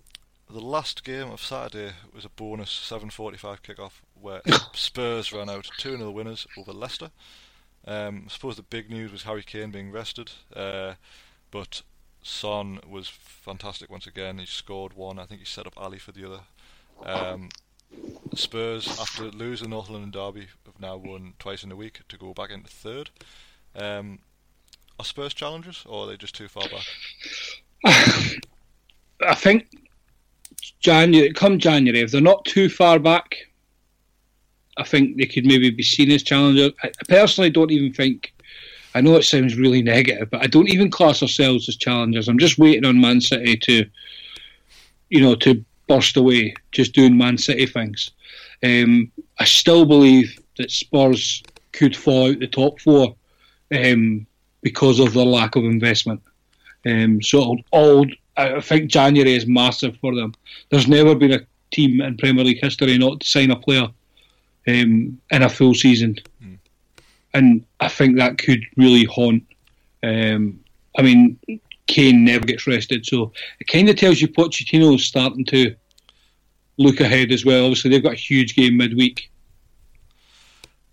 the 0.50 0.60
last 0.60 1.04
game 1.04 1.30
of 1.30 1.42
Saturday 1.42 1.94
was 2.14 2.26
a 2.26 2.30
bonus 2.30 2.70
7:45 2.70 3.62
kickoff 3.62 4.02
where 4.20 4.42
Spurs 4.74 5.32
ran 5.32 5.50
out 5.50 5.70
2 5.78 5.98
0 5.98 6.12
winners 6.12 6.48
over 6.58 6.74
Leicester. 6.74 7.12
Um, 7.86 8.24
I 8.26 8.30
suppose 8.30 8.56
the 8.56 8.64
big 8.64 8.90
news 8.90 9.12
was 9.12 9.24
Harry 9.24 9.44
Kane 9.44 9.72
being 9.72 9.92
rested, 9.92 10.32
uh, 10.56 10.96
but 11.50 11.82
Son 12.22 12.80
was 12.88 13.08
fantastic 13.08 13.90
once 13.90 14.06
again. 14.06 14.38
He 14.38 14.46
scored 14.46 14.94
one. 14.94 15.18
I 15.18 15.26
think 15.26 15.40
he 15.40 15.46
set 15.46 15.66
up 15.66 15.78
Alli 15.78 16.00
for 16.00 16.12
the 16.12 16.26
other. 16.26 16.42
Um, 17.04 17.50
Spurs, 18.36 19.00
after 19.00 19.32
losing 19.32 19.70
North 19.70 19.90
London 19.90 20.12
Derby, 20.12 20.48
have 20.66 20.80
now 20.80 20.98
won 20.98 21.34
twice 21.40 21.64
in 21.64 21.72
a 21.72 21.76
week 21.76 22.02
to 22.10 22.18
go 22.18 22.34
back 22.34 22.52
into 22.52 22.70
third. 22.70 23.10
Um, 23.76 24.20
are 25.00 25.06
Spurs 25.06 25.34
challengers, 25.34 25.86
or 25.88 26.04
are 26.04 26.08
they 26.08 26.18
just 26.18 26.36
too 26.36 26.48
far 26.48 26.68
back? 26.70 28.36
I 29.22 29.36
think 29.36 29.70
January, 30.80 31.32
come 31.34 31.60
January, 31.60 32.02
if 32.02 32.12
they're 32.12 32.22
not 32.22 32.46
too 32.46 32.70
far 32.70 33.00
back, 33.00 33.36
I 34.78 34.84
think 34.84 35.18
they 35.18 35.26
could 35.26 35.46
maybe 35.46 35.70
be 35.70 35.84
seen 35.84 36.12
as 36.12 36.24
challengers. 36.24 36.72
I 36.84 36.92
personally 37.08 37.50
don't 37.50 37.72
even 37.72 37.94
think. 37.94 38.34
I 38.96 39.02
know 39.02 39.16
it 39.16 39.24
sounds 39.24 39.56
really 39.56 39.84
negative, 39.84 40.30
but 40.32 40.42
I 40.42 40.48
don't 40.48 40.70
even 40.70 40.90
class 40.90 41.22
ourselves 41.22 41.70
as 41.70 41.76
challengers. 41.76 42.28
I'm 42.28 42.40
just 42.40 42.58
waiting 42.58 42.86
on 42.86 43.00
Man 43.00 43.22
City 43.22 43.56
to, 43.58 43.86
you 45.10 45.22
know, 45.22 45.36
to 45.36 45.64
burst 45.88 46.18
away, 46.18 46.56
just 46.72 46.94
doing 46.94 47.18
Man 47.18 47.38
City 47.38 47.66
things. 47.66 48.12
Um, 48.64 49.12
I 49.40 49.46
still 49.46 49.86
believe 49.86 50.40
that 50.58 50.72
Spurs 50.72 51.44
could 51.72 51.96
fall 51.96 52.32
out 52.32 52.40
the 52.40 52.48
top 52.48 52.80
four 52.82 53.16
um, 53.76 54.26
because 54.62 55.00
of 55.00 55.14
the 55.14 55.24
lack 55.24 55.56
of 55.56 55.64
investment. 55.64 56.22
Um, 56.86 57.22
so 57.22 57.58
all 57.72 58.06
I 58.38 58.62
think 58.62 58.90
January 58.90 59.36
is 59.36 59.46
massive 59.46 59.98
for 59.98 60.16
them. 60.16 60.34
There's 60.70 60.88
never 60.88 61.14
been 61.14 61.34
a 61.34 61.42
team 61.72 62.02
in 62.02 62.18
Premier 62.18 62.46
League 62.46 62.62
history 62.62 62.98
not 62.98 63.20
to 63.20 63.28
sign 63.28 63.52
a 63.52 63.56
player 63.56 63.88
um, 64.68 65.20
in 65.32 65.44
a 65.44 65.50
full 65.50 65.74
season, 65.74 66.18
and 67.34 67.66
I 67.80 67.90
think 67.90 68.18
that 68.18 68.38
could 68.38 68.64
really 68.78 69.06
haunt. 69.06 69.44
Um, 70.04 70.60
I 70.98 71.02
mean, 71.02 71.38
Kane 71.88 72.24
never 72.24 72.46
gets 72.46 72.66
rested, 72.66 73.06
so 73.06 73.34
it 73.60 73.68
kind 73.68 73.90
of 73.90 73.98
tells 73.98 74.22
you 74.22 74.28
Pochettino 74.28 74.96
is 74.96 75.06
starting 75.06 75.46
to 75.46 75.76
look 76.78 77.02
ahead 77.02 77.32
as 77.32 77.46
well. 77.46 77.66
Obviously, 77.66 77.92
they've 77.92 78.04
got 78.04 78.14
a 78.14 78.16
huge 78.16 78.56
game 78.56 78.78
midweek. 78.78 79.30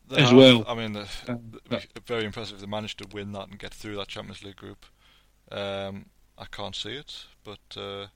They 0.09 0.19
As 0.23 0.29
have. 0.29 0.37
well. 0.39 0.65
I 0.69 0.75
mean, 0.75 0.93
the, 0.93 1.09
Um, 1.29 1.53
the- 1.69 1.87
very 2.07 2.25
impressive. 2.25 2.61
They 2.61 2.67
managed 2.67 2.99
to 2.99 3.09
win 3.13 3.33
that 3.33 3.49
and 3.49 3.59
get 3.59 3.75
through 3.75 3.97
that 3.97 4.09
Champions 4.09 4.43
League 4.45 4.57
group. 4.57 4.87
Um, 5.51 6.07
I 6.39 6.45
can't 6.47 6.77
see 6.77 6.91
it, 6.95 7.25
but 7.45 7.59
uh, 7.77 8.07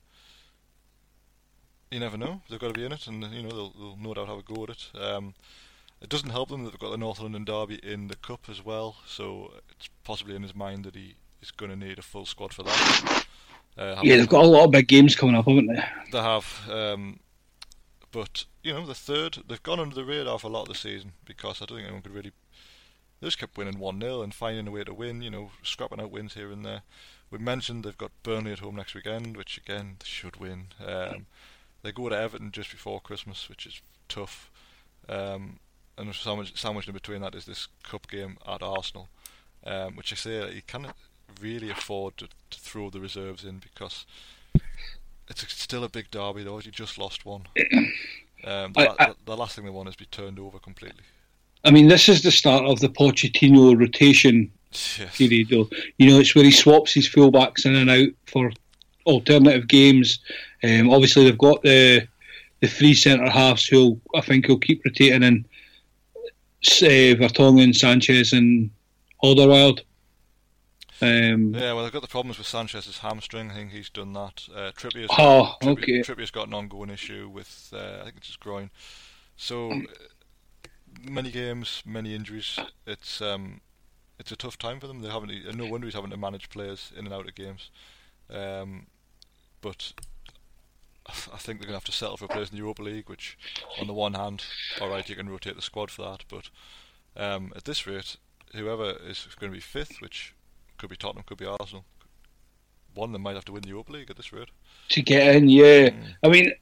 you 1.91 1.99
never 1.99 2.17
know. 2.17 2.43
They've 2.49 2.59
got 2.61 2.69
to 2.69 2.75
be 2.75 2.85
in 2.85 2.93
it, 2.93 3.07
and 3.07 3.23
you 3.33 3.43
know 3.43 3.49
they'll, 3.51 3.71
they'll 3.71 3.97
no 3.97 4.15
doubt 4.15 4.29
have 4.29 4.39
a 4.39 4.43
go 4.43 4.63
at 4.65 4.71
it. 4.71 4.91
Um, 5.01 5.35
it 6.01 6.09
doesn't 6.09 6.31
help 6.31 6.49
them 6.49 6.65
that 6.65 6.71
they've 6.71 6.79
got 6.81 6.91
the 6.91 6.97
North 6.97 7.21
London 7.21 7.45
derby 7.45 7.81
in 7.83 8.09
the 8.09 8.17
cup 8.17 8.49
as 8.49 8.65
well, 8.65 8.97
so 9.07 9.53
it's 9.71 9.89
possibly 10.05 10.35
in 10.37 10.43
his 10.43 10.55
mind 10.55 10.85
that 10.85 10.95
he 10.95 11.17
is 11.43 11.51
going 11.51 11.71
to 11.71 11.77
need 11.77 11.99
a 11.99 12.03
full 12.03 12.25
squad 12.27 12.53
for 12.55 12.63
that. 12.63 13.25
Uh, 13.77 14.01
Yeah, 14.03 14.17
they've 14.17 14.29
got 14.29 14.45
a 14.45 14.49
lot 14.49 14.65
of 14.65 14.71
big 14.71 14.89
games 14.89 15.15
coming 15.17 15.35
up, 15.35 15.47
haven't 15.47 15.67
they? 15.67 15.83
they 16.13 16.19
have, 16.19 16.69
um, 16.71 17.19
but 18.13 18.45
you 18.63 18.73
know 18.73 18.87
the 18.87 18.95
third 18.95 19.39
they've 19.49 19.63
gone 19.63 19.81
under 19.81 19.95
the 19.95 20.05
radar 20.05 20.39
for 20.39 20.49
a 20.49 20.51
lot 20.51 20.63
of 20.63 20.69
the 20.69 20.75
season 20.75 21.13
because 21.25 21.61
I 21.61 21.67
don't 21.67 21.79
think 21.79 21.87
anyone 21.87 22.03
could 22.03 22.15
really. 22.15 22.33
They 23.21 23.27
just 23.27 23.39
kept 23.39 23.59
winning 23.59 23.79
one 23.79 24.01
0 24.01 24.23
and 24.23 24.35
finding 24.35 24.67
a 24.67 24.71
way 24.71 24.83
to 24.85 24.95
win. 24.95 25.21
You 25.23 25.31
know, 25.31 25.51
scrapping 25.63 26.01
out 26.01 26.11
wins 26.11 26.35
here 26.35 26.51
and 26.51 26.65
there. 26.65 26.83
We 27.31 27.39
mentioned 27.39 27.85
they've 27.85 27.97
got 27.97 28.11
Burnley 28.23 28.53
at 28.53 28.61
home 28.61 28.77
next 28.77 28.95
weekend, 28.95 29.37
which 29.37 29.59
again 29.59 29.97
they 29.99 30.07
should 30.07 30.37
win. 30.37 30.69
Um, 30.85 31.27
they 31.83 31.93
go 31.93 32.09
to 32.09 32.17
Everton 32.17 32.51
just 32.51 32.71
before 32.71 33.01
Christmas, 33.01 33.49
which 33.49 33.67
is 33.67 33.81
tough. 34.09 34.51
Um, 35.09 35.59
and 35.97 36.15
sandwiched, 36.15 36.59
sandwiched 36.59 36.89
in 36.89 36.95
between 36.95 37.21
that 37.21 37.35
is 37.35 37.45
this 37.45 37.69
cup 37.83 38.09
game 38.09 38.39
at 38.47 38.63
Arsenal, 38.63 39.09
um, 39.65 39.97
which 39.97 40.13
I 40.13 40.17
say 40.17 40.53
you 40.53 40.63
can't 40.67 40.87
really 41.41 41.71
afford 41.71 42.17
to, 42.19 42.29
to 42.51 42.61
throw 42.61 42.91
the 42.91 43.01
reserves 43.01 43.45
in 43.45 43.59
because 43.59 44.07
it's 45.29 45.43
a, 45.43 45.47
still 45.47 45.85
a 45.85 45.89
big 45.89 46.11
derby. 46.11 46.43
Though 46.43 46.61
you 46.61 46.71
just 46.71 46.99
lost 46.99 47.25
one. 47.25 47.47
Um, 48.45 48.73
the, 48.73 48.81
I- 48.81 48.85
la- 48.87 48.95
I- 48.99 49.07
the, 49.07 49.17
the 49.27 49.37
last 49.37 49.57
thing 49.57 49.65
they 49.65 49.71
want 49.71 49.89
is 49.89 49.97
be 49.97 50.07
turned 50.07 50.39
over 50.39 50.59
completely. 50.59 51.03
I 51.65 51.71
mean, 51.71 51.89
this 51.89 52.09
is 52.09 52.23
the 52.23 52.31
start 52.31 52.65
of 52.65 52.81
the 52.81 52.89
Pochettino 52.89 53.79
rotation 53.79 54.51
Yes. 54.73 55.17
period, 55.17 55.49
though. 55.51 55.69
You 55.99 56.09
know, 56.11 56.19
it's 56.21 56.35
where 56.35 56.45
he 56.45 56.51
swaps 56.53 56.95
his 56.95 57.09
fullbacks 57.09 57.67
in 57.67 57.75
and 57.75 57.91
out 57.91 58.09
for 58.27 58.51
alternative 59.05 59.67
games. 59.69 60.21
Um, 60.63 60.91
obviously, 60.91 61.25
they've 61.25 61.37
got 61.39 61.63
the 61.63 62.07
the 62.61 62.69
three 62.69 62.93
centre 62.95 63.29
halves 63.31 63.67
who 63.67 63.99
I 64.15 64.21
think 64.21 64.47
will 64.47 64.59
keep 64.59 64.83
rotating 64.85 65.23
in 65.23 65.45
uh, 66.17 67.17
Vertonghen, 67.17 67.75
Sanchez, 67.75 68.33
and 68.35 68.71
Alderweireld. 69.25 69.81
Um, 71.01 71.55
Yeah, 71.55 71.73
well, 71.73 71.83
they've 71.85 71.93
got 71.93 72.03
the 72.03 72.09
problems 72.09 72.39
with 72.39 72.47
Sanchez's 72.47 72.99
hamstring. 72.99 73.51
I 73.51 73.55
think 73.55 73.71
he's 73.73 73.91
done 73.91 74.13
that. 74.15 74.49
Uh, 74.55 74.73
Trippier's, 74.73 75.19
Oh, 75.19 75.57
Trippier, 75.63 75.83
okay. 75.83 76.01
Trippier's 76.01 76.31
got 76.31 76.49
an 76.49 76.55
ongoing 76.55 76.91
issue 76.91 77.29
with, 77.29 77.71
uh, 77.73 77.99
I 78.01 78.05
think 78.05 78.19
it's 78.19 78.29
his 78.29 78.37
groin. 78.37 78.71
So, 79.37 79.71
uh, 79.73 79.79
many 81.03 81.31
games, 81.31 81.83
many 81.87 82.15
injuries. 82.15 82.59
It's 82.87 83.21
um, 83.23 83.61
it's 84.19 84.33
a 84.33 84.37
tough 84.37 84.59
time 84.59 84.81
for 84.81 84.87
them. 84.87 85.01
They 85.01 85.09
haven't. 85.11 85.31
uh, 85.31 85.53
No 85.53 85.67
wonder 85.67 85.87
he's 85.87 85.95
having 85.95 86.11
to 86.11 86.17
manage 86.17 86.51
players 86.51 86.93
in 86.97 87.07
and 87.07 87.15
out 87.15 87.29
of 87.29 87.35
games. 87.35 87.71
Um, 88.31 88.87
but 89.61 89.93
I 91.07 91.39
think 91.39 91.59
they're 91.61 91.67
going 91.69 91.79
to 91.81 91.83
have 91.83 91.85
to 91.85 91.93
settle 91.93 92.17
for 92.17 92.29
place 92.29 92.51
in 92.51 92.55
the 92.57 92.59
Europa 92.63 92.83
League, 92.83 93.09
which, 93.09 93.39
on 93.81 93.87
the 93.87 93.93
one 93.95 94.15
hand, 94.15 94.45
all 94.81 94.89
right, 94.91 95.09
you 95.09 95.17
can 95.17 95.29
rotate 95.29 95.57
the 95.57 95.63
squad 95.63 95.91
for 95.91 96.03
that, 96.03 96.25
but 96.29 96.51
um, 97.17 97.53
at 97.57 97.65
this 97.65 97.87
rate, 97.87 98.17
whoever 98.55 98.91
is 99.07 99.27
going 99.39 99.51
to 99.53 99.57
be 99.57 99.61
fifth, 99.61 100.01
which 100.01 100.35
could 100.81 100.91
be 100.91 100.97
Tottenham, 100.97 101.25
could 101.27 101.39
be 101.39 101.47
Arsenal, 101.47 101.85
one 102.95 103.11
of 103.11 103.13
them 103.13 103.23
might 103.23 103.35
have 103.35 103.45
to 103.45 103.53
win 103.53 103.63
the 103.63 103.69
Europa 103.69 103.93
League 103.93 104.11
at 104.11 104.17
this 104.17 104.33
rate. 104.33 104.49
to 104.89 105.03
get 105.03 105.37
in, 105.37 105.49
yeah. 105.49 105.91
Mm. 105.91 106.15
I 106.25 106.29
mean, 106.29 106.53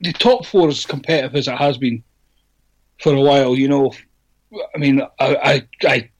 the 0.00 0.12
top 0.12 0.46
four 0.46 0.68
is 0.68 0.84
competitive 0.84 1.34
as 1.34 1.48
it 1.48 1.56
has 1.56 1.78
been 1.78 2.04
for 3.00 3.14
a 3.14 3.20
while. 3.20 3.56
You 3.56 3.68
know, 3.68 3.92
I 4.74 4.78
mean, 4.78 5.00
I 5.18 5.36
I 5.36 5.68
I, 5.88 6.10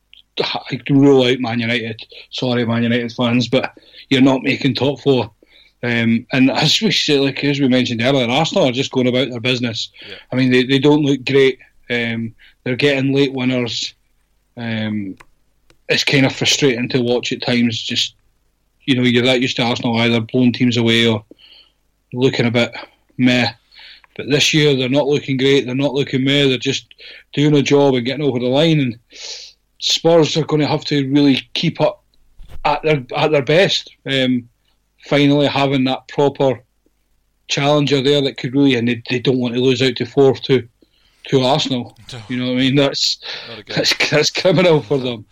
I 0.71 0.77
can 0.77 0.99
rule 0.99 1.25
out 1.25 1.41
Man 1.41 1.61
United. 1.61 2.01
Sorry, 2.31 2.65
Man 2.65 2.83
United 2.83 3.13
fans, 3.13 3.49
but 3.49 3.77
you're 4.09 4.23
not 4.23 4.43
making 4.43 4.75
top 4.75 5.01
four. 5.01 5.31
Um, 5.85 6.27
and 6.33 6.51
as 6.51 6.81
we 6.81 6.91
say, 6.93 7.19
like 7.19 7.43
as 7.45 7.61
we 7.61 7.69
mentioned 7.69 8.03
earlier, 8.03 8.29
Arsenal 8.29 8.69
are 8.69 8.73
just 8.73 8.93
going 8.93 9.09
about 9.09 9.31
their 9.31 9.41
business. 9.41 9.91
Yeah. 10.09 10.15
I 10.31 10.37
mean, 10.37 10.51
they, 10.51 10.65
they 10.65 10.79
don't 10.79 11.03
look 11.05 11.25
great. 11.25 11.59
Um, 11.91 12.35
they're 12.63 12.77
getting 12.77 13.13
late 13.13 13.33
winners. 13.33 13.95
Um, 14.57 15.17
it's 15.93 16.05
kind 16.05 16.27
of 16.27 16.35
frustrating 16.35 16.89
to 16.91 17.01
watch 17.01 17.33
at 17.33 17.43
times. 17.43 17.81
Just 17.83 18.15
you 18.85 18.97
know, 18.97 19.03
you're 19.03 19.25
that 19.25 19.41
used 19.41 19.57
to 19.57 19.63
Arsenal 19.63 19.99
either 19.99 20.21
blowing 20.21 20.53
teams 20.53 20.77
away 20.77 21.07
or 21.07 21.25
looking 22.13 22.47
a 22.47 22.51
bit 22.51 22.75
meh. 23.17 23.53
But 24.17 24.29
this 24.29 24.53
year 24.53 24.77
they're 24.77 24.89
not 24.89 25.07
looking 25.07 25.37
great. 25.37 25.67
They're 25.67 25.75
not 25.75 25.95
looking 25.95 26.25
meh. 26.25 26.49
They're 26.49 26.59
just 26.59 26.95
doing 27.33 27.57
a 27.57 27.63
job 27.63 27.95
and 27.95 28.05
getting 28.05 28.25
over 28.25 28.39
the 28.39 28.47
line. 28.47 28.81
And 28.81 28.99
Spurs 29.79 30.37
are 30.37 30.45
going 30.45 30.61
to 30.61 30.69
have 30.69 30.85
to 30.87 31.11
really 31.11 31.49
keep 31.55 31.81
up 31.81 32.05
at 32.65 32.83
their 32.83 33.05
at 33.17 33.31
their 33.31 33.45
best. 33.45 33.95
Um, 34.07 34.49
finally 35.05 35.47
having 35.47 35.85
that 35.85 36.07
proper 36.09 36.63
challenger 37.49 38.01
there 38.01 38.23
that 38.23 38.39
could 38.39 38.55
really, 38.55 38.75
and 38.77 38.89
they, 38.89 39.03
they 39.11 39.19
don't 39.19 39.39
want 39.39 39.55
to 39.55 39.61
lose 39.61 39.83
out 39.83 39.97
to 39.97 40.07
fourth 40.07 40.43
to 40.43 40.69
to 41.29 41.43
Arsenal. 41.43 41.97
You 42.29 42.37
know 42.37 42.47
what 42.47 42.53
I 42.53 42.57
mean? 42.57 42.77
That's 42.77 43.19
that's 43.69 44.11
that's 44.11 44.31
criminal 44.31 44.83
for 44.83 44.99
them. 44.99 45.25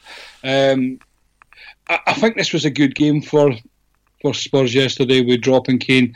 Um, 0.44 0.98
I, 1.88 1.98
I 2.06 2.12
think 2.14 2.36
this 2.36 2.52
was 2.52 2.64
a 2.64 2.70
good 2.70 2.94
game 2.94 3.22
for 3.22 3.52
for 4.22 4.34
Spurs 4.34 4.74
yesterday 4.74 5.20
with 5.22 5.40
dropping 5.40 5.78
Kane. 5.78 6.14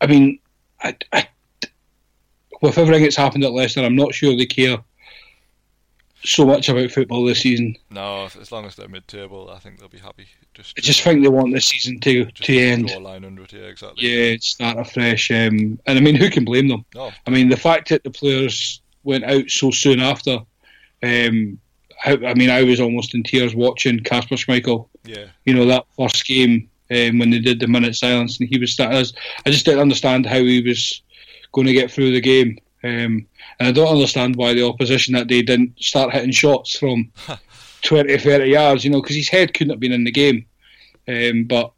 I 0.00 0.06
mean, 0.06 0.38
I, 0.82 0.96
I, 1.12 1.28
with 2.60 2.78
everything 2.78 3.02
that's 3.02 3.16
happened 3.16 3.44
at 3.44 3.52
Leicester, 3.52 3.82
I'm 3.82 3.96
not 3.96 4.14
sure 4.14 4.36
they 4.36 4.46
care 4.46 4.78
so 6.24 6.44
much 6.44 6.68
about 6.68 6.90
football 6.90 7.24
this 7.24 7.40
season. 7.40 7.76
No, 7.90 8.26
as 8.40 8.52
long 8.52 8.64
as 8.64 8.76
they're 8.76 8.88
mid-table, 8.88 9.50
I 9.50 9.58
think 9.58 9.80
they'll 9.80 9.88
be 9.88 9.98
happy. 9.98 10.26
Just, 10.54 10.78
I 10.78 10.80
just 10.80 11.00
think 11.00 11.22
they 11.22 11.28
want 11.28 11.52
this 11.52 11.66
season 11.66 11.98
to 12.00 12.26
to 12.26 12.58
end. 12.58 12.88
draw 12.88 12.98
a 12.98 13.00
line 13.00 13.24
under 13.24 13.42
it. 13.42 13.52
Yeah, 13.52 13.62
exactly. 13.62 14.06
Yeah, 14.06 14.36
start 14.40 14.78
afresh. 14.78 15.30
Um, 15.30 15.80
and 15.86 15.98
I 15.98 16.00
mean, 16.00 16.14
who 16.14 16.30
can 16.30 16.44
blame 16.44 16.68
them? 16.68 16.84
No, 16.94 17.10
I 17.26 17.30
mean, 17.30 17.48
the 17.48 17.56
fact 17.56 17.88
that 17.88 18.04
the 18.04 18.10
players 18.10 18.81
went 19.04 19.24
out 19.24 19.48
so 19.48 19.70
soon 19.70 20.00
after. 20.00 20.38
Um, 21.02 21.58
I, 22.04 22.12
I 22.26 22.34
mean, 22.34 22.50
I 22.50 22.62
was 22.62 22.80
almost 22.80 23.14
in 23.14 23.22
tears 23.22 23.54
watching 23.54 24.00
Kasper 24.00 24.36
Schmeichel. 24.36 24.88
yeah, 25.04 25.26
You 25.44 25.54
know 25.54 25.66
that 25.66 25.86
first 25.96 26.24
game 26.26 26.68
um, 26.90 27.18
when 27.18 27.30
they 27.30 27.38
did 27.38 27.60
the 27.60 27.68
minute 27.68 27.94
silence, 27.96 28.38
and 28.38 28.48
he 28.48 28.58
was 28.58 28.72
starting. 28.72 28.98
us. 28.98 29.12
I 29.46 29.50
just 29.50 29.64
didn't 29.64 29.80
understand 29.80 30.26
how 30.26 30.38
he 30.38 30.62
was 30.62 31.02
going 31.52 31.66
to 31.66 31.72
get 31.72 31.90
through 31.90 32.12
the 32.12 32.20
game. 32.20 32.58
Um, 32.84 33.26
and 33.60 33.68
I 33.68 33.72
don't 33.72 33.94
understand 33.94 34.36
why 34.36 34.54
the 34.54 34.66
opposition 34.66 35.14
that 35.14 35.28
day 35.28 35.42
didn't 35.42 35.78
start 35.80 36.12
hitting 36.12 36.32
shots 36.32 36.76
from 36.76 37.12
20, 37.82 38.18
30 38.18 38.50
yards, 38.50 38.84
you 38.84 38.90
know, 38.90 39.00
because 39.00 39.16
his 39.16 39.28
head 39.28 39.54
couldn't 39.54 39.70
have 39.70 39.80
been 39.80 39.92
in 39.92 40.04
the 40.04 40.10
game. 40.10 40.46
Um, 41.06 41.44
but 41.44 41.72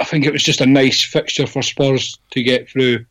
I 0.00 0.04
think 0.04 0.24
it 0.24 0.32
was 0.32 0.42
just 0.42 0.60
a 0.60 0.66
nice 0.66 1.00
fixture 1.00 1.46
for 1.46 1.62
Spurs 1.62 2.18
to 2.32 2.42
get 2.42 2.68
through. 2.68 3.04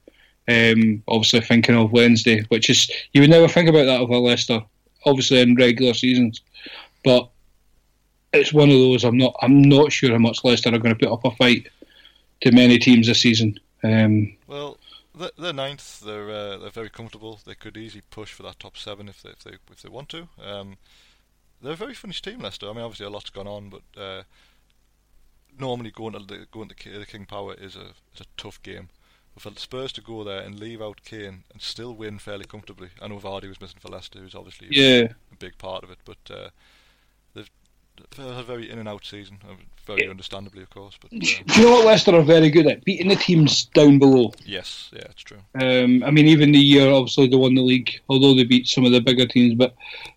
Um, 0.52 1.04
obviously, 1.08 1.41
thinking 1.41 1.76
of 1.76 1.91
Wednesday, 1.91 2.43
which 2.49 2.70
is 2.70 2.89
you 3.14 3.22
would 3.22 3.30
never 3.30 3.47
think 3.47 3.70
about 3.70 3.86
that 3.86 4.02
of 4.02 4.10
a 4.10 4.18
Leicester, 4.18 4.62
obviously 5.06 5.39
in 5.39 5.56
regular 5.56 5.93
seasons, 5.93 6.41
but 7.04 7.30
it's 8.34 8.54
one 8.54 8.70
of 8.70 8.76
those. 8.76 9.04
I'm 9.04 9.18
not. 9.18 9.36
I'm 9.41 9.62
not 9.62 9.91
sure 9.91 10.12
how 10.12 10.18
much 10.18 10.43
Leicester 10.43 10.70
are 10.70 10.80
going 10.80 10.95
to 10.95 10.99
put 11.08 11.14
up 11.14 11.26
a 11.26 11.32
fight 11.32 11.68
to 12.41 12.52
many 12.52 12.80
teams 12.80 13.08
this 13.08 13.22
season. 13.22 13.60
Um, 13.84 14.36
Well, 14.47 14.78
they're, 15.16 15.32
they're 15.38 15.54
ninth. 15.54 16.02
They're 16.02 16.30
uh, 16.30 16.58
they're 16.58 16.70
very 16.70 16.89
comfortable. 16.89 17.39
They 17.45 17.56
could 17.56 17.78
easily 17.78 18.04
push 18.10 18.32
for 18.34 18.43
that 18.43 18.60
top 18.60 18.78
seven 18.78 19.10
if 19.10 19.22
they 19.22 19.30
if 19.30 19.43
they 19.43 19.52
if 19.72 19.82
they 19.82 19.89
want 19.89 20.10
to. 20.10 20.28
Um, 20.43 20.78
they're 21.62 21.74
a 21.74 21.78
very 21.78 21.93
finished 21.93 22.24
team, 22.24 22.39
Leicester. 22.39 22.70
I 22.70 22.74
mean, 22.74 22.84
obviously 22.84 23.06
a 23.06 23.10
lot's 23.10 23.30
gone 23.30 23.47
on, 23.47 23.70
but 23.70 24.02
uh, 24.02 24.24
normally 25.60 25.91
going 25.91 26.14
to 26.14 26.20
the, 26.20 26.47
going 26.52 26.70
to 26.70 26.99
the 26.99 27.06
King 27.06 27.26
Power 27.26 27.54
is 27.54 27.76
a 27.76 27.93
is 28.16 28.22
a 28.22 28.26
tough 28.38 28.62
game. 28.64 28.89
For 29.41 29.51
Spurs 29.55 29.91
to 29.93 30.01
go 30.01 30.23
there 30.23 30.41
and 30.41 30.59
leave 30.59 30.83
out 30.83 31.01
Kane 31.03 31.45
and 31.51 31.63
still 31.63 31.95
win 31.95 32.19
fairly 32.19 32.45
comfortably. 32.45 32.89
I 33.01 33.07
know 33.07 33.17
Vardy 33.17 33.47
was 33.47 33.59
missing 33.59 33.79
for 33.79 33.87
Leicester, 33.87 34.19
who's 34.19 34.35
obviously 34.35 34.67
yeah, 34.69 35.13
a 35.31 35.35
big 35.39 35.57
part 35.57 35.83
of 35.83 35.89
it, 35.89 35.97
but 36.05 36.19
uh, 36.29 36.35
they've 36.37 36.51
they've 36.51 36.51
had 36.51 36.61
a 38.18 38.43
very 38.43 38.70
in 38.70 38.80
and 38.80 38.88
out 38.88 39.06
season, 39.06 39.38
uh, 39.49 39.54
very 39.86 40.08
understandably, 40.10 40.62
of 40.64 40.70
course. 40.70 40.97
But 41.02 41.12
uh, 41.14 41.20
do 41.20 41.62
you 41.62 41.66
know 41.66 41.72
what 41.72 41.86
Leicester 41.86 42.16
are 42.16 42.22
very 42.22 42.49
good 42.49 42.68
at 42.68 42.84
beating 42.86 43.08
the 43.10 43.16
teams 43.16 43.66
down 43.66 43.99
below. 43.99 44.32
yes, 44.45 44.89
yeah, 44.93 45.04
it's 45.10 45.24
true. 45.24 45.39
Um, 45.60 46.04
I 46.04 46.12
mean, 46.12 46.28
even 46.28 46.52
the 46.52 46.60
year 46.60 46.91
obviously 46.91 47.28
they 47.28 47.36
won 47.36 47.56
the 47.56 47.62
league, 47.62 47.91
although 48.10 48.34
they 48.36 48.43
beat 48.43 48.68
some 48.68 48.86
of 48.86 48.91
the 48.91 49.02
bigger 49.02 49.26
teams. 49.26 49.56
But 49.56 49.74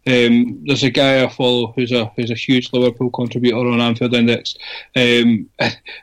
um, 0.07 0.63
there's 0.67 0.83
a 0.83 0.91
guy 0.91 1.25
I 1.25 1.29
follow 1.29 1.73
who's 1.73 1.93
a 1.93 2.07
who's 2.17 2.31
a 2.31 2.35
huge 2.35 2.73
Liverpool 2.73 3.11
contributor 3.11 3.57
on 3.57 3.81
Anfield 3.81 4.15
Index. 4.15 4.55
Um, 4.97 5.49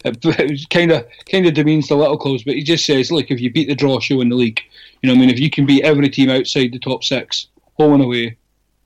it 0.05 0.69
kind 0.69 0.91
of 0.91 1.05
kind 1.29 1.45
of 1.45 1.53
demeans 1.53 1.87
the 1.87 1.95
little 1.95 2.17
clubs, 2.17 2.43
but 2.43 2.55
he 2.55 2.63
just 2.63 2.85
says, 2.85 3.11
look, 3.11 3.31
if 3.31 3.39
you 3.41 3.51
beat 3.51 3.67
the 3.67 3.75
draw, 3.75 3.99
you 4.09 4.17
win 4.17 4.29
the 4.29 4.35
league. 4.35 4.61
You 5.01 5.07
know, 5.07 5.15
I 5.15 5.17
mean, 5.17 5.29
if 5.29 5.39
you 5.39 5.49
can 5.49 5.65
beat 5.65 5.83
every 5.83 6.09
team 6.09 6.29
outside 6.29 6.71
the 6.71 6.79
top 6.79 7.03
six, 7.03 7.47
home 7.73 7.93
and 7.93 8.03
away, 8.03 8.37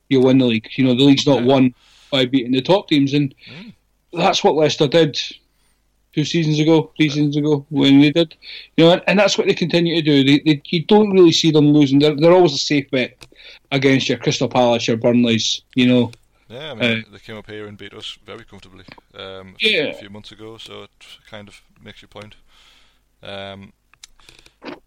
you'll 0.09 0.23
win 0.23 0.37
the 0.37 0.45
league. 0.45 0.69
You 0.75 0.85
know, 0.85 0.95
the 0.95 1.03
league's 1.03 1.27
not 1.27 1.41
Yeah. 1.41 1.47
won 1.47 1.75
by 2.11 2.25
beating 2.25 2.51
the 2.51 2.61
top 2.61 2.87
teams, 2.87 3.13
and 3.13 3.33
Mm. 3.51 3.73
that's 4.13 4.43
what 4.43 4.55
Leicester 4.55 4.87
did 4.87 5.19
two 6.13 6.23
seasons 6.23 6.59
ago, 6.59 6.91
three 6.95 7.09
seasons 7.09 7.35
ago 7.35 7.65
when 7.69 7.99
they 7.99 8.11
did. 8.11 8.35
You 8.77 8.85
know, 8.85 8.91
and, 8.93 9.01
and 9.07 9.19
that's 9.19 9.37
what 9.37 9.47
they 9.47 9.53
continue 9.53 9.95
to 9.95 10.01
do. 10.01 10.23
They, 10.23 10.39
they, 10.45 10.61
you 10.67 10.83
don't 10.85 11.11
really 11.11 11.31
see 11.33 11.51
them 11.51 11.73
losing. 11.73 11.99
They're, 11.99 12.15
they're 12.15 12.31
always 12.31 12.53
a 12.53 12.57
safe 12.57 12.89
bet 12.91 13.25
against 13.71 14.07
your 14.07 14.17
Crystal 14.17 14.47
Palace, 14.47 14.87
your 14.87 14.95
Burnleys. 14.97 15.61
You 15.75 15.87
know, 15.87 16.11
Yeah, 16.49 16.71
I 16.71 16.73
mean, 16.75 17.05
they 17.11 17.19
came 17.19 17.35
up 17.37 17.47
here 17.49 17.67
and 17.67 17.77
beat 17.77 17.93
us 17.93 18.17
very 18.25 18.45
comfortably 18.45 18.85
um, 19.15 19.55
a 19.55 19.59
few- 19.59 19.69
Yeah. 19.71 19.83
a 19.87 19.93
few 19.93 20.09
months 20.09 20.31
ago, 20.31 20.57
so 20.57 20.83
it 20.83 20.91
kind 21.29 21.47
of 21.49 21.61
makes 21.83 22.01
your 22.01 22.09
point. 22.09 22.35
Um, 23.21 23.73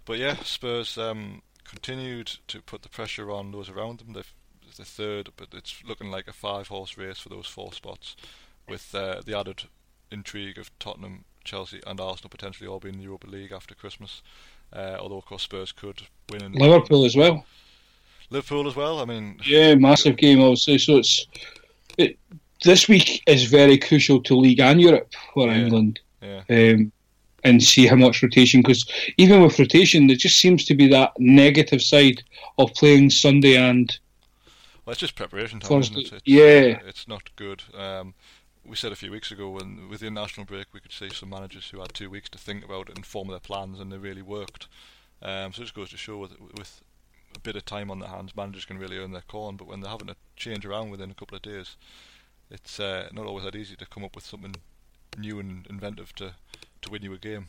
but 0.06 0.18
yeah, 0.18 0.36
Spurs 0.44 0.96
um, 0.96 1.42
continued 1.64 2.38
to 2.48 2.62
put 2.62 2.82
the 2.82 2.88
pressure 2.88 3.30
on 3.30 3.52
those 3.52 3.68
around 3.68 3.98
them. 3.98 4.12
They've 4.14 4.32
the 4.78 4.84
third, 4.84 5.30
but 5.36 5.48
it's 5.52 5.82
looking 5.86 6.10
like 6.10 6.26
a 6.26 6.32
five-horse 6.32 6.96
race 6.96 7.18
for 7.18 7.28
those 7.28 7.46
four 7.46 7.72
spots, 7.72 8.16
with 8.66 8.94
uh, 8.94 9.20
the 9.24 9.38
added 9.38 9.64
intrigue 10.10 10.56
of 10.58 10.70
Tottenham, 10.78 11.24
Chelsea, 11.44 11.80
and 11.86 12.00
Arsenal 12.00 12.30
potentially 12.30 12.66
all 12.68 12.80
being 12.80 12.94
in 12.94 13.00
the 13.00 13.04
Europa 13.04 13.26
League 13.26 13.52
after 13.52 13.74
Christmas. 13.74 14.22
Uh, 14.72 14.96
although 15.00 15.16
of 15.18 15.24
course 15.26 15.42
Spurs 15.44 15.72
could 15.72 16.02
win 16.30 16.42
in 16.44 16.52
Liverpool 16.52 17.04
as 17.06 17.16
well. 17.16 17.44
Liverpool 18.30 18.66
as 18.68 18.76
well. 18.76 19.00
I 19.00 19.06
mean, 19.06 19.38
Yeah, 19.46 19.74
massive 19.76 20.16
game 20.18 20.40
obviously. 20.42 20.76
So 20.78 20.98
it's 20.98 21.26
it, 21.96 22.18
this 22.64 22.86
week 22.88 23.22
is 23.26 23.44
very 23.44 23.78
crucial 23.78 24.20
to 24.24 24.34
League 24.36 24.60
and 24.60 24.80
Europe 24.80 25.14
for 25.32 25.46
Yeah. 25.48 25.54
England. 25.56 26.00
yeah, 26.22 26.42
um, 26.50 26.92
and 27.44 27.62
see 27.62 27.86
how 27.86 27.96
much 27.96 28.22
rotation. 28.22 28.60
Because 28.60 28.84
even 29.16 29.42
with 29.42 29.58
rotation, 29.58 30.06
there 30.06 30.16
just 30.16 30.38
seems 30.38 30.64
to 30.66 30.74
be 30.74 30.86
that 30.88 31.12
negative 31.18 31.80
side 31.80 32.22
of 32.58 32.74
playing 32.74 33.08
Sunday 33.10 33.56
and 33.56 33.98
Well, 34.88 34.92
it's 34.92 35.00
just 35.00 35.16
preparation 35.16 35.60
time, 35.60 35.80
isn't 35.80 35.98
it? 35.98 36.12
It's, 36.14 36.22
yeah. 36.24 36.78
uh, 36.82 36.88
it's 36.88 37.06
not 37.06 37.36
good. 37.36 37.62
Um, 37.76 38.14
we 38.64 38.74
said 38.74 38.90
a 38.90 38.96
few 38.96 39.10
weeks 39.10 39.30
ago 39.30 39.50
when 39.50 39.86
with 39.90 40.00
the 40.00 40.06
international 40.06 40.46
break, 40.46 40.68
we 40.72 40.80
could 40.80 40.92
see 40.92 41.10
some 41.10 41.28
managers 41.28 41.68
who 41.68 41.80
had 41.80 41.92
two 41.92 42.08
weeks 42.08 42.30
to 42.30 42.38
think 42.38 42.64
about 42.64 42.88
it 42.88 42.96
and 42.96 43.04
form 43.04 43.28
their 43.28 43.38
plans, 43.38 43.80
and 43.80 43.92
they 43.92 43.98
really 43.98 44.22
worked. 44.22 44.66
Um, 45.20 45.52
so 45.52 45.60
it 45.60 45.64
just 45.64 45.74
goes 45.74 45.90
to 45.90 45.98
show 45.98 46.16
with, 46.16 46.40
with 46.56 46.80
a 47.36 47.38
bit 47.40 47.54
of 47.54 47.66
time 47.66 47.90
on 47.90 47.98
their 47.98 48.08
hands, 48.08 48.34
managers 48.34 48.64
can 48.64 48.78
really 48.78 48.96
earn 48.96 49.12
their 49.12 49.24
corn. 49.28 49.56
But 49.58 49.66
when 49.66 49.82
they're 49.82 49.90
having 49.90 50.06
to 50.06 50.16
change 50.36 50.64
around 50.64 50.88
within 50.88 51.10
a 51.10 51.14
couple 51.14 51.36
of 51.36 51.42
days, 51.42 51.76
it's 52.50 52.80
uh, 52.80 53.10
not 53.12 53.26
always 53.26 53.44
that 53.44 53.56
easy 53.56 53.76
to 53.76 53.84
come 53.84 54.04
up 54.04 54.14
with 54.14 54.24
something 54.24 54.54
new 55.18 55.38
and 55.38 55.66
inventive 55.66 56.14
to 56.14 56.32
to 56.80 56.90
win 56.90 57.02
you 57.02 57.12
a 57.12 57.18
game. 57.18 57.48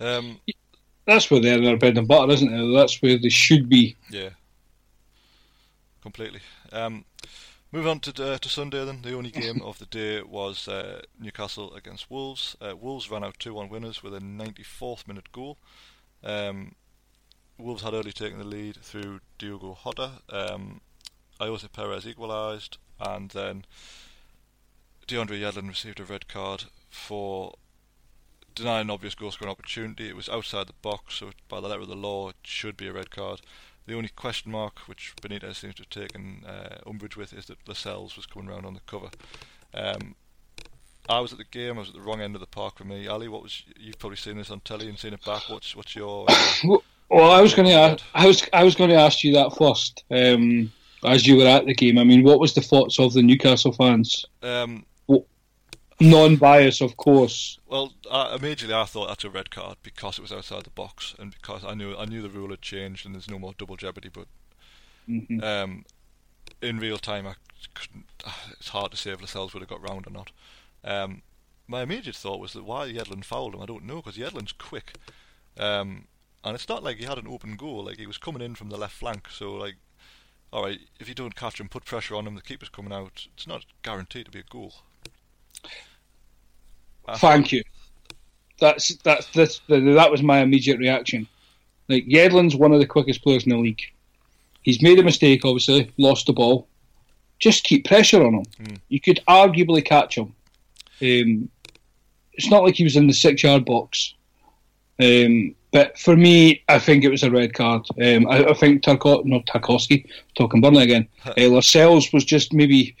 Um, 0.00 0.38
that's 1.06 1.30
where 1.30 1.40
they're 1.40 1.62
their 1.62 1.78
bread 1.78 1.96
and 1.96 2.06
butter, 2.06 2.30
isn't 2.30 2.52
it? 2.52 2.74
That's 2.74 3.00
where 3.00 3.16
they 3.16 3.30
should 3.30 3.70
be. 3.70 3.96
Yeah, 4.10 4.30
completely. 6.02 6.40
Um, 6.72 7.04
move 7.72 7.86
on 7.86 8.00
to 8.00 8.32
uh, 8.32 8.38
to 8.38 8.48
Sunday 8.48 8.84
then. 8.84 9.02
The 9.02 9.14
only 9.14 9.30
game 9.30 9.62
of 9.64 9.78
the 9.78 9.86
day 9.86 10.22
was 10.22 10.68
uh, 10.68 11.02
Newcastle 11.18 11.74
against 11.74 12.10
Wolves. 12.10 12.56
Uh, 12.60 12.76
Wolves 12.76 13.10
ran 13.10 13.24
out 13.24 13.38
two 13.38 13.54
one 13.54 13.68
winners 13.68 14.02
with 14.02 14.14
a 14.14 14.20
94th 14.20 15.06
minute 15.06 15.32
goal. 15.32 15.58
Um, 16.22 16.74
Wolves 17.58 17.82
had 17.82 17.94
early 17.94 18.12
taken 18.12 18.38
the 18.38 18.44
lead 18.44 18.76
through 18.76 19.20
Diogo 19.38 19.78
Jota. 19.84 20.10
Um, 20.28 20.80
Ayoze 21.40 21.72
Perez 21.72 22.06
equalised, 22.06 22.76
and 22.98 23.30
then 23.30 23.64
DeAndre 25.06 25.40
Yedlin 25.40 25.68
received 25.68 26.00
a 26.00 26.04
red 26.04 26.28
card 26.28 26.64
for 26.90 27.54
denying 28.54 28.82
an 28.82 28.90
obvious 28.90 29.14
goal 29.14 29.30
scoring 29.30 29.50
opportunity. 29.50 30.08
It 30.08 30.16
was 30.16 30.28
outside 30.28 30.66
the 30.66 30.74
box, 30.82 31.14
so 31.14 31.30
by 31.48 31.60
the 31.60 31.68
letter 31.68 31.80
of 31.80 31.88
the 31.88 31.96
law, 31.96 32.28
it 32.28 32.36
should 32.42 32.76
be 32.76 32.88
a 32.88 32.92
red 32.92 33.10
card. 33.10 33.40
The 33.90 33.96
only 33.96 34.10
question 34.10 34.52
mark, 34.52 34.78
which 34.86 35.14
Benitez 35.20 35.56
seems 35.56 35.74
to 35.74 35.82
have 35.82 35.90
taken 35.90 36.44
uh, 36.46 36.76
umbrage 36.88 37.16
with, 37.16 37.32
is 37.32 37.46
that 37.46 37.58
Lascelles 37.66 38.14
was 38.14 38.24
coming 38.24 38.48
round 38.48 38.64
on 38.64 38.74
the 38.74 38.80
cover. 38.86 39.08
Um, 39.74 40.14
I 41.08 41.18
was 41.18 41.32
at 41.32 41.38
the 41.38 41.44
game. 41.44 41.74
I 41.74 41.80
was 41.80 41.88
at 41.88 41.96
the 41.96 42.00
wrong 42.00 42.20
end 42.20 42.36
of 42.36 42.40
the 42.40 42.46
park 42.46 42.78
for 42.78 42.84
me. 42.84 43.08
Ali, 43.08 43.26
what 43.26 43.42
was 43.42 43.64
you've 43.76 43.98
probably 43.98 44.14
seen 44.14 44.36
this 44.36 44.48
on 44.48 44.60
telly 44.60 44.88
and 44.88 44.96
seen 44.96 45.12
it 45.12 45.24
back. 45.24 45.42
What's 45.48 45.74
what's 45.74 45.96
your 45.96 46.24
uh, 46.28 46.36
Well, 47.10 47.32
I 47.32 47.40
was 47.40 47.52
going 47.52 47.66
to 47.66 47.74
ask. 47.74 48.04
I 48.14 48.28
was 48.28 48.46
I 48.52 48.62
was 48.62 48.76
going 48.76 48.90
to 48.90 48.96
ask 48.96 49.24
you 49.24 49.32
that 49.32 49.56
first. 49.56 50.04
Um, 50.08 50.70
as 51.02 51.26
you 51.26 51.38
were 51.38 51.48
at 51.48 51.66
the 51.66 51.74
game, 51.74 51.98
I 51.98 52.04
mean, 52.04 52.22
what 52.22 52.38
was 52.38 52.54
the 52.54 52.60
thoughts 52.60 53.00
of 53.00 53.12
the 53.12 53.22
Newcastle 53.22 53.72
fans? 53.72 54.24
um, 54.44 54.86
Non-bias, 56.00 56.80
of 56.80 56.96
course. 56.96 57.58
Well, 57.66 57.94
I, 58.10 58.34
immediately 58.34 58.74
I 58.74 58.84
thought 58.84 59.08
that's 59.08 59.24
a 59.24 59.30
red 59.30 59.50
card 59.50 59.78
because 59.82 60.18
it 60.18 60.22
was 60.22 60.32
outside 60.32 60.64
the 60.64 60.70
box 60.70 61.14
and 61.18 61.30
because 61.32 61.64
I 61.64 61.74
knew 61.74 61.96
I 61.96 62.04
knew 62.04 62.20
the 62.22 62.28
rule 62.30 62.50
had 62.50 62.62
changed 62.62 63.06
and 63.06 63.14
there's 63.14 63.30
no 63.30 63.38
more 63.38 63.54
double 63.56 63.76
jeopardy. 63.76 64.10
But 64.10 64.26
hmm 65.06 65.40
um, 65.42 65.84
in 66.62 66.78
real 66.78 66.98
time, 66.98 67.26
I 67.26 67.34
couldn't. 67.74 68.06
It's 68.58 68.68
hard 68.70 68.90
to 68.92 68.96
say 68.96 69.12
if 69.12 69.20
Lascelles 69.20 69.54
would 69.54 69.60
have 69.62 69.68
got 69.70 69.82
round 69.82 70.06
or 70.06 70.10
not. 70.10 70.30
Um, 70.84 71.22
my 71.68 71.82
immediate 71.82 72.16
thought 72.16 72.40
was 72.40 72.52
that 72.54 72.64
why 72.64 72.90
Yedlin 72.92 73.24
fouled 73.24 73.54
him, 73.54 73.62
I 73.62 73.66
don't 73.66 73.84
know 73.86 73.96
because 73.96 74.16
Yedlin's 74.18 74.52
quick, 74.52 74.94
um, 75.58 76.06
and 76.44 76.54
it's 76.54 76.68
not 76.68 76.82
like 76.82 76.98
he 76.98 77.04
had 77.04 77.18
an 77.18 77.28
open 77.28 77.56
goal. 77.56 77.84
Like 77.84 77.98
he 77.98 78.06
was 78.06 78.18
coming 78.18 78.42
in 78.42 78.54
from 78.54 78.70
the 78.70 78.78
left 78.78 78.96
flank, 78.96 79.28
so 79.30 79.54
like. 79.54 79.76
All 80.52 80.64
right, 80.64 80.80
if 81.00 81.08
you 81.08 81.14
don't 81.14 81.36
catch 81.36 81.60
him, 81.60 81.68
put 81.68 81.84
pressure 81.84 82.16
on 82.16 82.26
him. 82.26 82.34
The 82.34 82.42
keeper's 82.42 82.68
coming 82.68 82.92
out. 82.92 83.26
It's 83.34 83.46
not 83.46 83.66
guaranteed 83.82 84.26
to 84.26 84.32
be 84.32 84.40
a 84.40 84.44
goal. 84.44 84.74
Thank 87.18 87.52
you. 87.52 87.62
That's 88.60 88.94
that's 88.96 89.26
that's 89.32 89.60
that 89.68 90.10
was 90.10 90.22
my 90.22 90.40
immediate 90.40 90.78
reaction. 90.78 91.26
Like 91.88 92.06
Yedlin's 92.06 92.54
one 92.54 92.72
of 92.72 92.78
the 92.78 92.86
quickest 92.86 93.22
players 93.22 93.44
in 93.44 93.50
the 93.50 93.58
league. 93.58 93.82
He's 94.62 94.82
made 94.82 94.98
a 94.98 95.02
mistake, 95.02 95.44
obviously, 95.44 95.90
lost 95.96 96.26
the 96.26 96.32
ball. 96.32 96.68
Just 97.38 97.64
keep 97.64 97.86
pressure 97.86 98.22
on 98.22 98.34
him. 98.34 98.44
Mm. 98.62 98.78
You 98.88 99.00
could 99.00 99.20
arguably 99.26 99.84
catch 99.84 100.16
him. 100.16 100.34
Um, 101.02 101.48
it's 102.34 102.50
not 102.50 102.62
like 102.62 102.74
he 102.74 102.84
was 102.84 102.96
in 102.96 103.06
the 103.06 103.14
six-yard 103.14 103.64
box. 103.64 104.14
Um, 105.02 105.54
but 105.72 105.98
for 105.98 106.16
me, 106.16 106.62
I 106.68 106.78
think 106.78 107.04
it 107.04 107.10
was 107.10 107.22
a 107.22 107.30
red 107.30 107.54
card. 107.54 107.86
Um, 108.02 108.26
I, 108.28 108.44
I, 108.44 108.54
think 108.54 108.82
Tarko, 108.82 109.24
not 109.24 109.46
Tarkowski, 109.46 110.06
talking 110.34 110.60
Burnley 110.60 110.82
again. 110.82 111.08
uh, 111.26 111.48
Lascelles 111.48 112.12
was 112.12 112.24
just 112.24 112.52
maybe, 112.52 112.94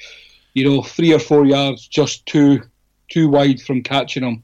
you 0.54 0.64
know, 0.64 0.82
three 0.82 1.12
or 1.12 1.18
four 1.18 1.44
yards 1.44 1.86
just 1.86 2.24
too 2.26 2.62
too 3.10 3.28
wide 3.28 3.60
from 3.60 3.82
catching 3.82 4.22
him. 4.22 4.42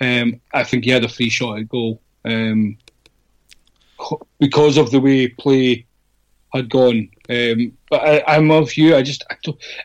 Um, 0.00 0.40
I 0.52 0.64
think 0.64 0.84
he 0.84 0.90
had 0.90 1.04
a 1.04 1.08
free 1.08 1.28
shot 1.28 1.58
at 1.58 1.68
goal 1.68 2.00
um, 2.24 2.78
because 4.38 4.76
of 4.76 4.90
the 4.90 5.00
way 5.00 5.28
play 5.28 5.86
had 6.52 6.70
gone. 6.70 7.08
Um, 7.28 7.72
but 7.90 8.00
I, 8.00 8.36
am 8.36 8.50
of 8.50 8.76
you. 8.76 8.96
I 8.96 9.02
just, 9.02 9.24
I 9.30 9.36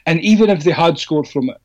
and 0.06 0.20
even 0.22 0.50
if 0.50 0.64
they 0.64 0.72
had 0.72 0.98
scored 0.98 1.28
from 1.28 1.50
it, 1.50 1.58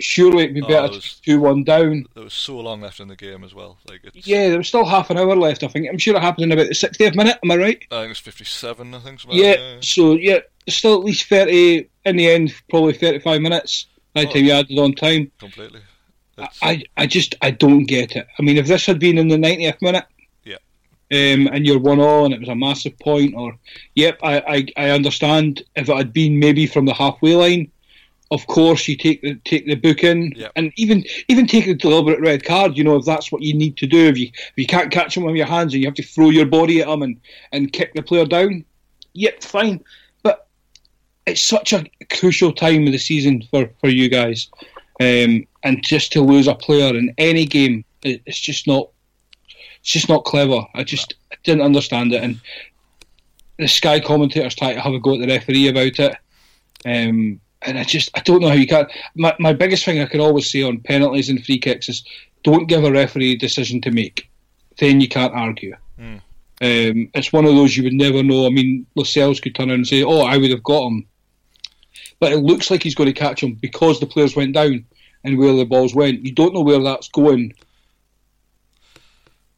surely 0.00 0.44
it'd 0.44 0.54
be 0.54 0.62
oh, 0.62 0.68
better 0.68 0.94
was, 0.94 1.16
to 1.16 1.22
two 1.22 1.40
one 1.40 1.64
down. 1.64 2.06
There 2.14 2.24
was 2.24 2.34
so 2.34 2.58
long 2.58 2.80
left 2.80 3.00
in 3.00 3.08
the 3.08 3.16
game 3.16 3.44
as 3.44 3.54
well. 3.54 3.78
Like 3.88 4.00
yeah, 4.14 4.48
there 4.48 4.58
was 4.58 4.68
still 4.68 4.84
half 4.84 5.10
an 5.10 5.18
hour 5.18 5.36
left. 5.36 5.62
I 5.62 5.68
think. 5.68 5.88
I'm 5.88 5.98
sure 5.98 6.16
it 6.16 6.22
happened 6.22 6.44
in 6.44 6.52
about 6.52 6.68
the 6.68 6.74
60th 6.74 7.14
minute. 7.14 7.38
Am 7.42 7.50
I 7.50 7.56
right? 7.56 7.84
I 7.90 8.02
think 8.02 8.12
it's 8.12 8.20
57. 8.20 8.94
I 8.94 8.98
think. 8.98 9.20
Yeah, 9.30 9.54
yeah. 9.54 9.76
So 9.80 10.12
yeah, 10.14 10.40
still 10.68 10.94
at 10.94 11.04
least 11.04 11.28
30 11.28 11.88
in 12.04 12.16
the 12.16 12.30
end. 12.30 12.54
Probably 12.68 12.94
35 12.94 13.40
minutes. 13.40 13.86
The 14.14 14.28
oh, 14.28 14.32
time 14.32 14.44
you 14.44 14.52
added 14.52 14.78
on 14.78 14.92
time. 14.94 15.30
Completely. 15.38 15.80
I, 16.62 16.82
I 16.96 17.06
just 17.06 17.34
I 17.42 17.50
don't 17.50 17.84
get 17.84 18.16
it. 18.16 18.26
I 18.38 18.42
mean, 18.42 18.56
if 18.56 18.66
this 18.66 18.86
had 18.86 18.98
been 18.98 19.18
in 19.18 19.28
the 19.28 19.36
90th 19.36 19.80
minute, 19.82 20.04
yeah, 20.44 20.56
um, 21.12 21.46
and 21.48 21.66
you're 21.66 21.78
one 21.78 22.00
all 22.00 22.24
and 22.24 22.34
it 22.34 22.40
was 22.40 22.48
a 22.48 22.54
massive 22.54 22.98
point, 22.98 23.34
or 23.36 23.56
yep, 23.94 24.18
I, 24.22 24.40
I, 24.76 24.86
I 24.86 24.90
understand 24.90 25.62
if 25.76 25.88
it 25.88 25.96
had 25.96 26.12
been 26.12 26.38
maybe 26.38 26.66
from 26.66 26.86
the 26.86 26.94
halfway 26.94 27.34
line, 27.34 27.70
of 28.30 28.46
course 28.46 28.88
you 28.88 28.96
take 28.96 29.20
the 29.20 29.34
take 29.44 29.66
the 29.66 29.74
book 29.74 30.02
in 30.02 30.32
yep. 30.34 30.52
and 30.56 30.72
even 30.76 31.04
even 31.28 31.46
take 31.46 31.66
a 31.66 31.74
deliberate 31.74 32.20
red 32.20 32.44
card. 32.44 32.76
You 32.76 32.84
know 32.84 32.96
if 32.96 33.04
that's 33.04 33.30
what 33.30 33.42
you 33.42 33.54
need 33.54 33.76
to 33.78 33.86
do. 33.86 34.08
If 34.08 34.18
you 34.18 34.28
if 34.32 34.52
you 34.56 34.66
can't 34.66 34.90
catch 34.90 35.16
him 35.16 35.24
with 35.24 35.36
your 35.36 35.46
hands 35.46 35.74
and 35.74 35.82
you 35.82 35.88
have 35.88 35.96
to 35.96 36.02
throw 36.02 36.30
your 36.30 36.46
body 36.46 36.80
at 36.80 36.88
him 36.88 37.02
and, 37.02 37.20
and 37.52 37.72
kick 37.72 37.92
the 37.94 38.02
player 38.02 38.24
down, 38.24 38.64
yep, 39.12 39.42
fine. 39.42 39.84
It's 41.26 41.42
such 41.42 41.72
a 41.72 41.84
crucial 42.10 42.52
time 42.52 42.86
of 42.86 42.92
the 42.92 42.98
season 42.98 43.42
for, 43.50 43.70
for 43.80 43.88
you 43.88 44.08
guys, 44.08 44.48
um, 45.00 45.46
and 45.62 45.82
just 45.82 46.12
to 46.12 46.20
lose 46.20 46.48
a 46.48 46.54
player 46.54 46.96
in 46.96 47.14
any 47.18 47.44
game, 47.44 47.84
it's 48.02 48.40
just 48.40 48.66
not 48.66 48.88
it's 49.80 49.90
just 49.90 50.08
not 50.08 50.24
clever. 50.24 50.64
I 50.74 50.84
just 50.84 51.14
I 51.32 51.36
didn't 51.42 51.62
understand 51.62 52.12
it, 52.12 52.22
and 52.22 52.40
the 53.58 53.68
Sky 53.68 54.00
commentators 54.00 54.54
try 54.54 54.74
to 54.74 54.80
have 54.80 54.94
a 54.94 55.00
go 55.00 55.14
at 55.14 55.20
the 55.20 55.26
referee 55.26 55.68
about 55.68 55.98
it. 55.98 56.16
Um, 56.84 57.40
and 57.62 57.78
I 57.78 57.84
just 57.84 58.10
I 58.14 58.20
don't 58.20 58.40
know 58.40 58.48
how 58.48 58.54
you 58.54 58.66
can. 58.66 58.86
My 59.16 59.34
my 59.38 59.52
biggest 59.52 59.84
thing 59.84 60.00
I 60.00 60.06
can 60.06 60.20
always 60.20 60.50
say 60.50 60.62
on 60.62 60.80
penalties 60.80 61.28
and 61.28 61.44
free 61.44 61.58
kicks 61.58 61.88
is 61.88 62.04
don't 62.42 62.66
give 62.66 62.84
a 62.84 62.92
referee 62.92 63.32
a 63.32 63.38
decision 63.38 63.80
to 63.82 63.90
make. 63.90 64.28
Then 64.78 65.00
you 65.00 65.08
can't 65.08 65.34
argue. 65.34 65.76
Mm. 65.98 66.20
Um, 66.60 67.10
it's 67.14 67.32
one 67.32 67.44
of 67.44 67.54
those 67.54 67.76
you 67.76 67.82
would 67.84 67.92
never 67.92 68.22
know. 68.22 68.46
I 68.46 68.50
mean, 68.50 68.86
Lascelles 68.94 69.40
could 69.40 69.54
turn 69.54 69.68
around 69.68 69.78
and 69.78 69.86
say, 69.86 70.02
"Oh, 70.02 70.20
I 70.20 70.36
would 70.36 70.50
have 70.50 70.62
got 70.62 70.86
him," 70.86 71.06
but 72.22 72.30
it 72.30 72.38
looks 72.38 72.70
like 72.70 72.84
he's 72.84 72.94
going 72.94 73.12
to 73.12 73.20
catch 73.20 73.42
him 73.42 73.54
because 73.54 73.98
the 73.98 74.06
players 74.06 74.36
went 74.36 74.54
down 74.54 74.84
and 75.24 75.38
where 75.38 75.56
the 75.56 75.64
balls 75.64 75.92
went. 75.92 76.24
You 76.24 76.30
don't 76.30 76.54
know 76.54 76.60
where 76.60 76.78
that's 76.78 77.08
going. 77.08 77.52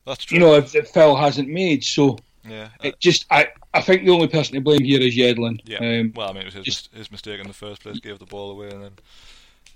That's 0.07 0.25
true. 0.25 0.39
You 0.39 0.41
know, 0.41 0.55
if 0.55 0.73
the 0.73 0.83
foul 0.83 1.15
hasn't 1.15 1.51
made, 1.51 1.85
so 1.85 2.17
yeah, 2.43 2.71
it 2.83 2.99
just 3.01 3.27
I 3.31 3.49
I 3.75 3.83
think 3.83 4.07
the 4.07 4.13
only 4.13 4.29
person 4.29 4.55
to 4.55 4.63
blame 4.63 4.83
here 4.83 5.03
is 5.03 5.15
Yedlin. 5.15 5.61
Yeah. 5.67 5.77
Um, 5.77 6.15
well, 6.17 6.31
I 6.31 6.33
mean, 6.33 6.41
it 6.41 6.45
was 6.47 6.55
his, 6.55 6.65
just, 6.65 6.95
his 6.95 7.13
mistake 7.13 7.39
in 7.39 7.49
the 7.49 7.53
first 7.53 7.83
place, 7.83 8.01
gave 8.01 8.19
the 8.19 8.25
ball 8.25 8.51
away, 8.53 8.71
and 8.71 8.83
then 8.83 8.93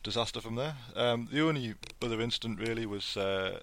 disaster 0.03 0.41
from 0.41 0.55
there. 0.55 0.75
Um, 0.97 1.29
the 1.31 1.43
only 1.43 1.75
other 2.01 2.23
incident 2.23 2.59
really 2.59 2.87
was, 2.87 3.19
uh, 3.19 3.61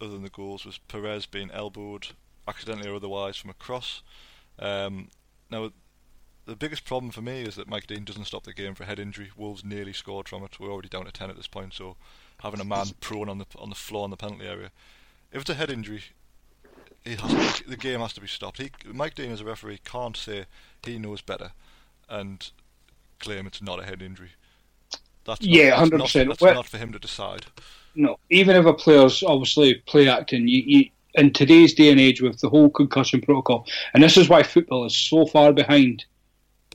other 0.00 0.10
than 0.10 0.24
the 0.24 0.30
goals, 0.30 0.64
was 0.64 0.78
Perez 0.78 1.26
being 1.26 1.52
elbowed 1.52 2.08
accidentally 2.48 2.90
or 2.90 2.96
otherwise 2.96 3.36
from 3.36 3.50
a 3.50 3.54
cross. 3.54 4.02
Um, 4.58 5.10
now, 5.48 5.70
the 6.46 6.56
biggest 6.56 6.84
problem 6.84 7.10
for 7.10 7.22
me 7.22 7.42
is 7.42 7.56
that 7.56 7.68
Mike 7.68 7.86
Dean 7.86 8.04
doesn't 8.04 8.26
stop 8.26 8.44
the 8.44 8.52
game 8.52 8.74
for 8.74 8.82
a 8.82 8.86
head 8.86 8.98
injury. 8.98 9.30
Wolves 9.36 9.64
nearly 9.64 9.92
scored 9.92 10.28
from 10.28 10.44
it. 10.44 10.60
We're 10.60 10.70
already 10.70 10.88
down 10.88 11.06
to 11.06 11.12
ten 11.12 11.30
at 11.30 11.36
this 11.36 11.46
point, 11.46 11.74
so 11.74 11.96
having 12.40 12.60
a 12.60 12.64
man 12.64 12.86
prone 13.00 13.28
on 13.28 13.38
the 13.38 13.46
on 13.58 13.70
the 13.70 13.74
floor 13.74 14.04
in 14.04 14.10
the 14.10 14.16
penalty 14.16 14.46
area, 14.46 14.70
if 15.32 15.42
it's 15.42 15.50
a 15.50 15.54
head 15.54 15.70
injury, 15.70 16.02
has 17.06 17.58
to, 17.58 17.68
the 17.68 17.76
game 17.76 18.00
has 18.00 18.12
to 18.14 18.20
be 18.20 18.26
stopped. 18.26 18.60
He, 18.60 18.70
Mike 18.92 19.14
Dean, 19.14 19.30
as 19.30 19.40
a 19.40 19.44
referee, 19.44 19.80
can't 19.84 20.16
say 20.16 20.46
he 20.82 20.98
knows 20.98 21.20
better 21.20 21.52
and 22.08 22.50
claim 23.18 23.46
it's 23.46 23.62
not 23.62 23.80
a 23.80 23.84
head 23.84 24.02
injury. 24.02 24.30
That's 25.24 25.40
yeah, 25.40 25.74
hundred 25.74 26.00
percent. 26.00 26.28
That's 26.28 26.40
well, 26.40 26.54
not 26.54 26.66
for 26.66 26.78
him 26.78 26.92
to 26.92 26.98
decide. 26.98 27.46
No, 27.94 28.18
even 28.30 28.56
if 28.56 28.66
a 28.66 28.74
player's 28.74 29.22
obviously 29.22 29.74
play 29.86 30.08
acting, 30.08 30.48
you, 30.48 30.62
you, 30.66 30.90
in 31.14 31.32
today's 31.32 31.72
day 31.74 31.90
and 31.90 32.00
age 32.00 32.20
with 32.20 32.40
the 32.40 32.48
whole 32.48 32.68
concussion 32.68 33.20
protocol, 33.22 33.66
and 33.94 34.02
this 34.02 34.16
is 34.16 34.28
why 34.28 34.42
football 34.42 34.84
is 34.84 34.96
so 34.96 35.26
far 35.26 35.52
behind 35.52 36.04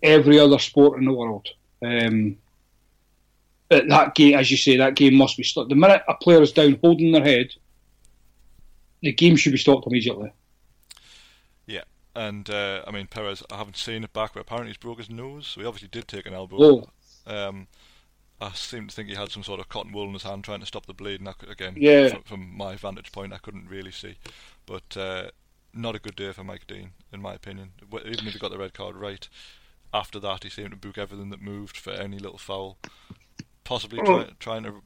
every 0.03 0.39
other 0.39 0.59
sport 0.59 0.99
in 0.99 1.05
the 1.05 1.13
world. 1.13 1.47
Um, 1.83 2.37
that 3.69 4.15
game, 4.15 4.35
as 4.35 4.49
you 4.49 4.57
say, 4.57 4.77
that 4.77 4.95
game 4.95 5.15
must 5.15 5.37
be 5.37 5.43
stopped. 5.43 5.69
The 5.69 5.75
minute 5.75 6.01
a 6.07 6.15
player 6.15 6.41
is 6.41 6.51
down 6.51 6.79
holding 6.81 7.11
their 7.11 7.23
head, 7.23 7.49
the 9.01 9.11
game 9.11 9.35
should 9.35 9.51
be 9.51 9.57
stopped 9.57 9.87
immediately. 9.87 10.31
Yeah, 11.67 11.83
and 12.15 12.49
uh, 12.49 12.83
I 12.87 12.91
mean 12.91 13.07
Perez, 13.07 13.43
I 13.51 13.57
haven't 13.57 13.77
seen 13.77 14.03
it 14.03 14.13
back, 14.13 14.33
but 14.33 14.41
apparently 14.41 14.71
he's 14.71 14.77
broke 14.77 14.97
his 14.97 15.09
nose. 15.09 15.47
So 15.47 15.61
he 15.61 15.67
obviously 15.67 15.89
did 15.89 16.07
take 16.07 16.25
an 16.25 16.33
elbow. 16.33 16.57
Oh. 16.59 16.89
Um, 17.27 17.67
I 18.41 18.51
seem 18.53 18.87
to 18.87 18.95
think 18.95 19.09
he 19.09 19.15
had 19.15 19.31
some 19.31 19.43
sort 19.43 19.59
of 19.59 19.69
cotton 19.69 19.91
wool 19.91 20.07
in 20.07 20.13
his 20.13 20.23
hand 20.23 20.43
trying 20.43 20.61
to 20.61 20.65
stop 20.65 20.85
the 20.85 20.93
bleed. 20.93 21.19
And 21.19 21.27
I 21.27 21.33
could, 21.33 21.49
again, 21.49 21.75
yeah. 21.77 22.07
from, 22.07 22.23
from, 22.23 22.57
my 22.57 22.75
vantage 22.75 23.11
point, 23.11 23.33
I 23.33 23.37
couldn't 23.37 23.67
really 23.67 23.91
see. 23.91 24.15
But 24.65 24.95
uh, 24.95 25.31
not 25.73 25.95
a 25.95 25.99
good 25.99 26.15
day 26.15 26.31
for 26.31 26.43
Mike 26.43 26.65
Dean, 26.65 26.91
in 27.11 27.21
my 27.21 27.33
opinion. 27.33 27.71
Even 27.91 28.27
if 28.27 28.33
he 28.33 28.39
got 28.39 28.51
the 28.51 28.57
red 28.57 28.73
card 28.73 28.95
right, 28.95 29.27
after 29.93 30.19
that 30.19 30.43
he 30.43 30.49
seemed 30.49 30.71
to 30.71 30.77
book 30.77 30.97
everything 30.97 31.29
that 31.29 31.41
moved 31.41 31.77
for 31.77 31.91
any 31.91 32.19
little 32.19 32.37
foul. 32.37 32.77
Possibly 33.63 33.99
oh. 34.01 34.05
try, 34.05 34.27
trying 34.39 34.63
to 34.63 34.81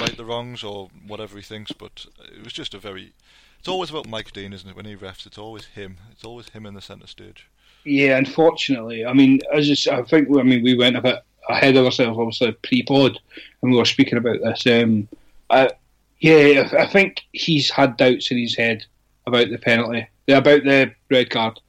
right 0.00 0.16
the 0.16 0.24
wrongs 0.24 0.62
or 0.62 0.88
whatever 1.06 1.36
he 1.36 1.42
thinks, 1.42 1.72
but 1.72 2.06
it 2.34 2.44
was 2.44 2.52
just 2.52 2.74
a 2.74 2.78
very. 2.78 3.12
It's 3.58 3.68
always 3.68 3.90
about 3.90 4.08
Mike 4.08 4.32
Dean, 4.32 4.52
isn't 4.52 4.68
it? 4.68 4.76
When 4.76 4.84
he 4.84 4.96
refs, 4.96 5.26
it's 5.26 5.38
always 5.38 5.66
him. 5.66 5.96
It's 6.12 6.24
always 6.24 6.50
him 6.50 6.66
in 6.66 6.74
the 6.74 6.82
centre 6.82 7.06
stage. 7.06 7.48
Yeah, 7.84 8.16
unfortunately, 8.18 9.04
I 9.06 9.12
mean, 9.12 9.40
I 9.52 9.60
just 9.60 9.86
I 9.88 10.02
think 10.02 10.28
I 10.36 10.42
mean 10.42 10.62
we 10.62 10.76
went 10.76 10.96
a 10.96 11.00
bit 11.00 11.22
ahead 11.48 11.76
of 11.76 11.84
ourselves, 11.84 12.18
obviously 12.18 12.52
pre-pod, 12.52 13.18
and 13.62 13.70
we 13.70 13.78
were 13.78 13.84
speaking 13.84 14.18
about 14.18 14.40
this. 14.42 14.66
Um, 14.66 15.08
I, 15.50 15.70
yeah, 16.18 16.68
I 16.78 16.86
think 16.86 17.22
he's 17.32 17.70
had 17.70 17.96
doubts 17.96 18.30
in 18.30 18.38
his 18.38 18.56
head 18.56 18.84
about 19.26 19.50
the 19.50 19.58
penalty, 19.58 20.08
about 20.28 20.64
the 20.64 20.92
red 21.10 21.30
card, 21.30 21.60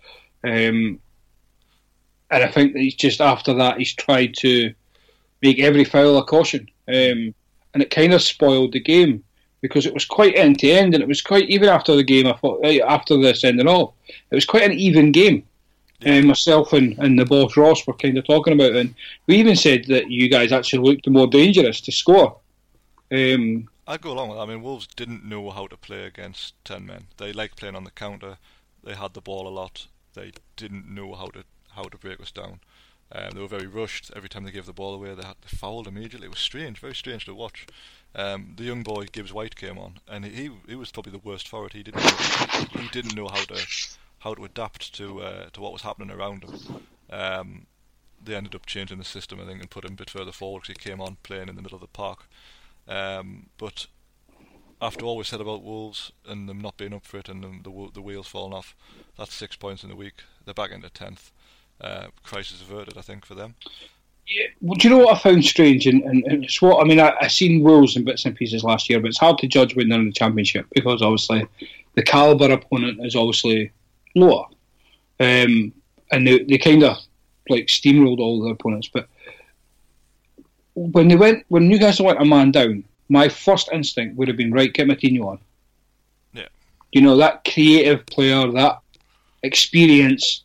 um, 0.44 1.00
and 2.32 2.44
I 2.44 2.48
think 2.48 2.74
that 2.74 2.82
he's 2.82 2.96
just 2.96 3.22
after 3.22 3.54
that 3.56 3.78
he's 3.78 3.94
tried 3.94 4.36
to 4.40 4.74
make 5.42 5.60
every 5.60 5.84
foul 5.84 6.18
a 6.18 6.24
caution. 6.24 6.70
Um, 6.88 7.34
and 7.74 7.84
it 7.84 7.92
kind 7.92 8.14
of 8.14 8.22
spoiled 8.22 8.74
the 8.74 8.80
game 8.80 9.24
because 9.62 9.86
it 9.86 9.94
was 9.94 10.06
quite 10.06 10.36
end 10.36 10.60
to 10.60 10.70
end, 10.70 10.94
and 10.94 11.04
it 11.04 11.08
was 11.08 11.22
quite 11.22 11.50
even 11.50 11.70
after 11.70 11.96
the 11.96 12.04
game. 12.04 12.28
I 12.28 12.34
thought 12.34 12.62
eh, 12.64 12.80
after 12.86 13.18
the 13.18 13.34
sending 13.34 13.68
off, 13.68 13.94
it 14.08 14.36
was 14.36 14.46
quite 14.46 14.64
an 14.64 14.78
even 14.78 15.12
game. 15.12 15.44
Yeah. 16.00 16.14
And 16.14 16.28
myself 16.28 16.74
and, 16.74 16.98
and 17.00 17.18
the 17.18 17.26
boss 17.26 17.58
Ross 17.58 17.88
were 17.88 17.94
kind 17.94 18.18
of 18.18 18.26
talking 18.26 18.54
about 18.54 18.72
it, 18.72 18.76
and 18.78 18.96
we 19.26 19.36
even 19.38 19.56
said 19.56 19.86
that 19.86 20.12
you 20.12 20.30
guys 20.30 20.52
actually 20.52 20.88
looked 20.88 21.08
more 21.10 21.28
dangerous 21.28 21.82
to 21.82 21.92
score. 21.92 22.38
Um, 23.12 23.68
I'd 23.88 24.02
go 24.02 24.12
along 24.12 24.30
with 24.30 24.38
that. 24.38 24.44
I 24.44 24.46
mean, 24.48 24.62
Wolves 24.62 24.88
didn't 24.96 25.26
know 25.26 25.50
how 25.50 25.66
to 25.68 25.78
play 25.78 26.04
against 26.04 26.54
ten 26.66 26.86
men. 26.86 27.08
They 27.18 27.34
liked 27.34 27.58
playing 27.58 27.76
on 27.76 27.84
the 27.84 27.92
counter. 27.92 28.38
They 28.84 28.94
had 28.94 29.14
the 29.14 29.22
ball 29.22 29.48
a 29.48 29.50
lot. 29.50 29.88
They 30.14 30.34
didn't 30.56 30.88
know 30.88 31.14
how 31.14 31.28
to 31.28 31.44
how 31.78 31.84
to 31.84 31.98
break 31.98 32.20
us 32.20 32.32
down. 32.32 32.60
Um, 33.12 33.30
they 33.34 33.40
were 33.40 33.48
very 33.48 33.68
rushed. 33.68 34.12
Every 34.16 34.28
time 34.28 34.44
they 34.44 34.52
gave 34.52 34.66
the 34.66 34.74
ball 34.74 34.94
away, 34.94 35.16
they, 35.16 35.26
had, 35.26 35.38
they 35.42 35.56
fouled 35.56 35.88
immediately. 35.88 36.28
It 36.28 36.32
was 36.32 36.40
strange, 36.40 36.80
very 36.80 36.96
strange 36.96 37.26
to 37.26 37.34
watch. 37.34 37.66
Um, 38.14 38.54
the 38.58 38.64
young 38.66 38.84
boy 38.84 39.06
Gibbs 39.12 39.32
White 39.32 39.56
came 39.56 39.78
on, 39.78 40.00
and 40.08 40.26
he 40.26 40.50
he 40.68 40.76
was 40.76 40.92
probably 40.92 41.14
the 41.14 41.20
worst 41.20 41.48
for 41.48 41.66
it. 41.66 41.74
He 41.74 41.84
didn't 41.84 42.04
know, 42.04 42.82
he 42.82 42.88
didn't 42.90 43.16
know 43.16 43.28
how 43.28 43.44
to 43.46 43.66
how 44.20 44.34
to 44.34 44.44
adapt 44.44 44.94
to 44.96 45.22
uh, 45.22 45.50
to 45.54 45.62
what 45.62 45.72
was 45.72 45.84
happening 45.84 46.12
around 46.12 46.44
him. 46.44 46.84
Um, 47.10 47.68
they 48.22 48.36
ended 48.36 48.56
up 48.56 48.66
changing 48.66 48.98
the 48.98 49.06
system, 49.06 49.40
I 49.40 49.46
think, 49.46 49.62
and 49.62 49.70
put 49.70 49.86
him 49.86 49.94
a 49.94 49.98
bit 49.98 50.10
further 50.10 50.32
forward 50.32 50.64
because 50.64 50.76
he 50.82 50.90
came 50.90 51.00
on 51.00 51.18
playing 51.24 51.48
in 51.48 51.56
the 51.56 51.62
middle 51.62 51.76
of 51.76 51.82
the 51.82 51.88
park. 51.88 52.28
Um, 52.88 53.48
but 53.58 53.88
after 54.82 55.06
all 55.06 55.18
we 55.18 55.24
said 55.24 55.40
about 55.40 55.64
Wolves 55.64 56.12
and 56.28 56.50
them 56.50 56.60
not 56.60 56.78
being 56.78 56.94
up 56.94 57.06
for 57.06 57.18
it 57.18 57.30
and 57.30 57.44
the, 57.44 57.70
the, 57.70 57.90
the 57.94 58.02
wheels 58.02 58.28
falling 58.28 58.54
off, 58.54 58.76
that's 59.18 59.34
six 59.34 59.56
points 59.56 59.84
in 59.84 59.90
the 59.90 59.96
week. 59.96 60.24
They're 60.44 60.54
back 60.54 60.72
into 60.72 60.90
tenth 60.90 61.32
uh, 61.82 62.08
crisis 62.24 62.62
averted, 62.62 62.98
I 62.98 63.02
think, 63.02 63.26
for 63.26 63.36
them. 63.36 63.56
Yeah, 64.28 64.48
well, 64.60 64.76
do 64.76 64.88
you 64.88 64.94
know 64.94 65.06
what 65.06 65.16
I 65.16 65.20
found 65.20 65.46
strange? 65.46 65.88
And, 65.88 66.04
and, 66.04 66.24
and 66.26 66.44
it's 66.44 66.62
what 66.62 66.82
I 66.82 66.84
mean. 66.84 67.00
I, 67.00 67.16
I 67.22 67.28
seen 67.28 67.64
Wolves 67.64 67.96
in 67.96 68.04
bits 68.04 68.26
and 68.26 68.36
pieces 68.36 68.64
last 68.64 68.90
year, 68.90 69.00
but 69.00 69.08
it's 69.08 69.18
hard 69.18 69.38
to 69.38 69.48
judge 69.48 69.76
when 69.76 69.88
they're 69.88 70.00
in 70.00 70.08
the 70.08 70.12
championship 70.12 70.66
because 70.74 71.02
obviously 71.02 71.48
the 71.96 72.04
caliber 72.04 72.52
opponent 72.52 73.00
is 73.06 73.16
obviously 73.16 73.72
lower, 74.16 74.46
um, 75.22 75.72
and 76.12 76.28
they, 76.28 76.44
they 76.44 76.58
kind 76.58 76.84
of 76.84 76.98
like 77.48 77.68
steamrolled 77.68 78.20
all 78.20 78.42
their 78.42 78.52
opponents. 78.52 78.90
But 78.90 79.08
when 80.74 81.08
they 81.08 81.16
went, 81.16 81.46
when 81.48 81.70
Newcastle 81.70 82.06
went 82.06 82.22
a 82.22 82.26
man 82.26 82.52
down, 82.52 82.84
my 83.10 83.30
first 83.30 83.70
instinct 83.72 84.18
would 84.18 84.28
have 84.28 84.38
been 84.38 84.52
right, 84.52 84.74
get 84.74 84.88
Moutinho 84.88 85.26
on. 85.26 85.40
Yeah. 86.34 86.48
You 86.92 87.02
know, 87.02 87.16
that 87.18 87.46
creative 87.46 88.06
player, 88.06 88.52
that 88.52 88.80
experience. 89.44 90.44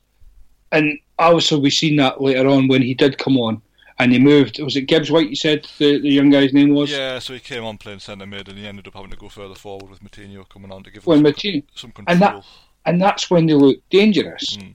And 0.70 0.98
obviously, 1.22 1.60
we've 1.60 1.72
seen 1.72 1.96
that 1.96 2.20
later 2.20 2.46
on 2.48 2.68
when 2.68 2.82
he 2.82 2.94
did 2.94 3.18
come 3.18 3.36
on 3.38 3.62
and 3.98 4.12
he 4.12 4.18
moved. 4.18 4.60
Was 4.60 4.76
it 4.76 4.82
Gibbs 4.82 5.10
White? 5.10 5.30
You 5.30 5.36
said 5.36 5.68
the, 5.78 6.00
the 6.00 6.10
young 6.10 6.30
guy's 6.30 6.52
name 6.52 6.74
was. 6.74 6.90
Yeah, 6.90 7.18
so 7.18 7.34
he 7.34 7.40
came 7.40 7.64
on 7.64 7.78
playing 7.78 8.00
centre 8.00 8.26
mid, 8.26 8.48
and 8.48 8.58
he 8.58 8.66
ended 8.66 8.86
up 8.86 8.94
having 8.94 9.10
to 9.10 9.16
go 9.16 9.28
further 9.28 9.54
forward 9.54 9.90
with 9.90 10.02
Moutinho 10.02 10.48
coming 10.48 10.72
on 10.72 10.82
to 10.84 10.90
give 10.90 11.06
When 11.06 11.24
him 11.24 11.34
some, 11.74 11.92
some 11.92 12.04
and 12.06 12.20
that 12.20 12.44
and 12.84 13.00
that's 13.00 13.30
when 13.30 13.46
they 13.46 13.54
look 13.54 13.78
dangerous. 13.90 14.56
Mm. 14.56 14.74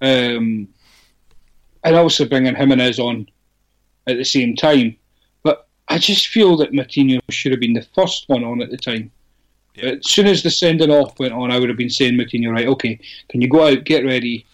Um, 0.00 0.68
and 1.84 1.96
also 1.96 2.24
bringing 2.24 2.54
him 2.54 2.72
and 2.72 2.80
Jimenez 2.80 2.98
on 2.98 3.28
at 4.06 4.16
the 4.16 4.24
same 4.24 4.56
time. 4.56 4.96
But 5.42 5.66
I 5.88 5.98
just 5.98 6.28
feel 6.28 6.56
that 6.58 6.72
Moutinho 6.72 7.20
should 7.30 7.52
have 7.52 7.60
been 7.60 7.72
the 7.72 7.86
first 7.94 8.28
one 8.28 8.44
on 8.44 8.62
at 8.62 8.70
the 8.70 8.76
time. 8.76 9.10
Yeah. 9.74 9.90
As 9.90 10.10
soon 10.10 10.26
as 10.26 10.42
the 10.42 10.50
sending 10.50 10.90
off 10.90 11.18
went 11.18 11.32
on, 11.32 11.50
I 11.50 11.58
would 11.58 11.68
have 11.68 11.78
been 11.78 11.90
saying, 11.90 12.14
Moutinho, 12.14 12.52
right, 12.52 12.66
okay, 12.66 12.98
can 13.28 13.40
you 13.40 13.48
go 13.48 13.66
out, 13.66 13.84
get 13.84 14.04
ready? 14.04 14.44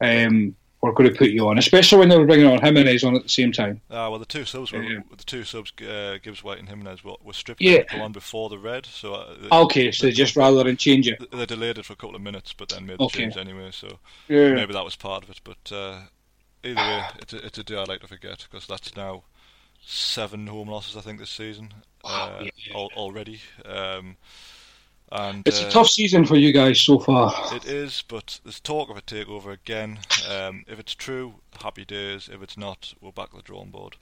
Um, 0.00 0.54
we're 0.82 0.92
going 0.92 1.10
to 1.12 1.14
put 1.16 1.28
you 1.30 1.46
on, 1.48 1.58
especially 1.58 1.98
when 1.98 2.08
they 2.08 2.16
were 2.18 2.24
bringing 2.24 2.46
on 2.46 2.60
Jimenez 2.60 3.04
on 3.04 3.14
at 3.14 3.22
the 3.22 3.28
same 3.28 3.52
time. 3.52 3.80
Ah, 3.90 4.08
well, 4.08 4.18
the 4.18 4.24
two 4.24 4.44
subs 4.46 4.72
were 4.72 4.82
Yeah. 4.82 5.00
the 5.14 5.24
two 5.24 5.44
subs, 5.44 5.72
uh, 5.82 6.16
Gibbs 6.22 6.42
White 6.42 6.58
and 6.58 6.68
Jimenez, 6.68 7.04
were, 7.04 7.16
were 7.22 7.34
stripped 7.34 7.60
Yeah. 7.60 7.78
to 7.78 7.84
come 7.84 8.00
on 8.00 8.12
before 8.12 8.48
the 8.48 8.58
red. 8.58 8.86
So 8.86 9.14
uh, 9.14 9.36
Okay, 9.64 9.92
so 9.92 10.06
they, 10.06 10.12
just 10.12 10.36
rather 10.36 10.64
than 10.64 10.76
change 10.78 11.06
it. 11.06 11.18
they 11.30 11.44
delayed 11.46 11.76
it 11.78 11.84
for 11.84 11.92
a 11.92 11.96
couple 11.96 12.16
of 12.16 12.22
minutes, 12.22 12.54
but 12.54 12.70
then 12.70 12.86
made 12.86 12.98
the 12.98 13.04
Okay. 13.04 13.20
change 13.24 13.36
anyway. 13.36 13.70
So 13.72 13.98
Yeah. 14.28 14.54
maybe 14.54 14.72
that 14.72 14.84
was 14.84 14.96
part 14.96 15.22
of 15.22 15.30
it. 15.30 15.40
But 15.44 15.70
uh, 15.70 16.00
either 16.64 16.80
way, 16.80 17.04
it's 17.20 17.32
a, 17.34 17.46
it's 17.46 17.58
a 17.58 17.64
day 17.64 17.76
I'd 17.76 17.88
like 17.88 18.00
to 18.00 18.08
forget 18.08 18.46
because 18.50 18.66
that's 18.66 18.96
now 18.96 19.24
seven 19.82 20.46
home 20.46 20.68
losses 20.68 20.96
I 20.96 21.00
think 21.00 21.18
this 21.18 21.30
season 21.30 21.72
Wow, 22.04 22.36
uh, 22.40 22.44
yeah. 22.44 22.74
al- 22.74 22.90
already. 22.96 23.40
Um, 23.66 24.16
and 25.12 25.46
It's 25.46 25.62
uh, 25.62 25.66
a 25.66 25.70
tough 25.70 25.88
season 25.88 26.24
for 26.24 26.36
you 26.36 26.52
guys 26.52 26.80
so 26.80 26.98
far. 26.98 27.32
It 27.52 27.64
is, 27.64 28.02
but 28.06 28.40
there's 28.44 28.60
talk 28.60 28.90
of 28.90 28.96
a 28.96 29.02
takeover 29.02 29.52
again. 29.52 29.98
Um, 30.28 30.64
if 30.68 30.78
it's 30.78 30.94
true, 30.94 31.34
happy 31.62 31.84
days. 31.84 32.28
If 32.32 32.42
it's 32.42 32.56
not, 32.56 32.94
we're 33.00 33.10
back 33.10 33.30
to 33.30 33.36
the 33.36 33.42
drawing 33.42 33.70
board. 33.70 33.96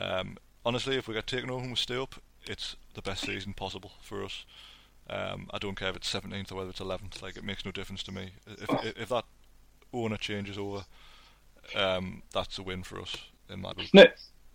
Um, 0.00 0.38
honestly, 0.64 0.96
if 0.96 1.08
we 1.08 1.14
get 1.14 1.26
taken 1.26 1.50
over 1.50 1.60
and 1.62 1.70
we 1.70 1.76
stay 1.76 1.96
up, 1.96 2.16
it's 2.46 2.76
the 2.94 3.02
best 3.02 3.24
season 3.24 3.52
possible 3.52 3.92
for 4.00 4.24
us. 4.24 4.44
Um, 5.08 5.48
I 5.52 5.58
don't 5.58 5.76
care 5.76 5.90
if 5.90 5.96
it's 5.96 6.12
17th 6.12 6.50
or 6.52 6.56
whether 6.56 6.70
it's 6.70 6.80
11th. 6.80 7.22
Like 7.22 7.36
it 7.36 7.44
makes 7.44 7.64
no 7.64 7.70
difference 7.70 8.02
to 8.04 8.12
me. 8.12 8.30
If 8.46 8.70
if, 8.84 8.98
if 9.02 9.08
that 9.10 9.24
owner 9.92 10.16
changes 10.16 10.58
over, 10.58 10.84
um, 11.74 12.22
that's 12.32 12.58
a 12.58 12.62
win 12.62 12.82
for 12.82 13.00
us 13.00 13.16
in 13.48 13.60
my 13.60 13.72
book. 13.72 13.86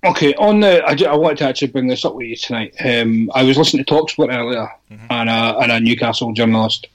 Okay, 0.03 0.33
on 0.35 0.61
the, 0.61 0.83
I, 0.83 1.11
I 1.11 1.15
wanted 1.15 1.37
to 1.39 1.45
actually 1.47 1.67
bring 1.67 1.87
this 1.87 2.03
up 2.05 2.15
with 2.15 2.25
you 2.27 2.35
tonight. 2.35 2.73
Um, 2.83 3.29
I 3.35 3.43
was 3.43 3.57
listening 3.57 3.85
to 3.85 3.93
Talksport 3.93 4.33
earlier, 4.33 4.67
Mhm. 4.91 5.05
and, 5.11 5.29
a, 5.29 5.57
and 5.59 5.71
a 5.71 5.79
Newcastle 5.79 6.33
journalist 6.33 6.87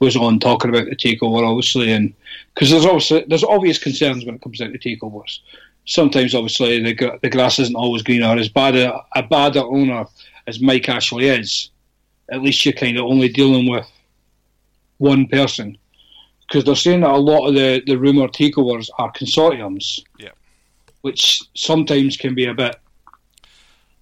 was 0.00 0.16
on 0.16 0.40
talking 0.40 0.70
about 0.70 0.86
the 0.86 0.96
takeover, 0.96 1.46
obviously, 1.48 1.92
and 1.92 2.12
because 2.54 2.70
there's 2.70 2.84
obviously 2.84 3.24
there's 3.28 3.44
obvious 3.44 3.78
concerns 3.78 4.24
when 4.24 4.36
it 4.36 4.40
comes 4.42 4.58
down 4.58 4.72
to 4.72 4.78
takeovers. 4.78 5.38
Sometimes, 5.86 6.34
obviously, 6.34 6.82
the 6.82 7.18
the 7.22 7.30
grass 7.30 7.58
isn't 7.58 7.74
always 7.76 8.02
greener. 8.02 8.26
As 8.36 8.48
bad 8.48 8.76
a, 8.76 9.00
a 9.16 9.22
bad 9.22 9.56
owner 9.56 10.06
as 10.46 10.60
Mike 10.60 10.88
Ashley 10.88 11.26
is, 11.28 11.70
at 12.30 12.42
least 12.42 12.64
you're 12.64 12.72
kind 12.74 12.96
of 12.96 13.04
only 13.06 13.28
dealing 13.28 13.68
with 13.70 13.86
one 14.98 15.26
person. 15.26 15.76
Because 16.46 16.64
they're 16.64 16.74
saying 16.76 17.00
that 17.00 17.10
a 17.10 17.16
lot 17.16 17.46
of 17.48 17.54
the, 17.54 17.82
the 17.86 17.96
rumoured 17.96 18.32
takeovers 18.32 18.88
are 18.98 19.12
consortiums 19.12 20.00
Yeah. 20.18 20.30
Which 21.02 21.42
sometimes 21.54 22.16
can 22.16 22.34
be 22.34 22.46
a 22.46 22.54
bit 22.54 22.76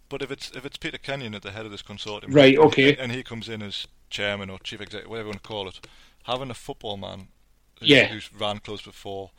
But 0.09 0.23
if 0.23 0.31
it's 0.31 0.51
if 0.53 0.65
it's 0.65 0.77
Peter 0.77 0.99
Kenyon 0.99 1.35
at 1.35 1.43
the 1.43 1.51
head 1.51 1.65
of 1.67 1.73
this 1.73 1.83
consortium, 1.83 2.33
Right, 2.35 2.55
and- 2.55 2.65
okay. 2.67 2.97
and 2.97 3.11
he 3.13 3.23
comes 3.23 3.49
in 3.49 3.61
as 3.63 3.87
chairman 4.09 4.51
or 4.51 4.59
chief 4.61 4.81
executive, 4.81 5.11
whatever 5.11 5.27
you 5.27 5.31
want 5.33 5.43
to 5.43 5.49
call 5.49 5.69
it, 5.69 5.81
having 6.25 6.49
a 6.51 6.55
football 6.55 6.97
man, 6.97 7.29
who's, 7.81 7.89
Yeah. 7.89 8.07
who's 8.07 8.33
ran 8.33 8.61
clubs 8.61 8.83
before, 8.83 9.33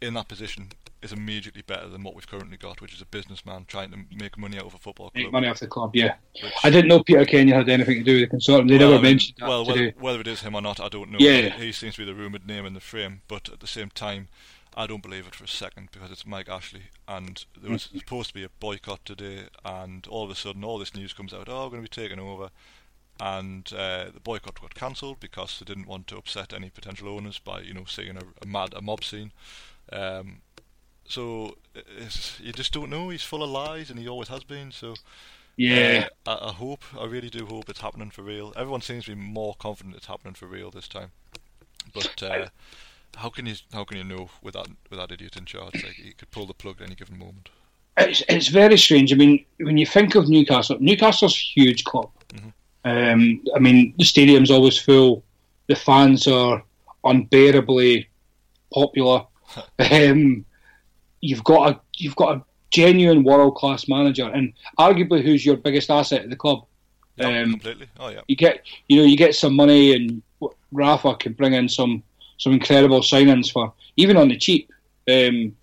in 0.00 0.14
that 0.14 0.28
position 0.28 0.70
is 1.02 1.12
immediately 1.12 1.62
better 1.62 1.88
than 1.88 2.02
what 2.04 2.14
we've 2.14 2.26
currently 2.28 2.56
got, 2.56 2.80
which 2.80 2.94
is 2.94 3.00
a 3.00 3.06
businessman 3.06 3.64
trying 3.66 3.90
to 3.90 3.98
make 4.14 4.38
money 4.38 4.56
out 4.58 4.64
of 4.66 4.74
a 4.74 4.78
football 4.78 5.10
club. 5.10 5.24
make 5.24 5.32
money 5.32 5.48
off 5.48 5.58
the 5.58 5.66
club. 5.66 5.90
Yeah, 5.94 6.14
which- 6.40 6.52
I 6.62 6.70
didn't 6.70 6.88
know 6.88 7.02
Peter 7.02 7.24
Kenyon 7.24 7.56
had 7.58 7.68
anything 7.68 7.96
to 7.98 8.04
do 8.04 8.20
with 8.20 8.30
the 8.30 8.36
consortium. 8.36 8.68
They 8.68 8.78
well, 8.78 8.90
never 8.92 9.02
mentioned 9.02 9.36
that 9.38 9.48
well, 9.48 9.64
whether, 9.64 9.90
whether 9.98 10.20
it 10.20 10.26
is 10.28 10.40
him 10.42 10.54
or 10.54 10.62
not, 10.62 10.78
I 10.80 10.88
don't 10.88 11.10
know. 11.10 11.18
Yeah. 11.20 11.50
He 11.58 11.72
seems 11.72 11.96
to 11.96 12.02
be 12.02 12.04
the 12.06 12.14
rumoured 12.14 12.46
name 12.46 12.64
in 12.64 12.74
the 12.74 12.80
frame, 12.80 13.22
but 13.28 13.48
at 13.48 13.58
the 13.60 13.66
same 13.66 13.90
time, 13.90 14.28
I 14.76 14.86
don't 14.86 15.02
believe 15.02 15.26
it 15.26 15.34
for 15.34 15.44
a 15.44 15.48
second 15.48 15.88
because 15.90 16.10
it's 16.10 16.26
Mike 16.26 16.48
Ashley, 16.48 16.84
and 17.08 17.44
there 17.60 17.72
was 17.72 17.88
supposed 17.96 18.28
to 18.28 18.34
be 18.34 18.44
a 18.44 18.50
boycott 18.60 19.04
today, 19.04 19.44
and 19.64 20.06
all 20.06 20.24
of 20.24 20.30
a 20.30 20.34
sudden, 20.34 20.64
all 20.64 20.78
this 20.78 20.94
news 20.94 21.12
comes 21.12 21.32
out. 21.32 21.48
Oh, 21.48 21.64
we're 21.64 21.70
going 21.70 21.84
to 21.84 21.90
be 21.90 22.02
taking 22.02 22.20
over, 22.20 22.50
and 23.18 23.72
uh, 23.72 24.06
the 24.12 24.20
boycott 24.20 24.60
got 24.60 24.74
cancelled 24.74 25.18
because 25.18 25.58
they 25.58 25.64
didn't 25.64 25.88
want 25.88 26.06
to 26.08 26.18
upset 26.18 26.52
any 26.52 26.68
potential 26.68 27.08
owners 27.08 27.38
by, 27.38 27.60
you 27.60 27.72
know, 27.72 27.84
seeing 27.86 28.16
a, 28.16 28.22
a 28.42 28.46
mad 28.46 28.74
a 28.74 28.82
mob 28.82 29.02
scene. 29.02 29.32
Um, 29.90 30.42
so 31.08 31.56
it's, 31.74 32.38
you 32.40 32.52
just 32.52 32.72
don't 32.72 32.90
know. 32.90 33.08
He's 33.08 33.22
full 33.22 33.42
of 33.42 33.48
lies, 33.48 33.88
and 33.88 33.98
he 33.98 34.08
always 34.08 34.28
has 34.28 34.44
been. 34.44 34.72
So 34.72 34.94
yeah, 35.56 36.08
uh, 36.26 36.36
I, 36.42 36.48
I 36.48 36.52
hope, 36.52 36.84
I 36.98 37.06
really 37.06 37.30
do 37.30 37.46
hope 37.46 37.70
it's 37.70 37.80
happening 37.80 38.10
for 38.10 38.22
real. 38.22 38.52
Everyone 38.56 38.82
seems 38.82 39.06
to 39.06 39.14
be 39.14 39.20
more 39.20 39.54
confident 39.58 39.96
it's 39.96 40.06
happening 40.06 40.34
for 40.34 40.46
real 40.46 40.70
this 40.70 40.88
time. 40.88 41.12
But 41.94 42.22
uh, 42.22 42.46
how 43.16 43.28
can 43.30 43.46
you 43.46 43.54
how 43.72 43.84
can 43.84 43.96
you 43.98 44.04
know 44.04 44.28
with 44.42 44.54
that 44.54 44.68
with 44.90 44.98
that 44.98 45.12
idiot 45.12 45.36
in 45.36 45.44
charge? 45.44 45.74
Like 45.74 45.94
he 45.94 46.12
could 46.12 46.30
pull 46.30 46.46
the 46.46 46.54
plug 46.54 46.76
at 46.80 46.86
any 46.86 46.94
given 46.94 47.18
moment. 47.18 47.48
it's 47.98 48.22
it's 48.28 48.48
very 48.48 48.76
strange. 48.76 49.12
I 49.12 49.16
mean, 49.16 49.44
when 49.58 49.78
you 49.78 49.86
think 49.86 50.14
of 50.14 50.28
Newcastle, 50.28 50.76
Newcastle's 50.80 51.34
a 51.34 51.60
huge 51.60 51.84
club. 51.84 52.10
Mhm. 52.34 52.52
Um, 52.84 53.42
I 53.54 53.58
mean, 53.58 53.94
the 53.98 54.04
stadium's 54.04 54.50
always 54.50 54.78
full. 54.78 55.24
The 55.68 55.74
fans 55.76 56.26
are 56.28 56.62
unbearably 57.04 58.08
popular. 58.72 59.24
um, 59.78 60.44
you've 61.20 61.44
got 61.44 61.70
a 61.70 61.80
you've 61.96 62.16
got 62.16 62.36
a 62.36 62.42
genuine 62.70 63.24
world 63.24 63.54
class 63.56 63.88
manager, 63.88 64.26
and 64.28 64.52
arguably 64.78 65.22
who's 65.22 65.44
your 65.46 65.56
biggest 65.56 65.90
asset 65.90 66.22
at 66.22 66.30
the 66.30 66.36
club. 66.36 66.64
Yeah, 67.16 67.42
Um, 67.42 67.50
completely. 67.52 67.86
Oh 67.98 68.08
yeah. 68.08 68.20
you 68.28 68.36
get 68.36 68.62
you 68.88 68.96
know 68.98 69.04
you 69.04 69.16
get 69.16 69.34
some 69.34 69.54
money 69.56 69.94
and 69.94 70.22
Rafa 70.72 71.14
can 71.16 71.32
bring 71.32 71.54
in 71.54 71.68
some 71.68 72.02
some 72.38 72.52
incredible 72.52 73.00
signings 73.00 73.50
for 73.50 73.72
even 73.96 74.16
on 74.16 74.28
the 74.28 74.36
cheap 74.36 74.70
um, 75.08 75.56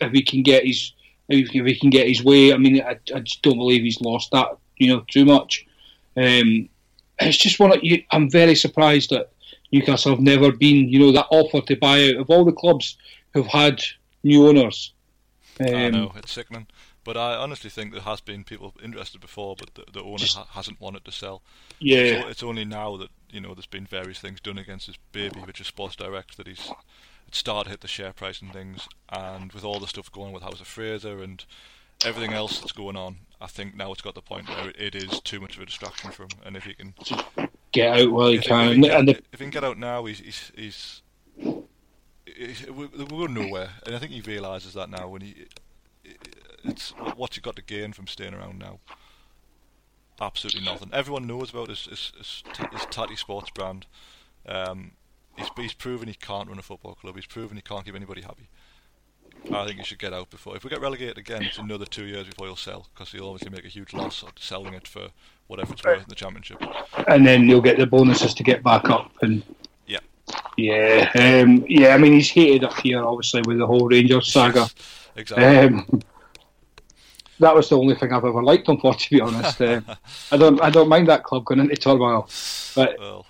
if 0.00 0.12
he 0.12 0.22
can 0.22 0.42
get 0.42 0.64
his 0.64 0.92
if 1.28 1.50
he 1.50 1.78
can 1.78 1.90
get 1.90 2.08
his 2.08 2.24
way. 2.24 2.52
I 2.52 2.56
mean, 2.56 2.80
I, 2.80 2.98
I 3.14 3.20
just 3.20 3.42
don't 3.42 3.58
believe 3.58 3.82
he's 3.82 4.00
lost 4.00 4.30
that 4.32 4.56
you 4.76 4.88
know 4.88 5.04
too 5.08 5.24
much. 5.24 5.66
Um, 6.16 6.68
it's 7.20 7.36
just 7.36 7.60
one. 7.60 7.72
Of, 7.72 7.82
you, 7.82 8.02
I'm 8.10 8.30
very 8.30 8.54
surprised 8.54 9.10
that 9.10 9.30
Newcastle 9.72 10.12
have 10.12 10.20
never 10.20 10.52
been 10.52 10.88
you 10.88 10.98
know 10.98 11.12
that 11.12 11.26
offer 11.30 11.60
to 11.60 11.76
buy 11.76 12.10
out 12.10 12.16
of 12.16 12.30
all 12.30 12.44
the 12.44 12.52
clubs 12.52 12.96
who've 13.34 13.46
had 13.46 13.82
new 14.22 14.48
owners. 14.48 14.92
Um, 15.60 15.74
I 15.74 15.90
know 15.90 16.12
it's 16.16 16.32
sickening. 16.32 16.66
But 17.08 17.16
I 17.16 17.36
honestly 17.36 17.70
think 17.70 17.92
there 17.92 18.02
has 18.02 18.20
been 18.20 18.44
people 18.44 18.74
interested 18.84 19.18
before, 19.18 19.56
but 19.56 19.74
the, 19.74 19.84
the 19.90 20.02
owner 20.02 20.18
Just- 20.18 20.36
ha- 20.36 20.46
hasn't 20.50 20.78
wanted 20.78 21.06
to 21.06 21.10
sell. 21.10 21.40
Yeah, 21.78 22.28
it's 22.28 22.42
only 22.42 22.66
now 22.66 22.98
that 22.98 23.08
you 23.30 23.40
know 23.40 23.54
there's 23.54 23.66
been 23.66 23.86
various 23.86 24.18
things 24.18 24.40
done 24.40 24.58
against 24.58 24.86
his 24.86 24.96
baby, 25.12 25.40
which 25.40 25.60
is 25.60 25.66
Sports 25.66 25.96
Direct, 25.96 26.36
that 26.36 26.46
he's 26.46 26.70
it 27.26 27.34
started 27.34 27.64
to 27.64 27.70
hit 27.70 27.80
the 27.82 27.88
share 27.88 28.12
price 28.12 28.40
and 28.40 28.52
things. 28.52 28.88
And 29.10 29.52
with 29.52 29.64
all 29.64 29.80
the 29.80 29.86
stuff 29.86 30.10
going 30.10 30.28
on 30.28 30.32
with 30.32 30.42
House 30.42 30.60
of 30.60 30.66
Fraser 30.66 31.22
and 31.22 31.44
everything 32.04 32.32
else 32.32 32.58
that's 32.60 32.72
going 32.72 32.96
on, 32.96 33.18
I 33.40 33.46
think 33.48 33.74
now 33.76 33.92
it's 33.92 34.00
got 34.02 34.14
the 34.14 34.22
point 34.22 34.48
where 34.48 34.70
it 34.78 34.94
is 34.94 35.20
too 35.20 35.40
much 35.40 35.56
of 35.56 35.62
a 35.62 35.66
distraction 35.66 36.10
for 36.10 36.22
him. 36.22 36.30
And 36.44 36.56
if 36.56 36.64
he 36.64 36.74
can, 36.74 36.94
get 37.72 37.98
out 38.00 38.10
while 38.12 38.28
if, 38.28 38.32
he- 38.32 38.38
if 38.38 38.44
can. 38.46 38.68
he 38.68 38.74
can 38.82 38.90
And 38.92 39.06
get, 39.06 39.16
the, 39.16 39.22
if 39.32 39.38
he 39.40 39.44
can 39.44 39.50
get 39.50 39.64
out 39.64 39.78
now, 39.78 40.04
he's 40.06 40.20
he's. 40.20 40.52
he's 40.56 41.02
he's- 42.26 42.66
we- 42.66 42.86
we're 42.86 43.04
going 43.06 43.34
nowhere, 43.34 43.70
and 43.84 43.94
I 43.94 43.98
think 43.98 44.12
he 44.12 44.20
realizes 44.20 44.74
that 44.74 44.88
now. 44.90 45.08
When 45.08 45.22
he, 45.22 45.46
it's 46.64 46.90
what's 47.16 47.36
he 47.36 47.40
got 47.42 47.56
to 47.56 47.62
gain 47.62 47.92
from 47.92 48.06
staying 48.06 48.34
around 48.34 48.58
now? 48.58 48.78
Absolutely 50.20 50.62
nothing. 50.64 50.90
Everyone 50.92 51.26
knows 51.26 51.50
about 51.50 51.68
his 51.68 51.84
his, 51.86 52.12
his, 52.18 52.42
t- 52.52 52.64
his 52.72 52.86
tatty 52.90 53.16
sports 53.16 53.50
brand. 53.50 53.86
Um, 54.46 54.92
he's 55.36 55.48
he's 55.56 55.72
proven 55.74 56.08
he 56.08 56.14
can't 56.14 56.48
run 56.48 56.58
a 56.58 56.62
football 56.62 56.94
club. 56.94 57.14
He's 57.14 57.26
proven 57.26 57.56
he 57.56 57.62
can't 57.62 57.84
keep 57.84 57.94
anybody 57.94 58.22
happy. 58.22 58.48
I 59.52 59.64
think 59.66 59.78
he 59.78 59.84
should 59.84 60.00
get 60.00 60.12
out 60.12 60.30
before. 60.30 60.56
If 60.56 60.64
we 60.64 60.70
get 60.70 60.80
relegated 60.80 61.16
again, 61.16 61.42
it's 61.44 61.58
another 61.58 61.84
two 61.86 62.04
years 62.06 62.26
before 62.26 62.46
he'll 62.48 62.56
sell 62.56 62.88
because 62.92 63.12
he'll 63.12 63.28
obviously 63.28 63.50
make 63.54 63.64
a 63.64 63.68
huge 63.68 63.92
loss 63.94 64.24
of 64.24 64.30
selling 64.38 64.74
it 64.74 64.88
for 64.88 65.08
whatever 65.46 65.72
it's 65.74 65.84
worth 65.84 66.02
in 66.02 66.08
the 66.08 66.14
championship. 66.16 66.60
and 67.06 67.24
then 67.24 67.48
you'll 67.48 67.60
get 67.60 67.78
the 67.78 67.86
bonuses 67.86 68.34
to 68.34 68.42
get 68.42 68.64
back 68.64 68.90
up. 68.90 69.12
And 69.22 69.44
Yeah. 69.86 70.00
yeah, 70.56 71.10
um, 71.44 71.64
yeah. 71.68 71.90
I 71.94 71.98
mean, 71.98 72.14
he's 72.14 72.28
hated 72.30 72.64
up 72.64 72.76
here, 72.80 73.04
obviously, 73.04 73.42
with 73.46 73.58
the 73.58 73.66
whole 73.66 73.86
Rangers 73.88 74.32
saga. 74.32 74.66
exactly. 75.14 75.46
Um, 75.46 76.02
that 77.40 77.54
was 77.54 77.68
the 77.68 77.78
only 77.78 77.94
thing 77.94 78.12
I've 78.12 78.24
ever 78.24 78.42
liked 78.42 78.68
him 78.68 78.78
for, 78.78 78.94
to 79.02 79.10
be 79.10 79.20
honest. 79.20 79.60
Uh, 79.60 79.80
I 80.32 80.36
don't, 80.36 80.60
I 80.60 80.70
don't 80.70 80.88
mind 80.88 81.08
that 81.08 81.24
club 81.24 81.44
going 81.44 81.60
into 81.60 81.76
turmoil. 81.76 82.28
But 82.74 82.96
well, 82.98 83.26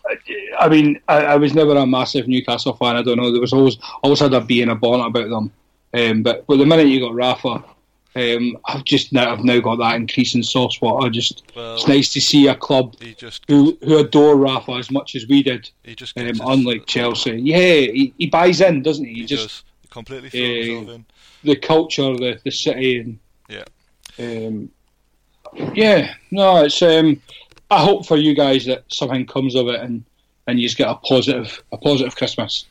I 0.58 0.68
mean, 0.68 1.00
I, 1.08 1.24
I 1.24 1.36
was 1.36 1.54
never 1.54 1.76
a 1.76 1.86
massive 1.86 2.28
Newcastle 2.28 2.74
fan. 2.74 2.96
I 2.96 3.02
don't 3.02 3.16
know. 3.16 3.30
There 3.32 3.40
was 3.40 3.52
always, 3.52 3.78
always 4.02 4.20
had 4.20 4.34
a 4.34 4.40
bee 4.40 4.62
in 4.62 4.68
a 4.68 4.74
bonnet 4.74 5.06
about 5.06 5.30
them. 5.30 5.52
Um, 5.94 6.22
but 6.22 6.46
but 6.46 6.58
the 6.58 6.66
minute 6.66 6.88
you 6.88 7.00
got 7.00 7.14
Rafa 7.14 7.64
Um, 8.14 8.58
I've 8.66 8.84
just 8.84 9.12
now 9.12 9.32
I've 9.32 9.44
now 9.44 9.58
got 9.60 9.76
that 9.76 9.96
increasing 9.96 10.42
spot. 10.42 11.04
I 11.04 11.08
just 11.08 11.44
Well, 11.56 11.76
it's 11.76 11.88
nice 11.88 12.12
to 12.12 12.20
see 12.20 12.48
a 12.48 12.54
club 12.54 12.96
just 13.16 13.44
who 13.48 13.78
who 13.82 13.98
adore 13.98 14.36
Rafa 14.36 14.72
as 14.72 14.90
much 14.90 15.14
as 15.14 15.26
we 15.28 15.42
did. 15.42 15.70
he 15.84 15.94
just 15.94 16.18
Um, 16.18 16.40
unlike 16.44 16.84
Chelsea, 16.86 17.36
yeah, 17.40 17.56
he, 17.56 18.12
he 18.18 18.26
buys 18.26 18.60
in, 18.60 18.82
doesn't 18.82 19.04
he? 19.04 19.14
He, 19.14 19.20
He 19.20 19.26
just 19.26 19.44
does 19.46 19.64
completely 19.90 20.76
in. 20.76 21.06
the 21.42 21.56
culture, 21.56 22.14
the 22.16 22.40
the 22.44 22.50
city, 22.50 22.98
and. 23.00 23.18
Um, 24.18 24.70
yeah. 25.74 26.14
No, 26.30 26.64
it's 26.64 26.80
um, 26.82 27.20
I 27.70 27.82
hope 27.82 28.06
for 28.06 28.16
you 28.16 28.34
guys 28.34 28.66
that 28.66 28.84
something 28.88 29.26
comes 29.26 29.54
of 29.54 29.68
it 29.68 29.80
and 29.80 30.04
and 30.46 30.58
you 30.58 30.66
just 30.66 30.78
get 30.78 30.88
a 30.88 30.94
positive 30.96 31.62
a 31.72 31.76
positive 31.78 32.16
Christmas. 32.16 32.66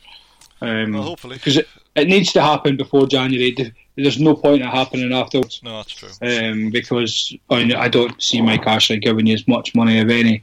Um, 0.60 0.92
Well, 0.92 1.02
hopefully. 1.02 1.36
because 1.36 1.56
it, 1.56 1.68
it 1.94 2.08
needs 2.08 2.32
to 2.32 2.42
happen 2.42 2.76
before 2.76 3.06
January. 3.06 3.54
There's 3.96 4.20
no 4.20 4.34
point 4.34 4.62
in 4.62 4.68
it 4.68 4.70
happening 4.74 5.12
afterwards. 5.12 5.60
No, 5.62 5.76
that's 5.76 5.92
true. 5.92 6.08
Um, 6.22 6.70
because 6.70 7.32
I, 7.50 7.64
mean, 7.64 7.74
I 7.76 7.88
don't 7.88 8.20
see 8.22 8.40
Mike 8.40 8.66
Ashley 8.66 8.98
giving 8.98 9.26
you 9.26 9.34
as 9.34 9.46
much 9.48 9.74
money 9.74 9.98
if 9.98 10.08
any 10.08 10.42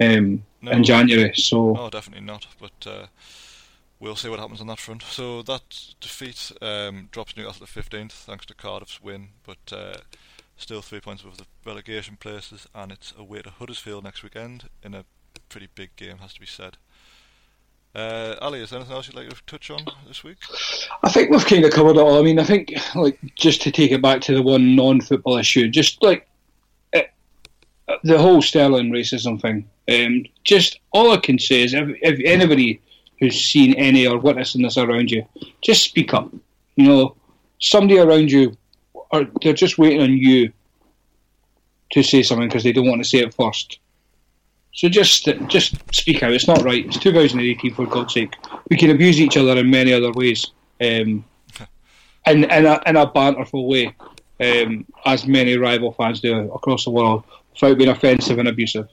um, 0.00 0.42
No. 0.62 0.72
in 0.72 0.82
January. 0.84 1.32
So 1.36 1.72
No, 1.74 1.90
definitely 1.90 2.26
not. 2.26 2.46
But 2.60 2.86
uh, 2.86 3.06
we'll 4.00 4.16
see 4.16 4.28
what 4.28 4.38
happens 4.38 4.60
on 4.60 4.66
that 4.68 4.78
front. 4.78 5.02
So 5.02 5.42
that 5.42 5.94
defeat 6.00 6.52
um, 6.60 7.08
drops 7.10 7.36
Newcastle 7.36 7.66
to 7.66 7.72
15th 7.72 8.12
thanks 8.12 8.46
to 8.46 8.54
Cardiff's 8.54 9.02
win, 9.02 9.28
but 9.44 9.72
uh, 9.72 9.98
still 10.56 10.82
three 10.82 11.00
points 11.00 11.22
above 11.22 11.38
the 11.38 11.46
relegation 11.64 12.16
places, 12.16 12.66
and 12.74 12.92
it's 12.92 13.12
away 13.18 13.42
to 13.42 13.50
Huddersfield 13.50 14.04
next 14.04 14.22
weekend 14.22 14.68
in 14.82 14.94
a 14.94 15.04
pretty 15.48 15.68
big 15.74 15.94
game, 15.96 16.18
has 16.18 16.34
to 16.34 16.40
be 16.40 16.46
said. 16.46 16.76
Uh, 17.94 18.36
Ali, 18.40 18.60
is 18.60 18.70
there 18.70 18.78
anything 18.78 18.94
else 18.94 19.08
you'd 19.08 19.16
like 19.16 19.28
to 19.28 19.42
touch 19.46 19.70
on 19.70 19.80
this 20.06 20.22
week? 20.22 20.36
I 21.02 21.10
think 21.10 21.30
we've 21.30 21.44
kind 21.44 21.64
of 21.64 21.72
covered 21.72 21.96
it 21.96 22.00
all. 22.00 22.18
I 22.18 22.22
mean, 22.22 22.38
I 22.38 22.44
think 22.44 22.72
like 22.94 23.18
just 23.34 23.62
to 23.62 23.70
take 23.70 23.90
it 23.90 24.02
back 24.02 24.20
to 24.22 24.34
the 24.34 24.42
one 24.42 24.76
non-football 24.76 25.38
issue, 25.38 25.68
just 25.68 26.02
like 26.02 26.28
it, 26.92 27.10
the 28.04 28.18
whole 28.18 28.42
Sterling 28.42 28.90
racism 28.90 29.40
thing. 29.40 29.68
Um, 29.88 30.26
just 30.44 30.80
all 30.92 31.12
I 31.12 31.16
can 31.16 31.38
say 31.38 31.62
is, 31.62 31.72
if, 31.72 31.88
if 32.02 32.20
anybody 32.24 32.80
who's 33.18 33.40
seen 33.40 33.74
any 33.74 34.06
or 34.06 34.18
witnessing 34.18 34.62
this 34.62 34.76
around 34.76 35.10
you, 35.10 35.26
just 35.60 35.82
speak 35.82 36.14
up. 36.14 36.32
You 36.76 36.88
know, 36.88 37.16
somebody 37.58 37.98
around 37.98 38.30
you, 38.30 38.56
or 38.94 39.26
they're 39.42 39.52
just 39.52 39.78
waiting 39.78 40.02
on 40.02 40.12
you 40.16 40.52
to 41.90 42.02
say 42.02 42.22
something 42.22 42.48
because 42.48 42.64
they 42.64 42.72
don't 42.72 42.88
want 42.88 43.02
to 43.02 43.08
say 43.08 43.18
it 43.18 43.34
first. 43.34 43.80
So 44.72 44.88
just 44.88 45.28
just 45.48 45.74
speak 45.92 46.22
out. 46.22 46.32
It's 46.32 46.46
not 46.46 46.62
right. 46.62 46.86
It's 46.86 46.98
2018 46.98 47.74
for 47.74 47.86
God's 47.86 48.14
sake. 48.14 48.34
We 48.70 48.76
can 48.76 48.90
abuse 48.90 49.20
each 49.20 49.36
other 49.36 49.56
in 49.58 49.70
many 49.70 49.92
other 49.92 50.12
ways, 50.12 50.52
um, 50.80 51.24
in 52.26 52.44
in 52.44 52.66
a, 52.66 52.80
in 52.86 52.96
a 52.96 53.06
banterful 53.06 53.66
way, 53.66 53.94
um, 54.40 54.86
as 55.04 55.26
many 55.26 55.56
rival 55.56 55.92
fans 55.92 56.20
do 56.20 56.52
across 56.52 56.84
the 56.84 56.90
world, 56.90 57.24
without 57.52 57.78
being 57.78 57.90
offensive 57.90 58.38
and 58.38 58.48
abusive. 58.48 58.88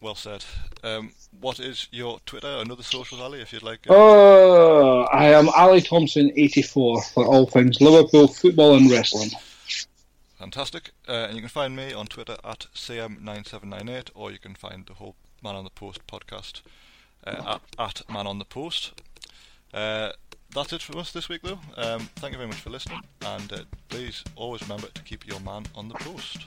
Well 0.00 0.14
said. 0.14 0.44
Um, 0.84 1.10
what 1.40 1.60
is 1.60 1.88
your 1.90 2.20
Twitter 2.26 2.48
and 2.48 2.70
other 2.70 2.82
socials, 2.82 3.20
Ali, 3.20 3.40
if 3.40 3.52
you'd 3.52 3.62
like? 3.62 3.80
Oh, 3.88 5.02
I 5.12 5.26
am 5.26 5.48
Ali 5.50 5.80
Thompson, 5.80 6.30
84, 6.34 7.02
for 7.02 7.26
all 7.26 7.46
things 7.46 7.80
Liverpool 7.80 8.28
football 8.28 8.76
and 8.76 8.90
wrestling. 8.90 9.30
Fantastic. 10.38 10.90
Uh, 11.08 11.26
and 11.28 11.34
you 11.34 11.40
can 11.40 11.48
find 11.48 11.74
me 11.74 11.92
on 11.92 12.06
Twitter 12.06 12.36
at 12.44 12.66
CM9798, 12.74 14.10
or 14.14 14.30
you 14.30 14.38
can 14.38 14.54
find 14.54 14.86
the 14.86 14.94
whole 14.94 15.16
Man 15.42 15.54
on 15.54 15.64
the 15.64 15.70
Post 15.70 16.06
podcast 16.06 16.62
uh, 17.26 17.58
at, 17.78 18.00
at 18.00 18.10
Man 18.10 18.26
on 18.26 18.38
the 18.38 18.44
Post. 18.44 19.00
Uh, 19.72 20.12
that's 20.54 20.72
it 20.72 20.82
from 20.82 20.98
us 20.98 21.12
this 21.12 21.28
week, 21.28 21.42
though. 21.42 21.58
Um, 21.76 22.08
thank 22.16 22.32
you 22.32 22.38
very 22.38 22.48
much 22.48 22.60
for 22.60 22.70
listening, 22.70 23.00
and 23.22 23.52
uh, 23.52 23.58
please 23.88 24.24
always 24.36 24.62
remember 24.62 24.88
to 24.88 25.02
keep 25.02 25.26
your 25.26 25.40
man 25.40 25.66
on 25.74 25.88
the 25.88 25.94
post. 25.94 26.46